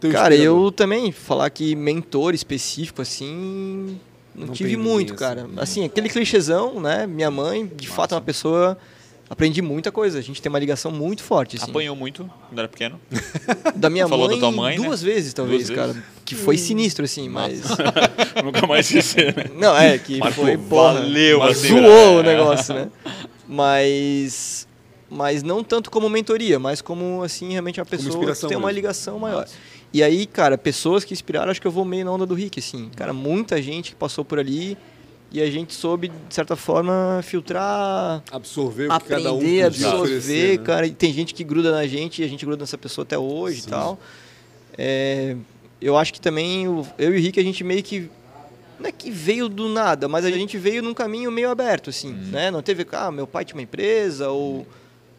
Teu 0.00 0.10
Cara, 0.10 0.34
inspirador? 0.34 0.66
eu 0.66 0.72
também, 0.72 1.12
falar 1.12 1.48
que 1.50 1.74
mentor 1.76 2.34
específico, 2.34 3.00
assim, 3.00 3.98
não, 4.34 4.48
Não 4.48 4.54
tive 4.54 4.76
muito, 4.76 5.14
cara. 5.14 5.42
assim. 5.42 5.80
Assim, 5.80 5.84
aquele 5.84 6.08
clichêzão, 6.08 6.80
né? 6.80 7.06
Minha 7.06 7.30
mãe, 7.30 7.66
de 7.66 7.88
fato, 7.88 8.12
é 8.12 8.16
uma 8.16 8.20
pessoa... 8.20 8.76
Aprendi 9.30 9.62
muita 9.62 9.90
coisa. 9.90 10.18
A 10.18 10.22
gente 10.22 10.42
tem 10.42 10.50
uma 10.50 10.58
ligação 10.58 10.92
muito 10.92 11.22
forte, 11.22 11.56
assim. 11.56 11.70
Apanhou 11.70 11.96
muito 11.96 12.30
quando 12.48 12.58
era 12.58 12.68
pequeno. 12.68 13.00
Da 13.74 13.88
minha 13.88 14.06
Falou 14.06 14.26
mãe, 14.28 14.36
da 14.36 14.40
tua 14.40 14.52
mãe, 14.52 14.78
né? 14.78 14.84
duas 14.84 15.02
vezes, 15.02 15.32
talvez, 15.32 15.68
Duas 15.68 15.76
cara. 15.76 15.92
vezes? 15.94 16.08
Que 16.26 16.34
foi 16.34 16.58
sinistro, 16.58 17.04
assim, 17.06 17.28
mas... 17.28 17.62
Nunca 18.44 18.66
mais 18.66 18.86
esquecer, 18.86 19.34
né? 19.34 19.44
Não, 19.56 19.74
é, 19.76 19.96
que 19.98 20.20
foi, 20.32 20.58
porra, 20.58 21.00
valeu, 21.00 21.38
mas 21.38 21.56
assim, 21.56 21.68
zoou 21.68 21.82
né? 21.82 22.18
o 22.18 22.22
negócio, 22.22 22.74
né? 22.74 22.88
Mas... 23.48 24.63
Mas 25.14 25.42
não 25.42 25.62
tanto 25.62 25.90
como 25.90 26.08
mentoria, 26.08 26.58
mas 26.58 26.80
como, 26.82 27.22
assim, 27.22 27.50
realmente 27.52 27.78
uma 27.80 27.86
pessoa 27.86 28.34
que 28.34 28.40
tem 28.48 28.56
uma 28.56 28.66
mesmo. 28.66 28.70
ligação 28.70 29.18
maior. 29.18 29.46
E 29.92 30.02
aí, 30.02 30.26
cara, 30.26 30.58
pessoas 30.58 31.04
que 31.04 31.12
inspiraram, 31.14 31.50
acho 31.52 31.60
que 31.60 31.66
eu 31.66 31.70
vou 31.70 31.84
meio 31.84 32.04
na 32.04 32.10
onda 32.10 32.26
do 32.26 32.34
Rick, 32.34 32.58
assim. 32.58 32.90
Cara, 32.96 33.12
muita 33.12 33.62
gente 33.62 33.90
que 33.90 33.96
passou 33.96 34.24
por 34.24 34.40
ali 34.40 34.76
e 35.30 35.40
a 35.40 35.48
gente 35.48 35.72
soube, 35.72 36.08
de 36.08 36.34
certa 36.34 36.56
forma, 36.56 37.20
filtrar, 37.22 38.22
Absorver 38.32 38.90
o 38.90 38.98
que 39.00 39.06
cada 39.08 39.32
um 39.32 39.36
aprender, 39.36 39.62
podia 39.64 39.66
absorver, 39.68 40.02
oferecer, 40.16 40.58
né? 40.58 40.64
cara. 40.64 40.86
E 40.86 40.90
tem 40.90 41.12
gente 41.12 41.32
que 41.32 41.44
gruda 41.44 41.70
na 41.70 41.86
gente 41.86 42.22
e 42.22 42.24
a 42.24 42.28
gente 42.28 42.44
gruda 42.44 42.62
nessa 42.62 42.76
pessoa 42.78 43.04
até 43.04 43.16
hoje 43.16 43.60
Sim. 43.62 43.68
e 43.68 43.70
tal. 43.70 43.98
É, 44.76 45.36
eu 45.80 45.96
acho 45.96 46.12
que 46.12 46.20
também, 46.20 46.64
eu 46.64 46.84
e 46.98 47.16
o 47.16 47.20
Rick, 47.20 47.38
a 47.38 47.42
gente 47.44 47.62
meio 47.62 47.82
que. 47.82 48.10
Não 48.80 48.88
é 48.88 48.92
que 48.92 49.10
veio 49.10 49.48
do 49.48 49.68
nada, 49.68 50.08
mas 50.08 50.24
a 50.24 50.30
gente 50.30 50.58
veio 50.58 50.82
num 50.82 50.92
caminho 50.92 51.30
meio 51.30 51.48
aberto, 51.48 51.90
assim, 51.90 52.08
Uhum. 52.08 52.30
né? 52.32 52.50
Não 52.50 52.60
teve, 52.60 52.84
ah, 52.92 53.12
meu 53.12 53.26
pai 53.26 53.44
tinha 53.44 53.56
uma 53.56 53.62
empresa, 53.62 54.28
ou, 54.30 54.66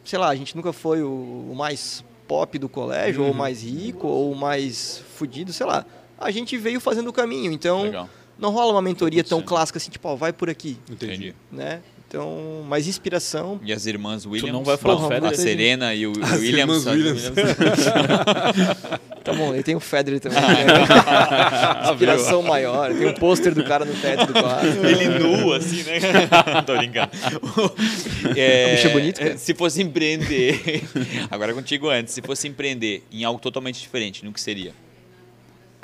sei 0.05 0.19
lá, 0.19 0.29
a 0.29 0.35
gente 0.35 0.55
nunca 0.55 0.71
foi 0.71 1.01
o, 1.03 1.09
o 1.51 1.55
mais 1.55 2.03
pop 2.27 2.57
do 2.57 2.67
colégio, 2.69 3.21
ou 3.21 3.27
o 3.27 3.31
Uhum. 3.31 3.37
mais 3.37 3.63
rico, 3.63 4.07
ou 4.07 4.31
o 4.31 4.35
mais 4.35 5.03
fudido, 5.15 5.51
sei 5.53 5.65
lá. 5.65 5.85
A 6.17 6.31
gente 6.31 6.57
veio 6.57 6.79
fazendo 6.79 7.07
o 7.09 7.13
caminho, 7.13 7.51
então 7.51 7.83
Legal. 7.83 8.09
não 8.39 8.51
rola 8.51 8.71
uma 8.71 8.81
mentoria 8.81 9.23
tão 9.23 9.39
Sim. 9.39 9.45
clássica 9.45 9.77
assim, 9.77 9.91
tipo, 9.91 10.07
ó, 10.07 10.15
vai 10.15 10.31
por 10.33 10.49
aqui, 10.49 10.77
Entendi. 10.89 11.13
Entendi. 11.13 11.35
né? 11.51 11.81
Então, 12.07 12.63
mais 12.67 12.87
inspiração. 12.87 13.59
E 13.63 13.73
as 13.73 13.85
irmãs 13.85 14.25
Williams. 14.25 14.53
não 14.53 14.63
vai 14.63 14.77
falar 14.77 14.95
do 14.95 15.05
a 15.05 15.09
Federer? 15.09 15.35
Serena 15.37 15.93
e 15.93 16.05
o, 16.07 16.11
o 16.11 16.23
As 16.23 16.39
Williams. 16.39 16.59
irmãs 16.59 16.83
sabe? 16.83 16.97
Williams. 16.97 17.23
Tá 19.25 19.33
bom, 19.33 19.55
ele 19.55 19.63
tem 19.63 19.75
o 19.75 19.79
Federer 19.79 20.19
também. 20.19 20.39
Né? 20.39 20.65
Inspiração 21.91 22.43
maior. 22.43 22.93
Tem 22.93 23.07
um 23.07 23.13
pôster 23.15 23.55
do 23.55 23.63
cara 23.63 23.83
no 23.83 23.95
teto 23.95 24.27
do 24.27 24.33
quarto. 24.33 24.67
Ele 24.67 25.17
nu, 25.17 25.51
assim, 25.51 25.81
né? 25.81 25.99
Tô 26.63 26.77
brincando. 26.77 27.09
É, 28.37 28.75
bicho 28.75 28.87
é 28.87 28.91
bonito, 28.91 29.19
cara. 29.19 29.35
Se 29.35 29.55
fosse 29.55 29.81
empreender. 29.81 30.83
Agora 31.31 31.55
contigo 31.55 31.89
antes. 31.89 32.13
Se 32.13 32.21
fosse 32.21 32.47
empreender 32.47 33.03
em 33.11 33.23
algo 33.23 33.39
totalmente 33.39 33.81
diferente, 33.81 34.23
no 34.23 34.31
que 34.31 34.39
seria? 34.39 34.73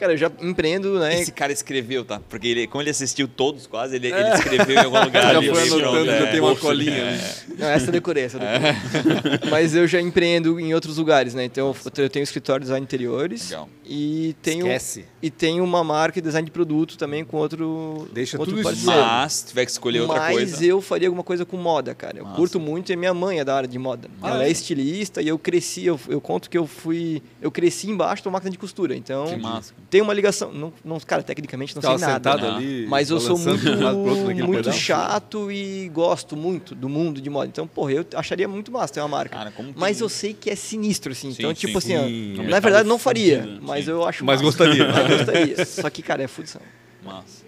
Cara, 0.01 0.13
eu 0.13 0.17
já 0.17 0.31
empreendo, 0.41 0.97
né? 0.97 1.21
Esse 1.21 1.31
cara 1.31 1.53
escreveu, 1.53 2.03
tá? 2.03 2.19
Porque 2.27 2.47
ele, 2.47 2.65
como 2.65 2.81
ele 2.81 2.89
assistiu 2.89 3.27
todos 3.27 3.67
quase, 3.67 3.97
ele, 3.97 4.07
ele 4.07 4.29
escreveu 4.29 4.75
em 4.75 4.85
algum 4.85 4.97
lugar. 5.05 5.31
Já 5.31 5.37
ali, 5.37 5.47
foi 5.47 5.61
anotando, 5.61 6.05
já 6.07 6.13
é. 6.13 6.31
tem 6.31 6.39
uma 6.39 6.55
colinha. 6.55 6.91
é. 6.91 7.11
né? 7.11 7.33
Não, 7.59 7.67
essa 7.67 7.85
eu 7.85 7.91
decorei, 7.91 8.23
essa 8.23 8.37
eu 8.37 8.39
decorei. 8.39 9.39
Mas 9.51 9.75
eu 9.75 9.85
já 9.85 10.01
empreendo 10.01 10.59
em 10.59 10.73
outros 10.73 10.97
lugares, 10.97 11.35
né? 11.35 11.45
Então 11.45 11.75
eu 11.95 12.09
tenho 12.09 12.23
escritório 12.23 12.61
de 12.61 12.65
design 12.65 12.83
de 12.83 12.89
interiores 12.89 13.51
Legal. 13.51 13.69
E 13.93 14.33
tenho 14.41 14.65
Esquece. 14.67 15.05
e 15.21 15.29
tenho 15.29 15.63
uma 15.65 15.83
marca 15.83 16.21
de 16.21 16.25
design 16.25 16.45
de 16.45 16.51
produto 16.51 16.97
também 16.97 17.25
com 17.25 17.35
outro 17.37 18.07
Deixa 18.13 18.37
com 18.37 18.43
outro 18.43 18.55
tudo 18.55 18.69
isso 18.73 18.85
parceiro. 18.85 19.07
Mas, 19.07 19.33
se 19.33 19.45
tiver 19.47 19.65
que 19.65 19.71
escolher 19.71 19.99
outra 20.01 20.17
Mas 20.19 20.33
coisa. 20.35 20.65
eu 20.65 20.81
faria 20.81 21.07
alguma 21.09 21.23
coisa 21.23 21.45
com 21.45 21.57
moda, 21.57 21.93
cara. 21.93 22.17
Eu 22.19 22.23
Massa. 22.23 22.35
curto 22.37 22.59
muito 22.59 22.91
e 22.93 22.95
minha 22.95 23.13
mãe 23.13 23.39
é 23.39 23.43
da 23.43 23.53
área 23.55 23.67
de 23.67 23.77
moda. 23.77 24.09
Ah, 24.21 24.29
Ela 24.29 24.43
é? 24.45 24.47
é 24.47 24.51
estilista 24.51 25.21
e 25.21 25.27
eu 25.27 25.37
cresci, 25.37 25.85
eu, 25.85 25.99
eu 26.07 26.21
conto 26.21 26.49
que 26.49 26.57
eu 26.57 26.65
fui, 26.65 27.21
eu 27.41 27.51
cresci 27.51 27.89
embaixo 27.89 28.23
da 28.23 28.31
máquina 28.31 28.49
de 28.51 28.57
costura. 28.57 28.95
Então 28.95 29.25
Que 29.25 29.35
massa. 29.35 29.73
tem 29.89 29.99
uma 30.01 30.13
ligação, 30.13 30.53
não, 30.53 30.71
não 30.85 30.97
cara, 31.01 31.21
tecnicamente 31.21 31.75
não 31.75 31.81
Ficava 31.81 31.99
sei 31.99 32.07
nada. 32.07 32.31
sentado 32.31 32.49
né? 32.51 32.55
ali. 32.57 32.85
Mas 32.87 33.09
eu 33.09 33.19
sou 33.19 33.37
muito, 33.37 34.33
de 34.33 34.43
muito 34.43 34.57
pedal. 34.63 34.73
chato 34.73 35.51
e 35.51 35.89
gosto 35.89 36.35
muito 36.37 36.73
do 36.73 36.87
mundo 36.87 37.19
de 37.21 37.29
moda. 37.29 37.47
Então, 37.47 37.67
porra, 37.67 37.91
eu 37.91 38.05
acharia 38.15 38.47
muito 38.47 38.71
massa 38.71 38.93
ter 38.93 39.01
uma 39.01 39.07
marca. 39.09 39.35
Cara, 39.35 39.51
como 39.51 39.73
mas 39.75 39.97
tem- 39.97 40.05
eu 40.05 40.09
sei 40.09 40.33
que 40.33 40.49
é 40.49 40.55
sinistro, 40.55 41.11
assim. 41.11 41.31
Sim, 41.31 41.35
então, 41.39 41.49
sim. 41.49 41.55
tipo 41.67 41.77
assim, 41.77 41.97
ó, 41.97 42.03
Sim. 42.03 42.33
na 42.37 42.43
mercado 42.43 42.61
verdade 42.63 42.87
não 42.89 42.97
faria. 42.99 43.41
fudido, 43.41 43.61
Mas 43.81 43.87
eu 43.87 44.05
acho 44.07 44.23
Mas 44.25 44.41
massa. 44.41 44.57
gostaria. 44.63 44.87
Mas 44.87 45.07
gostaria. 45.17 45.65
Só 45.65 45.89
que, 45.89 46.01
cara, 46.01 46.23
é 46.23 46.27
fudição. 46.27 46.61
Massa. 47.03 47.43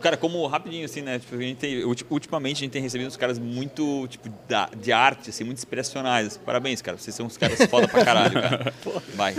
Cara, 0.00 0.16
como 0.16 0.46
rapidinho 0.46 0.84
assim, 0.84 1.00
né? 1.00 1.18
Tipo, 1.18 1.36
a 1.36 1.38
gente 1.40 1.56
tem, 1.56 1.84
ulti- 1.84 2.04
ultimamente 2.10 2.58
a 2.58 2.60
gente 2.60 2.72
tem 2.72 2.82
recebido 2.82 3.06
uns 3.08 3.16
caras 3.16 3.38
muito, 3.38 4.06
tipo, 4.08 4.28
da, 4.48 4.68
de 4.78 4.92
arte, 4.92 5.30
assim, 5.30 5.42
muito 5.44 5.58
inspiracionais. 5.58 6.36
Parabéns, 6.36 6.82
cara. 6.82 6.98
Vocês 6.98 7.14
são 7.16 7.26
uns 7.26 7.36
caras 7.38 7.58
foda 7.66 7.88
pra 7.88 8.04
caralho, 8.04 8.34
cara. 8.34 8.74
Vai. 9.14 9.34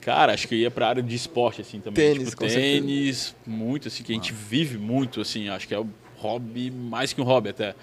Cara, 0.00 0.32
acho 0.34 0.46
que 0.48 0.54
eu 0.54 0.58
ia 0.58 0.70
pra 0.70 0.88
área 0.88 1.02
de 1.02 1.14
esporte, 1.14 1.60
assim, 1.62 1.80
também. 1.80 1.94
Tênis, 2.12 2.28
tipo, 2.30 2.36
com 2.42 2.48
certeza. 2.48 2.80
tênis, 2.86 3.36
muito, 3.46 3.88
assim, 3.88 4.02
que 4.02 4.12
a 4.12 4.14
gente 4.14 4.32
vive 4.32 4.76
muito, 4.78 5.20
assim. 5.20 5.48
Acho 5.48 5.66
que 5.66 5.74
é 5.74 5.78
o 5.78 5.88
hobby, 6.16 6.70
mais 6.70 7.12
que 7.12 7.20
um 7.20 7.24
hobby 7.24 7.48
até. 7.50 7.74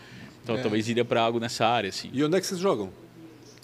Então, 0.43 0.57
talvez 0.61 0.88
iria 0.88 1.03
pra 1.03 1.21
algo 1.21 1.39
nessa 1.39 1.65
área, 1.65 1.89
assim. 1.89 2.09
E 2.13 2.23
onde 2.23 2.38
é 2.38 2.39
que 2.39 2.45
vocês 2.45 2.59
jogam? 2.59 2.91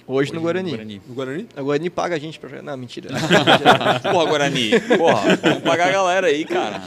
Hoje, 0.07 0.33
no 0.33 0.41
Guarani. 0.41 1.01
No 1.07 1.13
Guarani? 1.13 1.47
O 1.57 1.63
Guarani 1.63 1.89
paga 1.89 2.15
a 2.15 2.19
gente 2.19 2.39
pra 2.39 2.49
jogar. 2.49 2.63
Não, 2.63 2.75
mentira. 2.77 3.09
Porra, 4.11 4.25
Guarani. 4.25 4.71
Porra, 4.97 5.35
vamos 5.41 5.63
pagar 5.63 5.87
a 5.87 5.91
galera 5.91 6.27
aí, 6.27 6.43
cara. 6.45 6.81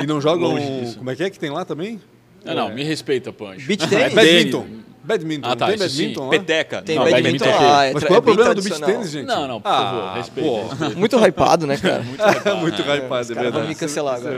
E 0.00 0.06
não 0.06 0.20
jogam. 0.20 0.56
Como 0.96 1.10
é 1.10 1.16
que 1.16 1.22
é 1.24 1.30
que 1.30 1.38
tem 1.38 1.50
lá 1.50 1.64
também? 1.64 2.00
Não, 2.44 2.54
não, 2.54 2.74
me 2.74 2.84
respeita, 2.84 3.32
Pancho. 3.32 3.66
Beach 3.66 3.84
É 3.84 3.88
tênis? 3.88 4.14
badminton. 4.14 4.66
Badminton. 5.02 5.48
Ah, 5.48 5.56
tá, 5.56 5.66
tem 5.68 5.78
badminton 5.78 6.24
lá? 6.24 6.30
Peteca. 6.30 6.82
Tem 6.82 6.96
Não, 6.96 7.04
badminton 7.04 7.44
badminton 7.46 7.66
lá. 7.66 7.90
Mas 7.92 7.94
tra- 7.94 8.08
qual 8.08 8.14
é 8.14 8.18
o 8.18 8.22
bem 8.22 8.34
problema 8.34 8.54
do 8.54 8.62
beach 8.62 8.76
tradicional. 8.76 8.90
tênis, 8.90 9.10
gente? 9.10 9.26
Não, 9.26 9.48
não, 9.48 9.60
por 9.60 9.68
ah, 9.68 9.76
favor, 9.78 10.12
respeita. 10.16 10.50
pô. 10.50 10.66
respeita. 10.68 10.94
Muito 10.96 11.16
hypado, 11.16 11.66
né, 11.66 11.76
cara? 11.78 12.02
Muito 12.02 12.22
hypado. 12.22 12.56
Muito 12.58 12.82
hypado, 12.82 13.32
é 13.32 13.34
verdade. 13.34 13.58
vão 13.58 13.68
me 13.68 13.74
cancelar 13.74 14.16
agora. 14.16 14.36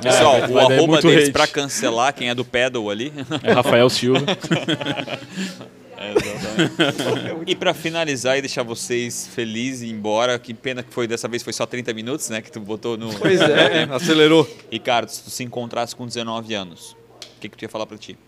Pessoal, 0.00 0.50
o 0.50 0.58
arroba 0.58 1.02
deles 1.02 1.24
hate. 1.24 1.32
pra 1.32 1.46
cancelar, 1.46 2.14
quem 2.14 2.30
é 2.30 2.34
do 2.34 2.44
pedal 2.44 2.88
ali. 2.88 3.12
É 3.42 3.52
Rafael 3.52 3.88
Silva. 3.90 4.24
E 7.46 7.54
pra 7.54 7.72
finalizar 7.74 8.36
e 8.38 8.40
deixar 8.42 8.62
vocês 8.62 9.26
felizes 9.28 9.82
e 9.82 9.86
ir 9.86 9.90
embora, 9.92 10.38
que 10.38 10.52
pena 10.54 10.82
que 10.82 10.92
foi 10.92 11.06
dessa 11.06 11.26
vez 11.28 11.42
foi 11.42 11.52
só 11.52 11.64
30 11.66 11.92
minutos, 11.94 12.28
né? 12.28 12.40
Que 12.42 12.50
tu 12.50 12.60
botou 12.60 12.96
no. 12.96 13.12
Pois 13.18 13.40
é. 13.40 13.84
Acelerou. 13.90 14.48
Ricardo, 14.70 15.08
se 15.08 15.22
tu 15.24 15.30
se 15.30 15.42
encontrasse 15.44 15.94
com 15.96 16.06
19 16.06 16.54
anos, 16.54 16.92
o 17.36 17.40
que, 17.40 17.48
que 17.48 17.56
tu 17.56 17.62
ia 17.62 17.68
falar 17.68 17.86
pra 17.86 17.96
ti? 17.98 18.18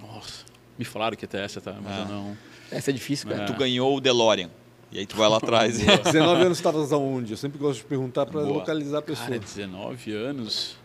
Nossa, 0.00 0.44
me 0.78 0.84
falaram 0.84 1.16
que 1.16 1.24
até 1.24 1.44
essa, 1.44 1.60
tá? 1.60 1.74
Mas 1.82 1.92
Ah. 1.92 2.00
eu 2.00 2.08
não... 2.14 2.36
Essa 2.70 2.90
é 2.90 2.92
difícil, 2.94 3.28
cara. 3.28 3.42
É. 3.42 3.46
Tu 3.46 3.52
ganhou 3.54 3.96
o 3.96 4.00
DeLorean. 4.00 4.48
E 4.90 4.98
aí 4.98 5.06
tu 5.06 5.16
vai 5.16 5.28
lá 5.28 5.36
atrás. 5.42 5.80
e- 5.80 5.84
19 5.86 6.42
anos 6.44 6.58
estavas 6.58 6.92
aonde? 6.92 7.32
Eu 7.32 7.36
sempre 7.36 7.58
gosto 7.58 7.80
de 7.80 7.84
perguntar 7.86 8.26
para 8.26 8.40
localizar 8.40 8.98
a 8.98 9.02
pessoa. 9.02 9.26
Cara, 9.28 9.38
19 9.38 10.12
anos... 10.14 10.76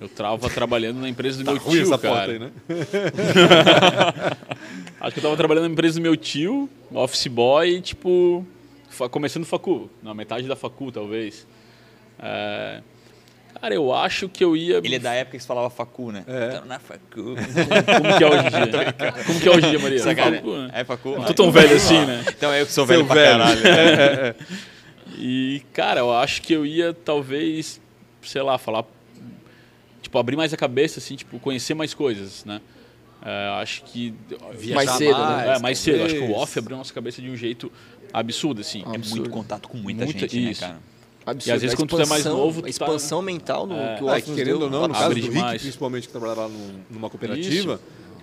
Eu 0.00 0.08
tava 0.08 0.48
trabalhando 0.48 1.00
na 1.00 1.08
empresa 1.08 1.38
do 1.38 1.44
Tá 1.44 1.52
meu 1.52 1.60
ruim 1.60 1.74
tio, 1.76 1.82
essa 1.82 1.98
cara. 1.98 2.14
porta 2.14 2.32
aí, 2.32 2.38
né? 2.38 2.50
Acho 5.00 5.12
que 5.12 5.18
eu 5.18 5.22
tava 5.22 5.36
trabalhando 5.36 5.64
na 5.66 5.72
empresa 5.72 5.98
do 5.98 6.02
meu 6.02 6.16
tio, 6.16 6.68
office 6.92 7.26
boy, 7.26 7.80
tipo, 7.80 8.46
começando 9.10 9.44
facu, 9.44 9.90
na 10.02 10.14
metade 10.14 10.46
da 10.48 10.56
facu, 10.56 10.90
talvez. 10.90 11.46
É, 12.18 12.80
Cara, 13.60 13.74
eu 13.74 13.92
acho 13.92 14.28
que 14.28 14.42
eu 14.42 14.56
ia... 14.56 14.78
Ele 14.78 14.94
é 14.94 14.98
da 14.98 15.12
época 15.12 15.36
que 15.36 15.42
se 15.42 15.46
falava 15.46 15.68
facu, 15.68 16.10
né? 16.12 16.24
É. 16.26 16.48
Então, 16.48 16.64
na 16.64 16.78
facu. 16.78 17.34
Como 17.34 18.16
que 18.16 18.24
é 18.24 18.26
hoje 18.26 18.46
em 18.46 18.50
dia? 18.50 18.94
Como 19.26 19.40
que 19.40 19.48
é 19.48 19.50
hoje 19.50 19.66
em 19.66 19.70
dia, 19.70 19.78
Maria? 19.78 19.98
Sacanagem. 19.98 20.38
Facu, 20.40 20.56
né? 20.56 20.70
É 20.72 20.84
facu? 20.84 21.08
Não 21.10 21.24
tô 21.24 21.34
tão 21.34 21.50
velho 21.50 21.76
assim, 21.76 22.06
né? 22.06 22.24
Então 22.28 22.54
eu 22.54 22.64
que 22.64 22.72
sou 22.72 22.86
Seu 22.86 22.96
velho 22.96 23.06
pra 23.06 23.14
velho. 23.14 23.62
caralho. 23.62 24.34
E, 25.22 25.62
cara, 25.74 26.00
eu 26.00 26.10
acho 26.16 26.40
que 26.40 26.54
eu 26.54 26.64
ia, 26.64 26.94
talvez, 26.94 27.78
sei 28.22 28.40
lá, 28.40 28.56
falar... 28.56 28.84
Tipo, 30.10 30.18
abrir 30.18 30.36
mais 30.36 30.52
a 30.52 30.56
cabeça, 30.56 30.98
assim, 30.98 31.14
tipo, 31.14 31.38
conhecer 31.38 31.72
mais 31.72 31.94
coisas, 31.94 32.44
né? 32.44 32.60
É, 33.24 33.48
acho 33.62 33.84
que... 33.84 34.12
Mais 34.74 34.90
cedo, 34.90 35.16
né? 35.18 35.54
É, 35.54 35.58
mais 35.60 35.78
cedo. 35.78 36.02
Acho 36.02 36.14
que 36.16 36.20
o 36.20 36.32
off 36.32 36.58
abriu 36.58 36.76
nossa 36.76 36.92
cabeça 36.92 37.22
de 37.22 37.30
um 37.30 37.36
jeito 37.36 37.70
absurdo, 38.12 38.60
assim. 38.60 38.82
É 38.92 38.96
Absurdo. 38.96 39.20
muito 39.20 39.30
contato 39.30 39.68
com 39.68 39.78
muita, 39.78 40.04
Muita- 40.04 40.20
gente, 40.20 40.40
né, 40.40 40.50
isso. 40.50 40.60
cara? 40.62 40.78
Absurdo. 41.24 41.48
E 41.48 41.52
às 41.54 41.62
vezes 41.62 41.74
A 41.74 41.76
quando 41.76 41.90
tu 41.90 41.94
é 42.00 42.06
mais 42.06 42.22
expansão- 42.22 42.36
novo, 42.38 42.54
tu 42.56 42.58
A 42.58 42.62
tá- 42.64 42.68
expansão 42.70 43.22
mental 43.22 43.66
no, 43.68 43.76
É. 43.76 43.96
que 43.98 44.02
o 44.04 44.08
Ah, 44.08 44.20
que 44.20 44.26
nos 44.30 44.36
querendo 44.36 44.58
deu, 44.58 44.64
ou 44.66 44.70
não, 44.70 44.88
no 44.88 44.94
caso 44.94 45.04
abre 45.06 45.20
do 45.20 45.26
Rick, 45.26 45.36
demais. 45.36 45.62
principalmente 45.62 46.06
que 46.08 46.12
trabalhava 46.12 46.48
num- 46.48 46.80
numa 46.90 47.08
cooperativa, 47.08 47.80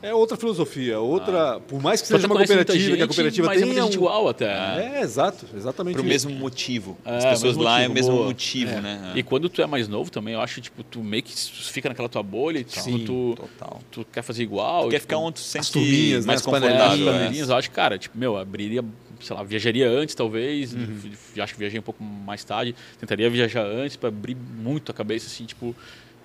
é 0.08 0.14
outra 0.14 0.38
filosofia, 0.38 1.00
outra. 1.00 1.60
Por 1.68 1.82
mais 1.82 2.02
que 2.02 2.08
seja 2.08 2.26
uma 2.26 2.36
cooperativa, 2.36 2.66
que 2.66 2.72
a 2.72 2.96
gente, 2.96 3.08
cooperativa 3.08 3.48
mas 3.48 3.62
é 3.62 3.66
tenha 3.66 3.84
gente 3.84 3.94
um... 3.98 4.02
igual 4.02 4.28
até. 4.28 4.46
É, 4.48 5.02
exato, 5.02 5.46
exatamente. 5.56 5.96
Pro 5.96 6.04
isso. 6.04 6.28
mesmo 6.28 6.32
motivo. 6.40 6.98
É, 7.06 7.18
As 7.18 7.26
pessoas 7.26 7.58
lá 7.58 7.82
é 7.82 7.88
o 7.88 7.92
mesmo 7.92 8.14
boa. 8.14 8.26
motivo, 8.26 8.72
É. 8.72 8.82
né? 8.82 9.14
E 9.16 9.24
quando 9.24 9.50
tu 9.50 9.62
é 9.62 9.68
mais 9.68 9.88
novo 9.88 10.10
também, 10.10 10.34
eu 10.34 10.42
acho, 10.42 10.62
tipo, 10.62 10.84
tu 10.84 11.04
meio 11.04 11.24
que 11.24 11.34
fica 11.36 11.90
naquela 11.90 12.10
tua 12.10 12.24
bolha 12.24 12.60
e 12.60 12.64
tipo, 12.64 12.82
Sim, 12.82 13.04
tu, 13.06 13.36
total. 13.36 13.82
tu 13.92 14.06
quer 14.12 14.22
fazer 14.22 14.44
igual. 14.44 14.84
Tu 14.86 14.90
quer 14.90 14.96
tipo, 14.98 15.02
ficar 15.10 15.18
onde 15.18 15.34
tu 15.36 15.40
se 15.40 15.50
sente 15.50 15.72
turminhas, 15.72 16.26
né, 16.26 16.28
mais 16.28 16.42
as 16.42 16.48
é, 16.48 16.50
confortável. 16.50 17.10
as 17.10 17.16
panelinhas, 17.16 17.50
é. 17.50 17.52
eu 17.52 17.56
acho, 17.58 17.72
cara, 17.72 17.98
tipo, 17.98 18.18
meu, 18.18 18.38
abriria, 18.38 18.84
sei 19.20 19.36
lá, 19.36 19.44
viajaria 19.44 19.90
antes, 19.90 20.16
talvez. 20.16 20.74
Uhum. 20.74 21.12
Acho 21.40 21.54
que 21.54 21.60
viajei 21.60 21.80
um 21.80 21.84
pouco 21.84 22.04
mais 22.04 22.44
tarde. 22.44 22.76
Tentaria 23.00 23.30
viajar 23.30 23.66
antes 23.66 23.96
para 23.96 24.10
abrir 24.10 24.36
muito 24.36 24.92
a 24.92 24.96
cabeça, 24.96 25.28
assim, 25.28 25.46
tipo, 25.46 25.76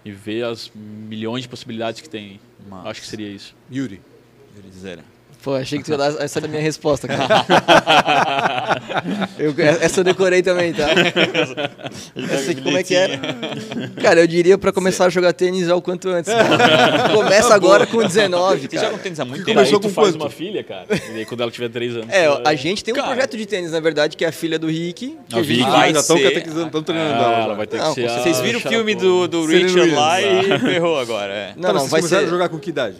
e 0.04 0.10
ver 0.10 0.44
as 0.44 0.70
milhões 0.74 1.42
de 1.42 1.48
possibilidades 1.48 2.00
que 2.00 2.08
tem. 2.08 2.40
Massa. 2.68 2.88
Acho 2.88 3.00
que 3.00 3.06
seria 3.06 3.28
isso. 3.28 3.54
Yuri. 3.70 4.00
Yurizeira. 4.56 5.04
Pô, 5.42 5.54
achei 5.54 5.78
que 5.78 5.84
tu 5.84 5.90
ia 5.90 5.98
dar 5.98 6.22
essa 6.22 6.38
era 6.38 6.46
a 6.46 6.48
minha 6.48 6.62
resposta, 6.62 7.08
cara. 7.08 7.26
Eu- 9.38 9.54
essa 9.80 10.00
eu 10.00 10.04
decorei 10.04 10.42
também, 10.42 10.72
tá? 10.72 10.86
Essa 12.30 12.50
aqui, 12.52 12.60
como 12.60 12.76
é 12.76 12.82
que 12.82 12.94
era? 12.94 13.18
Cara, 14.00 14.20
eu 14.20 14.26
diria 14.26 14.56
pra 14.56 14.72
começar 14.72 15.06
a 15.06 15.08
jogar 15.08 15.32
tênis 15.32 15.68
ao 15.68 15.82
quanto 15.82 16.08
antes. 16.08 16.32
cara. 16.32 17.08
Começa 17.10 17.54
agora 17.54 17.86
com 17.86 17.98
19, 18.06 18.60
Você 18.62 18.68
cara. 18.68 18.82
joga 18.86 18.96
um 18.96 18.98
tênis 19.00 19.18
há 19.20 19.24
muito 19.24 19.44
tempo? 19.44 19.54
começou 19.56 19.76
Aí 19.76 19.80
tu 19.82 19.88
com 19.88 19.94
faz 19.94 20.08
quanto? 20.10 20.20
uma 20.22 20.30
filha, 20.30 20.62
cara. 20.62 20.86
E 21.12 21.18
aí 21.18 21.24
quando 21.24 21.40
ela 21.42 21.50
tiver 21.50 21.68
três 21.70 21.94
anos. 21.96 22.08
É, 22.10 22.28
tu- 22.28 22.42
a 22.44 22.54
gente 22.54 22.84
tem 22.84 22.94
um 22.94 22.96
Cara. 22.96 23.08
projeto 23.08 23.36
de 23.36 23.46
tênis, 23.46 23.72
na 23.72 23.80
verdade, 23.80 24.16
que 24.16 24.24
é 24.24 24.28
a 24.28 24.32
filha 24.32 24.58
do 24.58 24.68
Rick. 24.68 25.18
Que 25.28 25.34
A 25.34 25.38
a 25.38 25.42
gente 25.42 25.62
vai 25.62 25.92
já 25.92 26.00
estão 26.00 26.18
catequizando, 26.22 26.66
estão 26.66 26.82
treinando 26.82 27.14
ela. 27.14 27.28
Ah, 27.28 27.32
já. 27.38 27.42
ela 27.44 27.54
vai 27.54 27.66
ter 27.66 27.78
Não, 27.78 27.94
que 27.94 28.00
ser 28.02 28.08
Vocês 28.10 28.40
viram 28.40 28.58
o 28.58 28.62
filme 28.62 28.94
do, 28.94 29.26
do 29.26 29.44
Richard 29.46 29.90
lá 29.90 30.20
e 30.22 30.58
ferrou 30.60 30.98
agora. 30.98 31.32
É. 31.32 31.52
Não, 31.56 31.62
Tá, 31.62 31.72
não, 31.72 31.86
vai 31.88 32.02
ser... 32.02 32.28
jogar 32.28 32.48
com 32.48 32.58
que 32.58 32.70
idade? 32.70 32.96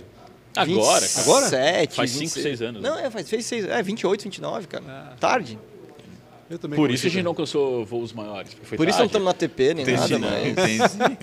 Agora, 0.56 1.08
cara. 1.08 1.22
Agora? 1.22 1.44
27, 1.46 1.94
Faz 1.96 2.10
cinco, 2.10 2.20
26. 2.20 2.42
seis 2.42 2.62
anos, 2.62 2.82
Não, 2.82 2.96
né? 2.96 3.06
é, 3.06 3.10
faz, 3.10 3.28
fez 3.28 3.46
seis, 3.46 3.64
é, 3.64 3.82
28, 3.82 4.22
29, 4.24 4.66
cara. 4.66 4.84
Ah. 4.86 5.16
Tarde. 5.18 5.58
Eu 6.52 6.58
também 6.58 6.76
Por 6.76 6.90
isso 6.90 7.06
a 7.06 7.08
gente 7.08 7.20
a 7.20 7.22
não 7.22 7.30
alcançou 7.30 7.82
voos 7.86 8.12
maiores. 8.12 8.54
Por 8.76 8.86
isso 8.86 8.98
não 8.98 9.06
estamos 9.06 9.24
na 9.26 9.32
TP 9.32 9.72
nem 9.72 9.82
Entendi, 9.84 10.12
nada, 10.12 10.18
né? 10.18 10.54
mas... 10.54 10.94
Entendi. 10.94 11.16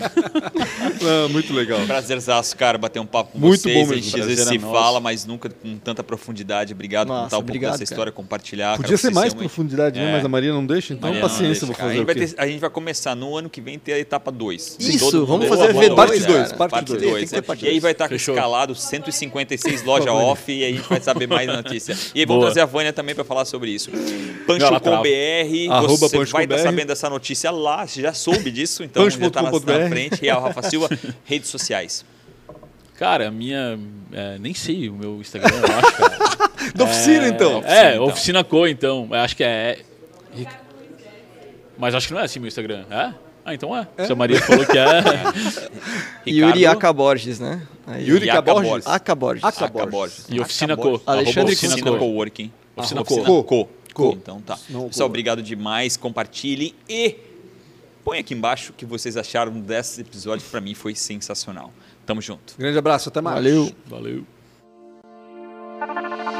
Ah, 1.02 1.28
muito 1.28 1.52
legal. 1.54 1.80
Prazerzaço, 1.86 2.56
cara, 2.56 2.76
bater 2.76 2.98
um 3.00 3.06
papo 3.06 3.32
com 3.32 3.38
Muito 3.38 3.62
vocês. 3.62 3.74
bom 3.74 3.84
A 3.84 3.86
mesmo. 3.94 4.02
gente 4.02 4.20
às 4.20 4.26
vezes 4.26 4.44
Prazer 4.44 4.60
se 4.60 4.64
é 4.64 4.68
nosso. 4.68 4.74
fala, 4.82 5.00
mas 5.00 5.24
nunca 5.24 5.48
com 5.48 5.78
tanta 5.78 6.02
profundidade. 6.02 6.72
Obrigado 6.74 7.06
por 7.06 7.12
Massa, 7.14 7.24
contar 7.24 7.36
um 7.36 7.40
pouco 7.40 7.50
obrigado, 7.50 7.72
dessa 7.72 7.84
cara. 7.84 7.94
história, 7.94 8.12
compartilhar. 8.12 8.76
Podia 8.76 8.88
cara, 8.88 8.98
ser 8.98 9.10
mais 9.14 9.32
profundidade, 9.32 9.98
né? 9.98 10.08
É. 10.10 10.12
Mas 10.12 10.24
a 10.24 10.28
Maria 10.28 10.52
não 10.52 10.66
deixa, 10.66 10.92
então 10.92 11.08
Maria, 11.08 11.22
não 11.22 11.28
paciência, 11.28 11.46
deixa, 11.48 11.66
vou 11.66 11.74
fazer 11.74 11.84
a, 11.88 11.94
o 11.94 11.96
gente 11.96 12.06
quê? 12.06 12.14
vai 12.20 12.26
ter- 12.28 12.42
a 12.42 12.46
gente 12.46 12.60
vai 12.60 12.70
começar 12.70 13.14
no 13.14 13.36
ano 13.36 13.48
que 13.48 13.60
vem 13.60 13.78
ter 13.78 13.92
a 13.94 13.98
etapa 13.98 14.30
2. 14.32 14.76
Isso, 14.80 15.24
vamos 15.26 15.46
fazer 15.48 15.72
boa, 15.72 15.84
V2, 15.84 15.88
boa. 15.88 15.96
Parte 15.96 16.20
cara. 16.20 16.32
dois, 16.32 16.52
parte 16.52 16.70
Parte 16.70 16.86
dois. 16.88 17.02
2. 17.02 17.14
Tem 17.14 17.24
que 17.24 17.30
ter 17.34 17.42
parte 17.42 17.64
E 17.64 17.68
aí 17.68 17.80
vai 17.80 17.92
estar 17.92 18.08
com 18.08 18.14
escalado 18.14 18.74
156 18.74 19.82
loja 19.84 20.12
off 20.12 20.50
e 20.52 20.64
aí 20.64 20.72
a 20.72 20.76
gente 20.76 20.88
vai 20.88 21.00
saber 21.00 21.26
mais 21.26 21.46
notícia. 21.48 21.96
E 22.14 22.20
aí 22.20 22.26
vamos 22.26 22.44
trazer 22.44 22.60
a 22.60 22.66
Vânia 22.66 22.92
também 22.92 23.14
para 23.14 23.24
falar 23.24 23.44
sobre 23.44 23.70
isso. 23.70 23.90
Ela 23.90 24.46
Pancho.com.br, 24.46 24.80
trava. 24.80 25.02
Arroba 25.70 26.08
você 26.08 26.16
Pancho 26.16 26.32
vai 26.32 26.44
estar 26.44 26.56
BR. 26.56 26.62
sabendo 26.62 26.88
dessa 26.88 27.10
notícia 27.10 27.50
lá, 27.50 27.86
você 27.86 28.02
já 28.02 28.12
soube 28.12 28.50
disso, 28.50 28.82
então 28.82 29.08
já 29.08 29.26
está 29.26 29.42
na, 29.42 29.50
na 29.50 29.88
frente. 29.88 30.20
Real 30.20 30.40
Rafa 30.42 30.62
Silva, 30.62 30.88
redes 31.24 31.48
sociais. 31.48 32.04
Cara, 32.96 33.28
a 33.28 33.30
minha. 33.30 33.78
é, 34.12 34.38
nem 34.38 34.52
sei 34.52 34.88
o 34.88 34.94
meu 34.94 35.20
Instagram, 35.20 35.56
eu 35.56 35.78
acho, 35.78 35.96
cara. 35.96 36.50
Da 36.74 36.84
oficina, 36.84 37.26
então. 37.26 37.62
É, 37.64 37.92
é, 37.92 37.94
então. 37.94 38.04
Oficina 38.04 38.44
Co, 38.44 38.66
então. 38.66 39.08
Eu 39.10 39.16
acho 39.16 39.34
que 39.34 39.42
é. 39.42 39.78
Mas 41.78 41.94
acho 41.94 42.08
que 42.08 42.12
não 42.12 42.20
é 42.20 42.24
assim 42.24 42.38
meu 42.38 42.48
Instagram. 42.48 42.84
É? 42.90 43.14
Ah, 43.44 43.54
então 43.54 43.76
é. 43.76 43.86
Se 44.04 44.12
a 44.12 44.14
Maria 44.14 44.40
falou 44.40 44.66
que 44.66 44.76
é. 44.76 45.02
Yuri 46.30 46.58
Ricardo 46.58 46.76
Aka 46.76 46.92
Borges, 46.92 47.40
né? 47.40 47.62
Aí, 47.86 48.06
Yuri 48.06 48.26
Yaka 48.26 48.42
Caborges. 48.42 48.70
Borges. 48.70 48.86
Aka 48.86 49.14
Borges. 49.14 49.44
Aka 49.44 49.64
Aca 49.64 49.86
Borges. 49.86 50.26
E 50.28 50.40
Oficina 50.40 50.76
Co. 50.76 51.00
Alexandre 51.06 51.52
Oficina 51.52 51.72
Oficina 51.72 51.90
Co. 51.92 51.98
Coworking. 51.98 52.52
Oficina 52.76 53.00
Oficina 53.00 53.24
Co. 53.24 53.44
Co. 53.44 53.68
Co. 53.94 54.12
Então 54.12 54.40
tá. 54.40 54.58
Não, 54.68 54.88
Pessoal, 54.88 55.08
co. 55.08 55.10
obrigado 55.12 55.42
demais. 55.42 55.96
Compartilhem 55.96 56.74
e 56.88 57.16
põe 58.04 58.18
aqui 58.18 58.34
embaixo 58.34 58.72
o 58.72 58.74
que 58.74 58.84
vocês 58.86 59.16
acharam 59.16 59.52
desse 59.60 60.00
episódio. 60.00 60.46
Para 60.50 60.60
mim 60.60 60.74
foi 60.74 60.94
sensacional. 60.94 61.72
Tamo 62.06 62.20
junto. 62.20 62.54
Grande 62.58 62.78
abraço, 62.78 63.08
até 63.08 63.20
mais. 63.20 63.36
Valeu. 63.36 63.72
Valeu. 63.86 64.24